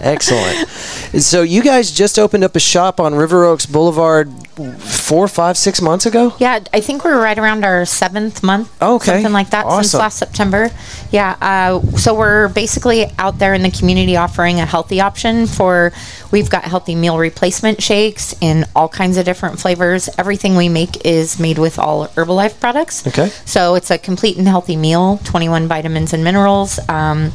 Excellent. 0.00 0.68
So 0.68 1.42
you 1.42 1.62
guys 1.62 1.90
just 1.90 2.18
opened 2.18 2.44
up 2.44 2.54
a 2.54 2.60
shop 2.60 3.00
on 3.00 3.14
River 3.14 3.44
Oaks 3.44 3.66
Boulevard 3.66 4.30
four, 4.74 5.28
five, 5.28 5.56
six 5.56 5.80
months 5.80 6.06
ago? 6.06 6.34
yeah, 6.38 6.60
I 6.72 6.80
think 6.80 7.04
we're 7.04 7.20
right 7.20 7.38
around 7.38 7.64
our 7.64 7.84
seventh 7.84 8.42
month. 8.42 8.70
Okay. 8.82 9.12
Something 9.12 9.32
like 9.32 9.50
that 9.50 9.70
since 9.70 9.94
last 9.94 10.18
September. 10.18 10.70
Yeah. 11.10 11.36
Uh, 11.40 11.80
so 11.96 12.14
we're 12.14 12.48
basically 12.48 13.06
out 13.18 13.38
there 13.38 13.54
in 13.54 13.62
the 13.62 13.70
community 13.70 14.16
offering 14.16 14.60
a 14.60 14.66
healthy 14.66 15.00
option 15.00 15.46
for. 15.46 15.92
We've 16.32 16.50
got 16.50 16.64
healthy 16.64 16.94
meal 16.96 17.18
replacement 17.18 17.82
shakes 17.82 18.34
in 18.40 18.66
all 18.74 18.88
kinds 18.88 19.16
of 19.16 19.24
different 19.24 19.60
flavors. 19.60 20.08
Everything 20.18 20.56
we 20.56 20.68
make 20.68 21.04
is 21.06 21.38
made 21.38 21.58
with 21.58 21.78
all 21.78 22.08
Herbalife 22.08 22.58
products. 22.58 23.06
Okay. 23.06 23.28
So 23.44 23.76
it's 23.76 23.90
a 23.90 23.98
complete 23.98 24.36
and 24.36 24.48
healthy 24.48 24.76
meal, 24.76 25.18
21 25.24 25.68
vitamins 25.68 26.12
and 26.12 26.24
minerals. 26.24 26.80
Um, 26.88 27.30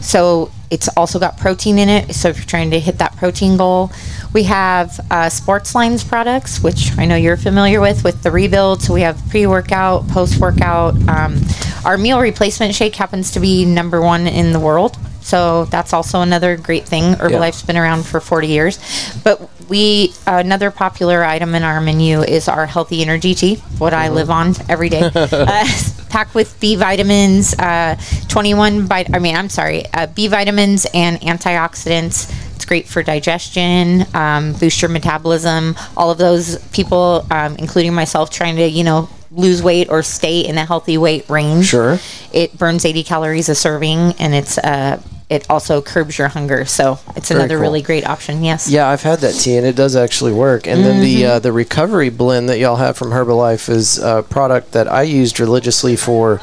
so 0.00 0.50
it's 0.70 0.88
also 0.96 1.18
got 1.18 1.36
protein 1.36 1.78
in 1.78 1.88
it. 1.88 2.14
So 2.14 2.28
if 2.28 2.38
you're 2.38 2.46
trying 2.46 2.70
to 2.70 2.80
hit 2.80 2.98
that 2.98 3.16
protein 3.16 3.56
goal, 3.56 3.90
we 4.32 4.44
have 4.44 5.00
uh, 5.10 5.28
sports 5.28 5.74
lines 5.74 6.04
products, 6.04 6.62
which 6.62 6.96
I 6.96 7.04
know 7.04 7.16
you're 7.16 7.36
familiar 7.36 7.80
with, 7.80 8.04
with 8.04 8.22
the 8.22 8.30
rebuild. 8.30 8.80
So 8.82 8.94
we 8.94 9.00
have 9.00 9.20
pre 9.28 9.46
workout, 9.46 10.06
post 10.08 10.38
workout. 10.38 10.94
Um, 11.08 11.40
our 11.84 11.98
meal 11.98 12.20
replacement 12.20 12.74
shake 12.74 12.94
happens 12.94 13.32
to 13.32 13.40
be 13.40 13.64
number 13.64 14.00
one 14.00 14.26
in 14.26 14.52
the 14.52 14.60
world. 14.60 14.96
So 15.20 15.66
that's 15.66 15.92
also 15.92 16.22
another 16.22 16.56
great 16.56 16.86
thing. 16.86 17.14
Herbalife's 17.14 17.62
been 17.62 17.76
around 17.76 18.06
for 18.06 18.20
40 18.20 18.46
years. 18.46 18.78
But 19.22 19.50
we, 19.70 20.12
another 20.26 20.72
popular 20.72 21.22
item 21.22 21.54
in 21.54 21.62
our 21.62 21.80
menu 21.80 22.22
is 22.22 22.48
our 22.48 22.66
healthy 22.66 23.02
energy 23.02 23.34
tea, 23.34 23.54
what 23.78 23.94
I 23.94 24.08
live 24.08 24.28
on 24.28 24.54
every 24.68 24.88
day. 24.88 25.00
uh, 25.14 25.66
packed 26.08 26.34
with 26.34 26.58
B 26.58 26.74
vitamins, 26.74 27.54
uh, 27.54 27.96
21, 28.28 28.88
vit- 28.88 29.14
I 29.14 29.20
mean, 29.20 29.36
I'm 29.36 29.48
sorry, 29.48 29.84
uh, 29.94 30.08
B 30.08 30.26
vitamins 30.26 30.86
and 30.92 31.20
antioxidants. 31.20 32.34
It's 32.56 32.64
great 32.64 32.88
for 32.88 33.04
digestion, 33.04 34.04
um, 34.12 34.54
boost 34.54 34.82
your 34.82 34.90
metabolism. 34.90 35.76
All 35.96 36.10
of 36.10 36.18
those 36.18 36.58
people, 36.70 37.24
um, 37.30 37.54
including 37.56 37.94
myself, 37.94 38.28
trying 38.28 38.56
to, 38.56 38.68
you 38.68 38.82
know, 38.82 39.08
lose 39.30 39.62
weight 39.62 39.88
or 39.88 40.02
stay 40.02 40.40
in 40.40 40.58
a 40.58 40.66
healthy 40.66 40.98
weight 40.98 41.30
range. 41.30 41.66
Sure. 41.66 42.00
It 42.32 42.58
burns 42.58 42.84
80 42.84 43.04
calories 43.04 43.48
a 43.48 43.54
serving, 43.54 44.14
and 44.18 44.34
it's 44.34 44.58
uh, 44.58 45.00
it 45.30 45.48
also 45.48 45.80
curbs 45.80 46.18
your 46.18 46.28
hunger. 46.28 46.64
So 46.64 46.98
it's 47.14 47.28
Very 47.28 47.40
another 47.40 47.54
cool. 47.54 47.62
really 47.62 47.82
great 47.82 48.04
option. 48.04 48.42
Yes. 48.42 48.68
Yeah, 48.68 48.88
I've 48.88 49.02
had 49.02 49.20
that 49.20 49.34
tea 49.34 49.56
and 49.56 49.64
it 49.64 49.76
does 49.76 49.94
actually 49.94 50.32
work. 50.32 50.66
And 50.66 50.84
then 50.84 51.00
the 51.00 51.24
uh, 51.24 51.38
the 51.38 51.52
recovery 51.52 52.10
blend 52.10 52.48
that 52.48 52.58
y'all 52.58 52.76
have 52.76 52.98
from 52.98 53.10
Herbalife 53.10 53.68
is 53.70 53.98
a 53.98 54.24
product 54.28 54.72
that 54.72 54.88
I 54.88 55.02
used 55.02 55.38
religiously 55.38 55.94
for 55.94 56.40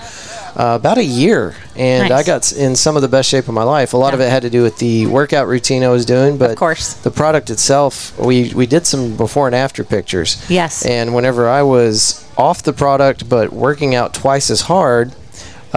uh, 0.55 0.75
about 0.75 0.97
a 0.97 1.03
year, 1.03 1.53
and 1.75 2.11
I 2.11 2.23
got 2.23 2.51
in 2.51 2.75
some 2.75 2.95
of 2.95 3.03
the 3.03 3.07
best 3.07 3.29
shape 3.29 3.47
of 3.47 3.53
my 3.53 3.61
life. 3.61 3.93
A 3.93 3.97
lot 3.97 4.15
of 4.15 4.21
it 4.21 4.29
had 4.29 4.41
to 4.41 4.49
do 4.49 4.63
with 4.63 4.77
the 4.79 5.05
workout 5.05 5.47
routine 5.47 5.83
I 5.83 5.89
was 5.89 6.03
doing, 6.03 6.37
but 6.37 6.51
of 6.51 6.57
course. 6.57 6.95
the 6.95 7.11
product 7.11 7.51
itself, 7.51 8.17
we 8.17 8.53
we 8.55 8.65
did 8.65 8.87
some 8.87 9.15
before 9.17 9.45
and 9.45 9.55
after 9.55 9.83
pictures. 9.83 10.43
Yes. 10.49 10.83
And 10.83 11.13
whenever 11.13 11.47
I 11.47 11.61
was 11.61 12.27
off 12.37 12.63
the 12.63 12.73
product 12.73 13.29
but 13.29 13.51
working 13.51 13.93
out 13.93 14.13
twice 14.13 14.49
as 14.49 14.61
hard. 14.61 15.13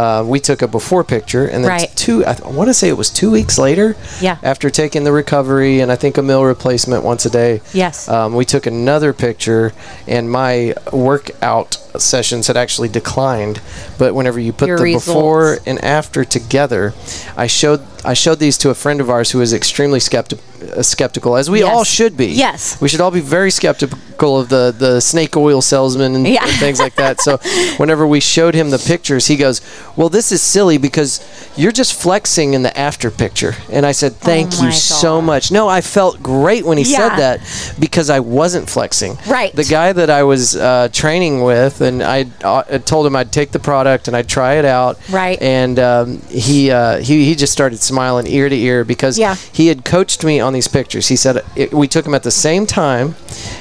Uh, 0.01 0.23
we 0.35 0.41
took 0.41 0.63
a 0.63 0.69
before 0.69 1.05
picture, 1.05 1.45
and 1.53 1.63
then 1.63 1.71
Right. 1.71 1.93
two. 1.95 2.25
I, 2.27 2.33
th- 2.33 2.47
I 2.49 2.51
want 2.59 2.69
to 2.71 2.75
say 2.75 2.89
it 2.89 2.97
was 2.97 3.11
two 3.11 3.31
weeks 3.31 3.59
later. 3.59 3.97
Yeah. 4.21 4.37
After 4.43 4.71
taking 4.71 5.05
the 5.05 5.13
recovery 5.13 5.81
and 5.81 5.93
I 5.93 5.97
think 5.97 6.17
a 6.17 6.23
meal 6.23 6.43
replacement 6.45 7.05
once 7.05 7.27
a 7.27 7.31
day. 7.31 7.61
Yes. 7.75 8.09
Um, 8.09 8.35
we 8.35 8.45
took 8.47 8.65
another 8.67 9.13
picture, 9.13 9.73
and 10.09 10.31
my 10.31 10.75
workout 10.91 11.75
sessions 11.99 12.47
had 12.47 12.57
actually 12.57 12.89
declined. 12.89 13.61
But 13.99 14.15
whenever 14.15 14.41
you 14.41 14.53
put 14.55 14.69
Your 14.69 14.79
the 14.79 14.95
before 14.95 15.59
and 15.67 15.79
after 15.85 16.25
together, 16.25 16.95
I 17.37 17.47
showed 17.47 17.81
I 18.03 18.15
showed 18.15 18.39
these 18.39 18.57
to 18.59 18.71
a 18.71 18.75
friend 18.75 19.01
of 19.03 19.11
ours 19.11 19.33
who 19.33 19.41
is 19.43 19.53
extremely 19.53 19.99
skepti- 20.01 20.39
uh, 20.63 20.83
skeptical, 20.83 21.37
as 21.37 21.49
we 21.51 21.61
Yes. 21.61 21.69
all 21.75 21.85
should 21.85 22.17
be. 22.17 22.27
Yes. 22.27 22.81
we 22.81 22.89
should 22.89 23.01
all 23.01 23.11
be 23.11 23.21
very 23.21 23.51
skeptical 23.51 24.39
of 24.39 24.49
the 24.49 24.75
the 24.77 25.01
snake 25.01 25.37
oil 25.37 25.61
salesman 25.63 26.15
and, 26.15 26.27
Yeah. 26.27 26.43
and 26.47 26.53
things 26.59 26.79
like 26.79 26.95
that. 26.97 27.21
So 27.21 27.37
whenever 27.79 28.07
we 28.07 28.21
showed 28.21 28.55
him 28.55 28.71
the 28.71 28.79
pictures, 28.79 29.27
he 29.27 29.37
goes, 29.37 29.61
"Well, 29.97 30.09
this 30.09 30.33
is 30.33 30.43
silly 30.43 30.79
because 30.79 31.21
you're 31.57 31.73
just 31.73 31.95
flexing 31.95 32.55
in 32.55 32.63
the 32.63 32.77
after 32.79 33.11
picture." 33.11 33.55
And 33.71 33.85
I 33.87 33.93
said, 33.93 34.17
"Thank 34.17 34.53
you 34.55 34.59
Oh 34.61 34.65
my 34.65 34.71
so 34.73 35.23
much." 35.23 35.51
No, 35.53 35.69
I 35.69 35.81
felt 35.81 36.23
great 36.23 36.65
when 36.65 36.79
he 36.79 36.85
said 36.85 37.17
that 37.17 37.41
because 37.79 38.11
I 38.11 38.21
wasn't 38.21 38.69
flexing. 38.69 39.19
Right. 39.27 39.55
The 39.55 39.65
guy 39.65 39.93
that 39.93 40.11
I 40.11 40.23
was 40.23 40.55
uh, 40.57 40.89
training 40.93 41.43
with, 41.43 41.81
and 41.81 42.03
I 42.03 42.27
uh, 42.45 42.79
told 42.79 43.07
him 43.07 43.17
I'd 43.17 43.33
take 43.33 43.53
the 43.53 43.59
product 43.59 44.09
and 44.09 44.17
I'd 44.17 44.29
try 44.29 44.55
it 44.55 44.65
out. 44.65 44.99
Right. 45.11 45.41
And 45.41 45.79
um, 45.79 46.21
he 46.29 46.71
uh, 46.71 46.99
he 46.99 47.25
he 47.25 47.35
just 47.35 47.53
started 47.53 47.79
smiling 47.81 48.27
ear 48.27 48.49
to 48.49 48.57
ear 48.57 48.85
because 48.85 49.19
Yeah. 49.19 49.37
he 49.53 49.69
had 49.69 49.85
coached 49.85 50.25
me 50.25 50.41
on 50.41 50.50
these 50.53 50.69
pictures. 50.69 51.09
He 51.09 51.17
said 51.17 51.43
it, 51.57 51.73
we 51.73 51.89
took 51.89 52.05
them 52.05 52.15
at 52.15 52.23
the 52.23 52.31
same 52.31 52.67
time. 52.67 53.15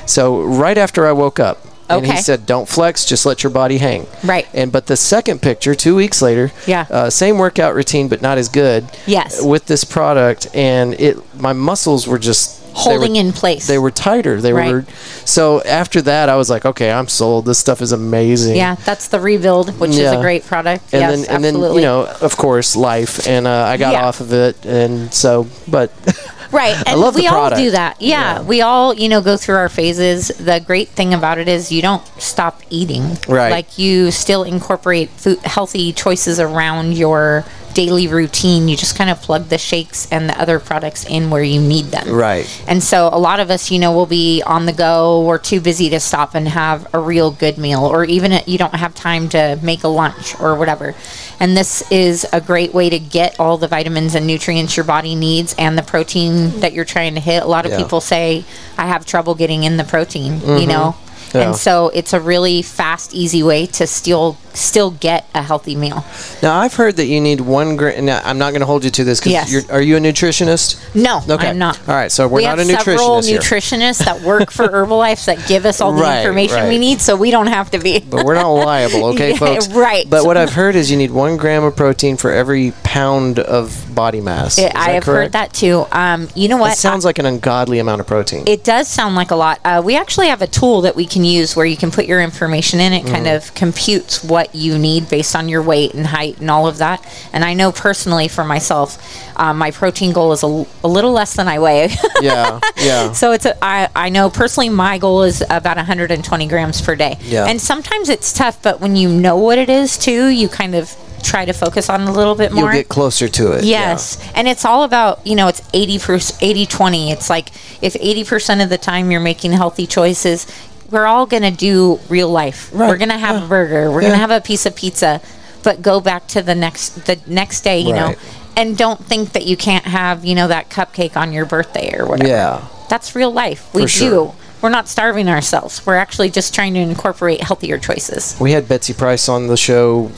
So 0.06 0.42
right 0.42 0.78
after 0.78 1.06
I 1.08 1.12
woke 1.12 1.40
up, 1.40 1.58
And 1.92 2.06
he 2.06 2.18
said, 2.22 2.46
"Don't 2.46 2.70
flex, 2.70 3.04
just 3.04 3.26
let 3.26 3.42
your 3.44 3.50
body 3.50 3.80
hang." 3.80 4.06
Right. 4.24 4.48
And 4.54 4.72
but 4.72 4.86
the 4.86 4.96
second 4.96 5.42
picture, 5.42 5.74
two 5.74 5.96
weeks 5.96 6.22
later, 6.22 6.52
Yeah. 6.68 6.86
uh, 6.92 7.10
same 7.10 7.40
workout 7.40 7.74
routine, 7.74 8.08
but 8.08 8.22
not 8.22 8.38
as 8.38 8.48
good. 8.48 8.86
Yes. 9.08 9.42
With 9.42 9.66
this 9.66 9.84
product, 9.84 10.48
and 10.54 10.94
it, 11.00 11.18
my 11.42 11.54
muscles 11.54 12.06
were 12.08 12.20
just 12.20 12.58
Holding 12.74 13.14
were- 13.14 13.20
in 13.20 13.32
place. 13.34 13.66
They 13.66 13.80
were 13.80 13.90
tighter. 13.90 14.40
They 14.40 14.54
Right. 14.54 14.72
were. 14.72 14.86
So 15.26 15.62
after 15.64 16.00
that, 16.04 16.30
I 16.30 16.36
was 16.36 16.48
like, 16.52 16.64
okay, 16.64 16.92
I'm 16.92 17.08
sold. 17.08 17.46
This 17.46 17.58
stuff 17.58 17.82
is 17.82 17.92
amazing. 17.92 18.56
Yeah, 18.56 18.76
that's 18.86 19.08
the 19.08 19.20
rebuild, 19.20 19.80
which 19.80 19.96
is 19.98 20.12
a 20.12 20.18
great 20.22 20.46
product. 20.46 20.84
And 20.94 21.02
yes, 21.02 21.10
then, 21.12 21.20
and 21.36 21.46
absolutely. 21.46 21.68
then, 21.70 21.76
you 21.78 21.82
know, 21.82 22.08
of 22.22 22.38
course, 22.38 22.76
life, 22.76 23.28
and 23.28 23.48
uh, 23.48 23.66
I 23.74 23.78
got 23.78 23.94
Yeah. 23.94 24.06
off 24.06 24.22
of 24.22 24.32
it, 24.32 24.64
and 24.64 25.12
so, 25.12 25.48
but 25.68 25.90
Right. 26.52 26.76
And 26.88 27.00
love 27.00 27.14
the 27.14 27.22
we 27.22 27.28
all 27.28 27.56
do 27.56 27.72
that. 27.72 28.02
Yeah, 28.02 28.39
Yeah. 28.39 28.41
We 28.41 28.62
all, 28.62 28.93
you 28.93 29.10
know, 29.10 29.22
go 29.22 29.38
through 29.38 29.56
our 29.56 29.70
phases. 29.70 30.30
The 30.30 30.60
great 30.60 30.89
thing 30.89 31.14
about 31.14 31.38
it 31.38 31.47
is 31.47 31.72
you 31.72 31.82
don't 31.82 32.06
stop 32.22 32.62
eating. 32.70 33.18
Right. 33.28 33.52
Like 33.52 33.78
you 33.78 34.12
still 34.12 34.43
incorporate 34.43 35.10
food, 35.12 35.39
healthy 35.39 35.93
choices 35.93 36.39
around 36.39 36.97
your 36.97 37.45
daily 37.74 38.07
routine. 38.07 38.67
You 38.67 38.78
just 38.78 38.97
kind 38.97 39.09
of 39.09 39.22
plug 39.22 39.45
the 39.45 39.57
shakes 39.57 40.07
and 40.11 40.30
the 40.30 40.39
other 40.39 40.59
products 40.59 41.05
in 41.05 41.30
where 41.30 41.43
you 41.43 41.61
need 41.61 41.86
them. 41.86 42.09
Right. 42.09 42.47
And 42.67 42.84
so 42.84 43.09
a 43.11 43.20
lot 43.20 43.39
of 43.39 43.49
us, 43.49 43.72
you 43.72 43.80
know, 43.80 43.91
will 43.91 44.05
be 44.05 44.41
on 44.43 44.65
the 44.65 44.74
go 44.74 45.24
or 45.26 45.38
too 45.39 45.61
busy 45.61 45.89
to 45.89 45.99
stop 45.99 46.36
and 46.36 46.47
have 46.47 46.93
a 46.93 46.99
real 46.99 47.32
good 47.32 47.57
meal 47.57 47.86
or 47.86 48.05
even 48.05 48.39
you 48.45 48.57
don't 48.57 48.76
have 48.76 48.95
time 48.95 49.30
to 49.30 49.59
make 49.61 49.84
a 49.84 49.88
lunch 49.88 50.39
or 50.39 50.55
whatever. 50.55 50.95
And 51.39 51.55
this 51.55 51.89
is 51.91 52.26
a 52.34 52.41
great 52.41 52.74
way 52.74 52.89
to 52.89 52.99
get 52.99 53.39
all 53.39 53.57
the 53.57 53.67
vitamins 53.67 54.15
and 54.15 54.28
nutrients 54.28 54.76
your 54.76 54.84
body 54.86 55.15
needs 55.15 55.55
and 55.57 55.78
the 55.78 55.84
protein 55.84 56.59
that 56.59 56.74
you're 56.74 56.86
trying 56.86 57.15
to 57.15 57.22
hit. 57.22 57.43
A 57.43 57.47
lot 57.47 57.65
of 57.65 57.72
Yeah. 57.72 57.78
people 57.78 58.01
say 58.01 58.43
I 58.78 58.88
have 58.88 59.05
trouble 59.05 59.36
getting 59.36 59.63
in 59.63 59.78
the 59.78 59.84
protein, 59.84 60.36
you 60.36 60.39
mm-hmm. 60.39 60.67
know. 60.67 60.95
Yeah. 61.34 61.42
And 61.48 61.56
so 61.56 61.90
it's 61.90 62.14
a 62.14 62.20
really 62.20 62.62
fast, 62.62 63.14
easy 63.14 63.44
way 63.44 63.66
to 63.68 63.86
still 63.88 64.38
still 64.54 64.92
get 64.92 65.26
a 65.34 65.42
healthy 65.44 65.76
meal. 65.76 66.04
now 66.42 66.60
I've 66.60 66.74
heard 66.74 66.98
that 66.98 67.06
you 67.06 67.22
need 67.22 67.40
one 67.42 67.76
gram. 67.78 68.06
Now 68.06 68.22
I'm 68.26 68.38
not 68.38 68.50
going 68.52 68.60
to 68.62 68.66
hold 68.66 68.84
you 68.84 68.90
to 68.92 69.04
this 69.04 69.20
because 69.20 69.32
Yes. 69.32 69.52
you're. 69.52 69.80
You 69.82 69.98
a 69.98 70.00
nutritionist? 70.00 70.78
No, 70.96 71.22
Okay. 71.30 71.48
I'm 71.50 71.58
not. 71.58 71.80
All 71.88 71.96
right, 71.96 72.12
so 72.12 72.28
we're 72.28 72.38
we 72.38 72.44
not 72.46 72.60
a 72.60 72.66
several 72.66 72.98
nutritionist 73.20 73.28
here. 73.30 73.40
nutritionists 73.40 74.06
that 74.06 74.22
work 74.22 74.52
for 74.52 74.68
Herbalife 74.70 75.26
that 75.26 75.48
give 75.48 75.66
us 75.66 75.80
all 75.82 75.94
the 75.94 76.02
Right, 76.02 76.20
information 76.20 76.68
we 76.68 76.78
need, 76.78 77.00
so 77.02 77.16
we 77.16 77.32
don't 77.32 77.48
have 77.48 77.72
to 77.72 77.80
be. 77.80 78.00
But 78.00 78.26
we're 78.26 78.36
not 78.36 78.50
liable, 78.50 79.06
okay, 79.14 79.32
Yeah, 79.32 79.38
folks? 79.38 79.68
right. 79.70 80.10
But 80.10 80.26
what 80.26 80.36
I've 80.38 80.54
heard 80.54 80.76
is 80.76 80.90
you 80.92 80.98
need 80.98 81.12
one 81.12 81.38
gram 81.38 81.64
of 81.64 81.76
protein 81.76 82.18
for 82.18 82.32
every 82.32 82.74
pound 82.84 83.40
of 83.40 83.86
body 83.96 84.20
mass. 84.22 84.58
Is 84.58 84.66
I 84.76 84.92
have 84.92 85.04
correct? 85.04 85.06
heard 85.06 85.32
that 85.34 85.54
too. 85.54 85.86
Um, 85.92 86.28
you 86.36 86.48
know 86.48 86.58
what? 86.58 86.74
It 86.74 86.78
sounds 86.78 87.06
like 87.06 87.20
an 87.20 87.26
ungodly 87.26 87.80
amount 87.80 88.02
of 88.02 88.08
protein. 88.08 88.44
it 88.48 88.64
does 88.64 88.88
sound 88.88 89.16
like 89.16 89.32
a 89.32 89.36
lot. 89.36 89.60
Uh, 89.64 89.82
we 89.86 89.96
actually 89.96 90.28
have 90.28 90.42
a 90.42 90.48
tool 90.48 90.82
that 90.82 90.96
we 90.96 91.06
can 91.06 91.18
use 91.26 91.55
where 91.55 91.65
you 91.65 91.78
can 91.78 91.91
put 91.91 92.05
your 92.05 92.22
information 92.22 92.80
in. 92.80 92.93
It 92.93 93.05
kind 93.05 93.26
Mm. 93.26 93.36
of 93.36 93.53
computes 93.55 94.24
what 94.24 94.53
you 94.55 94.78
need 94.78 95.09
based 95.09 95.36
on 95.36 95.49
your 95.49 95.61
weight 95.61 95.93
and 95.93 96.07
height 96.07 96.39
and 96.39 96.49
all 96.51 96.67
of 96.67 96.78
that. 96.80 97.03
And 97.34 97.43
I 97.45 97.53
know 97.53 97.72
personally 97.72 98.28
for 98.28 98.43
myself, 98.43 98.97
um, 99.38 99.57
my 99.57 99.72
protein 99.72 100.11
goal 100.11 100.32
is 100.34 100.43
a, 100.43 100.47
l- 100.47 100.67
a 100.84 100.88
little 100.88 101.11
less 101.11 101.34
than 101.36 101.47
I 101.47 101.59
weigh. 101.59 101.89
yeah, 102.22 102.59
yeah. 102.78 103.11
So 103.13 103.32
it's 103.32 103.45
a, 103.45 103.55
I, 103.63 103.89
I 103.95 104.09
know 104.09 104.30
personally 104.30 104.70
my 104.70 104.97
goal 104.97 105.24
is 105.24 105.41
about 105.49 105.78
120 105.78 106.47
grams 106.47 106.82
per 106.82 106.95
day. 106.95 107.17
Yeah. 107.22 107.45
And 107.45 107.59
sometimes 107.61 108.09
it's 108.09 108.34
tough, 108.34 108.61
but 108.61 108.80
when 108.82 108.95
you 108.95 109.09
know 109.09 109.38
what 109.38 109.57
it 109.57 109.70
is 109.70 109.97
too, 109.97 110.28
you 110.28 110.49
kind 110.49 110.76
of 110.76 110.95
try 111.22 111.43
to 111.43 111.51
focus 111.51 111.89
on 111.89 112.01
a 112.03 112.11
little 112.13 112.34
bit 112.36 112.53
more. 112.53 112.65
You'll 112.65 112.74
get 112.82 112.88
closer 112.88 113.28
to 113.28 113.51
it. 113.51 113.65
yeah. 113.65 113.89
Yes. 113.89 114.17
And 114.36 114.47
it's 114.47 114.63
all 114.63 114.84
about, 114.84 115.26
you 115.28 115.36
know, 115.36 115.49
it's 115.49 115.61
80 115.74 115.99
80 116.41 116.65
20. 116.65 117.11
It's 117.11 117.30
like 117.30 117.49
if 117.82 117.93
80% 117.95 118.63
of 118.63 118.70
the 118.70 118.78
time 118.78 119.11
you're 119.11 119.20
making 119.20 119.51
healthy 119.51 119.86
choices, 119.86 120.47
we're 120.92 121.06
all 121.06 121.26
going 121.26 121.44
to 121.44 121.52
do 121.52 122.00
real 122.10 122.30
life. 122.30 122.70
Right, 122.74 122.90
We're 122.90 122.98
going 122.98 123.10
to 123.10 123.18
have 123.18 123.38
yeah. 123.38 123.46
a 123.46 123.48
burger, 123.48 123.92
we're 123.92 124.02
Yeah. 124.02 124.10
going 124.10 124.20
to 124.20 124.28
have 124.28 124.32
a 124.32 124.42
piece 124.42 124.66
of 124.66 124.76
pizza, 124.76 125.22
but 125.64 125.82
go 125.82 126.00
back 126.00 126.28
to 126.30 126.42
the 126.42 126.56
next 126.56 127.06
the 127.06 127.20
next 127.28 127.62
day, 127.62 127.80
you 127.80 127.94
know. 127.94 128.16
And 128.58 128.78
don't 128.78 129.04
think 129.06 129.32
that 129.34 129.46
you 129.46 129.56
can't 129.56 129.86
have, 129.86 130.26
you 130.26 130.36
know, 130.36 130.48
that 130.50 130.70
cupcake 130.70 131.16
on 131.16 131.32
your 131.32 131.46
birthday 131.46 131.96
or 131.98 132.06
whatever. 132.06 132.28
Yeah. 132.30 132.68
That's 132.90 133.16
real 133.16 133.32
life. 133.32 133.74
We 133.74 133.88
For 133.88 134.00
do. 134.00 134.34
We're 134.62 134.70
not 134.70 134.90
starving 134.90 135.30
ourselves. 135.30 135.86
We're 135.86 135.96
actually 135.96 136.30
just 136.30 136.54
trying 136.54 136.74
to 136.74 136.82
incorporate 136.82 137.42
healthier 137.42 137.78
choices. 137.78 138.36
We 138.42 138.52
had 138.52 138.68
Betsy 138.68 138.94
Price 138.94 139.30
on 139.30 139.48
the 139.48 139.56
show 139.56 140.12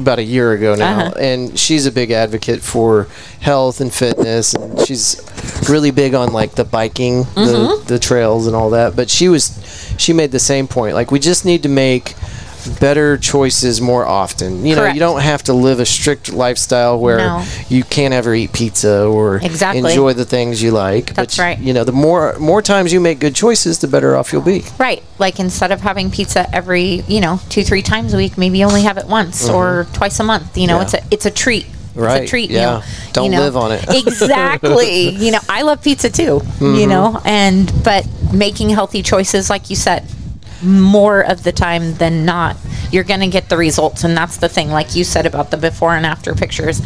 about 0.00 0.18
a 0.18 0.22
year 0.22 0.52
ago 0.52 0.74
now, 0.74 1.06
Uh-huh. 1.06 1.14
and 1.18 1.58
she's 1.58 1.86
a 1.86 1.92
big 1.92 2.10
advocate 2.10 2.60
for 2.62 3.06
health 3.40 3.80
and 3.80 3.92
fitness, 3.92 4.54
and 4.54 4.80
she's 4.86 5.20
really 5.68 5.90
big 5.90 6.14
on 6.14 6.32
like 6.32 6.52
the 6.54 6.64
biking, 6.64 7.24
Mm-hmm. 7.24 7.84
the, 7.84 7.84
the 7.94 7.98
trails, 7.98 8.46
and 8.46 8.54
all 8.56 8.70
that. 8.70 8.96
But 8.96 9.10
she 9.10 9.28
was, 9.28 9.94
she 9.98 10.12
made 10.12 10.30
the 10.32 10.38
same 10.38 10.66
point. 10.68 10.94
Like 10.94 11.10
we 11.10 11.18
just 11.18 11.44
need 11.44 11.62
to 11.64 11.68
make 11.68 12.14
better 12.68 13.16
choices 13.18 13.80
more 13.80 14.04
often. 14.06 14.64
You 14.64 14.76
know, 14.76 14.86
you 14.86 15.00
don't 15.00 15.20
have 15.20 15.42
to 15.44 15.52
live 15.52 15.80
a 15.80 15.86
strict 15.86 16.32
lifestyle 16.32 16.98
where 16.98 17.18
No. 17.18 17.44
you 17.68 17.84
can't 17.84 18.14
ever 18.14 18.34
eat 18.34 18.52
pizza 18.52 19.04
or 19.04 19.36
Exactly. 19.36 19.80
enjoy 19.90 20.12
the 20.12 20.24
things 20.24 20.62
you 20.62 20.70
like. 20.70 21.14
That's 21.14 21.36
but, 21.36 21.42
right. 21.42 21.58
You 21.58 21.72
know, 21.72 21.84
the 21.84 21.92
more 21.92 22.36
more 22.38 22.62
times 22.62 22.92
you 22.92 23.00
make 23.00 23.18
good 23.20 23.34
choices, 23.34 23.78
the 23.78 23.88
better 23.88 24.16
off 24.16 24.32
you'll 24.32 24.42
be. 24.42 24.64
Right. 24.78 25.02
Like 25.18 25.40
instead 25.40 25.72
of 25.72 25.80
having 25.80 26.10
pizza 26.10 26.48
every, 26.54 27.02
you 27.08 27.20
know, 27.20 27.40
two, 27.48 27.64
three 27.64 27.82
times 27.82 28.14
a 28.14 28.16
week, 28.16 28.38
maybe 28.38 28.58
you 28.58 28.66
only 28.66 28.82
have 28.82 28.98
it 28.98 29.06
once 29.06 29.48
or 29.48 29.86
twice 29.92 30.20
a 30.20 30.24
month. 30.24 30.56
You 30.56 30.66
know, 30.66 30.78
Mm-hmm. 30.78 30.94
Yeah. 30.96 31.00
it's 31.10 31.12
a 31.12 31.14
it's 31.14 31.26
a 31.26 31.30
treat. 31.30 31.66
Right, 31.94 32.22
It's 32.22 32.28
a 32.28 32.30
treat 32.30 32.50
yeah. 32.50 32.58
meal. 32.74 32.82
Don't 33.12 33.24
you 33.24 33.30
know? 33.32 33.40
live 33.40 33.56
on 33.56 33.72
it. 33.72 33.84
exactly. 33.88 35.08
You 35.10 35.32
know, 35.32 35.40
I 35.48 35.62
love 35.62 35.82
pizza 35.82 36.10
too. 36.10 36.40
Mm-hmm. 36.40 36.74
You 36.76 36.86
know, 36.86 37.20
and 37.24 37.72
but 37.82 38.06
making 38.32 38.68
healthy 38.70 39.02
choices, 39.02 39.50
like 39.50 39.68
you 39.70 39.76
said, 39.76 40.04
more 40.62 41.24
of 41.24 41.42
the 41.42 41.52
time 41.52 41.94
than 41.94 42.24
not, 42.24 42.56
you're 42.90 43.04
going 43.04 43.20
to 43.20 43.28
get 43.28 43.48
the 43.48 43.56
results. 43.56 44.04
And 44.04 44.16
that's 44.16 44.38
the 44.38 44.48
thing, 44.48 44.70
like 44.70 44.94
you 44.94 45.04
said 45.04 45.26
about 45.26 45.50
the 45.50 45.56
before 45.56 45.94
and 45.94 46.06
after 46.06 46.34
pictures. 46.34 46.80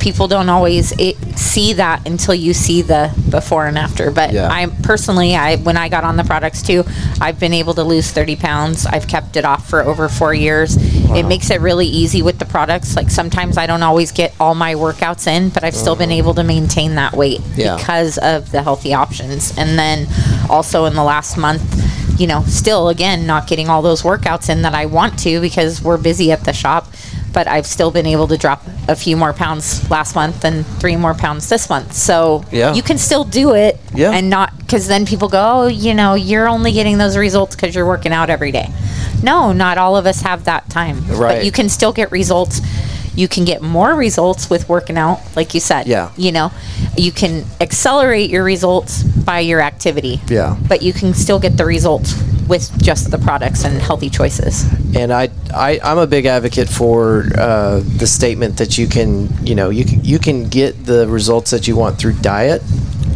People 0.00 0.28
don't 0.28 0.48
always 0.48 0.92
it, 0.98 1.16
see 1.38 1.72
that 1.74 2.06
until 2.06 2.34
you 2.34 2.54
see 2.54 2.82
the 2.82 3.12
before 3.30 3.66
and 3.66 3.76
after. 3.78 4.10
But 4.10 4.32
Yeah. 4.32 4.48
I 4.50 4.66
personally, 4.82 5.34
I 5.34 5.56
when 5.56 5.76
I 5.76 5.88
got 5.88 6.04
on 6.04 6.16
the 6.16 6.24
products 6.24 6.62
too, 6.62 6.84
I've 7.20 7.38
been 7.38 7.52
able 7.54 7.74
to 7.74 7.84
lose 7.84 8.10
30 8.10 8.36
pounds. 8.36 8.86
I've 8.86 9.06
kept 9.08 9.36
it 9.36 9.44
off 9.44 9.68
for 9.68 9.82
over 9.82 10.08
four 10.08 10.34
years. 10.34 10.76
It 10.76 11.24
makes 11.24 11.50
it 11.50 11.60
really 11.60 11.86
easy 11.86 12.22
with 12.22 12.38
the 12.38 12.44
products. 12.44 12.96
Like 12.96 13.10
sometimes 13.10 13.56
I 13.56 13.66
don't 13.66 13.82
always 13.82 14.12
get 14.12 14.34
all 14.38 14.54
my 14.54 14.74
workouts 14.74 15.26
in, 15.26 15.48
but 15.48 15.64
I've 15.64 15.74
still 15.74 15.96
been 15.96 16.10
uh-huh. 16.10 16.18
able 16.18 16.34
to 16.34 16.44
maintain 16.44 16.94
that 16.96 17.14
weight 17.14 17.40
Yeah. 17.56 17.76
because 17.76 18.18
of 18.18 18.50
the 18.52 18.62
healthy 18.62 18.94
options. 18.94 19.56
And 19.56 19.78
then 19.78 20.06
also 20.48 20.84
in 20.84 20.94
the 20.94 21.02
last 21.04 21.36
month, 21.36 21.62
you 22.20 22.26
know, 22.26 22.42
still 22.46 22.88
again 22.88 23.26
not 23.26 23.46
getting 23.46 23.68
all 23.68 23.80
those 23.82 24.02
workouts 24.02 24.48
in 24.50 24.62
that 24.62 24.74
I 24.74 24.86
want 24.86 25.18
to 25.20 25.40
because 25.40 25.82
we're 25.82 25.98
busy 25.98 26.32
at 26.32 26.44
the 26.44 26.52
shop. 26.52 26.88
But 27.32 27.46
I've 27.46 27.66
still 27.66 27.90
been 27.90 28.06
able 28.06 28.26
to 28.28 28.36
drop 28.38 28.62
a 28.88 28.96
few 28.96 29.16
more 29.16 29.32
pounds 29.32 29.88
last 29.90 30.14
month 30.14 30.44
and 30.44 30.66
three 30.80 30.96
more 30.96 31.14
pounds 31.14 31.48
this 31.48 31.68
month. 31.68 31.92
So 31.92 32.44
Yeah. 32.50 32.72
you 32.74 32.82
can 32.82 32.98
still 32.98 33.24
do 33.24 33.54
it 33.54 33.78
Yeah. 33.94 34.12
and 34.12 34.30
not 34.30 34.56
because 34.58 34.88
then 34.88 35.04
people 35.06 35.28
go, 35.28 35.40
oh, 35.62 35.66
you 35.66 35.94
know, 35.94 36.14
you're 36.14 36.48
only 36.48 36.72
getting 36.72 36.98
those 36.98 37.16
results 37.16 37.54
because 37.54 37.74
you're 37.74 37.86
working 37.86 38.12
out 38.12 38.30
every 38.30 38.50
day. 38.52 38.70
No, 39.22 39.52
not 39.52 39.78
all 39.78 39.96
of 39.96 40.06
us 40.06 40.22
have 40.22 40.44
that 40.44 40.68
time. 40.70 41.04
Right. 41.08 41.36
But 41.36 41.44
you 41.44 41.52
can 41.52 41.68
still 41.68 41.92
get 41.92 42.10
results. 42.12 42.60
You 43.14 43.26
can 43.28 43.44
get 43.44 43.62
more 43.62 43.94
results 43.94 44.48
with 44.48 44.68
working 44.68 44.96
out, 44.96 45.20
like 45.34 45.52
you 45.52 45.60
said. 45.60 45.86
Yeah. 45.88 46.10
You 46.16 46.30
know, 46.32 46.52
you 46.96 47.10
can 47.12 47.44
accelerate 47.60 48.30
your 48.30 48.44
results 48.44 49.02
by 49.02 49.40
your 49.40 49.60
activity. 49.60 50.20
Yeah. 50.28 50.56
But 50.68 50.82
you 50.82 50.92
can 50.92 51.14
still 51.14 51.38
get 51.40 51.56
the 51.56 51.64
results 51.66 52.14
with 52.48 52.82
just 52.82 53.10
the 53.10 53.18
products 53.18 53.64
and 53.64 53.80
healthy 53.80 54.10
choices. 54.10 54.64
and 54.94 55.12
I, 55.12 55.28
I 55.54 55.80
I'm 55.84 55.98
a 55.98 56.06
big 56.06 56.26
advocate 56.26 56.68
for 56.68 57.28
uh, 57.36 57.80
the 57.80 58.06
statement 58.06 58.56
that 58.56 58.78
you 58.78 58.86
can 58.86 59.28
you 59.46 59.54
know 59.54 59.70
you 59.70 59.84
can, 59.84 60.04
you 60.04 60.18
can 60.18 60.48
get 60.48 60.86
the 60.86 61.06
results 61.08 61.50
that 61.50 61.68
you 61.68 61.76
want 61.76 61.98
through 61.98 62.14
diet 62.14 62.62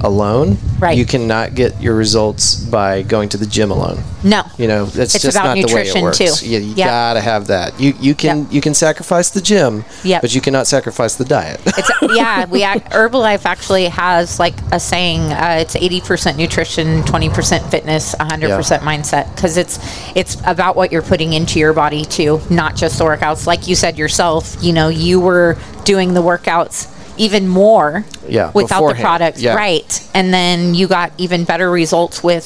alone. 0.04 0.56
Right. 0.78 0.96
You 0.98 1.06
cannot 1.06 1.54
get 1.54 1.80
your 1.80 1.94
results 1.94 2.56
by 2.56 3.02
going 3.02 3.28
to 3.30 3.36
the 3.36 3.46
gym 3.46 3.70
alone. 3.70 4.02
No. 4.24 4.42
You 4.58 4.68
know 4.68 4.84
that's 4.84 5.14
It's 5.14 5.22
just 5.24 5.36
not 5.36 5.54
the 5.54 5.72
way 5.74 5.88
it 5.88 6.02
works. 6.02 6.18
too. 6.18 6.46
Yeah, 6.46 6.58
you 6.58 6.74
Yep. 6.74 6.86
gotta 6.88 7.20
have 7.20 7.46
that. 7.48 7.78
You 7.80 7.94
you 8.00 8.14
can 8.14 8.38
Yep. 8.44 8.46
you 8.52 8.60
can 8.60 8.74
sacrifice 8.74 9.30
the 9.30 9.40
gym, 9.40 9.84
Yep. 10.04 10.22
but 10.22 10.34
you 10.34 10.40
cannot 10.40 10.66
sacrifice 10.66 11.14
the 11.16 11.24
diet. 11.24 11.60
It's 11.66 11.90
yeah, 12.14 12.44
we 12.50 12.62
act, 12.62 12.90
Herbalife 12.92 13.44
actually 13.44 13.86
has 13.88 14.38
like 14.38 14.54
a 14.70 14.78
saying. 14.80 15.20
Uh, 15.32 15.58
it's 15.60 15.74
eighty 15.76 16.00
percent 16.00 16.36
nutrition, 16.38 17.02
twenty 17.04 17.28
percent 17.30 17.68
fitness, 17.70 18.14
hundred 18.20 18.50
percent 18.56 18.82
mindset. 18.82 19.34
Because 19.34 19.56
it's 19.56 19.78
it's 20.14 20.36
about 20.46 20.76
what 20.76 20.92
you're 20.92 21.02
putting 21.02 21.32
into 21.32 21.58
your 21.58 21.72
body 21.72 22.04
too, 22.04 22.40
not 22.50 22.76
just 22.76 22.98
the 22.98 23.04
workouts. 23.04 23.46
Like 23.46 23.66
you 23.68 23.74
said 23.74 23.98
yourself, 23.98 24.56
you 24.60 24.72
know, 24.72 24.88
you 24.88 25.20
were 25.20 25.56
doing 25.84 26.14
the 26.14 26.22
workouts 26.22 26.86
even 27.22 27.46
more 27.46 28.04
Yeah, 28.28 28.50
without 28.54 28.86
the 28.88 28.94
product. 29.00 29.38
Yeah. 29.38 29.54
right? 29.54 29.90
And 30.14 30.34
then 30.34 30.74
you 30.74 30.88
got 30.88 31.12
even 31.18 31.44
better 31.44 31.70
results 31.70 32.22
with 32.24 32.44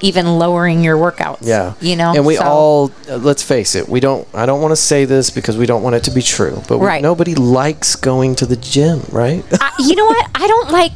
even 0.00 0.26
lowering 0.38 0.84
your 0.84 0.96
workouts. 0.96 1.38
Yeah. 1.40 1.72
you 1.80 1.96
know, 1.96 2.12
And 2.14 2.26
we 2.26 2.36
So- 2.36 2.44
all 2.44 2.90
let's 3.08 3.42
face 3.42 3.74
it, 3.74 3.88
we 3.88 4.00
don't 4.00 4.26
I 4.34 4.44
don't 4.44 4.60
want 4.60 4.72
to 4.72 4.76
say 4.92 5.04
this 5.06 5.30
because 5.30 5.56
we 5.56 5.64
don't 5.66 5.82
want 5.82 5.94
it 5.96 6.04
to 6.04 6.10
be 6.10 6.22
true, 6.22 6.60
but 6.68 6.78
we- 6.78 6.86
Right. 6.86 7.02
nobody 7.02 7.34
likes 7.34 7.96
going 7.96 8.34
to 8.36 8.46
the 8.46 8.56
gym, 8.56 8.98
right? 9.10 9.42
I, 9.60 9.70
you 9.78 9.94
know 9.96 10.04
what? 10.06 10.26
I 10.34 10.46
don't 10.48 10.70
like 10.70 10.92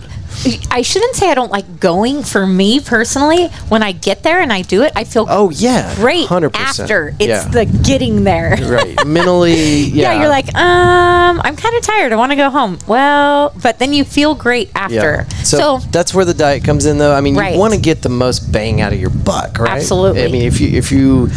I 0.71 0.83
shouldn't 0.83 1.17
say 1.17 1.31
I 1.31 1.35
don't 1.35 1.51
like 1.53 1.81
going. 1.81 2.23
For 2.23 2.47
me 2.47 2.81
personally, 2.81 3.49
when 3.69 3.83
I 3.83 3.93
get 3.93 4.23
there 4.23 4.41
and 4.41 4.53
I 4.53 4.63
do 4.63 4.83
it, 4.83 4.93
I 4.97 5.05
feel 5.05 5.27
Oh 5.29 5.51
yeah, 5.51 5.95
great 5.97 6.27
100%. 6.29 6.55
after. 6.55 7.09
It's 7.19 7.27
yeah. 7.29 7.49
the 7.49 7.67
getting 7.67 8.25
there. 8.25 8.57
right 8.61 9.07
mentally. 9.07 9.55
Yeah, 9.85 10.13
Yeah. 10.13 10.21
you're 10.21 10.29
like, 10.31 10.55
um, 10.55 11.41
I'm 11.45 11.57
kind 11.57 11.77
of 11.77 11.83
tired. 11.83 12.13
I 12.13 12.17
want 12.17 12.33
to 12.33 12.37
go 12.37 12.49
home. 12.51 12.79
Well, 12.87 13.53
but 13.63 13.79
then 13.79 13.93
you 13.93 14.05
feel 14.05 14.35
great 14.35 14.71
after. 14.75 15.27
So, 15.45 15.59
So, 15.59 15.79
that's 15.91 16.15
where 16.15 16.25
the 16.25 16.35
diet 16.35 16.65
comes 16.65 16.87
in, 16.87 16.99
though. 16.99 17.15
I 17.15 17.21
mean, 17.21 17.37
Right. 17.37 17.55
you 17.55 17.59
want 17.61 17.75
to 17.75 17.81
get 17.81 18.03
the 18.03 18.09
most 18.09 18.51
bang 18.51 18.81
out 18.81 18.93
of 18.93 19.01
your 19.01 19.11
buck, 19.11 19.59
right? 19.59 19.73
Absolutely. 19.73 20.25
I 20.25 20.29
mean, 20.29 20.43
if 20.43 20.61
you 20.61 20.69
if 20.77 20.91
you 20.93 21.29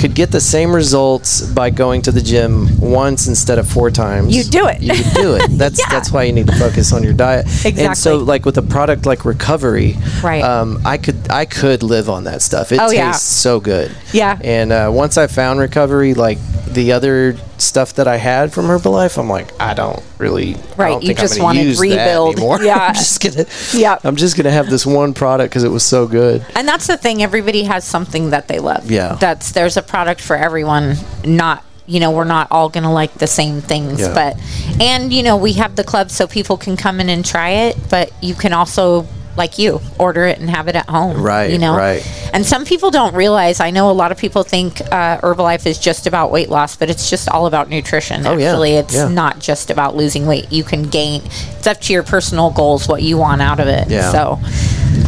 could 0.00 0.14
get 0.14 0.30
the 0.30 0.40
same 0.40 0.72
results 0.74 1.42
by 1.52 1.68
going 1.70 2.00
to 2.02 2.10
the 2.10 2.22
gym 2.22 2.80
once 2.80 3.28
instead 3.28 3.58
of 3.58 3.68
four 3.68 3.90
times, 3.90 4.34
You 4.34 4.42
do 4.44 4.66
it. 4.66 4.80
You 4.80 4.94
could 4.94 5.12
do 5.14 5.34
it. 5.34 5.48
That's 5.58 5.78
Yeah. 5.78 5.86
that's 5.90 6.10
why 6.10 6.22
you 6.24 6.32
need 6.32 6.46
to 6.46 6.56
focus 6.56 6.92
on 6.92 7.02
your 7.02 7.12
diet. 7.12 7.46
Exactly. 7.46 7.84
And 7.84 7.96
so, 7.96 8.16
like 8.18 8.44
with 8.46 8.56
a 8.58 8.62
product 8.62 9.04
like 9.06 9.24
Recovery, 9.24 9.96
Right. 10.22 10.42
Um, 10.42 10.80
I 10.84 10.96
could 10.96 11.30
I 11.30 11.44
could 11.44 11.82
live 11.82 12.08
on 12.08 12.24
that 12.24 12.40
stuff. 12.42 12.72
It 12.72 12.80
Oh, 12.80 12.88
tastes 12.88 12.96
yeah. 12.96 13.12
so 13.12 13.60
good. 13.60 13.94
Yeah. 14.12 14.38
And 14.42 14.72
uh, 14.72 14.90
once 14.92 15.18
I 15.18 15.26
found 15.26 15.60
Recovery, 15.60 16.14
like 16.14 16.38
the 16.66 16.92
other 16.92 17.36
stuff 17.60 17.94
that 17.94 18.08
I 18.08 18.16
had 18.16 18.52
from 18.52 18.66
Herbalife, 18.66 19.18
I'm 19.18 19.28
like, 19.28 19.48
I 19.60 19.74
don't 19.74 20.02
really. 20.18 20.54
I 20.54 20.58
Right, 20.76 20.90
don't 20.92 21.04
you 21.04 21.14
just 21.14 21.40
wanna 21.40 21.64
rebuild. 21.78 22.38
Yeah. 22.62 22.76
I'm 22.78 22.94
just 22.94 23.22
gonna. 23.22 23.46
Yeah. 23.72 23.98
I'm 24.04 24.16
just 24.16 24.36
gonna 24.36 24.50
have 24.50 24.68
this 24.70 24.84
one 24.86 25.14
product 25.14 25.50
because 25.50 25.64
it 25.64 25.68
was 25.70 25.82
so 25.84 26.06
good. 26.06 26.44
and 26.54 26.66
that's 26.66 26.86
the 26.86 26.96
thing. 26.96 27.22
Everybody 27.22 27.64
has 27.64 27.84
something 27.84 28.30
that 28.30 28.48
they 28.48 28.58
love. 28.58 28.90
Yeah. 28.90 29.16
That's 29.20 29.52
there's 29.52 29.76
a 29.76 29.82
product 29.82 30.20
for 30.20 30.36
everyone. 30.36 30.96
Not 31.24 31.64
you 31.86 31.98
know 31.98 32.10
we're 32.12 32.24
not 32.24 32.46
all 32.52 32.68
gonna 32.68 32.92
like 32.92 33.14
the 33.14 33.26
same 33.26 33.60
things, 33.60 34.00
Yeah. 34.00 34.14
but 34.14 34.36
and 34.80 35.12
you 35.12 35.22
know 35.22 35.36
we 35.36 35.54
have 35.54 35.74
the 35.76 35.82
club 35.84 36.10
so 36.10 36.26
people 36.26 36.56
can 36.56 36.76
come 36.76 37.00
in 37.00 37.08
and 37.08 37.24
try 37.24 37.50
it, 37.50 37.76
but 37.90 38.12
you 38.22 38.34
can 38.34 38.52
also 38.52 39.06
like 39.36 39.58
you 39.58 39.80
order 39.98 40.24
it 40.26 40.38
and 40.38 40.50
have 40.50 40.68
it 40.68 40.76
at 40.76 40.88
home. 40.88 41.22
Right, 41.22 41.50
You 41.50 41.58
know. 41.58 41.76
right. 41.76 42.02
And 42.32 42.44
some 42.44 42.64
people 42.64 42.90
don't 42.90 43.14
realize. 43.14 43.60
I 43.60 43.70
know 43.70 43.90
a 43.90 43.92
lot 43.92 44.12
of 44.12 44.18
people 44.18 44.42
think 44.42 44.80
uh, 44.80 45.18
Herbalife 45.20 45.66
is 45.66 45.78
just 45.78 46.06
about 46.06 46.30
weight 46.30 46.48
loss, 46.48 46.76
but 46.76 46.90
it's 46.90 47.08
just 47.08 47.28
all 47.28 47.46
about 47.46 47.68
nutrition. 47.68 48.26
Oh, 48.26 48.36
yeah, 48.36 48.50
Actually, 48.50 48.72
it's 48.72 48.94
yeah. 48.94 49.08
not 49.08 49.38
just 49.38 49.70
about 49.70 49.96
losing 49.96 50.26
weight. 50.26 50.50
You 50.52 50.64
can 50.64 50.82
gain. 50.84 51.22
It's 51.24 51.66
up 51.66 51.80
to 51.82 51.92
your 51.92 52.02
personal 52.02 52.50
goals 52.50 52.88
what 52.88 53.02
you 53.02 53.16
want 53.18 53.40
out 53.42 53.60
of 53.60 53.66
it. 53.68 53.88
Yeah. 53.88 54.10
So 54.12 54.38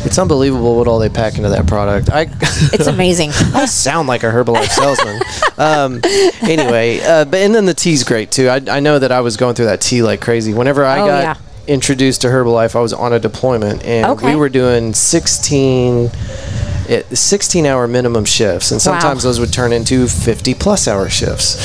It's 0.05 0.19
unbelievable 0.19 0.77
what 0.77 0.87
all 0.89 0.99
they 0.99 1.09
pack 1.09 1.37
into 1.37 1.49
that 1.51 1.67
product. 1.67 2.11
I 2.11 2.23
it's 2.73 2.87
amazing. 2.87 3.31
I 3.55 3.67
sound 3.67 4.09
like 4.09 4.23
a 4.23 4.31
Herbalife 4.31 4.69
salesman. 4.69 5.21
um, 5.59 6.01
anyway, 6.49 7.01
uh, 7.01 7.25
but 7.25 7.41
and 7.41 7.55
then 7.55 7.67
the 7.67 7.75
tea's 7.75 8.05
great 8.05 8.31
too. 8.31 8.49
I, 8.49 8.61
I 8.69 8.81
know 8.81 8.99
that 8.99 9.13
I 9.13 9.21
was 9.21 9.37
going 9.37 9.55
through 9.55 9.67
that 9.67 9.81
tea 9.81 10.03
like 10.03 10.21
crazy. 10.21 10.55
Whenever 10.55 10.85
I 10.85 11.01
Oh, 11.01 11.07
got 11.07 11.23
yeah. 11.23 11.35
Introduced 11.67 12.21
to 12.23 12.29
Herbalife, 12.29 12.75
I 12.77 12.81
was 12.81 12.93
on 12.93 13.13
a 13.13 13.19
deployment 13.19 13.85
and 13.85 14.07
Okay. 14.13 14.27
we 14.31 14.37
were 14.37 14.49
doing 14.49 14.95
16, 14.95 16.11
it, 16.89 17.17
16 17.17 17.67
hour 17.67 17.87
minimum 17.87 18.25
shifts, 18.25 18.71
and 18.73 18.81
sometimes 18.83 19.25
Wow. 19.25 19.29
those 19.31 19.41
would 19.41 19.53
turn 19.53 19.73
into 19.73 20.07
50 20.09 20.55
plus 20.55 20.89
hour 20.89 21.09
shifts. 21.09 21.59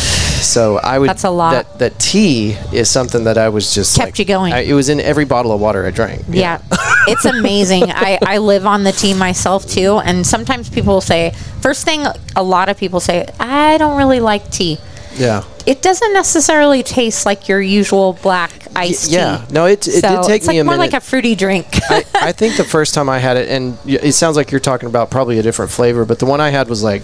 So 0.45 0.77
I 0.77 0.99
would. 0.99 1.09
That's 1.09 1.23
a 1.23 1.31
lot. 1.31 1.51
That, 1.51 1.79
that 1.79 1.99
tea 1.99 2.55
is 2.71 2.89
something 2.89 3.23
that 3.23 3.37
I 3.39 3.49
was 3.49 3.73
just 3.73 3.95
Kept 3.97 4.07
like- 4.09 4.19
you 4.19 4.25
going. 4.25 4.53
I, 4.53 4.59
it 4.59 4.73
was 4.73 4.87
in 4.89 4.99
every 5.01 5.25
bottle 5.25 5.51
of 5.51 5.59
water 5.59 5.85
I 5.85 5.89
drank. 5.91 6.23
Yeah, 6.29 6.61
it's 7.07 7.25
amazing. 7.25 7.85
I, 7.91 8.19
I 8.21 8.37
live 8.37 8.65
on 8.67 8.83
the 8.83 8.91
tea 8.91 9.15
myself 9.15 9.65
too, 9.67 9.97
and 9.97 10.25
sometimes 10.25 10.69
people 10.69 10.93
will 10.93 11.01
say, 11.01 11.31
first 11.61 11.85
thing, 11.85 12.05
a 12.35 12.43
lot 12.43 12.69
of 12.69 12.77
people 12.77 12.99
say, 12.99 13.27
I 13.39 13.79
don't 13.79 13.97
really 13.97 14.19
like 14.19 14.51
tea. 14.51 14.77
Yeah. 15.17 15.43
It 15.65 15.81
doesn't 15.81 16.13
necessarily 16.13 16.83
taste 16.83 17.25
like 17.25 17.47
your 17.47 17.59
usual 17.61 18.13
black 18.21 18.51
iced 18.75 19.11
yeah. 19.11 19.37
tea. 19.37 19.43
Yeah. 19.43 19.47
No, 19.51 19.65
it- 19.65 19.87
it 19.87 20.01
did 20.01 20.23
take 20.23 20.41
it's 20.41 20.47
me 20.47 20.55
like 20.55 20.61
a 20.61 20.63
more 20.63 20.73
minute. 20.77 20.93
like 20.93 20.93
a 20.93 20.99
fruity 21.05 21.35
drink. 21.35 21.67
I, 21.89 22.03
I 22.15 22.31
think 22.31 22.57
the 22.57 22.63
first 22.63 22.93
time 22.93 23.09
I 23.09 23.19
had 23.19 23.37
it, 23.37 23.49
and 23.49 23.77
it 23.85 24.13
sounds 24.13 24.37
like 24.37 24.51
you're 24.51 24.59
talking 24.59 24.87
about 24.87 25.09
probably 25.11 25.39
a 25.39 25.43
different 25.43 25.71
flavor, 25.71 26.05
but 26.05 26.19
the 26.19 26.25
one 26.25 26.39
I 26.39 26.49
had 26.49 26.69
was 26.69 26.83
like 26.83 27.03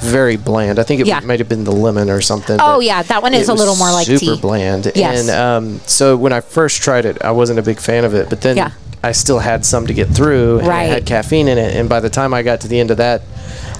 very 0.00 0.36
bland. 0.36 0.78
I 0.78 0.82
think 0.82 1.00
it 1.00 1.06
Yeah. 1.06 1.20
might 1.20 1.38
have 1.40 1.48
been 1.48 1.64
the 1.64 1.72
lemon 1.72 2.10
or 2.10 2.20
something. 2.20 2.58
Oh, 2.60 2.80
yeah, 2.80 3.02
that 3.02 3.22
one 3.22 3.32
is 3.34 3.48
a 3.48 3.54
little 3.54 3.76
more 3.76 3.90
like 3.90 4.06
super 4.06 4.18
tea. 4.34 4.40
bland. 4.40 4.92
Yes. 4.94 5.20
And 5.28 5.30
um, 5.30 5.80
so 5.86 6.16
when 6.16 6.32
I 6.32 6.40
first 6.40 6.82
tried 6.82 7.04
it, 7.06 7.22
I 7.22 7.30
wasn't 7.30 7.58
a 7.58 7.62
big 7.62 7.80
fan 7.80 8.04
of 8.04 8.12
it, 8.14 8.28
but 8.28 8.42
then 8.42 8.56
Yeah. 8.56 8.70
I 9.02 9.12
still 9.12 9.38
had 9.38 9.64
some 9.66 9.86
to 9.86 9.94
get 9.94 10.08
through, 10.08 10.58
and 10.60 10.68
Right. 10.68 10.84
it 10.84 10.90
had 10.92 11.06
caffeine 11.06 11.48
in 11.48 11.58
it. 11.58 11.74
And 11.76 11.88
by 11.88 12.00
the 12.00 12.10
time 12.10 12.32
I 12.34 12.42
got 12.42 12.60
to 12.62 12.68
the 12.68 12.78
end 12.80 12.90
of 12.90 12.96
that 12.98 13.22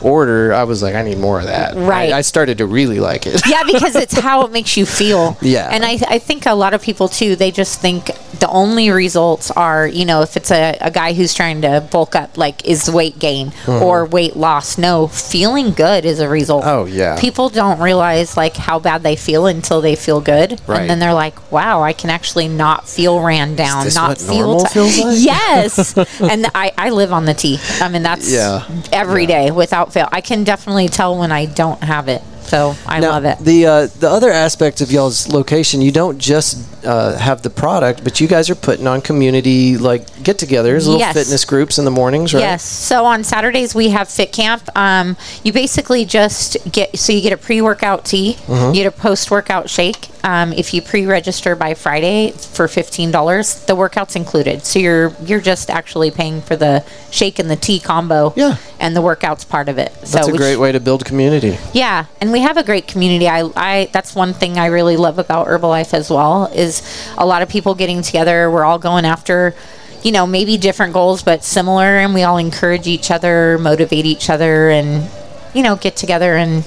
order, 0.05 0.53
I 0.53 0.65
was 0.65 0.83
like, 0.83 0.95
I 0.95 1.03
need 1.03 1.19
more 1.19 1.39
of 1.41 1.47
that. 1.47 1.75
Right. 1.77 2.13
I, 2.13 2.19
I 2.19 2.21
started 2.21 2.59
to 2.59 2.67
really 2.67 3.01
like 3.01 3.27
it. 3.27 3.43
yeah, 3.49 3.63
because 3.67 3.97
it's 3.97 4.19
how 4.19 4.45
it 4.45 4.53
makes 4.53 4.77
you 4.77 4.87
feel. 4.87 5.37
Yeah. 5.41 5.69
And 5.71 5.85
I, 5.85 5.99
I 6.09 6.19
think 6.19 6.47
a 6.47 6.55
lot 6.55 6.75
of 6.75 6.83
people 6.83 7.09
too, 7.09 7.37
they 7.37 7.51
just 7.51 7.81
think 7.81 8.07
the 8.39 8.49
only 8.49 8.91
results 8.91 9.51
are, 9.51 9.87
you 9.87 10.05
know, 10.05 10.23
if 10.23 10.37
it's 10.37 10.51
a, 10.51 10.77
a 10.81 10.91
guy 10.91 11.13
who's 11.15 11.33
trying 11.35 11.63
to 11.63 11.87
bulk 11.91 12.15
up, 12.15 12.37
like 12.37 12.65
is 12.67 12.91
weight 12.91 13.19
gain 13.19 13.53
or 13.67 14.05
weight 14.05 14.37
loss. 14.37 14.77
No, 14.79 15.07
feeling 15.07 15.71
good 15.73 16.05
is 16.05 16.21
a 16.21 16.29
result. 16.29 16.65
Mm-hmm. 16.65 16.71
Oh, 16.71 16.85
yeah. 16.85 17.19
People 17.19 17.49
don't 17.49 17.81
realize 17.81 18.37
like 18.37 18.57
how 18.57 18.79
bad 18.79 19.03
they 19.03 19.17
feel 19.17 19.47
until 19.47 19.81
they 19.81 19.97
feel 19.97 20.21
good. 20.21 20.61
Right. 20.67 20.81
And 20.81 20.91
then 20.91 20.99
they're 20.99 21.15
like, 21.15 21.51
wow, 21.53 21.83
I 21.83 21.93
can 21.93 22.11
actually 22.11 22.49
not 22.49 22.89
feel 22.89 23.21
ran 23.21 23.55
down, 23.57 23.87
not 23.95 24.19
feel 24.19 24.65
feels 24.67 24.99
like? 25.05 25.17
Yes. 25.19 25.97
and 26.21 26.47
I, 26.55 26.73
I 26.77 26.91
live 26.91 27.13
on 27.13 27.25
the 27.25 27.35
tea. 27.35 27.59
I 27.81 27.89
mean, 27.89 28.03
that's 28.03 28.31
Yeah. 28.31 28.67
every 28.93 29.27
day 29.27 29.51
without 29.51 29.93
fail. 29.95 30.09
I 30.13 30.21
can 30.21 30.45
definitely 30.45 30.89
tell 30.89 31.19
when 31.19 31.33
I 31.33 31.47
don't 31.47 31.83
have 31.83 32.09
it. 32.09 32.23
So 32.43 32.77
I 32.87 33.01
Now, 33.01 33.11
love 33.13 33.25
it. 33.25 33.39
The 33.39 33.67
uh, 33.67 33.87
the 33.87 34.11
other 34.11 34.31
aspect 34.31 34.81
of 34.83 34.93
y'all's 34.93 35.29
location, 35.29 35.81
you 35.81 35.91
don't 35.93 36.19
just 36.19 36.59
uh, 36.85 37.17
have 37.19 37.43
the 37.43 37.51
product, 37.51 38.05
but 38.05 38.21
you 38.21 38.29
guys 38.29 38.51
are 38.51 38.55
putting 38.55 38.87
on 38.87 39.01
community 39.01 39.77
like 39.79 40.07
get-togethers, 40.23 40.87
little 40.87 40.99
Yes. 40.99 41.15
fitness 41.15 41.45
groups 41.45 41.79
in 41.79 41.85
the 41.85 41.91
mornings, 41.91 42.35
right? 42.35 42.41
Yes. 42.41 42.63
So 42.63 43.05
on 43.05 43.25
Saturdays 43.25 43.75
we 43.75 43.89
have 43.91 44.09
Fit 44.09 44.33
Camp. 44.33 44.63
Um, 44.77 45.17
you 45.43 45.53
basically 45.53 46.05
just 46.05 46.57
get 46.71 46.99
so 46.99 47.13
you 47.13 47.21
get 47.21 47.33
a 47.33 47.37
pre-workout 47.37 48.05
tea, 48.05 48.37
Mm-hmm. 48.47 48.75
you 48.75 48.83
get 48.85 48.87
a 48.87 48.91
post-workout 48.97 49.69
shake. 49.71 50.09
Um, 50.25 50.55
if 50.55 50.73
you 50.73 50.81
pre-register 50.81 51.55
by 51.55 51.75
Friday 51.75 52.31
for 52.31 52.67
fifteen 52.67 53.11
dollars, 53.11 53.57
the 53.67 53.75
workout's 53.77 54.17
included. 54.17 54.65
So 54.65 54.79
you're 54.79 55.13
you're 55.25 55.41
just 55.41 55.69
actually 55.69 56.11
paying 56.11 56.41
for 56.41 56.57
the 56.57 56.83
shake 57.11 57.39
and 57.39 57.51
the 57.51 57.57
tea 57.57 57.79
combo. 57.79 58.33
Yeah. 58.35 58.57
And 58.81 58.97
the 58.97 59.03
workout's 59.03 59.45
part 59.45 59.69
of 59.69 59.79
it. 59.79 59.93
That's 60.01 60.13
so 60.13 60.23
a 60.23 60.27
which- 60.27 60.37
great 60.37 60.57
way 60.57 60.73
to 60.73 60.81
build 60.81 61.05
community. 61.05 61.59
yeah, 61.73 62.07
and 62.21 62.33
we 62.33 62.41
have 62.41 62.57
a 62.57 62.63
great 62.65 62.87
community. 62.89 63.29
I, 63.29 63.51
I 63.55 63.89
that's 63.93 64.15
one 64.15 64.33
thing 64.35 64.59
I 64.59 64.67
really 64.67 64.97
love 64.97 65.19
about 65.19 65.47
Herbalife 65.47 65.93
as 65.95 66.09
well 66.11 66.47
is 66.55 66.74
a 67.19 67.27
lot 67.27 67.43
of 67.43 67.49
people 67.49 67.75
getting 67.75 68.03
together. 68.03 68.51
We're 68.51 68.65
all 68.65 68.79
going 68.79 69.05
after, 69.05 69.55
you 70.03 70.13
know, 70.13 70.27
maybe 70.27 70.57
different 70.57 70.93
goals 70.93 71.23
but 71.23 71.45
similar, 71.45 71.99
and 71.99 72.15
we 72.15 72.23
all 72.23 72.39
encourage 72.39 72.87
each 72.87 73.11
other, 73.11 73.59
motivate 73.59 74.07
each 74.07 74.31
other, 74.31 74.71
and 74.71 75.09
you 75.55 75.63
know, 75.63 75.77
get 75.77 75.95
together 75.97 76.35
and 76.37 76.65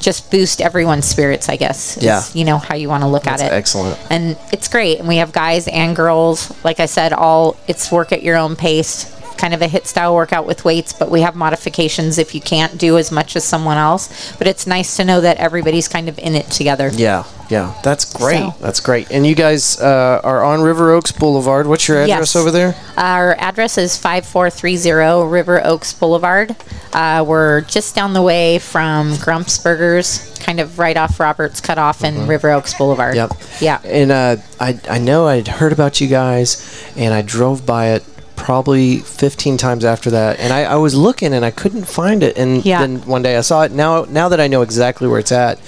just 0.00 0.30
boost 0.30 0.60
everyone's 0.62 1.04
spirits. 1.04 1.48
I 1.48 1.56
guess. 1.56 1.96
is, 1.98 2.02
Yeah. 2.02 2.22
you 2.32 2.44
know 2.44 2.58
how 2.58 2.74
you 2.74 2.88
want 2.88 3.02
to 3.02 3.06
look 3.08 3.24
That's 3.24 3.42
at 3.42 3.52
it. 3.52 3.54
excellent. 3.54 3.98
And 4.10 4.36
it's 4.52 4.66
great. 4.68 4.98
And 4.98 5.06
we 5.06 5.16
have 5.18 5.30
guys 5.32 5.68
and 5.68 5.94
girls. 5.94 6.52
Like 6.64 6.80
I 6.80 6.86
said, 6.86 7.12
all 7.12 7.56
it's 7.68 7.92
work 7.92 8.10
at 8.12 8.22
your 8.22 8.36
own 8.36 8.56
pace. 8.56 9.14
Kind 9.40 9.54
of 9.54 9.62
a 9.62 9.66
HIIT 9.68 9.86
style 9.86 10.14
workout 10.14 10.44
with 10.46 10.66
weights, 10.66 10.92
but 10.92 11.10
we 11.10 11.22
have 11.22 11.34
modifications 11.34 12.18
if 12.18 12.34
you 12.34 12.42
can't 12.42 12.76
do 12.76 12.98
as 12.98 13.10
much 13.10 13.36
as 13.36 13.44
someone 13.44 13.78
else. 13.78 14.32
But 14.36 14.46
it's 14.46 14.66
nice 14.66 14.96
to 14.98 15.04
know 15.04 15.22
that 15.22 15.38
everybody's 15.38 15.88
kind 15.88 16.10
of 16.10 16.18
in 16.18 16.34
it 16.34 16.50
together. 16.50 16.90
Yeah, 16.92 17.24
yeah, 17.48 17.74
that's 17.82 18.04
great. 18.12 18.38
So- 18.40 18.54
That's 18.60 18.80
great. 18.80 19.10
And 19.10 19.26
you 19.26 19.34
guys 19.34 19.80
uh, 19.80 20.20
are 20.22 20.44
on 20.44 20.60
River 20.60 20.90
Oaks 20.92 21.10
Boulevard. 21.12 21.66
What's 21.66 21.88
your 21.88 22.02
address 22.02 22.34
Yes. 22.34 22.36
over 22.36 22.50
there? 22.50 22.74
Our 22.98 23.34
address 23.38 23.78
is 23.78 23.96
5430 23.96 25.26
River 25.26 25.64
Oaks 25.66 25.92
Boulevard. 25.94 26.54
Uh, 26.92 27.24
we're 27.26 27.62
just 27.62 27.94
down 27.94 28.12
the 28.12 28.22
way 28.22 28.58
from 28.58 29.16
Grumps 29.16 29.56
Burgers, 29.58 30.18
kind 30.40 30.60
of 30.60 30.78
right 30.78 30.96
off 30.96 31.18
Roberts 31.18 31.60
Cutoff 31.60 32.04
and 32.04 32.28
River 32.28 32.50
Oaks 32.50 32.74
Boulevard. 32.74 33.14
Yep. 33.14 33.32
Yeah. 33.60 33.80
And 33.84 34.10
uh, 34.12 34.36
I 34.60 34.78
I 34.90 34.98
know 34.98 35.26
I'd 35.28 35.48
heard 35.48 35.72
about 35.72 36.00
you 36.00 36.08
guys, 36.08 36.84
and 36.96 37.14
I 37.14 37.22
drove 37.22 37.64
by 37.64 37.90
it 37.90 38.04
probably 38.40 38.98
15 39.00 39.58
times 39.58 39.84
after 39.84 40.10
that 40.10 40.40
and 40.40 40.50
I, 40.52 40.62
I 40.64 40.76
was 40.76 40.94
looking 40.94 41.34
and 41.34 41.44
I 41.44 41.50
couldn't 41.50 41.84
find 41.84 42.22
it 42.22 42.38
and 42.38 42.64
Yeah. 42.64 42.80
then 42.80 43.02
one 43.02 43.20
day 43.22 43.36
I 43.36 43.42
saw 43.42 43.62
it 43.62 43.70
now 43.70 44.04
now 44.08 44.30
that 44.30 44.40
I 44.40 44.48
know 44.48 44.62
exactly 44.62 45.06
where 45.08 45.18
it's 45.20 45.30
at 45.30 45.60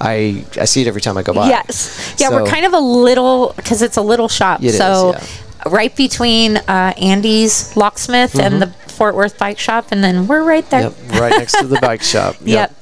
I 0.00 0.44
I 0.60 0.64
see 0.64 0.82
it 0.82 0.88
every 0.88 1.00
time 1.00 1.16
I 1.16 1.22
go 1.22 1.32
by 1.32 1.48
Yes. 1.48 2.16
Yeah, 2.18 2.30
we're 2.30 2.44
kind 2.46 2.66
of 2.66 2.72
a 2.74 2.80
little 2.80 3.54
because 3.56 3.80
it's 3.80 3.96
a 3.96 4.02
little 4.02 4.28
shop. 4.28 4.60
It 4.60 4.66
is, 4.66 4.76
so 4.76 5.12
yeah. 5.12 5.24
right 5.70 5.94
between 5.96 6.56
uh, 6.58 6.92
Andy's 7.00 7.74
Locksmith 7.76 8.38
and 8.38 8.60
the 8.60 8.66
Fort 8.88 9.14
Worth 9.14 9.38
Bike 9.38 9.58
Shop, 9.58 9.86
and 9.92 10.02
then 10.04 10.26
we're 10.26 10.42
right 10.42 10.68
there. 10.70 10.90
Mm-hmm. 10.90 11.12
Yep, 11.12 11.20
right 11.20 11.38
next 11.38 11.60
to 11.60 11.66
the 11.66 11.78
bike 11.88 12.02
shop. 12.02 12.36
Yep. 12.42 12.74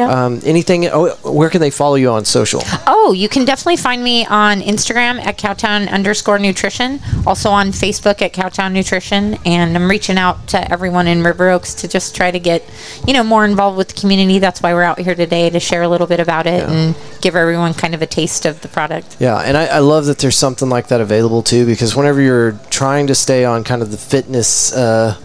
Yeah. 0.00 0.24
Um, 0.24 0.40
anything? 0.44 0.86
Oh, 0.86 1.14
where 1.22 1.50
can 1.50 1.60
they 1.60 1.70
follow 1.70 1.96
you 1.96 2.10
on 2.10 2.24
social? 2.24 2.62
Oh, 2.86 3.12
you 3.12 3.28
can 3.28 3.44
definitely 3.44 3.76
find 3.76 4.02
me 4.02 4.24
on 4.24 4.60
Instagram 4.60 5.20
at 5.24 5.36
Cowtown 5.36 5.90
underscore 5.90 6.38
nutrition. 6.38 7.00
Also 7.26 7.50
on 7.50 7.68
Facebook 7.68 8.22
at 8.22 8.32
Cowtown 8.32 8.72
Nutrition. 8.72 9.38
And 9.44 9.76
I'm 9.76 9.88
reaching 9.90 10.16
out 10.16 10.48
to 10.48 10.72
everyone 10.72 11.06
in 11.06 11.22
River 11.22 11.50
Oaks 11.50 11.74
to 11.74 11.88
just 11.88 12.16
try 12.16 12.30
to 12.30 12.38
get, 12.38 12.64
you 13.06 13.12
know, 13.12 13.22
more 13.22 13.44
involved 13.44 13.76
with 13.76 13.88
the 13.88 14.00
community. 14.00 14.38
That's 14.38 14.62
why 14.62 14.72
we're 14.72 14.82
out 14.82 14.98
here 14.98 15.14
today 15.14 15.50
to 15.50 15.60
share 15.60 15.82
a 15.82 15.88
little 15.88 16.06
bit 16.06 16.20
about 16.20 16.46
it 16.46 16.68
and 16.68 16.96
give 17.20 17.36
everyone 17.36 17.74
kind 17.74 17.94
of 17.94 18.00
a 18.00 18.06
taste 18.06 18.46
of 18.46 18.62
the 18.62 18.68
product. 18.68 19.18
Yeah, 19.20 19.38
and 19.38 19.56
I, 19.56 19.66
I 19.66 19.78
love 19.80 20.06
that 20.06 20.18
there's 20.18 20.36
something 20.36 20.70
like 20.70 20.88
that 20.88 21.00
available 21.00 21.42
too, 21.42 21.66
because 21.66 21.94
whenever 21.94 22.20
you're 22.20 22.52
trying 22.70 23.06
to 23.08 23.14
stay 23.14 23.44
on 23.44 23.64
kind 23.64 23.82
of 23.82 23.90
the 23.90 23.98
fitness, 23.98 24.72
uh, 24.72 25.16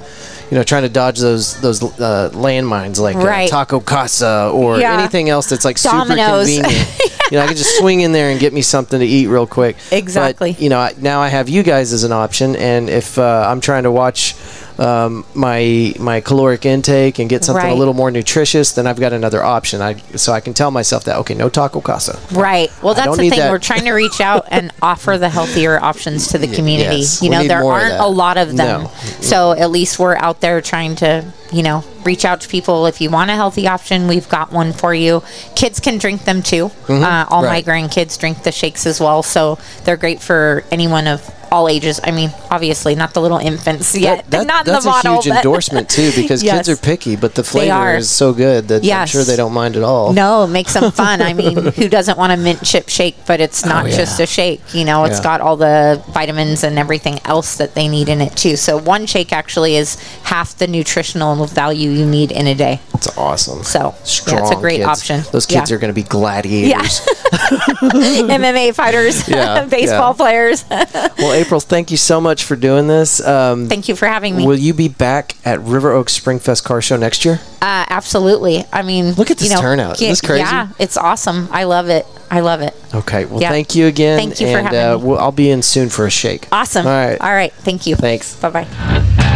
you 0.52 0.58
know, 0.58 0.64
trying 0.64 0.84
to 0.84 0.90
dodge 0.90 1.20
those 1.20 1.60
those 1.62 1.82
uh, 1.84 2.30
landmines 2.34 3.00
like 3.00 3.16
Right. 3.16 3.48
uh, 3.52 3.56
Taco 3.56 3.80
Casa 3.80 4.52
or 4.54 4.78
Yeah. 4.80 4.98
anything 5.00 5.30
else 5.30 5.48
that's 5.50 5.66
like 5.66 5.78
super 5.78 5.98
Domino's. 5.98 6.48
convenient. 6.56 7.00
you 7.32 7.38
know, 7.38 7.44
I 7.44 7.48
can 7.48 7.56
just 7.56 7.78
swing 7.80 8.02
in 8.02 8.12
there 8.12 8.30
and 8.30 8.40
get 8.40 8.54
me 8.54 8.62
something 8.62 9.00
to 9.00 9.06
eat 9.06 9.28
real 9.28 9.48
quick. 9.48 9.76
Exactly. 9.92 10.52
But, 10.54 10.62
you 10.62 10.70
know, 10.70 10.80
I, 10.80 10.94
now 11.00 11.20
I 11.22 11.30
have 11.30 11.50
you 11.50 11.64
guys 11.64 11.92
as 11.94 12.04
an 12.04 12.12
option, 12.12 12.56
and 12.56 12.90
if 12.90 13.18
uh, 13.18 13.46
I'm 13.50 13.62
trying 13.62 13.84
to 13.84 13.92
watch. 13.92 14.36
Um, 14.78 15.26
my 15.34 15.94
my 16.00 16.22
caloric 16.22 16.66
intake 16.66 17.20
and 17.20 17.30
get 17.30 17.44
something 17.46 17.70
a 17.70 17.76
little 17.76 17.94
more 17.94 18.12
nutritious, 18.12 18.74
then 18.74 18.88
I've 18.88 19.00
got 19.00 19.14
another 19.14 19.44
option. 19.44 19.82
I 19.82 19.96
so 20.16 20.34
I 20.34 20.40
can 20.42 20.54
tell 20.54 20.72
myself 20.72 21.06
that 21.06 21.18
okay, 21.18 21.34
no 21.34 21.50
taco 21.50 21.82
casa. 21.82 22.20
Right. 22.32 22.72
Well, 22.84 22.94
that's 22.94 23.16
the 23.18 23.30
thing. 23.30 23.40
that. 23.40 23.52
We're 23.52 23.60
trying 23.60 23.86
to 23.86 23.94
reach 23.94 24.20
out 24.20 24.46
and 24.52 24.72
offer 24.82 25.18
the 25.18 25.30
healthier 25.30 25.82
options 25.82 26.28
to 26.30 26.38
the 26.38 26.48
community. 26.48 26.98
yes. 26.98 27.22
You 27.22 27.30
know, 27.30 27.44
there 27.44 27.64
aren't 27.64 28.00
a 28.00 28.08
lot 28.08 28.38
of 28.38 28.56
them. 28.56 28.84
No. 28.84 28.88
So 29.22 29.52
at 29.54 29.72
least 29.72 30.00
we're 30.00 30.18
out 30.18 30.42
there 30.42 30.62
trying 30.62 30.96
to, 30.98 31.26
you 31.56 31.64
know, 31.64 31.84
reach 32.04 32.26
out 32.26 32.42
to 32.42 32.50
people. 32.50 32.86
If 32.86 33.00
you 33.02 33.10
want 33.10 33.32
a 33.32 33.36
healthy 33.36 33.68
option, 33.68 34.08
we've 34.08 34.28
got 34.30 34.52
one 34.52 34.74
for 34.74 34.94
you. 34.94 35.24
Kids 35.56 35.80
can 35.80 35.98
drink 35.98 36.26
them 36.26 36.42
too. 36.44 36.66
Uh, 36.90 37.26
all 37.30 37.44
Mm-hmm. 37.46 37.46
Right. 37.46 37.66
my 37.66 37.72
grandkids 37.74 38.20
drink 38.20 38.44
the 38.44 38.52
shakes 38.52 38.86
as 38.86 39.00
well. 39.00 39.24
So 39.24 39.58
they're 39.84 39.98
great 39.98 40.22
for 40.22 40.64
anyone 40.72 41.08
of 41.08 41.30
all 41.52 41.70
ages. 41.70 42.00
I 42.04 42.12
mean, 42.12 42.32
obviously, 42.52 42.96
not 42.96 43.14
the 43.14 43.22
little 43.22 43.38
infants 43.38 43.96
yet. 43.96 44.30
That- 44.32 44.48
not 44.54 44.68
in 44.68 44.74
that's 44.74 44.84
the 44.84 44.90
bottle. 44.92 45.14
a 45.20 45.22
huge 45.22 45.28
endorsement 45.38 45.90
too, 45.90 46.12
because 46.16 46.44
Yes. 46.44 46.58
kids 46.68 46.70
are 46.70 46.76
picky, 46.82 47.16
but 47.16 47.36
the 47.36 47.44
flavor 47.44 47.96
is 47.96 48.10
so 48.10 48.34
good 48.34 48.68
that 48.68 48.84
I'm 48.84 49.08
sure 49.08 49.24
they 49.24 49.36
don't 49.38 49.54
mind 49.54 49.78
at 49.78 49.84
all. 49.84 50.12
No, 50.12 50.44
it 50.44 50.48
makes 50.48 50.74
them 50.74 50.92
fun. 50.92 51.22
I 51.22 51.34
mean, 51.34 51.56
who 51.80 51.88
doesn't 51.88 52.18
want 52.18 52.34
a 52.34 52.38
mint 52.38 52.64
chip 52.64 52.90
shake? 52.90 53.16
But 53.28 53.40
it's 53.42 53.64
not 53.66 53.86
Oh, 53.86 53.88
yeah. 53.88 53.96
just 53.98 54.20
a 54.20 54.26
shake. 54.26 54.62
You 54.74 54.84
know, 54.86 55.06
it's 55.06 55.20
Yeah. 55.20 55.24
got 55.24 55.42
all 55.42 55.56
the 55.56 56.04
vitamins 56.10 56.64
and 56.64 56.78
everything 56.80 57.20
else 57.26 57.56
that 57.58 57.74
they 57.76 57.88
need 57.88 58.10
in 58.10 58.22
it 58.22 58.36
too. 58.36 58.56
So 58.58 58.78
one 58.78 59.06
shake 59.06 59.32
actually 59.32 59.76
is 59.76 59.96
half 60.24 60.58
the 60.58 60.68
nutritional 60.68 61.45
value 61.46 61.90
you 61.92 62.06
need 62.06 62.32
in 62.32 62.48
a 62.48 62.56
day. 62.56 62.80
That's 62.92 63.18
awesome. 63.18 63.64
So, 63.64 63.80
yeah, 63.98 64.04
Strong 64.04 64.42
it's 64.44 64.52
a 64.52 64.56
great 64.56 64.78
kids. 64.78 64.88
option. 64.88 65.22
Those 65.32 65.46
kids 65.46 65.70
Yeah. 65.70 65.76
are 65.76 65.80
going 65.80 65.94
to 65.94 66.02
be 66.02 66.04
gladiators. 66.08 67.06
Yeah. 67.06 67.20
MMA 68.38 68.74
fighters, 68.74 69.28
Yeah, 69.36 69.66
baseball 69.66 70.14
players. 70.14 70.66
well, 70.70 71.34
April, 71.34 71.60
thank 71.60 71.92
you 71.92 71.98
so 71.98 72.20
much 72.22 72.44
for 72.44 72.56
doing 72.56 72.88
this. 72.88 73.26
Um, 73.26 73.68
Thank 73.68 73.88
you 73.90 73.96
for 73.96 74.08
having 74.08 74.36
me. 74.38 74.46
will 74.46 74.58
you 74.58 74.74
be 74.74 74.88
back 74.88 75.36
at 75.46 75.60
River 75.62 75.92
Oaks 75.92 76.18
Springfest 76.20 76.64
Car 76.64 76.82
Show 76.82 76.98
next 76.98 77.26
year? 77.26 77.40
Uh, 77.62 77.86
absolutely. 77.90 78.64
I 78.72 78.82
mean, 78.84 79.12
Look 79.14 79.32
at 79.32 79.38
this 79.38 79.50
you 79.50 79.56
know, 79.56 79.62
turnout. 79.62 79.96
Isn't 79.96 80.08
this 80.10 80.22
crazy? 80.22 80.42
Yeah, 80.44 80.70
it's 80.80 80.98
awesome. 80.98 81.48
I 81.52 81.64
love 81.64 81.90
it. 81.90 82.06
I 82.30 82.40
love 82.42 82.62
it. 82.62 82.74
Okay. 82.94 83.26
Well, 83.26 83.42
Yeah. 83.42 83.50
thank 83.50 83.76
you 83.76 83.88
again. 83.88 84.18
Thank 84.18 84.40
you 84.40 84.48
for 84.52 84.58
and, 84.60 84.68
having 84.68 84.80
uh, 84.80 84.98
me. 84.98 85.04
We'll, 85.04 85.20
I'll 85.20 85.32
be 85.32 85.50
in 85.50 85.62
soon 85.62 85.90
for 85.90 86.06
a 86.06 86.12
shake. 86.12 86.48
Awesome. 86.52 86.86
All 86.86 86.92
right. 86.92 87.20
All 87.22 87.34
right. 87.34 87.54
Thank 87.54 87.86
you. 87.88 87.96
Thanks. 87.96 88.36
Bye 88.40 88.50
bye. 88.50 89.35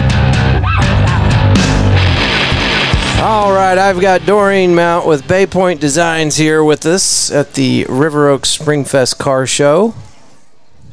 All 3.22 3.52
right, 3.52 3.78
I've 3.78 4.00
got 4.00 4.26
Doreen 4.26 4.74
Mount 4.74 5.06
with 5.06 5.28
Bay 5.28 5.46
Point 5.46 5.82
Designs 5.82 6.38
here 6.38 6.64
with 6.64 6.86
us 6.86 7.30
at 7.32 7.54
the 7.54 7.86
River 7.90 8.30
Oaks 8.30 8.58
Springfest 8.58 9.18
Car 9.18 9.46
Show. 9.46 9.94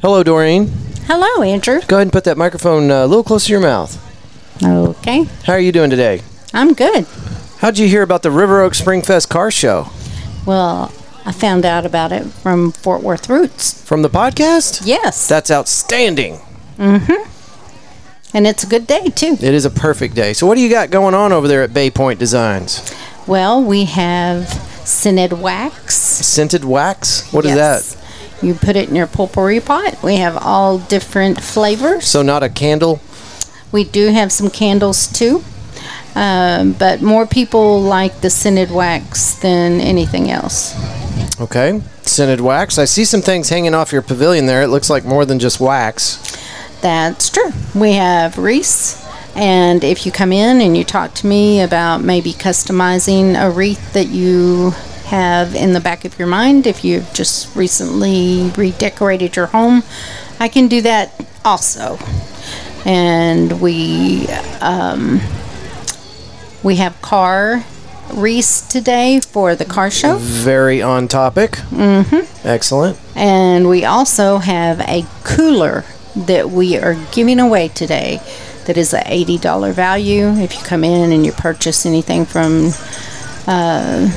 Hello, 0.01 0.23
Doreen. 0.23 0.67
Hello, 1.05 1.41
Andrew. 1.41 1.79
Go 1.87 1.95
ahead 1.95 2.07
and 2.07 2.11
put 2.11 2.25
that 2.25 2.37
microphone 2.37 2.91
uh, 2.91 3.05
a 3.05 3.07
little 3.07 3.23
closer 3.23 3.47
to 3.47 3.51
your 3.53 3.61
mouth. 3.61 4.03
Okay, 4.61 5.23
How 5.45 5.53
are 5.53 5.59
you 5.59 5.71
doing 5.71 5.89
today? 5.89 6.21
I'm 6.53 6.73
good. 6.73 7.05
How'd 7.59 7.77
you 7.77 7.87
hear 7.87 8.01
about 8.03 8.23
the 8.23 8.31
River 8.31 8.61
Oaks 8.61 8.81
Springfest 8.81 9.29
Car 9.29 9.49
Show? 9.49 9.87
Well, 10.45 10.91
I 11.25 11.31
found 11.31 11.65
out 11.65 11.85
about 11.85 12.11
it 12.11 12.25
from 12.25 12.73
Fort 12.73 13.01
Worth 13.03 13.29
Roots. 13.29 13.81
From 13.85 14.01
the 14.01 14.09
podcast? 14.09 14.81
Yes, 14.85 15.27
That's 15.29 15.49
outstanding. 15.49 16.39
And 18.33 18.45
it's 18.47 18.63
a 18.63 18.67
good 18.67 18.87
day 18.87 19.07
too. 19.09 19.33
It 19.39 19.53
is 19.53 19.65
a 19.65 19.69
perfect 19.69 20.15
day. 20.15 20.33
So, 20.33 20.45
what 20.47 20.55
do 20.55 20.61
you 20.61 20.69
got 20.69 20.89
going 20.89 21.13
on 21.13 21.31
over 21.31 21.47
there 21.47 21.63
at 21.63 21.73
Bay 21.73 21.89
Point 21.89 22.19
Designs? 22.19 22.81
Well, 23.25 23.63
we 23.63 23.85
have 23.85 24.47
scented 24.85 25.33
wax. 25.33 25.95
Scented 25.95 26.63
wax? 26.63 27.31
What 27.33 27.45
is 27.45 27.55
Yes. 27.55 27.93
that? 27.93 28.45
You 28.45 28.53
put 28.53 28.75
it 28.75 28.87
in 28.89 28.95
your 28.95 29.07
potpourri 29.07 29.59
pot. 29.59 30.01
We 30.03 30.17
have 30.17 30.37
all 30.37 30.77
different 30.77 31.41
flavors. 31.41 32.05
So, 32.05 32.21
not 32.21 32.43
a 32.43 32.49
candle? 32.49 32.99
We 33.71 33.83
do 33.83 34.09
have 34.09 34.31
some 34.31 34.49
candles 34.49 35.07
too, 35.07 35.43
um, 36.15 36.73
but 36.73 37.01
more 37.01 37.25
people 37.25 37.81
like 37.81 38.21
the 38.21 38.29
scented 38.29 38.71
wax 38.71 39.33
than 39.33 39.81
anything 39.81 40.31
else. 40.31 40.73
Okay. 41.41 41.81
Scented 42.03 42.39
wax. 42.41 42.77
I 42.77 42.85
see 42.85 43.03
some 43.03 43.21
things 43.21 43.49
hanging 43.49 43.73
off 43.75 43.91
your 43.91 44.01
pavilion 44.01 44.45
there. 44.45 44.61
It 44.61 44.69
looks 44.69 44.89
like 44.89 45.03
more 45.03 45.25
than 45.25 45.39
just 45.39 45.59
wax. 45.59 46.19
That's 46.81 47.29
true. 47.29 47.51
We 47.75 47.93
have 47.93 48.37
wreaths, 48.37 49.03
and 49.35 49.83
if 49.83 50.05
you 50.05 50.11
come 50.11 50.31
in 50.31 50.61
and 50.61 50.75
you 50.75 50.83
talk 50.83 51.13
to 51.15 51.27
me 51.27 51.61
about 51.61 52.01
maybe 52.01 52.33
customizing 52.33 53.39
a 53.39 53.51
wreath 53.51 53.93
that 53.93 54.07
you 54.07 54.71
have 55.05 55.55
in 55.55 55.73
the 55.73 55.79
back 55.79 56.05
of 56.05 56.17
your 56.19 56.27
mind, 56.27 56.67
if 56.67 56.83
you've 56.83 57.11
just 57.13 57.55
recently 57.55 58.51
redecorated 58.57 59.35
your 59.35 59.47
home, 59.47 59.83
I 60.39 60.47
can 60.47 60.67
do 60.67 60.81
that 60.81 61.13
also. 61.45 61.97
And 62.85 63.61
we 63.61 64.27
um, 64.61 65.19
we 66.63 66.77
have 66.77 67.01
car 67.01 67.63
wreaths 68.13 68.67
today 68.67 69.19
for 69.19 69.55
the 69.55 69.65
car 69.65 69.91
show. 69.91 70.17
Very 70.17 70.81
on 70.81 71.07
topic. 71.07 71.51
Mm-hmm. 71.51 72.47
Excellent. 72.47 72.99
And 73.15 73.67
we 73.69 73.85
also 73.85 74.37
have 74.37 74.79
a 74.81 75.05
cooler 75.23 75.83
that 76.25 76.49
we 76.49 76.77
are 76.77 76.95
giving 77.11 77.39
away 77.39 77.67
today 77.69 78.19
that 78.67 78.77
is 78.77 78.93
an 78.93 79.03
$80 79.03 79.73
value. 79.73 80.27
If 80.27 80.55
you 80.55 80.61
come 80.63 80.83
in 80.83 81.11
and 81.11 81.25
you 81.25 81.31
purchase 81.31 81.85
anything 81.85 82.25
from 82.25 82.71
uh, 83.47 84.09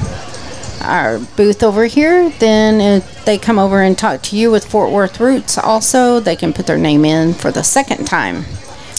our 0.82 1.18
booth 1.18 1.62
over 1.62 1.86
here, 1.86 2.30
then 2.40 3.02
they 3.24 3.38
come 3.38 3.58
over 3.58 3.80
and 3.80 3.96
talk 3.96 4.22
to 4.22 4.36
you 4.36 4.50
with 4.50 4.64
Fort 4.64 4.90
Worth 4.90 5.20
Roots 5.20 5.56
also, 5.56 6.20
they 6.20 6.36
can 6.36 6.52
put 6.52 6.66
their 6.66 6.78
name 6.78 7.04
in 7.04 7.32
for 7.32 7.50
the 7.52 7.62
second 7.62 8.06
time. 8.06 8.44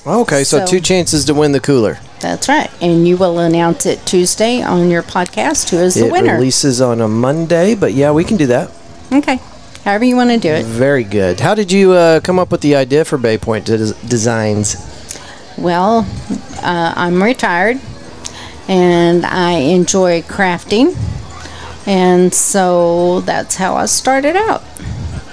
Okay, 0.07 0.43
so, 0.43 0.59
So- 0.59 0.65
two 0.67 0.79
chances 0.79 1.25
to 1.25 1.33
win 1.33 1.51
the 1.51 1.59
cooler. 1.59 1.99
That's 2.21 2.47
right. 2.47 2.69
And 2.81 3.07
you 3.07 3.17
will 3.17 3.39
announce 3.39 3.87
it 3.87 4.05
Tuesday 4.05 4.61
on 4.61 4.91
your 4.91 5.01
podcast 5.01 5.71
who 5.71 5.77
is 5.77 5.95
the 5.95 6.07
winner. 6.07 6.33
it 6.33 6.35
releases 6.35 6.79
on 6.79 7.01
a 7.01 7.07
Monday, 7.07 7.73
but 7.73 7.93
yeah, 7.93 8.11
we 8.11 8.23
can 8.23 8.37
do 8.37 8.45
that. 8.45 8.71
okay. 9.11 9.39
However 9.83 10.05
you 10.05 10.15
want 10.15 10.29
to 10.29 10.37
do 10.37 10.49
it. 10.49 10.65
Very 10.65 11.03
good. 11.03 11.39
How 11.39 11.55
did 11.55 11.71
you 11.71 11.93
uh, 11.93 12.19
come 12.19 12.37
up 12.37 12.51
with 12.51 12.61
the 12.61 12.75
idea 12.75 13.03
for 13.03 13.17
Bay 13.17 13.37
Point 13.37 13.65
Des- 13.65 13.93
Designs? 14.07 14.75
Well, 15.57 16.05
uh, 16.61 16.93
I'm 16.95 17.21
retired 17.21 17.79
and 18.67 19.25
I 19.25 19.53
enjoy 19.53 20.21
crafting. 20.21 20.95
And 21.87 22.33
so 22.33 23.21
that's 23.21 23.55
how 23.55 23.75
I 23.75 23.87
started 23.87 24.35
out. 24.35 24.61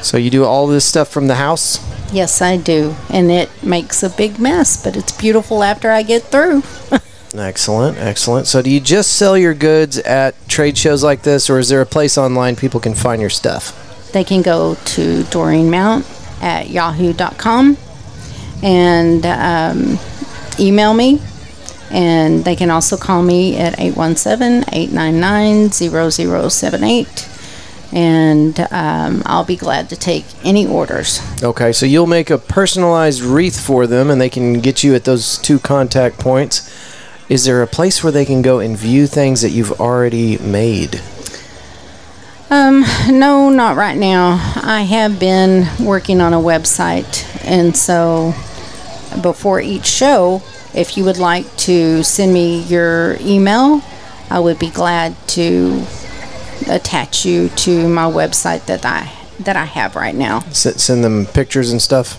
So 0.02 0.16
you 0.16 0.30
do 0.30 0.44
all 0.44 0.66
this 0.66 0.84
stuff 0.84 1.08
from 1.08 1.26
the 1.26 1.34
house? 1.34 1.84
Yes, 2.12 2.40
I 2.40 2.56
do. 2.56 2.94
And 3.10 3.30
it 3.30 3.50
makes 3.62 4.02
a 4.02 4.08
big 4.08 4.38
mess, 4.38 4.82
but 4.82 4.96
it's 4.96 5.12
beautiful 5.12 5.62
after 5.62 5.90
I 5.90 6.02
get 6.02 6.22
through. 6.22 6.62
Excellent, 7.34 7.98
excellent. 7.98 8.46
So 8.46 8.62
do 8.62 8.70
you 8.70 8.80
just 8.80 9.12
sell 9.12 9.36
your 9.36 9.52
goods 9.52 9.98
at 9.98 10.34
trade 10.48 10.78
shows 10.78 11.04
like 11.04 11.22
this, 11.22 11.50
or 11.50 11.58
is 11.58 11.68
there 11.68 11.82
a 11.82 11.86
place 11.86 12.16
online 12.16 12.56
people 12.56 12.80
can 12.80 12.94
find 12.94 13.20
your 13.20 13.28
stuff? 13.30 13.87
They 14.12 14.24
can 14.24 14.42
go 14.42 14.74
to 14.74 15.22
Doreen 15.24 15.70
Mount 15.70 16.06
at 16.40 16.70
yahoo.com 16.70 17.76
and 18.62 19.26
um, 19.26 19.98
email 20.58 20.94
me. 20.94 21.20
And 21.90 22.44
they 22.44 22.54
can 22.54 22.70
also 22.70 22.98
call 22.98 23.22
me 23.22 23.56
at 23.56 23.78
817 23.80 24.64
899 24.72 25.70
0078. 26.50 27.28
And 27.90 28.60
um, 28.70 29.22
I'll 29.24 29.46
be 29.46 29.56
glad 29.56 29.88
to 29.88 29.96
take 29.96 30.26
any 30.44 30.66
orders. 30.66 31.20
Okay, 31.42 31.72
so 31.72 31.86
you'll 31.86 32.06
make 32.06 32.28
a 32.28 32.36
personalized 32.36 33.22
wreath 33.22 33.58
for 33.58 33.86
them, 33.86 34.10
and 34.10 34.20
they 34.20 34.28
can 34.28 34.60
get 34.60 34.84
you 34.84 34.94
at 34.94 35.04
those 35.04 35.38
two 35.38 35.58
contact 35.58 36.18
points. 36.18 36.70
Is 37.30 37.46
there 37.46 37.62
a 37.62 37.66
place 37.66 38.02
where 38.02 38.12
they 38.12 38.26
can 38.26 38.42
go 38.42 38.58
and 38.58 38.76
view 38.76 39.06
things 39.06 39.40
that 39.40 39.50
you've 39.50 39.80
already 39.80 40.36
made? 40.36 41.00
Um, 42.50 42.84
no, 43.08 43.50
not 43.50 43.76
right 43.76 43.96
now. 43.96 44.32
I 44.56 44.82
have 44.82 45.20
been 45.20 45.66
working 45.84 46.20
on 46.20 46.32
a 46.32 46.38
website, 46.38 47.26
and 47.44 47.76
so 47.76 48.32
before 49.22 49.60
each 49.60 49.86
show, 49.86 50.42
if 50.74 50.96
you 50.96 51.04
would 51.04 51.18
like 51.18 51.44
to 51.58 52.02
send 52.02 52.32
me 52.32 52.62
your 52.62 53.16
email 53.20 53.82
I 54.30 54.40
would 54.40 54.58
be 54.58 54.70
glad 54.70 55.16
to 55.28 55.84
attach 56.68 57.24
you 57.24 57.48
to 57.48 57.88
my 57.88 58.04
website 58.04 58.66
that 58.66 58.84
I 58.84 59.10
that 59.40 59.56
I 59.56 59.64
have 59.64 59.96
right 59.96 60.14
now. 60.14 60.38
S- 60.48 60.82
send 60.82 61.04
them 61.04 61.26
pictures 61.26 61.70
and 61.70 61.80
stuff. 61.80 62.18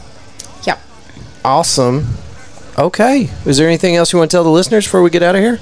Yep. 0.65 0.79
Awesome. 1.45 2.15
Okay. 2.77 3.29
Is 3.45 3.57
there 3.57 3.67
anything 3.67 3.95
else 3.95 4.13
you 4.13 4.19
want 4.19 4.31
to 4.31 4.35
tell 4.35 4.43
the 4.43 4.49
listeners 4.49 4.85
before 4.85 5.03
we 5.03 5.09
get 5.09 5.21
out 5.21 5.35
of 5.35 5.41
here? 5.41 5.59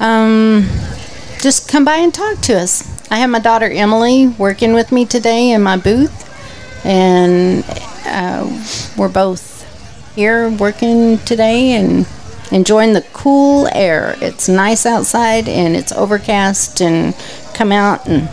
Um, 0.00 0.66
just 1.40 1.68
come 1.68 1.84
by 1.84 1.96
and 1.96 2.12
talk 2.12 2.40
to 2.42 2.54
us. 2.54 2.99
I 3.12 3.18
have 3.18 3.30
my 3.30 3.40
daughter 3.40 3.68
Emily 3.68 4.28
working 4.28 4.72
with 4.72 4.92
me 4.92 5.04
today 5.04 5.50
in 5.50 5.62
my 5.62 5.76
booth, 5.76 6.28
and 6.86 7.64
uh, 8.06 8.48
we're 8.96 9.08
both 9.08 10.14
here 10.14 10.48
working 10.48 11.18
today 11.18 11.72
and 11.72 12.06
enjoying 12.52 12.92
the 12.92 13.04
cool 13.12 13.66
air. 13.72 14.14
It's 14.20 14.48
nice 14.48 14.86
outside 14.86 15.48
and 15.48 15.74
it's 15.74 15.90
overcast, 15.90 16.80
and 16.80 17.16
come 17.52 17.72
out 17.72 18.06
and 18.06 18.28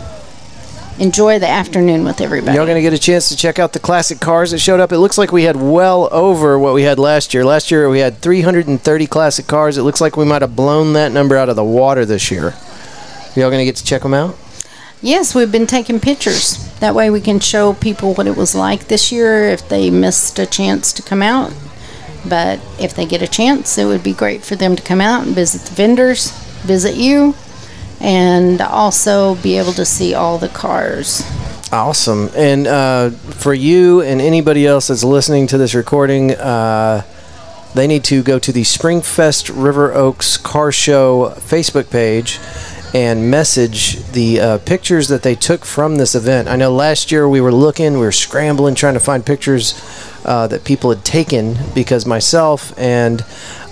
enjoy 1.00 1.40
the 1.40 1.48
afternoon 1.48 2.04
with 2.04 2.20
everybody. 2.20 2.56
Y'all 2.56 2.66
gonna 2.66 2.80
get 2.80 2.92
a 2.92 2.98
chance 2.98 3.28
to 3.30 3.36
check 3.36 3.58
out 3.58 3.72
the 3.72 3.80
classic 3.80 4.20
cars 4.20 4.52
that 4.52 4.60
showed 4.60 4.78
up. 4.78 4.92
It 4.92 4.98
looks 4.98 5.18
like 5.18 5.32
we 5.32 5.42
had 5.42 5.56
well 5.56 6.08
over 6.12 6.56
what 6.56 6.72
we 6.74 6.84
had 6.84 7.00
last 7.00 7.34
year. 7.34 7.44
Last 7.44 7.72
year 7.72 7.90
we 7.90 7.98
had 7.98 8.18
330 8.18 9.06
classic 9.08 9.48
cars. 9.48 9.76
It 9.76 9.82
looks 9.82 10.00
like 10.00 10.16
we 10.16 10.24
might 10.24 10.42
have 10.42 10.54
blown 10.54 10.92
that 10.92 11.10
number 11.10 11.36
out 11.36 11.48
of 11.48 11.56
the 11.56 11.64
water 11.64 12.04
this 12.04 12.30
year. 12.30 12.54
Y'all 13.34 13.50
gonna 13.50 13.64
get 13.64 13.74
to 13.74 13.84
check 13.84 14.02
them 14.02 14.14
out? 14.14 14.36
Yes, 15.00 15.32
we've 15.32 15.52
been 15.52 15.66
taking 15.68 16.00
pictures. 16.00 16.68
That 16.80 16.94
way 16.94 17.08
we 17.08 17.20
can 17.20 17.38
show 17.38 17.74
people 17.74 18.14
what 18.14 18.26
it 18.26 18.36
was 18.36 18.54
like 18.54 18.88
this 18.88 19.12
year 19.12 19.48
if 19.48 19.68
they 19.68 19.90
missed 19.90 20.38
a 20.40 20.46
chance 20.46 20.92
to 20.94 21.02
come 21.02 21.22
out. 21.22 21.52
But 22.28 22.60
if 22.80 22.94
they 22.94 23.06
get 23.06 23.22
a 23.22 23.28
chance, 23.28 23.78
it 23.78 23.84
would 23.84 24.02
be 24.02 24.12
great 24.12 24.44
for 24.44 24.56
them 24.56 24.74
to 24.74 24.82
come 24.82 25.00
out 25.00 25.24
and 25.24 25.34
visit 25.34 25.62
the 25.62 25.74
vendors, 25.74 26.32
visit 26.62 26.96
you, 26.96 27.36
and 28.00 28.60
also 28.60 29.36
be 29.36 29.56
able 29.56 29.72
to 29.74 29.84
see 29.84 30.14
all 30.14 30.36
the 30.36 30.48
cars. 30.48 31.22
Awesome. 31.70 32.30
And 32.34 32.66
uh, 32.66 33.10
for 33.10 33.54
you 33.54 34.00
and 34.02 34.20
anybody 34.20 34.66
else 34.66 34.88
that's 34.88 35.04
listening 35.04 35.46
to 35.48 35.58
this 35.58 35.74
recording, 35.74 36.32
uh, 36.32 37.02
they 37.74 37.86
need 37.86 38.02
to 38.04 38.22
go 38.22 38.38
to 38.38 38.50
the 38.50 38.62
Springfest 38.62 39.52
River 39.54 39.92
Oaks 39.92 40.36
Car 40.38 40.72
Show 40.72 41.34
Facebook 41.36 41.90
page 41.90 42.38
and 42.94 43.30
message 43.30 44.02
the 44.12 44.40
uh, 44.40 44.58
pictures 44.58 45.08
that 45.08 45.22
they 45.22 45.34
took 45.34 45.64
from 45.64 45.96
this 45.96 46.14
event. 46.14 46.48
I 46.48 46.56
know 46.56 46.72
last 46.72 47.12
year 47.12 47.28
we 47.28 47.40
were 47.40 47.52
looking, 47.52 47.94
we 47.94 48.00
were 48.00 48.12
scrambling 48.12 48.74
trying 48.74 48.94
to 48.94 49.00
find 49.00 49.24
pictures 49.24 49.74
uh, 50.24 50.46
that 50.46 50.64
people 50.64 50.90
had 50.90 51.04
taken 51.04 51.56
because 51.74 52.06
myself 52.06 52.76
and 52.78 53.22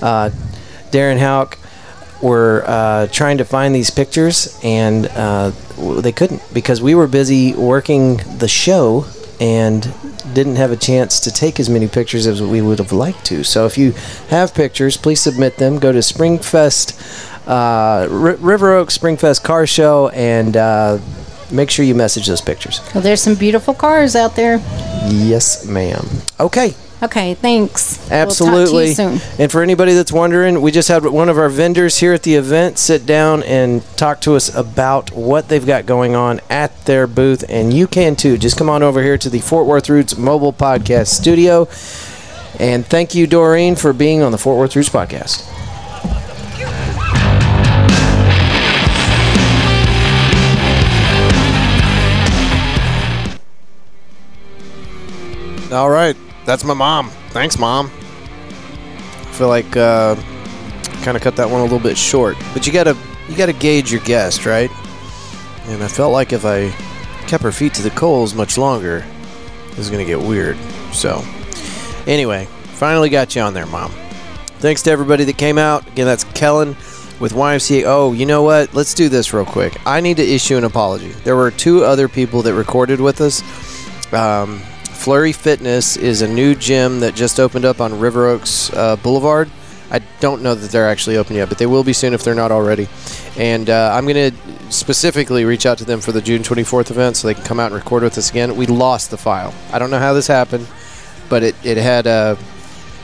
uh, 0.02 0.30
Darren 0.90 1.18
Hauk 1.18 1.58
were 2.22 2.64
uh, 2.66 3.06
trying 3.08 3.38
to 3.38 3.44
find 3.44 3.74
these 3.74 3.90
pictures 3.90 4.58
and 4.62 5.06
uh, 5.08 5.50
they 6.00 6.12
couldn't 6.12 6.42
because 6.52 6.80
we 6.80 6.94
were 6.94 7.06
busy 7.06 7.54
working 7.54 8.16
the 8.38 8.48
show 8.48 9.06
and 9.40 9.92
didn't 10.32 10.56
have 10.56 10.70
a 10.70 10.76
chance 10.76 11.20
to 11.20 11.30
take 11.30 11.60
as 11.60 11.68
many 11.68 11.86
pictures 11.86 12.26
as 12.26 12.42
we 12.42 12.60
would 12.60 12.78
have 12.78 12.92
liked 12.92 13.24
to. 13.26 13.44
So 13.44 13.66
if 13.66 13.76
you 13.78 13.92
have 14.28 14.54
pictures, 14.54 14.96
please 14.96 15.20
submit 15.20 15.56
them. 15.58 15.78
Go 15.78 15.92
to 15.92 15.98
Springfest, 15.98 17.36
uh, 17.47 18.09
R- 18.11 18.36
River 18.36 18.74
Oak 18.74 18.88
Springfest 18.90 19.42
Car 19.42 19.66
Show 19.66 20.09
and 20.11 20.57
uh, 20.57 20.99
make 21.51 21.70
sure 21.70 21.84
you 21.84 21.94
message 21.94 22.26
those 22.26 22.40
pictures. 22.40 22.80
Well, 22.94 23.03
there's 23.03 23.20
some 23.20 23.34
beautiful 23.34 23.74
cars 23.74 24.16
out 24.16 24.34
there. 24.36 24.57
Yes, 25.09 25.64
ma'am. 25.66 26.07
Okay. 26.40 26.74
Okay, 27.03 27.34
thanks. 27.34 28.11
Absolutely. 28.11 28.86
We'll 28.86 28.94
talk 28.94 28.97
to 28.97 29.12
you 29.12 29.18
soon. 29.18 29.40
And 29.40 29.53
for 29.53 29.62
anybody 29.62 29.92
that's 29.92 30.11
wondering, 30.11 30.62
we 30.62 30.70
just 30.72 30.88
had 30.88 31.05
one 31.05 31.28
of 31.28 31.36
our 31.36 31.51
vendors 31.51 31.99
here 31.99 32.14
at 32.14 32.22
the 32.22 32.34
event 32.36 32.78
sit 32.78 33.05
down 33.05 33.42
and 33.42 33.82
talk 33.99 34.22
to 34.22 34.34
us 34.34 34.53
about 34.55 35.11
what 35.12 35.49
they've 35.51 35.64
got 35.66 35.84
going 35.84 36.16
on 36.16 36.40
at 36.49 36.86
their 36.86 37.07
booth. 37.07 37.44
And 37.51 37.72
you 37.72 37.86
can 37.86 38.16
too. 38.16 38.38
Just 38.38 38.57
come 38.57 38.70
on 38.70 38.82
over 38.82 39.03
here 39.03 39.18
to 39.18 39.28
the 39.28 39.40
Fort 39.40 39.66
Worth 39.66 39.90
Roots 39.90 40.16
Mobile 40.16 40.55
Podcast 40.55 41.09
Studio. 41.09 41.68
And 42.59 42.86
thank 42.86 43.14
you, 43.14 43.26
Doreen, 43.26 43.76
for 43.76 43.92
being 43.92 44.22
on 44.22 44.32
the 44.32 44.38
Fort 44.38 44.57
Worth 44.57 44.74
Roots 44.74 44.88
Podcast. 44.88 45.44
All 55.77 55.91
right. 55.91 56.16
That's 56.47 56.64
my 56.64 56.72
mom. 56.72 57.11
Thanks, 57.31 57.59
mom. 57.59 57.87
I 57.87 59.33
feel 59.33 59.49
like 59.49 59.77
uh, 59.77 60.14
kind 61.03 61.18
of 61.18 61.22
cut 61.22 61.37
that 61.37 61.51
one 61.51 61.61
a 61.61 61.64
little 61.64 61.79
bit 61.79 61.99
short, 61.99 62.35
but 62.55 62.66
you 62.66 62.72
gotta 62.72 62.97
you 63.29 63.37
gotta 63.37 63.53
gauge 63.53 63.93
your 63.93 64.01
guest, 64.01 64.47
right? 64.47 64.70
And 65.66 65.85
I 65.85 65.89
felt 65.89 66.12
like 66.12 66.33
if 66.33 66.47
I 66.47 66.70
kept 67.27 67.43
her 67.43 67.53
feet 67.53 67.74
to 67.74 67.83
the 67.83 67.91
coals 67.91 68.33
much 68.33 68.57
longer, 68.57 69.05
this 69.70 69.81
is 69.81 69.91
gonna 69.91 70.07
get 70.07 70.18
weird. 70.18 70.57
So, 70.93 71.22
anyway, 72.07 72.47
finally 72.47 73.11
got 73.11 73.37
you 73.37 73.43
on 73.43 73.53
there, 73.53 73.66
mom. 73.66 73.91
Thanks 74.61 74.83
to 74.85 74.91
everybody 74.91 75.24
that 75.24 75.37
came 75.37 75.59
out. 75.59 75.87
Again, 75.89 76.07
that's 76.07 76.24
Kelen 76.24 76.68
with 77.20 77.35
YMCA. 77.35 77.85
Oh, 77.85 78.14
you 78.14 78.24
know 78.24 78.43
what? 78.43 78.72
Let's 78.72 78.95
do 78.95 79.11
this 79.11 79.35
real 79.35 79.45
quick. 79.45 79.77
I 79.85 80.01
need 80.01 80.16
to 80.16 80.27
issue 80.27 80.57
an 80.57 80.64
apology. 80.64 81.11
There 81.24 81.37
were 81.37 81.51
two 81.51 81.85
other 81.85 82.09
people 82.09 82.41
that 82.43 82.55
recorded 82.55 82.99
with 82.99 83.20
us. 83.20 83.43
Um, 84.14 84.62
Flurry 84.97 85.32
Fitness 85.32 85.97
is 85.97 86.22
a 86.22 86.28
new 86.28 86.55
gym 86.55 87.01
that 87.01 87.14
just 87.14 87.38
opened 87.38 87.64
up 87.64 87.80
on 87.80 88.01
River 88.01 88.26
Oaks 88.26 88.72
uh, 88.72 88.97
Boulevard. 88.97 89.49
I 89.90 90.01
don't 90.18 90.42
know 90.42 90.55
that 90.55 90.70
they're 90.72 90.88
actually 90.88 91.16
open 91.16 91.36
yet, 91.36 91.49
but 91.49 91.59
they 91.59 91.66
will 91.66 91.84
be 91.84 91.92
soon 91.92 92.12
if 92.12 92.24
they're 92.24 92.34
not 92.34 92.51
already. 92.51 92.88
And 93.36 93.70
uh, 93.70 93.92
I'm 93.94 94.05
going 94.07 94.32
to 94.32 94.72
specifically 94.72 95.44
reach 95.44 95.64
out 95.64 95.78
to 95.78 95.84
them 95.84 96.01
for 96.01 96.11
the 96.11 96.20
June 96.20 96.42
24th 96.42 96.90
event 96.90 97.16
so 97.16 97.28
they 97.28 97.34
can 97.34 97.44
come 97.44 97.61
out 97.61 97.66
and 97.66 97.76
record 97.76 98.03
with 98.03 98.18
us 98.18 98.30
again. 98.30 98.57
We 98.57 98.66
lost 98.66 99.12
the 99.12 99.16
file. 99.16 99.55
I 99.72 99.78
don't 99.78 99.90
know 99.90 100.01
how 100.01 100.12
this 100.12 100.26
happened, 100.26 100.66
but 101.28 101.44
it, 101.44 101.55
it 101.64 101.76
had 101.76 102.09
uh, 102.09 102.34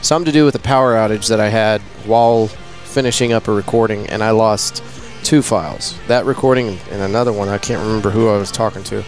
something 0.01 0.25
to 0.25 0.33
do 0.33 0.43
with 0.43 0.55
a 0.55 0.59
power 0.59 0.95
outage 0.95 1.29
that 1.29 1.39
I 1.39 1.47
had 1.47 1.79
while 2.05 2.47
finishing 2.47 3.31
up 3.31 3.47
a 3.47 3.53
recording, 3.53 4.07
and 4.07 4.21
I 4.21 4.31
lost 4.31 4.83
two 5.23 5.41
files 5.41 5.97
that 6.07 6.25
recording 6.25 6.77
and 6.91 7.01
another 7.01 7.31
one. 7.31 7.49
I 7.49 7.57
can't 7.57 7.81
remember 7.81 8.09
who 8.09 8.29
I 8.29 8.37
was 8.37 8.51
talking 8.51 8.83
to. 8.85 9.03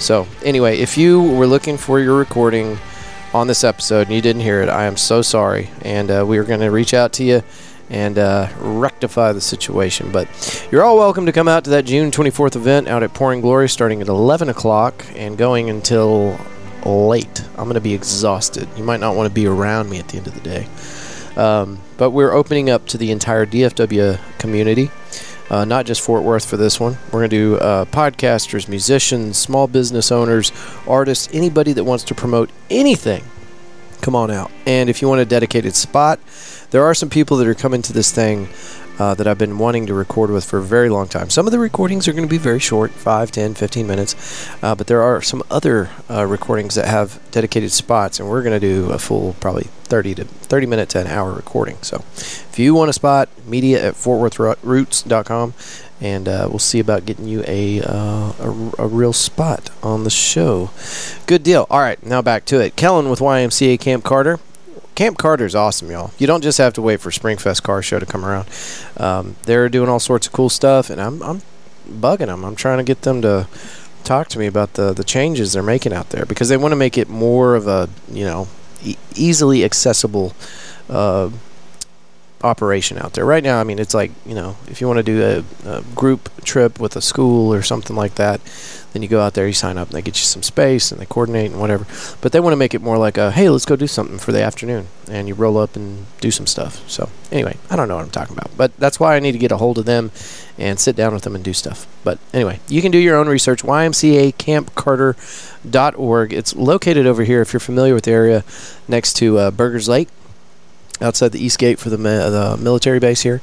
So, 0.00 0.26
anyway, 0.44 0.78
if 0.78 0.98
you 0.98 1.22
were 1.22 1.46
looking 1.46 1.76
for 1.76 2.00
your 2.00 2.18
recording 2.18 2.78
on 3.32 3.46
this 3.46 3.62
episode 3.62 4.08
and 4.08 4.16
you 4.16 4.20
didn't 4.20 4.42
hear 4.42 4.60
it, 4.62 4.68
I 4.68 4.84
am 4.84 4.96
so 4.96 5.22
sorry. 5.22 5.70
And 5.82 6.10
uh, 6.10 6.24
we 6.26 6.38
are 6.38 6.44
going 6.44 6.60
to 6.60 6.70
reach 6.70 6.92
out 6.92 7.12
to 7.14 7.24
you 7.24 7.42
and 7.88 8.18
uh, 8.18 8.48
rectify 8.58 9.32
the 9.32 9.40
situation. 9.40 10.10
But 10.10 10.28
you're 10.70 10.82
all 10.82 10.96
welcome 10.96 11.26
to 11.26 11.32
come 11.32 11.48
out 11.48 11.64
to 11.64 11.70
that 11.70 11.84
June 11.84 12.10
24th 12.10 12.56
event 12.56 12.88
out 12.88 13.02
at 13.02 13.14
Pouring 13.14 13.40
Glory 13.40 13.68
starting 13.68 14.00
at 14.00 14.08
11 14.08 14.48
o'clock 14.48 15.04
and 15.14 15.38
going 15.38 15.70
until 15.70 16.38
late. 16.84 17.44
I'm 17.50 17.64
going 17.64 17.74
to 17.74 17.80
be 17.80 17.94
exhausted. 17.94 18.68
You 18.76 18.84
might 18.84 19.00
not 19.00 19.16
want 19.16 19.28
to 19.28 19.34
be 19.34 19.46
around 19.46 19.90
me 19.90 19.98
at 19.98 20.08
the 20.08 20.18
end 20.18 20.26
of 20.26 20.34
the 20.34 20.40
day. 20.40 20.66
Um, 21.36 21.80
but 21.96 22.10
we're 22.10 22.32
opening 22.32 22.70
up 22.70 22.86
to 22.88 22.98
the 22.98 23.10
entire 23.10 23.46
DFW 23.46 24.18
community 24.38 24.90
uh, 25.50 25.64
not 25.64 25.84
just 25.84 26.00
Fort 26.00 26.22
Worth 26.22 26.48
for 26.48 26.56
this 26.56 26.78
one. 26.78 26.96
We're 27.06 27.20
going 27.20 27.30
to 27.30 27.36
do 27.36 27.56
uh, 27.58 27.84
podcasters, 27.86 28.68
musicians, 28.68 29.36
small 29.36 29.66
business 29.66 30.10
owners, 30.12 30.52
artists, 30.86 31.28
anybody 31.32 31.72
that 31.72 31.84
wants 31.84 32.04
to 32.04 32.14
promote 32.14 32.50
anything. 32.70 33.24
Come 34.00 34.14
on 34.14 34.30
out. 34.30 34.50
And 34.64 34.88
if 34.88 35.02
you 35.02 35.08
want 35.08 35.20
a 35.20 35.26
dedicated 35.26 35.74
spot, 35.74 36.20
there 36.70 36.84
are 36.84 36.94
some 36.94 37.10
people 37.10 37.36
that 37.38 37.46
are 37.46 37.54
coming 37.54 37.82
to 37.82 37.92
this 37.92 38.10
thing 38.12 38.48
uh, 39.00 39.14
that 39.14 39.26
I've 39.26 39.38
been 39.38 39.56
wanting 39.56 39.86
to 39.86 39.94
record 39.94 40.30
with 40.30 40.44
for 40.44 40.58
a 40.58 40.62
very 40.62 40.90
long 40.90 41.08
time. 41.08 41.30
Some 41.30 41.46
of 41.46 41.52
the 41.52 41.58
recordings 41.58 42.06
are 42.06 42.12
going 42.12 42.28
to 42.28 42.30
be 42.30 42.36
very 42.36 42.58
short 42.58 42.90
5, 42.90 43.32
10, 43.32 43.54
15 43.54 43.86
minutes. 43.86 44.46
Uh, 44.62 44.74
but 44.74 44.88
there 44.88 45.00
are 45.00 45.22
some 45.22 45.42
other 45.50 45.88
uh, 46.10 46.26
recordings 46.26 46.74
that 46.74 46.86
have 46.86 47.18
dedicated 47.30 47.72
spots, 47.72 48.20
and 48.20 48.28
we're 48.28 48.42
going 48.42 48.60
to 48.60 48.60
do 48.60 48.90
a 48.92 48.98
full, 48.98 49.32
probably 49.40 49.68
30 49.84 50.16
to 50.16 50.24
30 50.24 50.66
minute 50.66 50.90
to 50.90 51.00
an 51.00 51.06
hour 51.06 51.32
recording. 51.32 51.78
So 51.80 52.04
if 52.14 52.58
you 52.58 52.74
want 52.74 52.90
a 52.90 52.92
spot, 52.92 53.30
media 53.46 53.82
at 53.88 53.94
fortworthroots.com, 53.94 55.54
and 56.02 56.28
uh, 56.28 56.46
we'll 56.50 56.58
see 56.58 56.78
about 56.78 57.06
getting 57.06 57.26
you 57.26 57.42
a, 57.46 57.80
uh, 57.80 58.32
a, 58.38 58.72
a 58.80 58.86
real 58.86 59.14
spot 59.14 59.70
on 59.82 60.04
the 60.04 60.10
show. 60.10 60.70
Good 61.26 61.42
deal. 61.42 61.66
All 61.70 61.80
right, 61.80 62.04
now 62.04 62.20
back 62.20 62.44
to 62.46 62.60
it. 62.60 62.76
Kelen 62.76 63.08
with 63.08 63.20
YMCA 63.20 63.80
Camp 63.80 64.04
Carter. 64.04 64.40
Camp 65.00 65.16
Carter 65.16 65.46
is 65.46 65.54
awesome, 65.54 65.90
y'all. 65.90 66.10
You 66.18 66.26
don't 66.26 66.42
just 66.42 66.58
have 66.58 66.74
to 66.74 66.82
wait 66.82 67.00
for 67.00 67.08
Springfest 67.08 67.62
Car 67.62 67.80
Show 67.80 67.98
to 67.98 68.04
come 68.04 68.22
around. 68.22 68.46
Um, 68.98 69.36
they're 69.44 69.70
doing 69.70 69.88
all 69.88 69.98
sorts 69.98 70.26
of 70.26 70.34
cool 70.34 70.50
stuff, 70.50 70.90
and 70.90 71.00
I'm, 71.00 71.22
I'm 71.22 71.40
bugging 71.88 72.26
them. 72.26 72.44
I'm 72.44 72.54
trying 72.54 72.76
to 72.76 72.84
get 72.84 73.00
them 73.00 73.22
to 73.22 73.48
talk 74.04 74.28
to 74.28 74.38
me 74.38 74.46
about 74.46 74.74
the, 74.74 74.92
the 74.92 75.02
changes 75.02 75.54
they're 75.54 75.62
making 75.62 75.94
out 75.94 76.10
there 76.10 76.26
because 76.26 76.50
they 76.50 76.58
want 76.58 76.72
to 76.72 76.76
make 76.76 76.98
it 76.98 77.08
more 77.08 77.54
of 77.54 77.66
a, 77.66 77.88
you 78.12 78.26
know, 78.26 78.48
e- 78.82 78.98
easily 79.14 79.64
accessible 79.64 80.34
uh, 80.90 81.30
operation 82.42 82.98
out 82.98 83.12
there. 83.12 83.24
Right 83.24 83.42
now, 83.42 83.60
I 83.60 83.64
mean, 83.64 83.78
it's 83.78 83.94
like 83.94 84.10
you 84.26 84.34
know, 84.34 84.56
if 84.68 84.80
you 84.80 84.86
want 84.86 84.98
to 84.98 85.02
do 85.02 85.22
a, 85.22 85.68
a 85.68 85.82
group 85.94 86.28
trip 86.44 86.80
with 86.80 86.96
a 86.96 87.00
school 87.00 87.52
or 87.52 87.62
something 87.62 87.96
like 87.96 88.16
that, 88.16 88.40
then 88.92 89.02
you 89.02 89.08
go 89.08 89.20
out 89.20 89.34
there, 89.34 89.46
you 89.46 89.52
sign 89.52 89.78
up, 89.78 89.86
and 89.88 89.96
they 89.96 90.02
get 90.02 90.18
you 90.18 90.24
some 90.24 90.42
space, 90.42 90.90
and 90.90 91.00
they 91.00 91.06
coordinate 91.06 91.52
and 91.52 91.60
whatever. 91.60 91.86
But 92.20 92.32
they 92.32 92.40
want 92.40 92.52
to 92.52 92.56
make 92.56 92.74
it 92.74 92.82
more 92.82 92.98
like 92.98 93.16
a, 93.18 93.30
hey, 93.30 93.48
let's 93.48 93.64
go 93.64 93.76
do 93.76 93.86
something 93.86 94.18
for 94.18 94.32
the 94.32 94.42
afternoon, 94.42 94.88
and 95.08 95.28
you 95.28 95.34
roll 95.34 95.58
up 95.58 95.76
and 95.76 96.06
do 96.20 96.32
some 96.32 96.46
stuff. 96.46 96.88
So 96.88 97.10
anyway, 97.30 97.56
I 97.70 97.76
don't 97.76 97.88
know 97.88 97.96
what 97.96 98.04
I'm 98.04 98.10
talking 98.10 98.36
about, 98.36 98.50
but 98.56 98.76
that's 98.78 98.98
why 98.98 99.16
I 99.16 99.20
need 99.20 99.32
to 99.32 99.38
get 99.38 99.52
a 99.52 99.58
hold 99.58 99.76
of 99.78 99.84
them 99.84 100.10
and 100.58 100.80
sit 100.80 100.96
down 100.96 101.12
with 101.14 101.22
them 101.22 101.34
and 101.34 101.44
do 101.44 101.52
stuff. 101.52 101.86
But 102.04 102.18
anyway, 102.32 102.60
you 102.68 102.80
can 102.82 102.90
do 102.90 102.98
your 102.98 103.16
own 103.16 103.28
research. 103.28 103.62
YMCACampcarter.org. 103.62 106.32
It's 106.32 106.56
located 106.56 107.06
over 107.06 107.22
here, 107.24 107.42
if 107.42 107.52
you're 107.52 107.60
familiar 107.60 107.94
with 107.94 108.04
the 108.04 108.12
area, 108.12 108.44
next 108.88 109.12
to 109.14 109.38
uh, 109.38 109.50
Burgers 109.50 109.88
Lake 109.88 110.08
outside 111.00 111.32
the 111.32 111.44
east 111.44 111.58
gate 111.58 111.78
for 111.78 111.90
the, 111.90 111.96
the 111.96 112.58
military 112.60 112.98
base 112.98 113.22
here, 113.22 113.40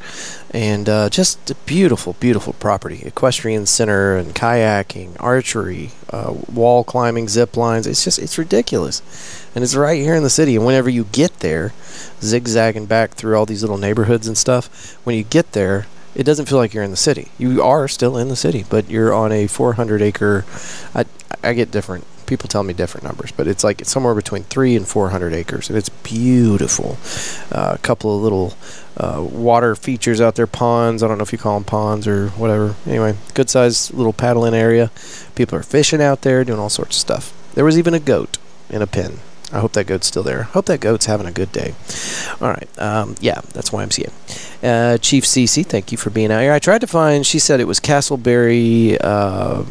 and 0.51 0.87
uh, 0.87 1.09
just 1.09 1.49
a 1.49 1.55
beautiful, 1.65 2.13
beautiful 2.19 2.53
property. 2.53 3.01
Equestrian 3.03 3.65
center 3.65 4.15
and 4.15 4.33
kayaking, 4.35 5.15
archery, 5.19 5.91
uh, 6.09 6.33
wall 6.51 6.83
climbing, 6.83 7.27
zip 7.27 7.57
lines. 7.57 7.87
It's 7.87 8.03
just 8.03 8.19
it's 8.19 8.37
ridiculous, 8.37 9.01
and 9.55 9.63
it's 9.63 9.75
right 9.75 10.01
here 10.01 10.15
in 10.15 10.23
the 10.23 10.29
city. 10.29 10.55
And 10.55 10.65
whenever 10.65 10.89
you 10.89 11.05
get 11.05 11.39
there, 11.39 11.73
zigzagging 12.21 12.85
back 12.85 13.11
through 13.11 13.37
all 13.37 13.45
these 13.45 13.61
little 13.61 13.77
neighborhoods 13.77 14.27
and 14.27 14.37
stuff, 14.37 14.97
when 15.05 15.15
you 15.15 15.23
get 15.23 15.53
there. 15.53 15.87
It 16.15 16.25
doesn't 16.25 16.47
feel 16.47 16.57
like 16.57 16.73
you're 16.73 16.83
in 16.83 16.89
the 16.89 16.97
city. 16.97 17.27
You 17.37 17.61
are 17.61 17.87
still 17.87 18.17
in 18.17 18.27
the 18.27 18.35
city, 18.35 18.65
but 18.67 18.89
you're 18.89 19.13
on 19.13 19.31
a 19.31 19.45
400 19.45 20.01
acre. 20.01 20.45
I, 20.95 21.05
I 21.43 21.53
get 21.53 21.69
different 21.69 22.05
people 22.27 22.47
tell 22.47 22.63
me 22.63 22.73
different 22.73 23.03
numbers, 23.03 23.31
but 23.31 23.47
it's 23.47 23.63
like 23.63 23.81
it's 23.81 23.89
somewhere 23.89 24.13
between 24.13 24.43
three 24.43 24.75
and 24.75 24.87
four 24.87 25.09
hundred 25.09 25.33
acres, 25.33 25.69
and 25.69 25.77
it's 25.77 25.89
beautiful. 25.89 26.97
Uh, 27.51 27.73
a 27.73 27.79
couple 27.79 28.15
of 28.15 28.21
little 28.21 28.53
uh, 28.97 29.21
water 29.23 29.75
features 29.75 30.21
out 30.21 30.35
there, 30.35 30.47
ponds. 30.47 31.01
I 31.01 31.07
don't 31.07 31.17
know 31.17 31.23
if 31.23 31.31
you 31.31 31.39
call 31.39 31.55
them 31.55 31.63
ponds 31.63 32.07
or 32.07 32.29
whatever. 32.29 32.75
Anyway, 32.85 33.15
good 33.33 33.49
sized 33.49 33.93
little 33.93 34.13
paddling 34.13 34.53
area. 34.53 34.91
People 35.35 35.57
are 35.57 35.63
fishing 35.63 36.01
out 36.01 36.21
there, 36.21 36.43
doing 36.43 36.59
all 36.59 36.69
sorts 36.69 36.97
of 36.97 37.01
stuff. 37.01 37.53
There 37.55 37.65
was 37.65 37.77
even 37.77 37.93
a 37.93 37.99
goat 37.99 38.37
in 38.69 38.81
a 38.81 38.87
pen. 38.87 39.19
I 39.51 39.59
hope 39.59 39.73
that 39.73 39.87
goat's 39.87 40.07
still 40.07 40.23
there. 40.23 40.43
Hope 40.43 40.65
that 40.65 40.81
goat's 40.81 41.05
having 41.05 41.25
a 41.25 41.31
good 41.31 41.53
day. 41.53 41.73
All 42.41 42.49
right. 42.49 42.67
Um, 42.77 43.15
yeah, 43.21 43.39
that's 43.53 43.69
YMCA. 43.69 44.11
Uh, 44.61 44.97
Chief 44.97 45.23
CiCi, 45.23 45.65
thank 45.65 45.91
you 45.91 45.97
for 45.97 46.09
being 46.09 46.31
out 46.31 46.41
here. 46.41 46.51
I 46.51 46.59
tried 46.59 46.81
to 46.81 46.87
find, 46.87 47.25
she 47.25 47.39
said 47.39 47.61
it 47.61 47.67
was 47.67 47.79
Castleberry. 47.79 48.97
Uh, 48.99 49.63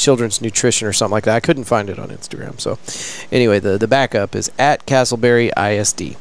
children's 0.00 0.40
nutrition 0.40 0.88
or 0.88 0.92
something 0.92 1.12
like 1.12 1.24
that. 1.24 1.36
I 1.36 1.40
couldn't 1.40 1.64
find 1.64 1.90
it 1.90 1.98
on 1.98 2.08
Instagram. 2.08 2.60
So, 2.60 2.78
anyway, 3.30 3.58
the, 3.58 3.78
the 3.78 3.88
backup 3.88 4.34
is 4.34 4.50
at 4.58 4.86
Castleberry 4.86 5.50
ISD. 5.56 6.16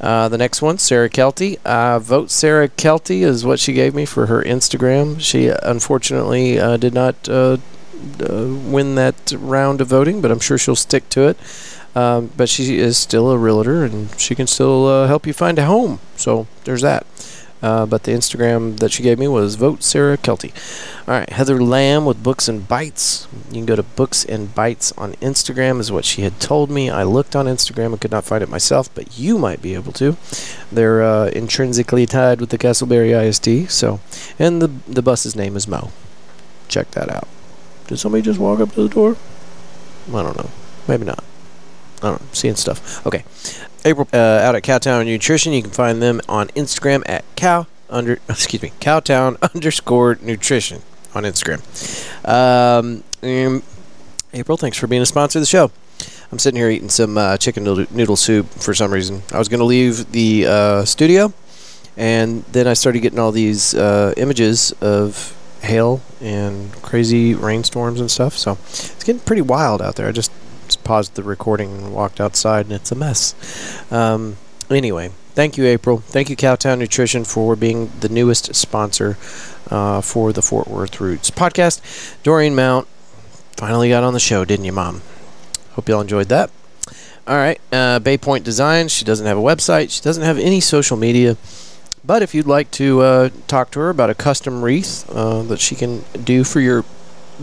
Uh, 0.00 0.28
the 0.28 0.38
next 0.38 0.62
one, 0.62 0.78
Sarah 0.78 1.10
Kelty. 1.10 1.58
Uh, 1.64 1.98
vote 1.98 2.30
Sarah 2.30 2.68
Kelty 2.68 3.20
is 3.20 3.44
what 3.44 3.60
she 3.60 3.72
gave 3.72 3.94
me 3.94 4.04
for 4.04 4.26
her 4.26 4.42
Instagram. 4.42 5.20
She 5.20 5.48
unfortunately 5.48 6.58
uh, 6.58 6.76
did 6.76 6.94
not 6.94 7.28
uh, 7.28 7.58
uh, 8.20 8.46
win 8.64 8.94
that 8.94 9.32
round 9.36 9.80
of 9.80 9.88
voting, 9.88 10.20
but 10.20 10.30
I'm 10.30 10.40
sure 10.40 10.58
she'll 10.58 10.76
stick 10.76 11.08
to 11.10 11.28
it. 11.28 11.36
Um, 11.94 12.30
but 12.36 12.48
she 12.48 12.78
is 12.78 12.96
still 12.96 13.30
a 13.30 13.36
realtor 13.36 13.84
and 13.84 14.18
she 14.18 14.36
can 14.36 14.46
still 14.46 14.86
uh, 14.86 15.06
help 15.08 15.26
you 15.26 15.32
find 15.32 15.58
a 15.58 15.64
home. 15.64 15.98
So, 16.16 16.46
there's 16.64 16.82
that. 16.82 17.04
Uh, 17.62 17.84
but 17.86 18.04
the 18.04 18.12
Instagram 18.12 18.78
that 18.78 18.90
she 18.90 19.02
gave 19.02 19.18
me 19.18 19.28
was 19.28 19.56
Vote 19.56 19.82
Sarah 19.82 20.16
Kelty. 20.16 20.52
All 21.06 21.14
right, 21.14 21.28
Heather 21.28 21.62
Lamb 21.62 22.04
with 22.04 22.22
Books 22.22 22.48
and 22.48 22.66
Bytes. 22.66 23.26
You 23.48 23.54
can 23.54 23.66
go 23.66 23.76
to 23.76 23.82
Books 23.82 24.24
and 24.24 24.54
Bytes 24.54 24.96
on 24.98 25.12
Instagram, 25.14 25.78
is 25.80 25.92
what 25.92 26.04
she 26.04 26.22
had 26.22 26.40
told 26.40 26.70
me. 26.70 26.88
I 26.88 27.02
looked 27.02 27.36
on 27.36 27.46
Instagram 27.46 27.86
and 27.86 28.00
could 28.00 28.10
not 28.10 28.24
find 28.24 28.42
it 28.42 28.48
myself, 28.48 28.92
but 28.94 29.18
you 29.18 29.38
might 29.38 29.60
be 29.60 29.74
able 29.74 29.92
to. 29.92 30.16
They're 30.72 31.02
uh, 31.02 31.28
intrinsically 31.28 32.06
tied 32.06 32.40
with 32.40 32.50
the 32.50 32.58
Castleberry 32.58 33.12
ISD. 33.12 33.70
So, 33.70 34.00
and 34.38 34.62
the 34.62 34.68
the 34.88 35.02
bus's 35.02 35.36
name 35.36 35.56
is 35.56 35.68
Mo. 35.68 35.90
Check 36.68 36.92
that 36.92 37.10
out. 37.10 37.28
Did 37.88 37.98
somebody 37.98 38.22
just 38.22 38.38
walk 38.38 38.60
up 38.60 38.72
to 38.72 38.82
the 38.82 38.88
door? 38.88 39.16
I 40.08 40.22
don't 40.22 40.36
know. 40.36 40.50
Maybe 40.86 41.04
not. 41.04 41.22
I 42.02 42.10
don't 42.10 42.20
know. 42.20 42.28
Seeing 42.32 42.54
stuff. 42.54 43.04
Okay. 43.06 43.24
April 43.84 44.08
uh, 44.12 44.16
out 44.16 44.54
at 44.54 44.62
Cowtown 44.62 45.06
Nutrition. 45.06 45.52
You 45.52 45.62
can 45.62 45.70
find 45.70 46.02
them 46.02 46.20
on 46.28 46.48
Instagram 46.48 47.02
at 47.06 47.24
cow 47.36 47.66
under 47.88 48.14
excuse 48.28 48.62
me 48.62 48.72
Cowtown 48.80 49.36
underscore 49.54 50.18
nutrition 50.22 50.82
on 51.14 51.24
Instagram. 51.24 51.60
Um, 52.26 53.02
April, 54.32 54.56
thanks 54.56 54.78
for 54.78 54.86
being 54.86 55.02
a 55.02 55.06
sponsor 55.06 55.38
of 55.38 55.42
the 55.42 55.46
show. 55.46 55.70
I'm 56.32 56.38
sitting 56.38 56.58
here 56.58 56.70
eating 56.70 56.88
some 56.88 57.18
uh, 57.18 57.36
chicken 57.36 57.64
noodle, 57.64 57.86
noodle 57.90 58.16
soup 58.16 58.48
for 58.50 58.72
some 58.72 58.92
reason. 58.92 59.22
I 59.32 59.38
was 59.38 59.48
going 59.48 59.58
to 59.58 59.64
leave 59.64 60.12
the 60.12 60.46
uh, 60.46 60.84
studio, 60.84 61.32
and 61.96 62.44
then 62.44 62.68
I 62.68 62.74
started 62.74 63.00
getting 63.00 63.18
all 63.18 63.32
these 63.32 63.74
uh, 63.74 64.14
images 64.16 64.72
of 64.80 65.36
hail 65.62 66.00
and 66.20 66.72
crazy 66.82 67.34
rainstorms 67.34 68.00
and 68.00 68.10
stuff. 68.10 68.38
So 68.38 68.52
it's 68.68 69.02
getting 69.02 69.20
pretty 69.20 69.42
wild 69.42 69.82
out 69.82 69.96
there. 69.96 70.06
I 70.06 70.12
just 70.12 70.30
paused 70.76 71.14
the 71.14 71.22
recording 71.22 71.72
and 71.76 71.94
walked 71.94 72.20
outside, 72.20 72.66
and 72.66 72.74
it's 72.74 72.92
a 72.92 72.94
mess. 72.94 73.34
Um, 73.92 74.36
anyway, 74.70 75.10
thank 75.34 75.56
you, 75.56 75.66
April. 75.66 75.98
Thank 75.98 76.30
you, 76.30 76.36
Cowtown 76.36 76.78
Nutrition, 76.78 77.24
for 77.24 77.56
being 77.56 77.90
the 78.00 78.08
newest 78.08 78.54
sponsor 78.54 79.16
uh, 79.70 80.00
for 80.00 80.32
the 80.32 80.42
Fort 80.42 80.68
Worth 80.68 81.00
Roots 81.00 81.30
podcast. 81.30 81.80
Doreen 82.22 82.54
Mount 82.54 82.86
finally 83.56 83.88
got 83.88 84.04
on 84.04 84.12
the 84.14 84.20
show, 84.20 84.44
didn't 84.44 84.64
you, 84.64 84.72
Mom? 84.72 85.02
Hope 85.72 85.88
y'all 85.88 86.00
enjoyed 86.00 86.28
that. 86.28 86.50
All 87.26 87.36
right, 87.36 87.60
uh, 87.72 87.98
Bay 88.00 88.18
Point 88.18 88.44
Design. 88.44 88.88
She 88.88 89.04
doesn't 89.04 89.26
have 89.26 89.38
a 89.38 89.42
website. 89.42 89.90
She 89.90 90.02
doesn't 90.02 90.24
have 90.24 90.38
any 90.38 90.60
social 90.60 90.96
media. 90.96 91.36
But 92.04 92.22
if 92.22 92.34
you'd 92.34 92.46
like 92.46 92.70
to 92.72 93.02
uh, 93.02 93.30
talk 93.46 93.70
to 93.72 93.80
her 93.80 93.90
about 93.90 94.10
a 94.10 94.14
custom 94.14 94.62
wreath 94.62 95.08
uh, 95.10 95.42
that 95.44 95.60
she 95.60 95.74
can 95.74 96.02
do 96.24 96.44
for 96.44 96.60
your 96.60 96.84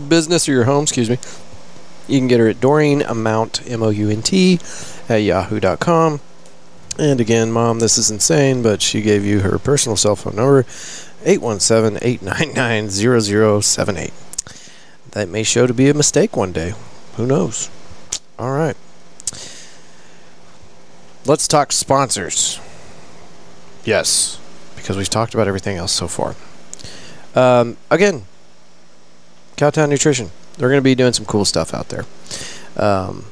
business 0.08 0.48
or 0.48 0.52
your 0.52 0.64
home, 0.64 0.82
excuse 0.82 1.08
me, 1.08 1.18
you 2.08 2.18
can 2.18 2.28
get 2.28 2.40
her 2.40 2.48
at 2.48 2.60
Doreen 2.60 3.02
Mount, 3.14 3.62
M 3.70 3.82
O 3.82 3.90
U 3.90 4.08
N 4.08 4.22
T, 4.22 4.58
at 5.08 5.16
yahoo.com. 5.16 6.20
And 6.98 7.20
again, 7.20 7.52
Mom, 7.52 7.78
this 7.78 7.96
is 7.96 8.10
insane, 8.10 8.62
but 8.62 8.82
she 8.82 9.02
gave 9.02 9.24
you 9.24 9.40
her 9.40 9.58
personal 9.58 9.96
cell 9.96 10.16
phone 10.16 10.34
number, 10.34 10.64
817 11.24 11.98
899 12.02 12.90
0078. 13.62 14.12
That 15.12 15.28
may 15.28 15.42
show 15.42 15.66
to 15.66 15.74
be 15.74 15.88
a 15.88 15.94
mistake 15.94 16.36
one 16.36 16.52
day. 16.52 16.74
Who 17.16 17.26
knows? 17.26 17.70
All 18.38 18.52
right. 18.52 18.76
Let's 21.24 21.46
talk 21.46 21.72
sponsors. 21.72 22.60
Yes, 23.84 24.40
because 24.76 24.96
we've 24.96 25.08
talked 25.08 25.34
about 25.34 25.46
everything 25.46 25.76
else 25.76 25.92
so 25.92 26.08
far. 26.08 26.34
Um, 27.34 27.76
again, 27.90 28.24
Cowtown 29.56 29.88
Nutrition 29.88 30.30
they're 30.58 30.68
going 30.68 30.80
to 30.80 30.82
be 30.82 30.94
doing 30.94 31.12
some 31.12 31.24
cool 31.24 31.44
stuff 31.44 31.72
out 31.72 31.88
there. 31.88 32.04
Um, 32.76 33.24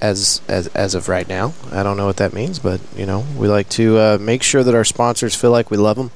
as 0.00 0.40
as 0.48 0.68
as 0.68 0.94
of 0.94 1.08
right 1.08 1.28
now, 1.28 1.54
I 1.72 1.82
don't 1.82 1.96
know 1.96 2.06
what 2.06 2.18
that 2.18 2.32
means, 2.32 2.58
but 2.58 2.80
you 2.96 3.04
know, 3.04 3.24
we 3.36 3.48
like 3.48 3.68
to 3.70 3.98
uh, 3.98 4.18
make 4.20 4.42
sure 4.42 4.62
that 4.62 4.74
our 4.74 4.84
sponsors 4.84 5.34
feel 5.34 5.50
like 5.50 5.70
we 5.70 5.76
love 5.76 5.96
them. 5.96 6.10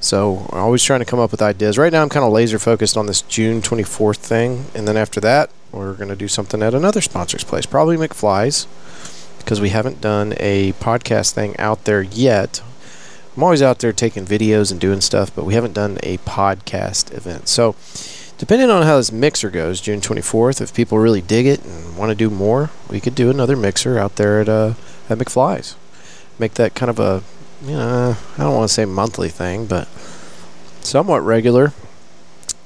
So 0.00 0.48
we're 0.50 0.60
always 0.60 0.82
trying 0.82 1.00
to 1.00 1.04
come 1.04 1.20
up 1.20 1.30
with 1.30 1.42
ideas. 1.42 1.76
Right 1.76 1.92
now, 1.92 2.00
I'm 2.00 2.08
kind 2.08 2.24
of 2.24 2.32
laser 2.32 2.58
focused 2.58 2.96
on 2.96 3.04
this 3.04 3.20
June 3.20 3.60
24th 3.60 4.16
thing, 4.16 4.64
and 4.74 4.88
then 4.88 4.96
after 4.96 5.20
that, 5.20 5.50
we're 5.72 5.92
going 5.92 6.08
to 6.08 6.16
do 6.16 6.26
something 6.26 6.62
at 6.62 6.72
another 6.72 7.02
sponsor's 7.02 7.44
place, 7.44 7.66
probably 7.66 7.98
McFly's, 7.98 8.66
because 9.38 9.60
we 9.60 9.68
haven't 9.68 10.00
done 10.00 10.32
a 10.38 10.72
podcast 10.74 11.32
thing 11.32 11.54
out 11.58 11.84
there 11.84 12.00
yet. 12.00 12.62
I'm 13.36 13.42
always 13.42 13.60
out 13.60 13.80
there 13.80 13.92
taking 13.92 14.24
videos 14.24 14.72
and 14.72 14.80
doing 14.80 15.02
stuff, 15.02 15.34
but 15.34 15.44
we 15.44 15.52
haven't 15.52 15.74
done 15.74 15.98
a 16.02 16.16
podcast 16.18 17.14
event. 17.14 17.48
So 17.48 17.76
Depending 18.40 18.70
on 18.70 18.84
how 18.84 18.96
this 18.96 19.12
mixer 19.12 19.50
goes, 19.50 19.82
June 19.82 20.00
24th, 20.00 20.62
if 20.62 20.72
people 20.72 20.96
really 20.96 21.20
dig 21.20 21.44
it 21.44 21.62
and 21.62 21.94
want 21.98 22.08
to 22.08 22.14
do 22.14 22.30
more, 22.30 22.70
we 22.88 22.98
could 22.98 23.14
do 23.14 23.28
another 23.28 23.54
mixer 23.54 23.98
out 23.98 24.16
there 24.16 24.40
at 24.40 24.48
uh, 24.48 24.72
at 25.10 25.18
McFly's. 25.18 25.76
Make 26.38 26.54
that 26.54 26.74
kind 26.74 26.88
of 26.88 26.98
a, 26.98 27.22
you 27.62 27.76
know, 27.76 28.16
I 28.38 28.42
don't 28.42 28.54
want 28.54 28.66
to 28.66 28.72
say 28.72 28.86
monthly 28.86 29.28
thing, 29.28 29.66
but 29.66 29.88
somewhat 30.80 31.18
regular. 31.18 31.74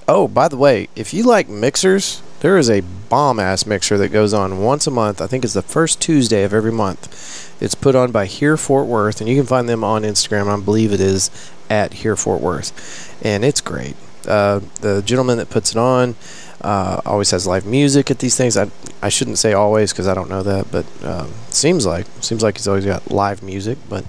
Oh, 0.06 0.28
by 0.28 0.46
the 0.46 0.56
way, 0.56 0.88
if 0.94 1.12
you 1.12 1.24
like 1.24 1.48
mixers, 1.48 2.22
there 2.38 2.56
is 2.56 2.70
a 2.70 2.82
bomb 3.08 3.40
ass 3.40 3.66
mixer 3.66 3.98
that 3.98 4.10
goes 4.10 4.32
on 4.32 4.62
once 4.62 4.86
a 4.86 4.92
month. 4.92 5.20
I 5.20 5.26
think 5.26 5.42
it's 5.42 5.54
the 5.54 5.62
first 5.62 6.00
Tuesday 6.00 6.44
of 6.44 6.54
every 6.54 6.70
month. 6.70 7.60
It's 7.60 7.74
put 7.74 7.96
on 7.96 8.12
by 8.12 8.26
Here 8.26 8.56
Fort 8.56 8.86
Worth, 8.86 9.20
and 9.20 9.28
you 9.28 9.34
can 9.34 9.46
find 9.46 9.68
them 9.68 9.82
on 9.82 10.02
Instagram. 10.02 10.46
I 10.46 10.64
believe 10.64 10.92
it 10.92 11.00
is 11.00 11.32
at 11.68 11.94
Here 11.94 12.14
Fort 12.14 12.40
Worth, 12.40 13.20
and 13.24 13.44
it's 13.44 13.60
great. 13.60 13.96
Uh, 14.26 14.60
the 14.80 15.02
gentleman 15.02 15.38
that 15.38 15.50
puts 15.50 15.72
it 15.72 15.76
on 15.76 16.16
uh, 16.64 17.00
always 17.04 17.30
has 17.30 17.46
live 17.46 17.66
music 17.66 18.10
at 18.10 18.18
these 18.18 18.36
things. 18.36 18.56
I 18.56 18.70
I 19.02 19.10
shouldn't 19.10 19.38
say 19.38 19.52
always 19.52 19.92
because 19.92 20.08
I 20.08 20.14
don't 20.14 20.30
know 20.30 20.42
that, 20.42 20.70
but 20.70 20.86
um, 21.04 21.30
seems 21.50 21.84
like 21.84 22.06
seems 22.20 22.42
like 22.42 22.56
he's 22.56 22.66
always 22.66 22.86
got 22.86 23.10
live 23.10 23.42
music. 23.42 23.78
But 23.88 24.04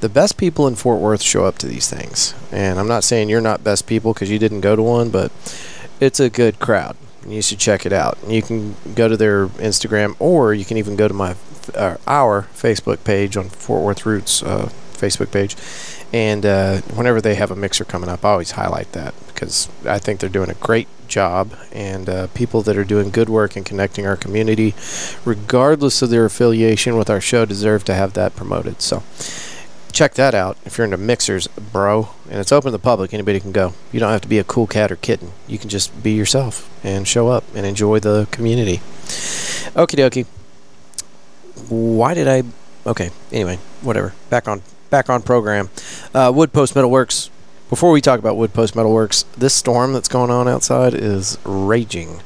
the 0.00 0.08
best 0.08 0.36
people 0.36 0.66
in 0.66 0.74
Fort 0.74 1.00
Worth 1.00 1.22
show 1.22 1.44
up 1.44 1.58
to 1.58 1.66
these 1.66 1.88
things, 1.88 2.34
and 2.50 2.80
I'm 2.80 2.88
not 2.88 3.04
saying 3.04 3.28
you're 3.28 3.40
not 3.40 3.62
best 3.62 3.86
people 3.86 4.12
because 4.12 4.30
you 4.30 4.40
didn't 4.40 4.62
go 4.62 4.74
to 4.74 4.82
one, 4.82 5.10
but 5.10 5.30
it's 6.00 6.18
a 6.18 6.28
good 6.28 6.58
crowd. 6.58 6.96
You 7.26 7.40
should 7.40 7.60
check 7.60 7.86
it 7.86 7.92
out. 7.92 8.18
You 8.26 8.42
can 8.42 8.74
go 8.96 9.06
to 9.06 9.16
their 9.16 9.46
Instagram, 9.46 10.16
or 10.18 10.52
you 10.52 10.64
can 10.64 10.76
even 10.78 10.96
go 10.96 11.06
to 11.06 11.14
my 11.14 11.36
uh, 11.76 11.98
our 12.08 12.48
Facebook 12.52 13.04
page 13.04 13.36
on 13.36 13.48
Fort 13.48 13.84
Worth 13.84 14.04
Roots 14.04 14.42
uh, 14.42 14.70
Facebook 14.92 15.30
page. 15.30 15.56
And 16.12 16.44
uh, 16.44 16.80
whenever 16.94 17.20
they 17.20 17.36
have 17.36 17.52
a 17.52 17.56
mixer 17.56 17.84
coming 17.84 18.10
up, 18.10 18.24
I 18.24 18.30
always 18.30 18.50
highlight 18.50 18.90
that 18.92 19.14
because 19.42 19.68
I 19.84 19.98
think 19.98 20.20
they're 20.20 20.30
doing 20.30 20.50
a 20.50 20.54
great 20.54 20.86
job. 21.08 21.52
And 21.72 22.08
uh, 22.08 22.28
people 22.28 22.62
that 22.62 22.76
are 22.76 22.84
doing 22.84 23.10
good 23.10 23.28
work 23.28 23.56
and 23.56 23.66
connecting 23.66 24.06
our 24.06 24.16
community, 24.16 24.74
regardless 25.24 26.00
of 26.00 26.10
their 26.10 26.24
affiliation 26.24 26.96
with 26.96 27.10
our 27.10 27.20
show, 27.20 27.44
deserve 27.44 27.82
to 27.84 27.94
have 27.94 28.12
that 28.12 28.36
promoted. 28.36 28.80
So 28.80 29.02
check 29.90 30.14
that 30.14 30.32
out 30.32 30.56
if 30.64 30.78
you're 30.78 30.84
into 30.84 30.96
mixers, 30.96 31.48
bro. 31.48 32.10
And 32.30 32.38
it's 32.38 32.52
open 32.52 32.68
to 32.68 32.70
the 32.70 32.78
public. 32.78 33.12
Anybody 33.12 33.40
can 33.40 33.50
go. 33.50 33.74
You 33.90 33.98
don't 33.98 34.12
have 34.12 34.20
to 34.20 34.28
be 34.28 34.38
a 34.38 34.44
cool 34.44 34.68
cat 34.68 34.92
or 34.92 34.96
kitten. 34.96 35.32
You 35.48 35.58
can 35.58 35.68
just 35.68 36.02
be 36.04 36.12
yourself 36.12 36.70
and 36.84 37.06
show 37.06 37.28
up 37.28 37.42
and 37.54 37.66
enjoy 37.66 37.98
the 37.98 38.28
community. 38.30 38.76
Okie 39.74 39.98
dokie. 39.98 40.26
Why 41.68 42.14
did 42.14 42.28
I? 42.28 42.44
Okay. 42.86 43.10
Anyway, 43.32 43.58
whatever. 43.80 44.14
Back 44.30 44.46
on 44.46 44.62
back 44.90 45.10
on 45.10 45.20
program. 45.20 45.68
Uh, 46.14 46.30
Wood 46.32 46.52
Post 46.52 46.74
Metalworks. 46.74 47.28
Before 47.72 47.90
we 47.90 48.02
talk 48.02 48.18
about 48.18 48.36
Wood 48.36 48.52
Post 48.52 48.74
Metalworks, 48.74 49.24
this 49.32 49.54
storm 49.54 49.94
that's 49.94 50.06
going 50.06 50.30
on 50.30 50.46
outside 50.46 50.92
is 50.92 51.38
raging. 51.42 52.20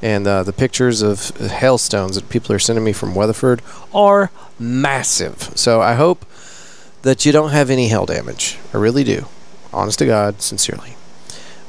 And 0.00 0.24
uh, 0.24 0.44
the 0.44 0.52
pictures 0.52 1.02
of 1.02 1.30
hailstones 1.30 2.14
that 2.14 2.28
people 2.28 2.54
are 2.54 2.60
sending 2.60 2.84
me 2.84 2.92
from 2.92 3.12
Weatherford 3.12 3.60
are 3.92 4.30
massive. 4.56 5.50
So 5.58 5.80
I 5.80 5.94
hope 5.94 6.24
that 7.02 7.26
you 7.26 7.32
don't 7.32 7.50
have 7.50 7.70
any 7.70 7.88
hail 7.88 8.06
damage. 8.06 8.56
I 8.72 8.76
really 8.76 9.02
do. 9.02 9.26
Honest 9.72 9.98
to 9.98 10.06
God, 10.06 10.40
sincerely. 10.40 10.94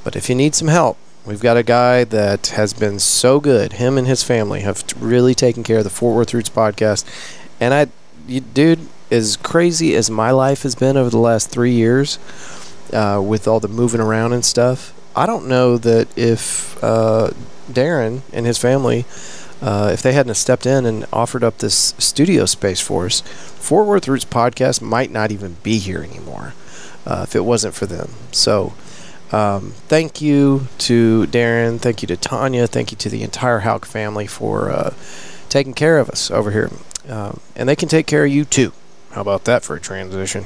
But 0.03 0.15
if 0.15 0.29
you 0.29 0.35
need 0.35 0.53
some 0.53 0.67
help, 0.67 0.95
we've 1.25 1.41
got 1.41 1.57
a 1.57 1.63
guy 1.63 2.03
that 2.03 2.49
has 2.49 2.75
been 2.75 2.99
so 2.99 3.39
good. 3.39 3.73
Him 3.73 3.97
and 3.97 4.05
his 4.05 4.21
family 4.21 4.61
have 4.61 4.83
really 4.99 5.33
taken 5.33 5.63
care 5.63 5.79
of 5.79 5.83
the 5.83 5.89
Fort 5.89 6.15
Worth 6.15 6.31
Roots 6.35 6.51
podcast. 6.51 7.03
And 7.59 7.73
I, 7.73 7.87
you, 8.27 8.41
dude, 8.41 8.87
as 9.09 9.35
crazy 9.35 9.95
as 9.95 10.11
my 10.11 10.29
life 10.29 10.61
has 10.61 10.75
been 10.75 10.95
over 10.95 11.09
the 11.09 11.17
last 11.17 11.49
three 11.49 11.73
years, 11.73 12.19
uh, 12.93 13.21
with 13.21 13.47
all 13.47 13.59
the 13.59 13.67
moving 13.67 14.01
around 14.01 14.33
and 14.33 14.43
stuff, 14.43 14.93
I 15.15 15.25
don't 15.25 15.47
know 15.47 15.77
that 15.77 16.07
if 16.17 16.81
uh, 16.83 17.31
Darren 17.71 18.21
and 18.33 18.45
his 18.45 18.57
family, 18.57 19.05
uh, 19.61 19.89
if 19.93 20.01
they 20.01 20.13
hadn't 20.13 20.35
stepped 20.35 20.65
in 20.65 20.85
and 20.85 21.05
offered 21.13 21.43
up 21.43 21.59
this 21.59 21.93
studio 21.97 22.45
space 22.45 22.81
for 22.81 23.05
us, 23.05 23.21
Fort 23.21 23.87
Worth 23.87 24.07
Roots 24.07 24.25
podcast 24.25 24.81
might 24.81 25.11
not 25.11 25.31
even 25.31 25.57
be 25.63 25.77
here 25.77 26.03
anymore 26.03 26.53
uh, 27.05 27.25
if 27.27 27.35
it 27.35 27.45
wasn't 27.45 27.73
for 27.73 27.85
them. 27.85 28.09
So, 28.31 28.73
um, 29.31 29.71
thank 29.87 30.21
you 30.21 30.67
to 30.79 31.25
Darren. 31.27 31.79
Thank 31.79 32.01
you 32.01 32.07
to 32.09 32.17
Tanya. 32.17 32.67
Thank 32.67 32.91
you 32.91 32.97
to 32.97 33.09
the 33.09 33.23
entire 33.23 33.59
Hauk 33.59 33.85
family 33.85 34.27
for 34.27 34.69
uh, 34.69 34.93
taking 35.49 35.73
care 35.73 35.97
of 35.97 36.09
us 36.09 36.29
over 36.29 36.51
here. 36.51 36.69
Um, 37.07 37.39
and 37.55 37.67
they 37.69 37.75
can 37.75 37.89
take 37.89 38.07
care 38.07 38.25
of 38.25 38.31
you 38.31 38.45
too. 38.45 38.71
How 39.15 39.21
about 39.21 39.45
that 39.45 39.63
for 39.63 39.77
a 39.77 39.79
transition? 39.79 40.45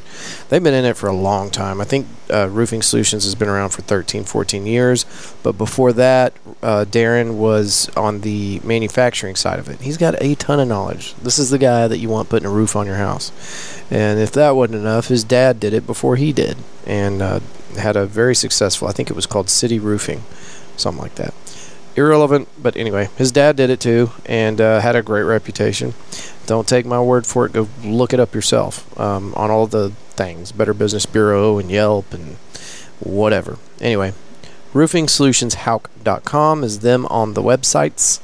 They've 0.50 0.62
been 0.62 0.76
in 0.76 0.86
it 0.86 0.96
for 0.96 1.08
a 1.08 1.14
long 1.14 1.50
time. 1.50 1.82
I 1.82 1.86
think 1.86 2.06
uh, 2.32 2.48
Roofing 2.50 2.84
Solutions 2.84 3.24
has 3.24 3.34
been 3.34 3.50
around 3.50 3.72
for 3.72 3.82
13, 3.82 4.26
14 4.26 4.68
years. 4.68 5.08
But 5.42 5.54
before 5.54 5.92
that, 5.94 6.34
uh, 6.62 6.86
Darren 6.88 7.38
was 7.38 7.90
on 7.98 8.22
the 8.22 8.60
manufacturing 8.64 9.36
side 9.36 9.58
of 9.58 9.70
it. 9.70 9.82
He's 9.82 9.98
got 9.98 10.22
a 10.22 10.36
ton 10.36 10.60
of 10.60 10.68
knowledge. 10.68 11.16
This 11.16 11.40
is 11.40 11.50
the 11.50 11.58
guy 11.58 11.88
that 11.88 11.98
you 11.98 12.10
want 12.10 12.30
putting 12.30 12.46
a 12.46 12.52
roof 12.52 12.76
on 12.76 12.86
your 12.86 12.98
house. 12.98 13.32
And 13.90 14.20
if 14.20 14.32
that 14.34 14.52
wasn't 14.52 14.82
enough, 14.82 15.08
his 15.08 15.24
dad 15.24 15.60
did 15.60 15.74
it 15.74 15.88
before 15.88 16.16
he 16.18 16.32
did 16.32 16.56
and 16.86 17.24
uh, 17.24 17.40
had 17.80 17.96
a 17.96 18.06
very 18.06 18.36
successful, 18.36 18.88
I 18.88 18.92
think 18.92 19.10
it 19.10 19.16
was 19.16 19.26
called 19.26 19.50
City 19.50 19.80
Roofing, 19.80 20.22
something 20.78 21.02
like 21.02 21.16
that. 21.16 21.34
Irrelevant, 21.96 22.48
but 22.62 22.78
anyway, 22.78 23.10
his 23.18 23.32
dad 23.32 23.56
did 23.56 23.70
it 23.70 23.80
too 23.80 24.12
and 24.26 24.62
uh, 24.62 24.80
had 24.80 24.96
a 24.96 25.02
great 25.02 25.24
reputation. 25.24 25.94
Don't 26.46 26.68
take 26.68 26.86
my 26.86 27.02
word 27.02 27.28
for 27.28 27.46
it. 27.46 27.54
Go 27.54 27.68
look 27.84 28.14
it 28.14 28.20
up 28.20 28.34
yourself 28.34 28.98
um, 29.00 29.34
on 29.36 29.52
all 29.52 29.68
the 29.68 29.92
things 30.12 30.52
Better 30.52 30.74
Business 30.74 31.06
Bureau 31.06 31.58
and 31.58 31.70
Yelp 31.70 32.14
and 32.14 32.38
whatever. 33.00 33.58
Anyway, 33.82 34.14
roofingsolutionshauk.com 34.74 36.64
is 36.64 36.80
them 36.80 37.06
on 37.08 37.34
the 37.34 37.42
websites. 37.42 38.22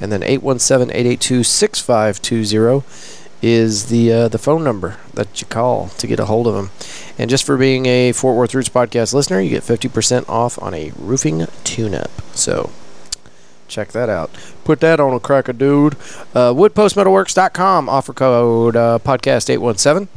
And 0.00 0.10
then 0.10 0.22
817-882-6520 0.22 3.20
is 3.42 3.86
the 3.86 4.10
uh, 4.10 4.28
the 4.28 4.38
phone 4.38 4.64
number 4.64 4.96
that 5.12 5.40
you 5.40 5.46
call 5.46 5.88
to 5.88 6.06
get 6.06 6.18
a 6.18 6.24
hold 6.24 6.46
of 6.46 6.54
them. 6.54 6.70
And 7.18 7.28
just 7.28 7.44
for 7.44 7.56
being 7.56 7.86
a 7.86 8.12
Fort 8.12 8.36
Worth 8.36 8.54
Roots 8.54 8.70
podcast 8.70 9.14
listener, 9.14 9.40
you 9.40 9.50
get 9.50 9.62
50% 9.62 10.28
off 10.28 10.60
on 10.62 10.74
a 10.74 10.92
roofing 10.96 11.46
tune-up. 11.62 12.10
So 12.32 12.70
check 13.68 13.92
that 13.92 14.08
out. 14.08 14.30
Put 14.64 14.80
that 14.80 15.00
on 15.00 15.12
a 15.14 15.20
cracker, 15.20 15.52
dude. 15.52 15.94
Uh, 16.34 16.52
woodpostmetalworks.com. 16.52 17.88
Offer 17.88 18.12
code 18.12 18.76
uh, 18.76 18.98
podcast817 19.00 20.08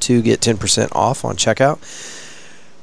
to 0.00 0.22
get 0.22 0.40
10% 0.40 0.88
off 0.94 1.24
on 1.24 1.36
checkout. 1.36 1.78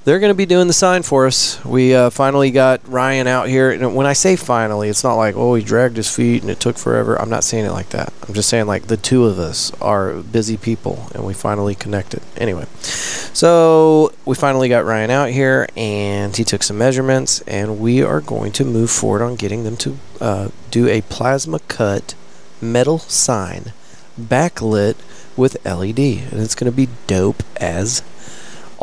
They're 0.05 0.19
going 0.19 0.31
to 0.31 0.37
be 0.37 0.45
doing 0.45 0.67
the 0.67 0.73
sign 0.73 1.01
for 1.03 1.27
us. 1.27 1.63
We 1.63 1.95
uh, 1.95 2.09
finally 2.09 2.51
got 2.51 2.85
Ryan 2.89 3.25
out 3.25 3.47
here. 3.47 3.71
And 3.71 3.95
when 3.95 4.05
I 4.05 4.11
say 4.11 4.35
finally, 4.35 4.89
it's 4.89 5.03
not 5.03 5.15
like, 5.15 5.35
oh, 5.37 5.55
he 5.55 5.63
dragged 5.63 5.95
his 5.95 6.13
feet 6.13 6.41
and 6.41 6.51
it 6.51 6.59
took 6.59 6.77
forever. 6.77 7.19
I'm 7.21 7.29
not 7.29 7.45
saying 7.45 7.65
it 7.65 7.71
like 7.71 7.89
that. 7.89 8.11
I'm 8.27 8.33
just 8.33 8.49
saying, 8.49 8.65
like, 8.65 8.87
the 8.87 8.97
two 8.97 9.23
of 9.25 9.39
us 9.39 9.71
are 9.79 10.15
busy 10.15 10.57
people 10.57 11.07
and 11.15 11.25
we 11.25 11.33
finally 11.33 11.73
connected. 11.73 12.21
Anyway, 12.35 12.65
so 12.81 14.11
we 14.25 14.35
finally 14.35 14.67
got 14.67 14.83
Ryan 14.83 15.09
out 15.09 15.29
here 15.29 15.69
and 15.77 16.35
he 16.35 16.43
took 16.43 16.63
some 16.63 16.77
measurements 16.77 17.39
and 17.41 17.79
we 17.79 18.03
are 18.03 18.19
going 18.19 18.51
to 18.53 18.65
move 18.65 18.91
forward 18.91 19.21
on 19.21 19.35
getting 19.35 19.63
them 19.63 19.77
to 19.77 19.97
uh, 20.19 20.49
do 20.69 20.89
a 20.89 21.01
plasma 21.03 21.59
cut 21.59 22.13
metal 22.61 22.99
sign 22.99 23.71
backlit 24.19 24.97
with 25.37 25.63
LED. 25.65 25.99
And 25.99 26.41
it's 26.41 26.55
going 26.55 26.69
to 26.69 26.75
be 26.75 26.89
dope 27.07 27.41
as 27.55 28.03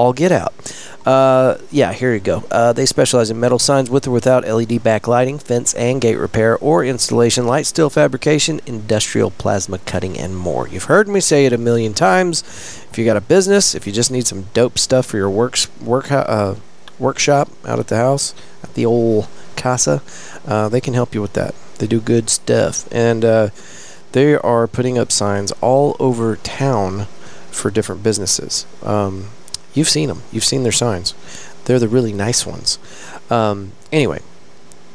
all 0.01 0.13
get 0.15 0.33
out. 0.33 0.55
Uh, 1.05 1.59
yeah, 1.71 1.93
here 1.93 2.15
you 2.15 2.21
go. 2.21 2.43
Uh, 2.51 2.73
they 2.73 2.87
specialize 2.87 3.31
in 3.31 3.39
metal 3.39 3.59
signs 3.59 3.91
with 3.91 4.07
or 4.07 4.11
without 4.11 4.45
LED 4.45 4.81
backlighting, 4.81 5.41
fence 5.43 5.75
and 5.75 6.01
gate 6.01 6.17
repair 6.17 6.57
or 6.59 6.85
installation, 6.85 7.47
light 7.47 7.67
steel 7.67 7.91
fabrication, 7.91 8.61
industrial 8.65 9.31
plasma 9.31 9.79
cutting, 9.79 10.19
and 10.19 10.37
more. 10.37 10.67
You've 10.67 10.85
heard 10.85 11.07
me 11.07 11.21
say 11.21 11.45
it 11.45 11.53
a 11.53 11.59
million 11.59 11.93
times. 11.93 12.43
If 12.91 12.97
you 12.97 13.05
got 13.05 13.19
a 13.19 13.21
business, 13.21 13.75
if 13.75 13.87
you 13.87 13.93
just 13.93 14.11
need 14.11 14.27
some 14.27 14.47
dope 14.55 14.79
stuff 14.79 15.07
for 15.07 15.19
your 15.19 15.31
works 15.31 15.69
work 15.81 16.11
uh, 16.11 16.55
workshop 16.99 17.51
out 17.67 17.79
at 17.79 17.89
the 17.89 17.97
house, 17.97 18.35
at 18.63 18.73
the 18.75 18.87
old 18.87 19.29
casa, 19.57 20.03
uh, 20.47 20.71
they 20.71 20.81
can 20.81 20.95
help 20.95 21.15
you 21.15 21.21
with 21.21 21.35
that. 21.35 21.55
They 21.79 21.87
do 21.87 22.01
good 22.01 22.31
stuff, 22.31 22.91
and 22.91 23.23
uh, 23.25 23.49
they 24.13 24.35
are 24.35 24.67
putting 24.67 24.97
up 24.99 25.13
signs 25.13 25.53
all 25.61 25.97
over 25.99 26.37
town 26.37 27.07
for 27.51 27.71
different 27.71 28.03
businesses. 28.03 28.67
Um, 28.83 29.31
You've 29.81 29.89
seen 29.89 30.09
them. 30.09 30.23
You've 30.31 30.45
seen 30.45 30.63
their 30.63 30.73
signs. 30.73 31.15
They're 31.65 31.79
the 31.79 31.89
really 31.89 32.13
nice 32.13 32.45
ones. 32.45 32.79
Um, 33.31 33.73
anyway, 33.91 34.21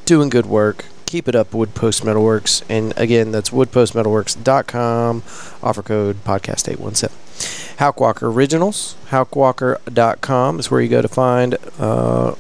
doing 0.06 0.30
good 0.30 0.46
work. 0.46 0.86
Keep 1.08 1.28
it 1.28 1.34
up, 1.34 1.56
Wood 1.56 1.74
Post 1.74 2.04
Metalworks. 2.04 2.62
And 2.70 2.94
again, 2.96 3.32
that's 3.32 3.50
woodpostmetalworks.com. 3.50 5.24
Offer 5.64 5.82
code 5.82 6.24
podcast817. 6.24 7.80
Hauk 7.80 8.00
Walker 8.00 8.28
Originals. 8.28 8.96
HaukWalker.com 9.10 10.60
is 10.60 10.70
where 10.70 10.82
you 10.82 10.90
go 10.90 11.02
to 11.02 11.08
find. 11.08 11.58
Uh, 11.80 12.36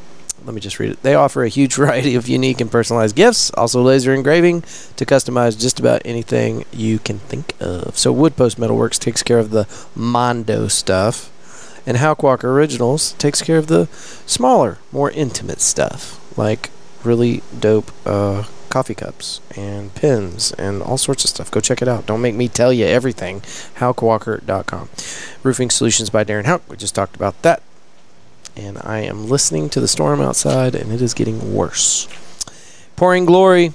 let 0.46 0.54
me 0.54 0.62
just 0.62 0.78
read 0.78 0.92
it. 0.92 1.02
They 1.02 1.16
offer 1.16 1.44
a 1.44 1.50
huge 1.50 1.74
variety 1.78 2.14
of 2.14 2.28
unique 2.28 2.62
and 2.62 2.70
personalized 2.70 3.16
gifts, 3.16 3.50
also 3.56 3.82
laser 3.82 4.14
engraving 4.14 4.62
to 4.98 5.06
customize 5.08 5.60
just 5.60 5.80
about 5.80 6.04
anything 6.06 6.64
you 6.72 7.00
can 7.00 7.18
think 7.18 7.54
of. 7.60 7.98
So, 7.98 8.12
Wood 8.12 8.38
Post 8.38 8.60
Metalworks 8.60 9.00
takes 9.00 9.24
care 9.24 9.40
of 9.40 9.50
the 9.50 9.68
Mondo 9.96 10.68
stuff 10.68 11.32
and 11.86 11.98
Hauk 11.98 12.24
Walker 12.24 12.52
Originals 12.52 13.14
takes 13.14 13.42
care 13.42 13.58
of 13.58 13.68
the 13.68 13.88
smaller, 14.26 14.80
more 14.92 15.12
intimate 15.12 15.62
stuff, 15.62 16.20
like 16.38 16.72
really 17.04 17.44
dope 17.58 17.92
uh, 18.06 18.44
coffee 18.70 18.96
cups 18.96 19.40
and 19.56 19.94
pins 19.96 20.52
and 20.54 20.82
all 20.82 20.98
sorts 20.98 21.24
of 21.24 21.30
stuff. 21.30 21.50
Go 21.50 21.62
check 21.62 21.82
it 21.82 21.88
out. 21.88 22.06
Don't 22.06 22.22
make 22.22 22.36
me 22.36 22.48
tell 22.48 22.74
you 22.74 22.86
everything. 22.86 23.42
HaukWalker.com. 23.78 24.90
Roofing 25.44 25.70
Solutions 25.70 26.10
by 26.10 26.24
Darren 26.24 26.46
Hauk. 26.46 26.62
We 26.68 26.76
just 26.76 26.96
talked 26.96 27.16
about 27.16 27.42
that. 27.44 27.62
And 28.58 28.78
I 28.84 29.00
am 29.00 29.28
listening 29.28 29.70
to 29.70 29.80
the 29.80 29.88
storm 29.88 30.22
outside, 30.22 30.76
and 30.76 30.92
it 30.92 31.02
is 31.02 31.14
getting 31.14 31.54
worse. 31.54 32.08
Pouring 32.96 33.26
Glory. 33.26 33.74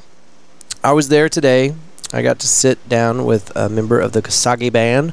I 0.82 0.93
was 0.93 1.09
there 1.09 1.28
today. 1.28 1.74
I 2.12 2.23
got 2.23 2.39
to 2.41 2.47
sit 2.49 2.89
down 2.89 3.24
with 3.24 3.55
a 3.55 3.69
member 3.69 4.01
of 4.01 4.12
the 4.12 4.23
Goisagi 4.23 4.73
Band 4.73 5.12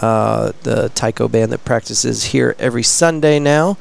uh, 0.00 0.52
the 0.62 0.90
taiko 0.94 1.28
band 1.28 1.52
that 1.52 1.64
practices 1.64 2.24
here 2.24 2.54
every 2.58 2.82
Sunday 2.82 3.38
now. 3.38 3.78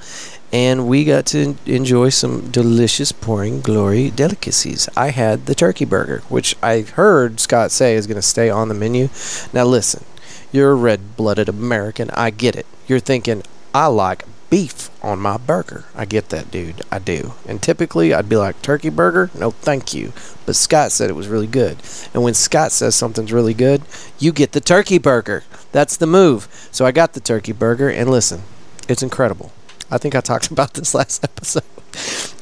And 0.51 0.87
we 0.87 1.03
got 1.03 1.25
to 1.27 1.55
enjoy 1.65 2.09
some 2.09 2.51
delicious 2.51 3.11
pouring 3.11 3.61
glory 3.61 4.11
delicacies. 4.11 4.87
I 4.95 5.09
had 5.09 5.47
the 5.47 5.55
turkey 5.55 5.85
burger, 5.85 6.21
which 6.29 6.55
I 6.61 6.81
heard 6.81 7.39
Scott 7.39 7.71
say 7.71 7.95
is 7.95 8.05
going 8.05 8.17
to 8.17 8.21
stay 8.21 8.51
on 8.51 8.67
the 8.67 8.75
menu. 8.75 9.09
Now, 9.51 9.65
listen, 9.65 10.05
you're 10.51 10.71
a 10.71 10.75
red 10.75 11.17
blooded 11.17 11.49
American. 11.49 12.11
I 12.11 12.29
get 12.29 12.55
it. 12.55 12.67
You're 12.87 12.99
thinking, 12.99 13.41
I 13.73 13.87
like 13.87 14.25
beef 14.53 14.91
on 15.03 15.17
my 15.17 15.35
burger. 15.35 15.83
I 15.95 16.05
get 16.05 16.29
that, 16.29 16.51
dude. 16.51 16.83
I 16.91 16.99
do. 16.99 17.33
And 17.47 17.59
typically, 17.59 18.13
I'd 18.13 18.29
be 18.29 18.35
like, 18.35 18.61
turkey 18.61 18.89
burger? 18.89 19.31
No, 19.33 19.49
thank 19.49 19.95
you. 19.95 20.13
But 20.45 20.55
Scott 20.55 20.91
said 20.91 21.09
it 21.09 21.15
was 21.15 21.27
really 21.27 21.47
good. 21.47 21.77
And 22.13 22.21
when 22.21 22.35
Scott 22.35 22.71
says 22.71 22.93
something's 22.93 23.33
really 23.33 23.55
good, 23.55 23.81
you 24.19 24.31
get 24.31 24.51
the 24.51 24.61
turkey 24.61 24.99
burger. 24.99 25.43
That's 25.71 25.97
the 25.97 26.05
move. 26.05 26.47
So 26.71 26.85
I 26.85 26.91
got 26.91 27.13
the 27.13 27.19
turkey 27.19 27.51
burger, 27.51 27.89
and 27.89 28.11
listen, 28.11 28.43
it's 28.87 29.01
incredible. 29.01 29.51
I 29.89 29.97
think 29.97 30.13
I 30.13 30.21
talked 30.21 30.51
about 30.51 30.75
this 30.75 30.93
last 30.93 31.23
episode. 31.23 31.63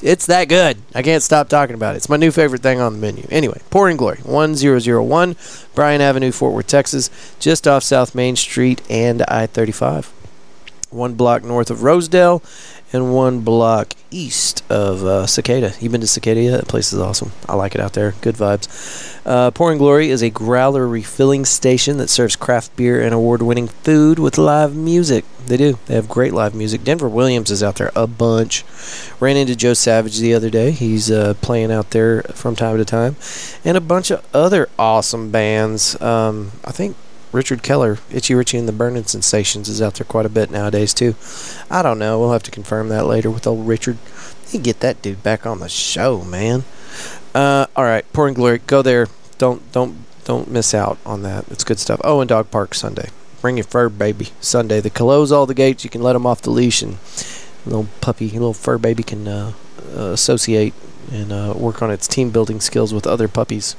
It's 0.03 0.25
that 0.25 0.49
good. 0.49 0.79
I 0.93 1.03
can't 1.03 1.23
stop 1.23 1.47
talking 1.47 1.75
about 1.75 1.95
it. 1.95 1.99
It's 1.99 2.09
my 2.09 2.17
new 2.17 2.31
favorite 2.31 2.61
thing 2.61 2.81
on 2.81 2.91
the 2.91 2.99
menu. 2.99 3.25
Anyway, 3.29 3.61
Pouring 3.69 3.95
Glory, 3.95 4.17
1001 4.17 5.37
Bryan 5.75 6.01
Avenue, 6.01 6.33
Fort 6.33 6.53
Worth, 6.53 6.67
Texas, 6.67 7.09
just 7.39 7.69
off 7.69 7.83
South 7.83 8.13
Main 8.13 8.35
Street 8.35 8.81
and 8.89 9.21
I 9.29 9.47
35 9.47 10.20
one 10.91 11.15
block 11.15 11.43
north 11.43 11.71
of 11.71 11.83
Rosedale, 11.83 12.43
and 12.93 13.13
one 13.13 13.39
block 13.39 13.93
east 14.11 14.63
of 14.69 15.03
uh, 15.03 15.25
Cicada. 15.25 15.73
You've 15.79 15.93
been 15.93 16.01
to 16.01 16.07
Cicada 16.07 16.41
yet? 16.41 16.57
That 16.57 16.67
place 16.67 16.91
is 16.91 16.99
awesome. 16.99 17.31
I 17.47 17.55
like 17.55 17.73
it 17.73 17.81
out 17.81 17.93
there. 17.93 18.15
Good 18.21 18.35
vibes. 18.35 19.19
Uh, 19.25 19.51
Pouring 19.51 19.77
Glory 19.77 20.09
is 20.09 20.21
a 20.21 20.29
growler 20.29 20.85
refilling 20.85 21.45
station 21.45 21.97
that 21.97 22.09
serves 22.09 22.35
craft 22.35 22.75
beer 22.75 23.01
and 23.01 23.13
award-winning 23.13 23.69
food 23.69 24.19
with 24.19 24.37
live 24.37 24.75
music. 24.75 25.23
They 25.47 25.57
do. 25.57 25.79
They 25.85 25.95
have 25.95 26.09
great 26.09 26.33
live 26.33 26.53
music. 26.53 26.83
Denver 26.83 27.07
Williams 27.07 27.49
is 27.49 27.63
out 27.63 27.75
there 27.75 27.91
a 27.95 28.07
bunch. 28.07 28.65
Ran 29.19 29.37
into 29.37 29.55
Joe 29.55 29.73
Savage 29.73 30.19
the 30.19 30.33
other 30.33 30.49
day. 30.49 30.71
He's 30.71 31.09
uh, 31.09 31.35
playing 31.41 31.71
out 31.71 31.91
there 31.91 32.23
from 32.23 32.55
time 32.55 32.77
to 32.77 32.85
time, 32.85 33.15
and 33.63 33.77
a 33.77 33.81
bunch 33.81 34.11
of 34.11 34.25
other 34.35 34.69
awesome 34.77 35.31
bands. 35.31 35.99
Um, 36.01 36.51
I 36.65 36.71
think 36.71 36.97
Richard 37.31 37.63
Keller, 37.63 37.99
Itchy 38.11 38.35
Richie 38.35 38.57
and 38.57 38.67
the 38.67 38.73
Burning 38.73 39.05
Sensations, 39.05 39.69
is 39.69 39.81
out 39.81 39.95
there 39.95 40.05
quite 40.05 40.25
a 40.25 40.29
bit 40.29 40.51
nowadays 40.51 40.93
too. 40.93 41.15
I 41.69 41.81
don't 41.81 41.99
know. 41.99 42.19
We'll 42.19 42.33
have 42.33 42.43
to 42.43 42.51
confirm 42.51 42.89
that 42.89 43.05
later 43.05 43.29
with 43.31 43.47
old 43.47 43.67
Richard. 43.67 43.97
You 44.51 44.59
get 44.59 44.81
that 44.81 45.01
dude 45.01 45.23
back 45.23 45.45
on 45.45 45.59
the 45.59 45.69
show, 45.69 46.23
man. 46.23 46.63
Uh, 47.33 47.67
all 47.75 47.85
right, 47.85 48.11
Pouring 48.11 48.33
Glory, 48.33 48.59
go 48.67 48.81
there. 48.81 49.07
Don't 49.37 49.71
don't 49.71 49.97
don't 50.25 50.51
miss 50.51 50.73
out 50.73 50.97
on 51.05 51.23
that. 51.23 51.47
It's 51.49 51.63
good 51.63 51.79
stuff. 51.79 52.01
Oh, 52.03 52.19
and 52.19 52.29
Dog 52.29 52.51
Park 52.51 52.75
Sunday. 52.75 53.09
Bring 53.39 53.57
your 53.57 53.63
fur 53.63 53.89
baby 53.89 54.29
Sunday. 54.39 54.81
They 54.81 54.89
close 54.89 55.31
all 55.31 55.45
the 55.45 55.53
gates. 55.53 55.83
You 55.83 55.89
can 55.89 56.03
let 56.03 56.13
them 56.13 56.25
off 56.25 56.41
the 56.41 56.51
leash, 56.51 56.81
and 56.81 56.97
little 57.65 57.87
puppy, 58.01 58.29
little 58.29 58.53
fur 58.53 58.77
baby 58.77 59.03
can 59.03 59.27
uh, 59.27 59.53
uh, 59.95 60.11
associate 60.11 60.73
and 61.11 61.31
uh, 61.31 61.53
work 61.55 61.81
on 61.81 61.91
its 61.91 62.07
team 62.07 62.29
building 62.29 62.59
skills 62.59 62.93
with 62.93 63.07
other 63.07 63.27
puppies. 63.27 63.75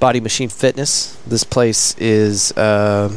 Body 0.00 0.20
Machine 0.20 0.48
Fitness. 0.48 1.16
This 1.26 1.44
place 1.44 1.96
is 1.98 2.52
uh, 2.52 3.16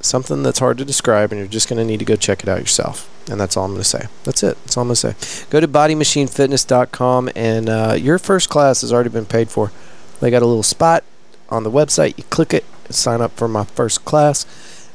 something 0.00 0.42
that's 0.42 0.58
hard 0.58 0.78
to 0.78 0.84
describe, 0.84 1.32
and 1.32 1.38
you're 1.38 1.48
just 1.48 1.68
going 1.68 1.78
to 1.78 1.84
need 1.84 1.98
to 1.98 2.04
go 2.04 2.16
check 2.16 2.42
it 2.42 2.48
out 2.48 2.60
yourself. 2.60 3.10
And 3.30 3.40
that's 3.40 3.56
all 3.56 3.64
I'm 3.64 3.72
going 3.72 3.82
to 3.82 3.88
say. 3.88 4.06
That's 4.24 4.42
it. 4.42 4.58
That's 4.64 4.76
all 4.76 4.82
I'm 4.82 4.88
going 4.88 4.96
to 4.96 5.14
say. 5.14 5.46
Go 5.50 5.60
to 5.60 5.68
bodymachinefitness.com, 5.68 7.30
and 7.34 7.68
uh, 7.68 7.96
your 7.98 8.18
first 8.18 8.48
class 8.48 8.80
has 8.82 8.92
already 8.92 9.10
been 9.10 9.26
paid 9.26 9.50
for. 9.50 9.72
They 10.20 10.30
got 10.30 10.42
a 10.42 10.46
little 10.46 10.62
spot 10.62 11.04
on 11.48 11.64
the 11.64 11.70
website. 11.70 12.16
You 12.18 12.24
click 12.24 12.54
it, 12.54 12.64
sign 12.90 13.20
up 13.20 13.32
for 13.32 13.48
my 13.48 13.64
first 13.64 14.04
class, 14.04 14.44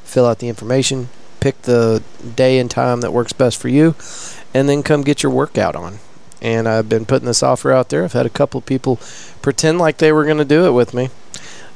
fill 0.04 0.26
out 0.26 0.38
the 0.38 0.48
information, 0.48 1.08
pick 1.40 1.62
the 1.62 2.02
day 2.36 2.58
and 2.58 2.70
time 2.70 3.00
that 3.00 3.12
works 3.12 3.32
best 3.32 3.60
for 3.60 3.68
you, 3.68 3.94
and 4.52 4.68
then 4.68 4.82
come 4.82 5.02
get 5.02 5.22
your 5.22 5.32
workout 5.32 5.76
on 5.76 5.98
and 6.42 6.68
I've 6.68 6.88
been 6.88 7.04
putting 7.04 7.26
this 7.26 7.42
offer 7.42 7.72
out 7.72 7.88
there. 7.88 8.04
I've 8.04 8.12
had 8.12 8.26
a 8.26 8.30
couple 8.30 8.60
people 8.60 8.98
pretend 9.42 9.78
like 9.78 9.98
they 9.98 10.12
were 10.12 10.24
going 10.24 10.38
to 10.38 10.44
do 10.44 10.66
it 10.66 10.72
with 10.72 10.94
me, 10.94 11.10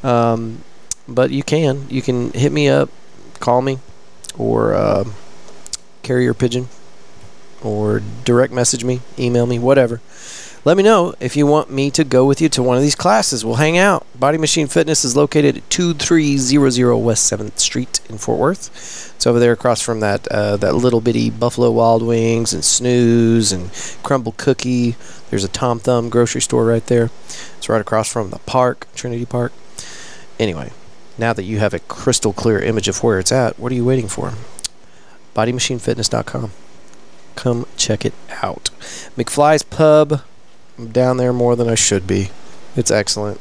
um, 0.02 0.62
but 1.08 1.30
you 1.30 1.42
can. 1.42 1.86
You 1.88 2.02
can 2.02 2.32
hit 2.32 2.52
me 2.52 2.68
up, 2.68 2.90
call 3.40 3.62
me, 3.62 3.78
or 4.38 4.74
uh, 4.74 5.04
carrier 6.02 6.34
pigeon, 6.34 6.68
or 7.62 8.02
direct 8.24 8.52
message 8.52 8.84
me, 8.84 9.00
email 9.18 9.46
me, 9.46 9.58
whatever. 9.58 10.00
Let 10.66 10.78
me 10.78 10.82
know 10.82 11.14
if 11.20 11.36
you 11.36 11.46
want 11.46 11.70
me 11.70 11.90
to 11.90 12.04
go 12.04 12.24
with 12.24 12.40
you 12.40 12.48
to 12.48 12.62
one 12.62 12.78
of 12.78 12.82
these 12.82 12.94
classes. 12.94 13.44
We'll 13.44 13.56
hang 13.56 13.76
out. 13.76 14.06
Body 14.18 14.38
Machine 14.38 14.66
Fitness 14.66 15.04
is 15.04 15.14
located 15.14 15.58
at 15.58 15.68
2300 15.68 16.96
West 16.96 17.30
7th 17.30 17.58
Street 17.58 18.00
in 18.08 18.16
Fort 18.16 18.38
Worth. 18.38 19.12
It's 19.14 19.26
over 19.26 19.38
there 19.38 19.52
across 19.52 19.82
from 19.82 20.00
that 20.00 20.26
uh, 20.28 20.56
that 20.56 20.74
little 20.74 21.02
bitty 21.02 21.28
Buffalo 21.28 21.70
Wild 21.70 22.02
Wings 22.02 22.54
and 22.54 22.64
Snooze 22.64 23.52
and 23.52 23.70
Crumble 24.02 24.32
Cookie. 24.38 24.96
There's 25.28 25.44
a 25.44 25.48
Tom 25.48 25.80
Thumb 25.80 26.08
grocery 26.08 26.40
store 26.40 26.64
right 26.64 26.86
there. 26.86 27.10
It's 27.58 27.68
right 27.68 27.82
across 27.82 28.10
from 28.10 28.30
the 28.30 28.38
park, 28.38 28.86
Trinity 28.94 29.26
Park. 29.26 29.52
Anyway, 30.38 30.72
now 31.18 31.34
that 31.34 31.44
you 31.44 31.58
have 31.58 31.74
a 31.74 31.78
crystal 31.80 32.32
clear 32.32 32.58
image 32.58 32.88
of 32.88 33.02
where 33.02 33.18
it's 33.18 33.32
at, 33.32 33.58
what 33.58 33.70
are 33.70 33.74
you 33.74 33.84
waiting 33.84 34.08
for? 34.08 34.32
BodyMachineFitness.com. 35.36 36.52
Come 37.36 37.66
check 37.76 38.06
it 38.06 38.14
out. 38.42 38.70
McFly's 39.14 39.62
Pub 39.62 40.22
I'm 40.78 40.88
down 40.88 41.16
there 41.16 41.32
more 41.32 41.56
than 41.56 41.68
I 41.68 41.74
should 41.74 42.06
be. 42.06 42.30
It's 42.76 42.90
excellent. 42.90 43.40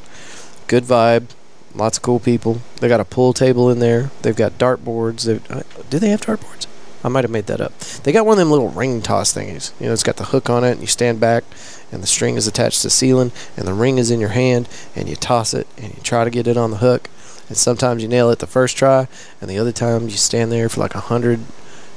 Good 0.67 0.83
vibe. 0.83 1.29
Lots 1.75 1.97
of 1.97 2.03
cool 2.03 2.19
people. 2.19 2.61
They 2.79 2.87
got 2.87 2.99
a 2.99 3.05
pool 3.05 3.33
table 3.33 3.69
in 3.71 3.79
there. 3.79 4.11
They've 4.21 4.35
got 4.35 4.59
dartboards. 4.59 5.27
Uh, 5.49 5.63
do 5.89 5.97
they 5.97 6.09
have 6.09 6.21
dartboards? 6.21 6.67
I 7.03 7.09
might 7.09 7.23
have 7.23 7.31
made 7.31 7.47
that 7.47 7.59
up. 7.59 7.77
They 7.79 8.11
got 8.11 8.25
one 8.25 8.33
of 8.33 8.39
them 8.39 8.51
little 8.51 8.69
ring 8.69 9.01
toss 9.01 9.33
thingies. 9.33 9.71
You 9.79 9.87
know, 9.87 9.93
it's 9.93 10.03
got 10.03 10.17
the 10.17 10.25
hook 10.25 10.49
on 10.49 10.63
it, 10.63 10.73
and 10.73 10.81
you 10.81 10.87
stand 10.87 11.19
back, 11.19 11.43
and 11.91 12.01
the 12.01 12.07
string 12.07 12.35
is 12.35 12.47
attached 12.47 12.81
to 12.81 12.87
the 12.87 12.91
ceiling, 12.91 13.31
and 13.57 13.67
the 13.67 13.73
ring 13.73 13.97
is 13.97 14.09
in 14.09 14.21
your 14.21 14.29
hand, 14.29 14.69
and 14.95 15.09
you 15.09 15.15
toss 15.15 15.53
it, 15.53 15.67
and 15.77 15.93
you 15.95 16.01
try 16.01 16.23
to 16.23 16.29
get 16.29 16.47
it 16.47 16.55
on 16.55 16.71
the 16.71 16.77
hook. 16.77 17.09
And 17.49 17.57
sometimes 17.57 18.01
you 18.01 18.07
nail 18.07 18.29
it 18.29 18.39
the 18.39 18.47
first 18.47 18.77
try, 18.77 19.07
and 19.41 19.49
the 19.49 19.57
other 19.57 19.73
times 19.73 20.13
you 20.13 20.17
stand 20.17 20.51
there 20.51 20.69
for 20.69 20.79
like 20.79 20.95
a 20.95 21.01
hundred 21.01 21.41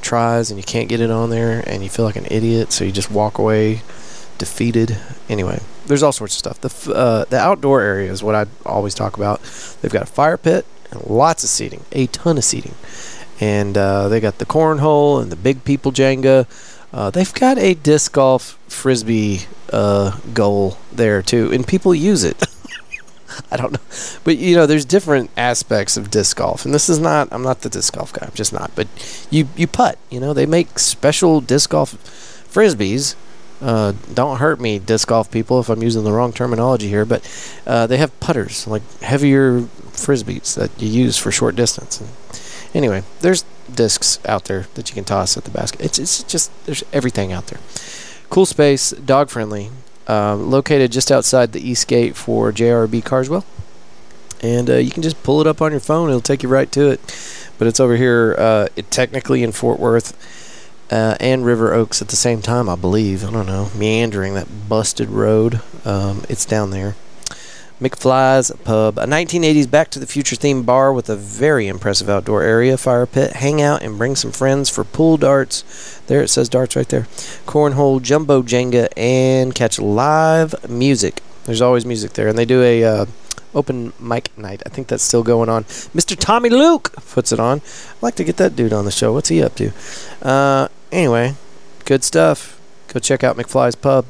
tries, 0.00 0.50
and 0.50 0.58
you 0.58 0.64
can't 0.64 0.88
get 0.88 1.00
it 1.00 1.10
on 1.10 1.30
there, 1.30 1.62
and 1.68 1.84
you 1.84 1.88
feel 1.88 2.04
like 2.04 2.16
an 2.16 2.26
idiot, 2.28 2.72
so 2.72 2.84
you 2.84 2.90
just 2.90 3.10
walk 3.10 3.38
away 3.38 3.82
defeated. 4.38 4.98
Anyway, 5.28 5.60
there's 5.86 6.02
all 6.02 6.12
sorts 6.12 6.34
of 6.34 6.38
stuff. 6.38 6.60
The 6.60 6.94
uh, 6.94 7.24
the 7.26 7.38
outdoor 7.38 7.80
area 7.80 8.10
is 8.10 8.22
what 8.22 8.34
I 8.34 8.46
always 8.64 8.94
talk 8.94 9.16
about. 9.16 9.40
They've 9.80 9.92
got 9.92 10.02
a 10.02 10.06
fire 10.06 10.36
pit 10.36 10.66
and 10.90 11.02
lots 11.04 11.44
of 11.44 11.50
seating, 11.50 11.84
a 11.92 12.06
ton 12.08 12.38
of 12.38 12.44
seating, 12.44 12.74
and 13.40 13.76
uh, 13.76 14.08
they 14.08 14.20
got 14.20 14.38
the 14.38 14.46
cornhole 14.46 15.20
and 15.22 15.30
the 15.30 15.36
big 15.36 15.64
people 15.64 15.92
Jenga. 15.92 16.46
Uh, 16.92 17.10
they've 17.10 17.34
got 17.34 17.58
a 17.58 17.74
disc 17.74 18.12
golf 18.12 18.58
frisbee 18.68 19.40
uh, 19.72 20.18
goal 20.32 20.78
there 20.92 21.22
too, 21.22 21.52
and 21.52 21.66
people 21.66 21.94
use 21.94 22.24
it. 22.24 22.46
I 23.50 23.56
don't 23.56 23.72
know, 23.72 23.80
but 24.24 24.38
you 24.38 24.56
know, 24.56 24.66
there's 24.66 24.84
different 24.84 25.30
aspects 25.36 25.96
of 25.96 26.10
disc 26.10 26.36
golf, 26.36 26.64
and 26.64 26.72
this 26.72 26.88
is 26.88 26.98
not. 26.98 27.28
I'm 27.32 27.42
not 27.42 27.62
the 27.62 27.68
disc 27.68 27.94
golf 27.94 28.12
guy. 28.12 28.26
I'm 28.26 28.34
just 28.34 28.52
not. 28.52 28.70
But 28.74 28.88
you 29.30 29.48
you 29.56 29.66
putt. 29.66 29.98
You 30.10 30.20
know, 30.20 30.32
they 30.32 30.46
make 30.46 30.78
special 30.78 31.40
disc 31.40 31.70
golf 31.70 31.94
frisbees 32.50 33.14
uh, 33.60 33.92
don't 34.12 34.38
hurt 34.38 34.60
me, 34.60 34.78
disc 34.78 35.08
golf 35.08 35.30
people, 35.30 35.60
if 35.60 35.68
I'm 35.68 35.82
using 35.82 36.04
the 36.04 36.12
wrong 36.12 36.32
terminology 36.32 36.88
here, 36.88 37.04
but 37.04 37.26
uh, 37.66 37.86
they 37.86 37.96
have 37.96 38.18
putters, 38.20 38.66
like 38.66 38.82
heavier 39.00 39.60
frisbees 39.60 40.54
that 40.54 40.70
you 40.80 40.88
use 40.88 41.16
for 41.16 41.30
short 41.30 41.56
distance. 41.56 42.00
And 42.00 42.10
anyway, 42.74 43.02
there's 43.20 43.44
discs 43.72 44.20
out 44.26 44.44
there 44.44 44.66
that 44.74 44.90
you 44.90 44.94
can 44.94 45.04
toss 45.04 45.36
at 45.36 45.44
the 45.44 45.50
basket. 45.50 45.80
It's, 45.80 45.98
it's 45.98 46.22
just, 46.22 46.50
there's 46.66 46.84
everything 46.92 47.32
out 47.32 47.46
there. 47.46 47.60
Cool 48.28 48.46
space, 48.46 48.90
dog 48.90 49.30
friendly, 49.30 49.70
uh, 50.08 50.36
located 50.36 50.92
just 50.92 51.10
outside 51.10 51.52
the 51.52 51.68
east 51.68 51.88
gate 51.88 52.14
for 52.14 52.52
JRB 52.52 53.04
Carswell. 53.04 53.44
And 54.42 54.68
uh, 54.68 54.74
you 54.74 54.90
can 54.90 55.02
just 55.02 55.22
pull 55.22 55.40
it 55.40 55.46
up 55.46 55.62
on 55.62 55.70
your 55.70 55.80
phone, 55.80 56.10
it'll 56.10 56.20
take 56.20 56.42
you 56.42 56.48
right 56.48 56.70
to 56.72 56.90
it. 56.90 57.00
But 57.58 57.68
it's 57.68 57.80
over 57.80 57.96
here, 57.96 58.36
uh, 58.38 58.68
it 58.76 58.90
technically 58.90 59.42
in 59.42 59.52
Fort 59.52 59.80
Worth 59.80 60.12
uh, 60.90 61.16
and 61.20 61.44
River 61.44 61.72
Oaks 61.74 62.00
at 62.00 62.08
the 62.08 62.16
same 62.16 62.42
time, 62.42 62.68
I 62.68 62.76
believe. 62.76 63.24
I 63.24 63.30
don't 63.30 63.46
know, 63.46 63.70
meandering 63.74 64.34
that 64.34 64.68
busted 64.68 65.08
road. 65.08 65.60
Um, 65.84 66.24
it's 66.28 66.44
down 66.44 66.70
there. 66.70 66.94
McFly's 67.80 68.50
Pub, 68.64 68.96
a 68.96 69.04
1980s 69.04 69.70
Back 69.70 69.90
to 69.90 69.98
the 69.98 70.06
Future 70.06 70.34
themed 70.34 70.64
bar 70.64 70.94
with 70.94 71.10
a 71.10 71.16
very 71.16 71.68
impressive 71.68 72.08
outdoor 72.08 72.42
area, 72.42 72.78
fire 72.78 73.04
pit, 73.04 73.34
hang 73.34 73.60
out, 73.60 73.82
and 73.82 73.98
bring 73.98 74.16
some 74.16 74.32
friends 74.32 74.70
for 74.70 74.82
pool 74.82 75.18
darts. 75.18 76.00
There 76.06 76.22
it 76.22 76.28
says 76.28 76.48
darts 76.48 76.74
right 76.74 76.88
there. 76.88 77.02
Cornhole, 77.44 78.00
jumbo 78.00 78.42
Jenga, 78.42 78.88
and 78.96 79.54
catch 79.54 79.78
live 79.78 80.54
music. 80.70 81.22
There's 81.44 81.60
always 81.60 81.84
music 81.84 82.14
there, 82.14 82.28
and 82.28 82.38
they 82.38 82.46
do 82.46 82.62
a 82.62 82.82
uh, 82.82 83.06
open 83.56 83.92
mic 83.98 84.36
night. 84.38 84.62
I 84.66 84.68
think 84.68 84.86
that's 84.86 85.02
still 85.02 85.22
going 85.22 85.48
on. 85.48 85.64
Mr. 85.64 86.16
Tommy 86.16 86.50
Luke 86.50 86.92
puts 87.10 87.32
it 87.32 87.40
on. 87.40 87.58
I'd 87.58 88.02
like 88.02 88.14
to 88.16 88.24
get 88.24 88.36
that 88.36 88.54
dude 88.54 88.72
on 88.72 88.84
the 88.84 88.90
show. 88.90 89.12
What's 89.12 89.30
he 89.30 89.42
up 89.42 89.54
to? 89.56 89.72
Uh, 90.22 90.68
anyway, 90.92 91.34
good 91.86 92.04
stuff. 92.04 92.60
Go 92.88 93.00
check 93.00 93.24
out 93.24 93.36
McFly's 93.36 93.74
Pub. 93.74 94.06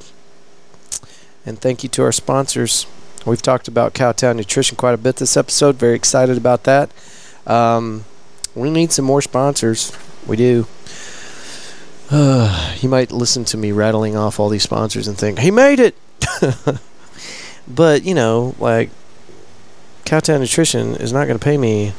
And 1.47 1.61
thank 1.61 1.83
you 1.85 1.89
to 1.91 2.03
our 2.03 2.13
sponsors. 2.13 2.87
We've 3.25 3.41
talked 3.41 3.69
about 3.69 3.95
Cowtown 3.95 4.37
Nutrition 4.37 4.77
quite 4.77 4.95
a 4.95 4.99
bit 4.99 5.17
this 5.17 5.37
episode. 5.37 5.77
Very 5.77 5.95
excited 5.95 6.37
about 6.37 6.65
that. 6.65 6.91
Um, 7.47 8.05
we 8.55 8.71
need 8.71 8.91
some 8.93 9.05
more 9.05 9.23
sponsors. 9.23 9.97
We 10.27 10.37
do. 10.37 10.67
Uh, 12.11 12.75
you 12.81 12.89
might 12.89 13.13
listen 13.13 13.45
to 13.47 13.57
me 13.57 13.71
rattling 13.71 14.17
off 14.17 14.41
all 14.41 14.49
these 14.49 14.65
sponsors 14.65 15.07
and 15.07 15.17
think, 15.17 15.39
he 15.39 15.51
made 15.51 15.79
it! 15.79 15.95
but, 17.69 18.03
you 18.05 18.15
know, 18.15 18.55
like, 18.59 18.91
Cowtown 20.07 20.39
Nutrition 20.39 20.95
is 20.95 21.13
not 21.13 21.27
going 21.27 21.37
to 21.37 21.45
pay 21.45 21.59
me 21.59 21.93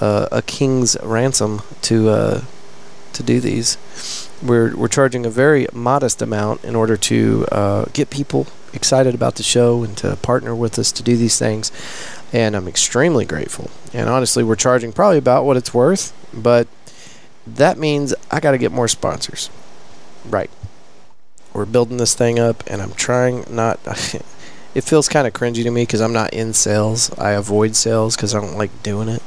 uh, 0.00 0.28
a 0.30 0.40
king's 0.40 0.96
ransom 1.02 1.62
to 1.82 2.08
uh, 2.08 2.44
to 3.12 3.22
do 3.24 3.40
these. 3.40 3.76
we're 4.40 4.76
we're 4.76 4.86
charging 4.86 5.26
a 5.26 5.30
very 5.30 5.66
modest 5.72 6.22
amount 6.22 6.62
in 6.64 6.76
order 6.76 6.96
to 6.96 7.46
uh, 7.50 7.84
get 7.92 8.08
people 8.08 8.46
excited 8.72 9.16
about 9.16 9.34
the 9.34 9.42
show 9.42 9.82
and 9.82 9.96
to 9.96 10.14
partner 10.22 10.54
with 10.54 10.78
us 10.78 10.92
to 10.92 11.02
do 11.02 11.16
these 11.16 11.40
things. 11.40 11.72
And 12.32 12.54
I'm 12.54 12.68
extremely 12.68 13.24
grateful. 13.24 13.68
And 13.92 14.08
honestly, 14.08 14.44
we're 14.44 14.54
charging 14.54 14.92
probably 14.92 15.18
about 15.18 15.44
what 15.44 15.56
it's 15.56 15.74
worth, 15.74 16.12
but 16.32 16.68
that 17.48 17.76
means 17.76 18.14
I 18.30 18.38
got 18.38 18.52
to 18.52 18.58
get 18.58 18.70
more 18.70 18.86
sponsors. 18.86 19.50
Right. 20.24 20.50
We're 21.52 21.66
building 21.66 21.96
this 21.96 22.14
thing 22.14 22.38
up, 22.38 22.62
and 22.68 22.80
I'm 22.80 22.92
trying 22.92 23.44
not. 23.50 23.80
it 24.74 24.82
feels 24.82 25.08
kind 25.08 25.26
of 25.26 25.32
cringy 25.32 25.62
to 25.62 25.70
me 25.70 25.82
because 25.82 26.00
I'm 26.00 26.12
not 26.12 26.32
in 26.32 26.52
sales. 26.52 27.16
I 27.18 27.32
avoid 27.32 27.74
sales 27.76 28.16
because 28.16 28.34
I 28.34 28.40
don't 28.40 28.56
like 28.56 28.82
doing 28.82 29.08
it. 29.08 29.22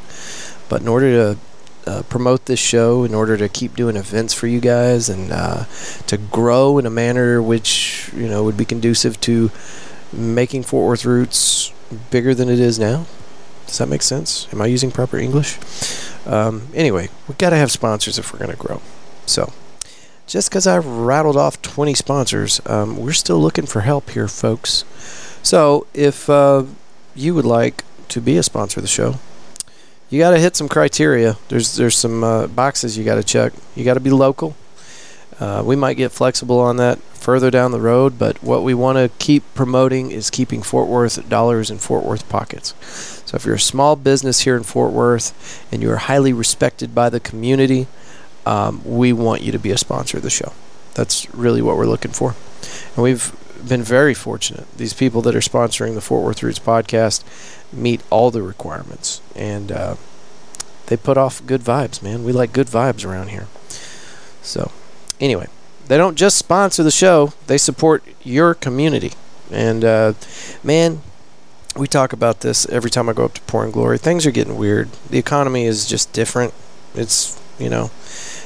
But 0.69 0.81
in 0.81 0.87
order 0.87 1.35
to 1.35 1.39
uh, 1.85 2.03
promote 2.03 2.45
this 2.45 2.59
show, 2.59 3.03
in 3.03 3.13
order 3.13 3.35
to 3.37 3.49
keep 3.49 3.75
doing 3.75 3.95
events 3.95 4.33
for 4.33 4.47
you 4.47 4.59
guys, 4.59 5.09
and 5.09 5.31
uh, 5.31 5.65
to 6.07 6.17
grow 6.17 6.77
in 6.77 6.85
a 6.85 6.89
manner 6.89 7.41
which 7.41 8.09
you 8.15 8.27
know 8.27 8.43
would 8.43 8.57
be 8.57 8.65
conducive 8.65 9.19
to 9.21 9.51
making 10.11 10.63
Fort 10.63 10.87
Worth 10.87 11.05
Roots 11.05 11.73
bigger 12.09 12.33
than 12.33 12.49
it 12.49 12.59
is 12.59 12.79
now. 12.79 13.05
Does 13.67 13.77
that 13.79 13.89
make 13.89 14.01
sense? 14.01 14.47
Am 14.53 14.61
I 14.61 14.67
using 14.67 14.91
proper 14.91 15.17
English? 15.17 15.57
Um, 16.25 16.67
anyway, 16.73 17.09
we 17.27 17.35
got 17.35 17.49
to 17.49 17.55
have 17.57 17.71
sponsors 17.71 18.19
if 18.19 18.31
we're 18.31 18.39
going 18.39 18.51
to 18.51 18.57
grow. 18.57 18.81
So, 19.25 19.51
just 20.27 20.49
because 20.49 20.67
I 20.67 20.77
rattled 20.77 21.37
off 21.37 21.61
20 21.61 21.93
sponsors, 21.93 22.61
um, 22.65 22.97
we're 22.97 23.13
still 23.13 23.39
looking 23.39 23.65
for 23.65 23.81
help 23.81 24.11
here, 24.11 24.27
folks. 24.27 24.85
So, 25.43 25.85
if 25.93 26.29
uh, 26.29 26.63
you 27.15 27.35
would 27.35 27.45
like 27.45 27.83
to 28.09 28.21
be 28.21 28.37
a 28.37 28.43
sponsor 28.43 28.79
of 28.79 28.83
the 28.83 28.87
show, 28.87 29.19
you 30.09 30.19
got 30.19 30.31
to 30.31 30.39
hit 30.39 30.55
some 30.55 30.69
criteria. 30.69 31.37
There's 31.49 31.75
there's 31.75 31.97
some 31.97 32.23
uh, 32.23 32.47
boxes 32.47 32.97
you 32.97 33.03
got 33.03 33.15
to 33.15 33.23
check. 33.23 33.53
You 33.75 33.83
got 33.83 33.95
to 33.95 33.99
be 33.99 34.09
local. 34.09 34.55
Uh, 35.39 35.61
we 35.65 35.75
might 35.75 35.95
get 35.95 36.11
flexible 36.11 36.59
on 36.59 36.77
that 36.77 36.99
further 36.99 37.49
down 37.49 37.71
the 37.71 37.79
road, 37.81 38.19
but 38.19 38.41
what 38.43 38.63
we 38.63 38.73
want 38.73 38.97
to 38.97 39.09
keep 39.17 39.43
promoting 39.55 40.11
is 40.11 40.29
keeping 40.29 40.61
Fort 40.61 40.87
Worth 40.87 41.27
dollars 41.27 41.71
in 41.71 41.77
Fort 41.77 42.05
Worth 42.05 42.29
pockets. 42.29 42.73
So 43.25 43.35
if 43.35 43.45
you're 43.45 43.55
a 43.55 43.59
small 43.59 43.95
business 43.95 44.41
here 44.41 44.55
in 44.55 44.63
Fort 44.63 44.91
Worth 44.91 45.65
and 45.71 45.81
you 45.81 45.91
are 45.91 45.97
highly 45.97 46.31
respected 46.31 46.93
by 46.93 47.09
the 47.09 47.19
community, 47.19 47.87
um, 48.45 48.81
we 48.85 49.11
want 49.11 49.41
you 49.41 49.51
to 49.51 49.59
be 49.59 49.71
a 49.71 49.77
sponsor 49.77 50.17
of 50.17 50.23
the 50.23 50.29
show. 50.29 50.53
That's 50.93 51.33
really 51.33 51.61
what 51.61 51.77
we're 51.77 51.87
looking 51.87 52.11
for. 52.11 52.35
And 52.95 53.03
we've 53.03 53.35
been 53.67 53.83
very 53.83 54.13
fortunate. 54.13 54.65
These 54.77 54.93
people 54.93 55.21
that 55.23 55.35
are 55.35 55.39
sponsoring 55.39 55.95
the 55.95 56.01
Fort 56.01 56.23
Worth 56.23 56.43
Roots 56.43 56.59
podcast 56.59 57.23
meet 57.71 58.01
all 58.09 58.31
the 58.31 58.41
requirements, 58.41 59.21
and 59.35 59.71
uh, 59.71 59.95
they 60.87 60.97
put 60.97 61.17
off 61.17 61.45
good 61.45 61.61
vibes, 61.61 62.01
man. 62.01 62.23
We 62.23 62.31
like 62.31 62.53
good 62.53 62.67
vibes 62.67 63.05
around 63.05 63.29
here. 63.29 63.47
So, 64.41 64.71
anyway, 65.19 65.47
they 65.87 65.97
don't 65.97 66.15
just 66.15 66.37
sponsor 66.37 66.83
the 66.83 66.91
show; 66.91 67.33
they 67.47 67.57
support 67.57 68.03
your 68.23 68.53
community. 68.53 69.13
And 69.51 69.85
uh, 69.85 70.13
man, 70.63 71.01
we 71.75 71.87
talk 71.87 72.13
about 72.13 72.41
this 72.41 72.67
every 72.69 72.89
time 72.89 73.09
I 73.09 73.13
go 73.13 73.25
up 73.25 73.33
to 73.35 73.41
Pouring 73.41 73.71
Glory. 73.71 73.97
Things 73.97 74.25
are 74.25 74.31
getting 74.31 74.57
weird. 74.57 74.89
The 75.09 75.17
economy 75.17 75.65
is 75.65 75.87
just 75.87 76.13
different. 76.13 76.53
It's 76.95 77.39
you 77.59 77.69
know, 77.69 77.91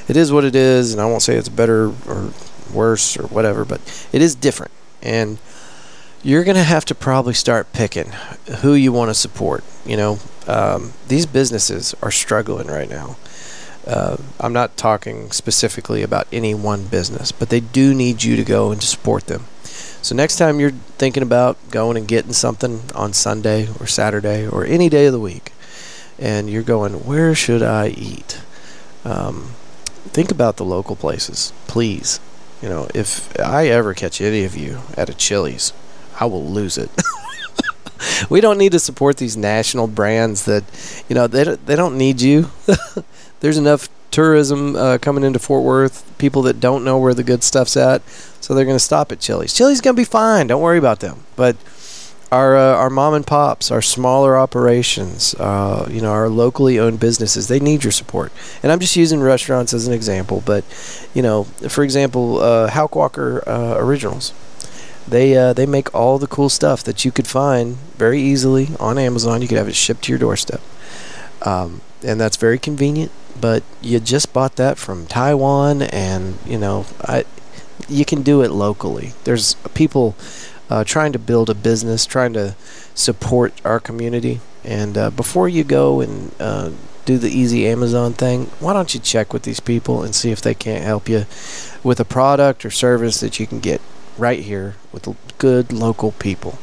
it 0.06 0.16
is 0.16 0.32
what 0.32 0.44
it 0.44 0.54
is, 0.54 0.92
and 0.92 1.00
I 1.00 1.06
won't 1.06 1.22
say 1.22 1.36
it's 1.36 1.48
better 1.48 1.92
or 2.06 2.32
worse 2.72 3.16
or 3.16 3.26
whatever, 3.26 3.64
but 3.64 3.80
it 4.12 4.22
is 4.22 4.34
different. 4.34 4.72
And 5.02 5.38
you're 6.22 6.44
going 6.44 6.56
to 6.56 6.64
have 6.64 6.84
to 6.86 6.94
probably 6.94 7.34
start 7.34 7.72
picking 7.72 8.12
who 8.60 8.74
you 8.74 8.92
want 8.92 9.10
to 9.10 9.14
support. 9.14 9.64
You 9.86 9.96
know, 9.96 10.18
um, 10.46 10.92
these 11.06 11.26
businesses 11.26 11.94
are 12.02 12.10
struggling 12.10 12.66
right 12.66 12.90
now. 12.90 13.16
Uh, 13.86 14.18
I'm 14.38 14.52
not 14.52 14.76
talking 14.76 15.30
specifically 15.30 16.02
about 16.02 16.26
any 16.30 16.54
one 16.54 16.86
business, 16.86 17.32
but 17.32 17.48
they 17.48 17.60
do 17.60 17.94
need 17.94 18.22
you 18.22 18.36
to 18.36 18.44
go 18.44 18.70
and 18.70 18.80
to 18.80 18.86
support 18.86 19.26
them. 19.26 19.44
So 20.02 20.14
next 20.14 20.36
time 20.36 20.60
you're 20.60 20.72
thinking 20.98 21.22
about 21.22 21.56
going 21.70 21.96
and 21.96 22.06
getting 22.06 22.32
something 22.32 22.82
on 22.94 23.12
Sunday 23.12 23.68
or 23.80 23.86
Saturday 23.86 24.46
or 24.46 24.64
any 24.64 24.88
day 24.88 25.06
of 25.06 25.12
the 25.12 25.20
week, 25.20 25.52
and 26.18 26.50
you're 26.50 26.62
going, 26.62 27.04
where 27.06 27.34
should 27.34 27.62
I 27.62 27.88
eat? 27.88 28.40
Um, 29.04 29.52
think 30.08 30.30
about 30.30 30.56
the 30.56 30.64
local 30.64 30.96
places, 30.96 31.52
please. 31.66 32.20
You 32.62 32.68
know, 32.68 32.88
if 32.94 33.38
I 33.38 33.68
ever 33.68 33.94
catch 33.94 34.20
any 34.20 34.44
of 34.44 34.56
you 34.56 34.80
at 34.96 35.08
a 35.08 35.14
Chili's, 35.14 35.72
I 36.18 36.24
will 36.24 36.44
lose 36.44 36.76
it. 36.76 36.90
we 38.30 38.40
don't 38.40 38.58
need 38.58 38.72
to 38.72 38.80
support 38.80 39.16
these 39.16 39.36
national 39.36 39.86
brands 39.86 40.44
that, 40.46 40.64
you 41.08 41.14
know, 41.14 41.26
they 41.26 41.44
they 41.44 41.76
don't 41.76 41.96
need 41.96 42.20
you. 42.20 42.50
There's 43.40 43.58
enough 43.58 43.88
tourism 44.10 44.74
uh, 44.74 44.98
coming 44.98 45.22
into 45.22 45.38
Fort 45.38 45.62
Worth, 45.62 46.04
people 46.18 46.42
that 46.42 46.58
don't 46.58 46.84
know 46.84 46.98
where 46.98 47.14
the 47.14 47.22
good 47.22 47.44
stuff's 47.44 47.76
at, 47.76 48.02
so 48.40 48.54
they're 48.54 48.64
going 48.64 48.74
to 48.74 48.80
stop 48.80 49.12
at 49.12 49.20
Chili's. 49.20 49.54
Chili's 49.54 49.80
going 49.80 49.94
to 49.94 50.00
be 50.00 50.04
fine. 50.04 50.48
Don't 50.48 50.62
worry 50.62 50.78
about 50.78 51.00
them. 51.00 51.24
But 51.36 51.56
our 52.30 52.56
uh, 52.56 52.74
our 52.74 52.90
mom 52.90 53.14
and 53.14 53.26
pops, 53.26 53.70
our 53.70 53.80
smaller 53.80 54.38
operations, 54.38 55.34
uh, 55.34 55.88
you 55.90 56.00
know, 56.00 56.10
our 56.10 56.28
locally 56.28 56.78
owned 56.78 57.00
businesses, 57.00 57.48
they 57.48 57.60
need 57.60 57.84
your 57.84 57.92
support. 57.92 58.32
And 58.62 58.70
I'm 58.70 58.80
just 58.80 58.96
using 58.96 59.20
restaurants 59.20 59.72
as 59.72 59.86
an 59.86 59.94
example, 59.94 60.42
but 60.44 60.64
you 61.14 61.22
know, 61.22 61.44
for 61.68 61.82
example, 61.82 62.38
uh, 62.40 62.88
Walker 62.92 63.42
uh, 63.48 63.76
Originals, 63.78 64.32
they 65.06 65.36
uh, 65.36 65.52
they 65.52 65.66
make 65.66 65.94
all 65.94 66.18
the 66.18 66.26
cool 66.26 66.48
stuff 66.48 66.82
that 66.84 67.04
you 67.04 67.10
could 67.10 67.26
find 67.26 67.76
very 67.96 68.20
easily 68.20 68.68
on 68.78 68.98
Amazon. 68.98 69.40
You 69.40 69.48
could 69.48 69.58
have 69.58 69.68
it 69.68 69.76
shipped 69.76 70.04
to 70.04 70.12
your 70.12 70.18
doorstep, 70.18 70.60
um, 71.42 71.80
and 72.04 72.20
that's 72.20 72.36
very 72.36 72.58
convenient. 72.58 73.10
But 73.40 73.62
you 73.80 74.00
just 74.00 74.32
bought 74.32 74.56
that 74.56 74.76
from 74.76 75.06
Taiwan, 75.06 75.82
and 75.82 76.38
you 76.44 76.58
know, 76.58 76.84
I 77.00 77.24
you 77.88 78.04
can 78.04 78.22
do 78.22 78.42
it 78.42 78.50
locally. 78.50 79.14
There's 79.24 79.54
people 79.72 80.14
uh, 80.70 80.84
trying 80.84 81.12
to 81.12 81.18
build 81.18 81.50
a 81.50 81.54
business, 81.54 82.06
trying 82.06 82.32
to 82.34 82.54
support 82.94 83.52
our 83.64 83.80
community. 83.80 84.40
And 84.64 84.98
uh, 84.98 85.10
before 85.10 85.48
you 85.48 85.64
go 85.64 86.00
and 86.00 86.32
uh, 86.40 86.70
do 87.04 87.18
the 87.18 87.30
easy 87.30 87.66
Amazon 87.66 88.12
thing, 88.12 88.46
why 88.60 88.72
don't 88.72 88.92
you 88.92 89.00
check 89.00 89.32
with 89.32 89.42
these 89.42 89.60
people 89.60 90.02
and 90.02 90.14
see 90.14 90.30
if 90.30 90.40
they 90.40 90.54
can't 90.54 90.84
help 90.84 91.08
you 91.08 91.26
with 91.82 92.00
a 92.00 92.04
product 92.04 92.64
or 92.64 92.70
service 92.70 93.20
that 93.20 93.40
you 93.40 93.46
can 93.46 93.60
get 93.60 93.80
right 94.18 94.40
here 94.40 94.74
with 94.92 95.08
good 95.38 95.72
local 95.72 96.12
people. 96.12 96.58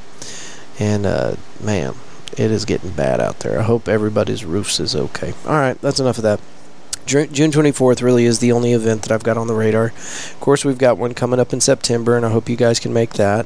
And 0.77 1.05
uh, 1.05 1.35
man, 1.61 1.95
it 2.37 2.51
is 2.51 2.65
getting 2.65 2.91
bad 2.91 3.19
out 3.19 3.39
there. 3.39 3.59
I 3.59 3.63
hope 3.63 3.87
everybody's 3.87 4.45
roofs 4.45 4.79
is 4.79 4.95
okay. 4.95 5.33
All 5.45 5.53
right, 5.53 5.79
that's 5.81 5.99
enough 5.99 6.17
of 6.17 6.23
that. 6.23 6.39
June 7.05 7.29
24th 7.29 8.01
really 8.01 8.25
is 8.25 8.39
the 8.39 8.51
only 8.51 8.73
event 8.73 9.03
that 9.03 9.11
I've 9.11 9.23
got 9.23 9.37
on 9.37 9.45
the 9.45 9.53
radar. 9.53 9.85
Of 9.85 10.37
course, 10.39 10.65
we've 10.65 10.77
got 10.77 10.97
one 10.97 11.13
coming 11.13 11.39
up 11.39 11.53
in 11.53 11.61
September, 11.61 12.17
and 12.17 12.25
I 12.25 12.31
hope 12.31 12.49
you 12.49 12.55
guys 12.55 12.79
can 12.79 12.93
make 12.93 13.13
that. 13.13 13.45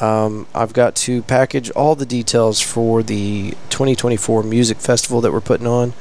Um, 0.00 0.46
I've 0.54 0.72
got 0.72 0.94
to 0.96 1.22
package 1.22 1.70
all 1.70 1.94
the 1.94 2.06
details 2.06 2.60
for 2.60 3.02
the 3.02 3.50
2024 3.68 4.42
music 4.42 4.78
festival 4.78 5.20
that 5.20 5.32
we're 5.32 5.40
putting 5.40 5.66
on. 5.66 5.92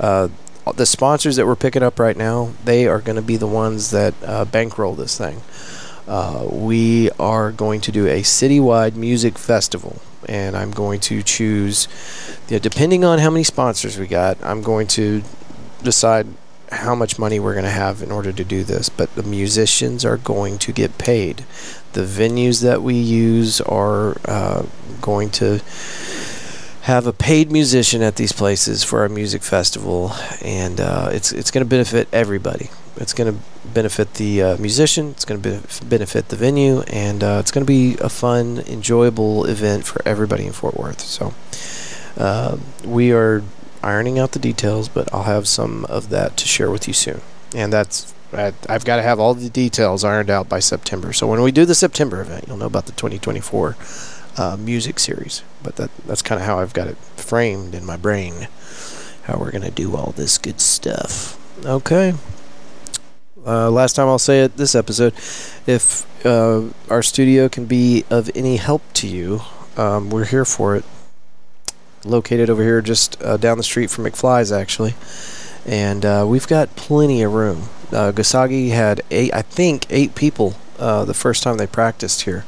Uh, 0.00 0.28
the 0.74 0.86
sponsors 0.86 1.36
that 1.36 1.46
we're 1.46 1.56
picking 1.56 1.82
up 1.82 1.98
right 1.98 2.16
now, 2.16 2.52
they 2.64 2.86
are 2.86 3.00
going 3.00 3.16
to 3.16 3.22
be 3.22 3.36
the 3.36 3.46
ones 3.46 3.90
that 3.90 4.14
uh, 4.24 4.44
bankroll 4.44 4.94
this 4.94 5.16
thing. 5.16 5.40
Uh, 6.08 6.46
we 6.50 7.10
are 7.12 7.52
going 7.52 7.80
to 7.80 7.92
do 7.92 8.06
a 8.06 8.22
citywide 8.22 8.94
music 8.94 9.38
festival, 9.38 10.02
and 10.28 10.56
I'm 10.56 10.70
going 10.70 11.00
to 11.00 11.22
choose, 11.22 11.88
you 12.48 12.56
know, 12.56 12.58
depending 12.58 13.04
on 13.04 13.18
how 13.18 13.30
many 13.30 13.44
sponsors 13.44 13.98
we 13.98 14.06
got, 14.06 14.36
I'm 14.42 14.62
going 14.62 14.86
to 14.88 15.22
decide 15.82 16.26
how 16.74 16.94
much 16.94 17.18
money 17.18 17.40
we're 17.40 17.54
going 17.54 17.64
to 17.64 17.70
have 17.70 18.02
in 18.02 18.10
order 18.10 18.32
to 18.32 18.44
do 18.44 18.64
this. 18.64 18.88
But 18.88 19.14
the 19.14 19.22
musicians 19.22 20.04
are 20.04 20.16
going 20.16 20.58
to 20.58 20.72
get 20.72 20.98
paid. 20.98 21.44
The 21.92 22.02
venues 22.02 22.62
that 22.62 22.82
we 22.82 22.94
use 22.94 23.60
are 23.62 24.16
uh, 24.24 24.66
going 25.00 25.30
to 25.30 25.60
have 26.82 27.06
a 27.06 27.12
paid 27.14 27.50
musician 27.50 28.02
at 28.02 28.16
these 28.16 28.32
places 28.32 28.84
for 28.84 29.00
our 29.00 29.08
music 29.08 29.42
festival, 29.42 30.12
and 30.42 30.80
uh, 30.80 31.08
it's 31.12 31.32
it's 31.32 31.50
going 31.50 31.64
to 31.64 31.68
benefit 31.68 32.08
everybody. 32.12 32.68
It's 32.96 33.14
going 33.14 33.32
to 33.32 33.40
benefit 33.72 34.14
the 34.14 34.42
uh, 34.42 34.56
musician. 34.58 35.10
It's 35.10 35.24
going 35.24 35.40
to 35.40 35.84
benefit 35.84 36.28
the 36.28 36.36
venue, 36.36 36.80
and 36.82 37.24
uh, 37.24 37.38
it's 37.40 37.50
going 37.50 37.64
to 37.64 37.66
be 37.66 37.96
a 38.00 38.08
fun, 38.08 38.58
enjoyable 38.66 39.46
event 39.46 39.86
for 39.86 40.06
everybody 40.06 40.46
in 40.46 40.52
Fort 40.52 40.76
Worth. 40.76 41.00
So 41.00 41.34
uh, 42.16 42.58
we 42.84 43.12
are 43.12 43.42
ironing 43.84 44.18
out 44.18 44.32
the 44.32 44.38
details, 44.38 44.88
but 44.88 45.12
I'll 45.12 45.24
have 45.24 45.46
some 45.46 45.84
of 45.86 46.08
that 46.10 46.36
to 46.38 46.46
share 46.46 46.70
with 46.70 46.88
you 46.88 46.94
soon. 46.94 47.20
And 47.54 47.72
that's 47.72 48.14
I've 48.32 48.84
got 48.84 48.96
to 48.96 49.02
have 49.02 49.20
all 49.20 49.34
the 49.34 49.48
details 49.48 50.02
ironed 50.02 50.30
out 50.30 50.48
by 50.48 50.58
September. 50.58 51.12
So 51.12 51.26
when 51.26 51.42
we 51.42 51.52
do 51.52 51.64
the 51.64 51.74
September 51.74 52.20
event, 52.20 52.46
you'll 52.48 52.56
know 52.56 52.66
about 52.66 52.86
the 52.86 52.92
2024 52.92 53.76
uh, 54.36 54.56
music 54.56 54.98
series. 54.98 55.42
But 55.62 55.76
that 55.76 55.90
that's 56.06 56.22
kind 56.22 56.40
of 56.40 56.46
how 56.46 56.58
I've 56.58 56.72
got 56.72 56.88
it 56.88 56.96
framed 57.16 57.74
in 57.74 57.84
my 57.84 57.96
brain. 57.96 58.48
How 59.24 59.38
we're 59.38 59.52
gonna 59.52 59.70
do 59.70 59.96
all 59.96 60.12
this 60.16 60.38
good 60.38 60.60
stuff. 60.60 61.38
Okay. 61.64 62.14
Uh, 63.46 63.70
last 63.70 63.94
time 63.94 64.08
I'll 64.08 64.18
say 64.18 64.42
it 64.42 64.56
this 64.56 64.74
episode. 64.74 65.14
If 65.66 66.06
uh, 66.26 66.70
our 66.88 67.02
studio 67.02 67.48
can 67.48 67.66
be 67.66 68.04
of 68.10 68.30
any 68.34 68.56
help 68.56 68.82
to 68.94 69.06
you, 69.06 69.42
um, 69.76 70.10
we're 70.10 70.24
here 70.24 70.44
for 70.44 70.76
it. 70.76 70.84
Located 72.04 72.50
over 72.50 72.62
here 72.62 72.82
just 72.82 73.20
uh, 73.22 73.36
down 73.38 73.56
the 73.56 73.64
street 73.64 73.90
from 73.90 74.04
McFly's, 74.04 74.52
actually. 74.52 74.94
and 75.66 76.04
uh, 76.04 76.24
we've 76.28 76.46
got 76.46 76.74
plenty 76.76 77.22
of 77.22 77.32
room. 77.32 77.64
Uh, 77.90 78.12
Goisagi 78.12 78.70
had 78.70 79.02
eight, 79.10 79.32
I 79.32 79.42
think, 79.42 79.86
eight 79.88 80.14
people 80.14 80.54
uh, 80.78 81.04
the 81.04 81.14
first 81.14 81.42
time 81.42 81.56
they 81.56 81.66
practiced 81.66 82.22
here, 82.22 82.44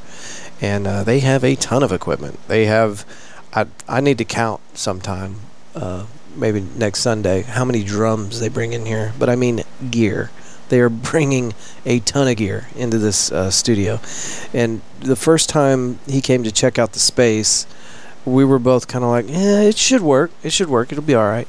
and 0.61 0.85
uh, 0.85 1.03
they 1.03 1.19
have 1.21 1.43
a 1.43 1.55
ton 1.55 1.81
of 1.83 1.91
equipment. 1.91 2.39
They 2.47 2.65
have, 2.65 3.05
I 3.53 3.65
I 3.87 4.01
need 4.01 4.17
to 4.19 4.25
count 4.25 4.61
sometime, 4.73 5.37
uh, 5.73 6.05
maybe 6.35 6.61
next 6.75 6.99
Sunday, 6.99 7.41
how 7.41 7.65
many 7.65 7.83
drums 7.83 8.39
they 8.39 8.49
bring 8.49 8.73
in 8.73 8.85
here. 8.85 9.13
But 9.17 9.29
I 9.29 9.35
mean 9.35 9.63
gear. 9.89 10.29
They 10.69 10.81
are 10.81 10.89
bringing 10.89 11.53
a 11.85 11.99
ton 12.01 12.27
of 12.27 12.35
gear 12.35 12.67
into 12.75 12.97
this 12.97 13.31
uh, 13.31 13.49
studio, 13.49 14.01
and 14.53 14.81
the 14.99 15.15
first 15.15 15.47
time 15.49 15.97
he 16.05 16.19
came 16.21 16.43
to 16.43 16.51
check 16.51 16.77
out 16.77 16.91
the 16.91 16.99
space, 16.99 17.65
we 18.27 18.43
were 18.43 18.59
both 18.59 18.87
kind 18.87 19.03
of 19.03 19.09
like, 19.09 19.29
"Yeah, 19.29 19.61
it 19.61 19.77
should 19.77 20.01
work. 20.01 20.31
It 20.43 20.51
should 20.51 20.69
work. 20.69 20.91
It'll 20.91 21.03
be 21.03 21.15
all 21.15 21.27
right." 21.27 21.47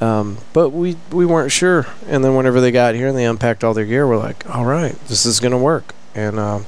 Um, 0.00 0.38
but 0.52 0.70
we 0.70 0.96
we 1.12 1.24
weren't 1.24 1.52
sure. 1.52 1.86
And 2.08 2.24
then 2.24 2.34
whenever 2.34 2.60
they 2.60 2.72
got 2.72 2.94
here 2.94 3.08
and 3.08 3.16
they 3.16 3.24
unpacked 3.24 3.62
all 3.62 3.72
their 3.72 3.84
gear, 3.84 4.06
we're 4.06 4.16
like, 4.18 4.48
"All 4.54 4.64
right, 4.64 4.98
this 5.06 5.24
is 5.24 5.40
gonna 5.40 5.58
work." 5.58 5.94
And 6.14 6.38
um, 6.38 6.66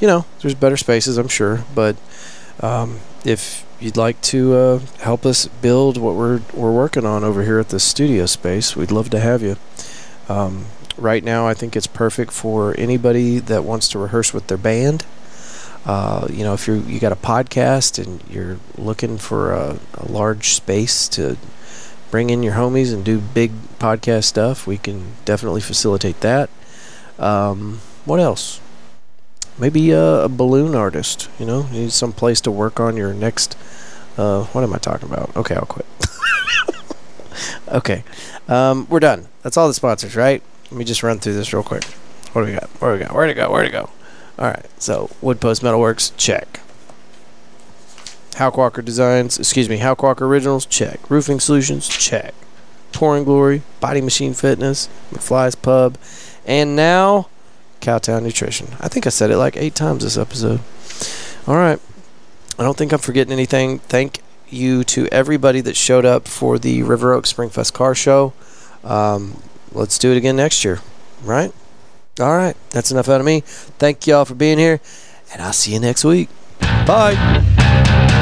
you 0.00 0.06
know, 0.06 0.24
there's 0.40 0.54
better 0.54 0.76
spaces, 0.76 1.18
I'm 1.18 1.28
sure. 1.28 1.64
But 1.74 1.96
um, 2.60 3.00
if 3.24 3.64
you'd 3.78 3.96
like 3.96 4.20
to 4.22 4.54
uh, 4.54 4.78
help 5.00 5.26
us 5.26 5.46
build 5.46 5.98
what 5.98 6.14
we're 6.14 6.40
we're 6.54 6.72
working 6.72 7.04
on 7.04 7.24
over 7.24 7.44
here 7.44 7.58
at 7.58 7.68
the 7.68 7.80
studio 7.80 8.26
space, 8.26 8.74
we'd 8.74 8.90
love 8.90 9.10
to 9.10 9.20
have 9.20 9.42
you. 9.42 9.56
Um, 10.28 10.66
right 10.96 11.22
now, 11.22 11.46
I 11.46 11.52
think 11.52 11.76
it's 11.76 11.86
perfect 11.86 12.32
for 12.32 12.74
anybody 12.78 13.38
that 13.38 13.64
wants 13.64 13.88
to 13.88 13.98
rehearse 13.98 14.32
with 14.32 14.46
their 14.46 14.58
band. 14.58 15.04
Uh, 15.84 16.28
you 16.30 16.44
know, 16.44 16.54
if 16.54 16.68
you 16.68 16.74
you 16.74 17.00
got 17.00 17.12
a 17.12 17.16
podcast 17.16 18.02
and 18.02 18.22
you're 18.30 18.58
looking 18.78 19.18
for 19.18 19.52
a, 19.52 19.78
a 19.94 20.10
large 20.10 20.54
space 20.54 21.08
to 21.08 21.36
bring 22.10 22.30
in 22.30 22.42
your 22.42 22.54
homies 22.54 22.92
and 22.92 23.04
do 23.04 23.18
big 23.18 23.50
podcast 23.78 24.24
stuff, 24.24 24.66
we 24.66 24.78
can 24.78 25.14
definitely 25.24 25.60
facilitate 25.60 26.20
that. 26.20 26.50
Um, 27.18 27.80
what 28.04 28.20
else? 28.20 28.60
Maybe 29.58 29.90
a, 29.90 30.24
a 30.24 30.28
balloon 30.28 30.74
artist. 30.74 31.28
You 31.38 31.46
know, 31.46 31.66
you 31.72 31.82
need 31.82 31.92
some 31.92 32.12
place 32.12 32.40
to 32.42 32.50
work 32.50 32.78
on 32.78 32.96
your 32.96 33.12
next. 33.12 33.56
Uh, 34.16 34.44
what 34.44 34.62
am 34.62 34.72
I 34.74 34.78
talking 34.78 35.08
about? 35.08 35.34
Okay, 35.36 35.54
I'll 35.54 35.66
quit. 35.66 35.86
okay, 37.68 38.04
um, 38.46 38.86
we're 38.88 39.00
done. 39.00 39.26
That's 39.42 39.56
all 39.56 39.66
the 39.66 39.74
sponsors, 39.74 40.14
right? 40.14 40.42
Let 40.70 40.78
me 40.78 40.84
just 40.84 41.02
run 41.02 41.18
through 41.18 41.34
this 41.34 41.52
real 41.52 41.62
quick. 41.62 41.84
What 42.32 42.42
do 42.42 42.46
we 42.46 42.52
got? 42.52 42.68
Where 42.80 42.92
do 42.94 42.98
we 43.00 43.06
go? 43.06 43.14
Where 43.14 43.26
to 43.26 43.34
go? 43.34 43.50
Where 43.50 43.62
to 43.62 43.70
go? 43.70 43.90
All 44.38 44.46
right. 44.46 44.66
So 44.80 45.10
Wood 45.20 45.40
Post 45.40 45.62
Metalworks, 45.62 46.12
check. 46.16 46.60
Hauk 48.36 48.56
Walker 48.56 48.82
Designs, 48.82 49.38
excuse 49.38 49.68
me, 49.68 49.78
Hauk 49.78 50.02
Walker 50.02 50.24
Originals, 50.24 50.64
check. 50.64 50.98
Roofing 51.10 51.38
Solutions, 51.38 51.86
check. 51.86 52.34
Pouring 52.92 53.24
Glory, 53.24 53.62
Body 53.80 54.00
Machine 54.00 54.34
Fitness, 54.34 54.88
McFly's 55.10 55.54
Pub, 55.54 55.98
and 56.46 56.74
now 56.74 57.28
Cowtown 57.80 58.22
Nutrition. 58.22 58.68
I 58.80 58.88
think 58.88 59.06
I 59.06 59.10
said 59.10 59.30
it 59.30 59.36
like 59.36 59.56
eight 59.56 59.74
times 59.74 60.02
this 60.04 60.16
episode. 60.16 60.60
All 61.46 61.56
right. 61.56 61.80
I 62.58 62.62
don't 62.62 62.76
think 62.76 62.92
I'm 62.92 62.98
forgetting 62.98 63.32
anything. 63.32 63.80
Thank 63.80 64.20
you 64.48 64.84
to 64.84 65.08
everybody 65.08 65.60
that 65.62 65.76
showed 65.76 66.04
up 66.04 66.28
for 66.28 66.58
the 66.58 66.82
River 66.82 67.12
Oaks 67.12 67.32
Springfest 67.32 67.72
Car 67.72 67.94
Show. 67.94 68.32
Um, 68.84 69.42
let's 69.72 69.98
do 69.98 70.12
it 70.12 70.16
again 70.16 70.36
next 70.36 70.64
year, 70.64 70.80
right? 71.22 71.52
All 72.20 72.36
right. 72.36 72.56
That's 72.70 72.90
enough 72.90 73.08
out 73.08 73.20
of 73.20 73.26
me. 73.26 73.40
Thank 73.40 74.06
y'all 74.06 74.24
for 74.24 74.34
being 74.34 74.58
here, 74.58 74.80
and 75.32 75.42
I'll 75.42 75.52
see 75.52 75.72
you 75.72 75.80
next 75.80 76.04
week. 76.04 76.28
Bye. 76.86 78.18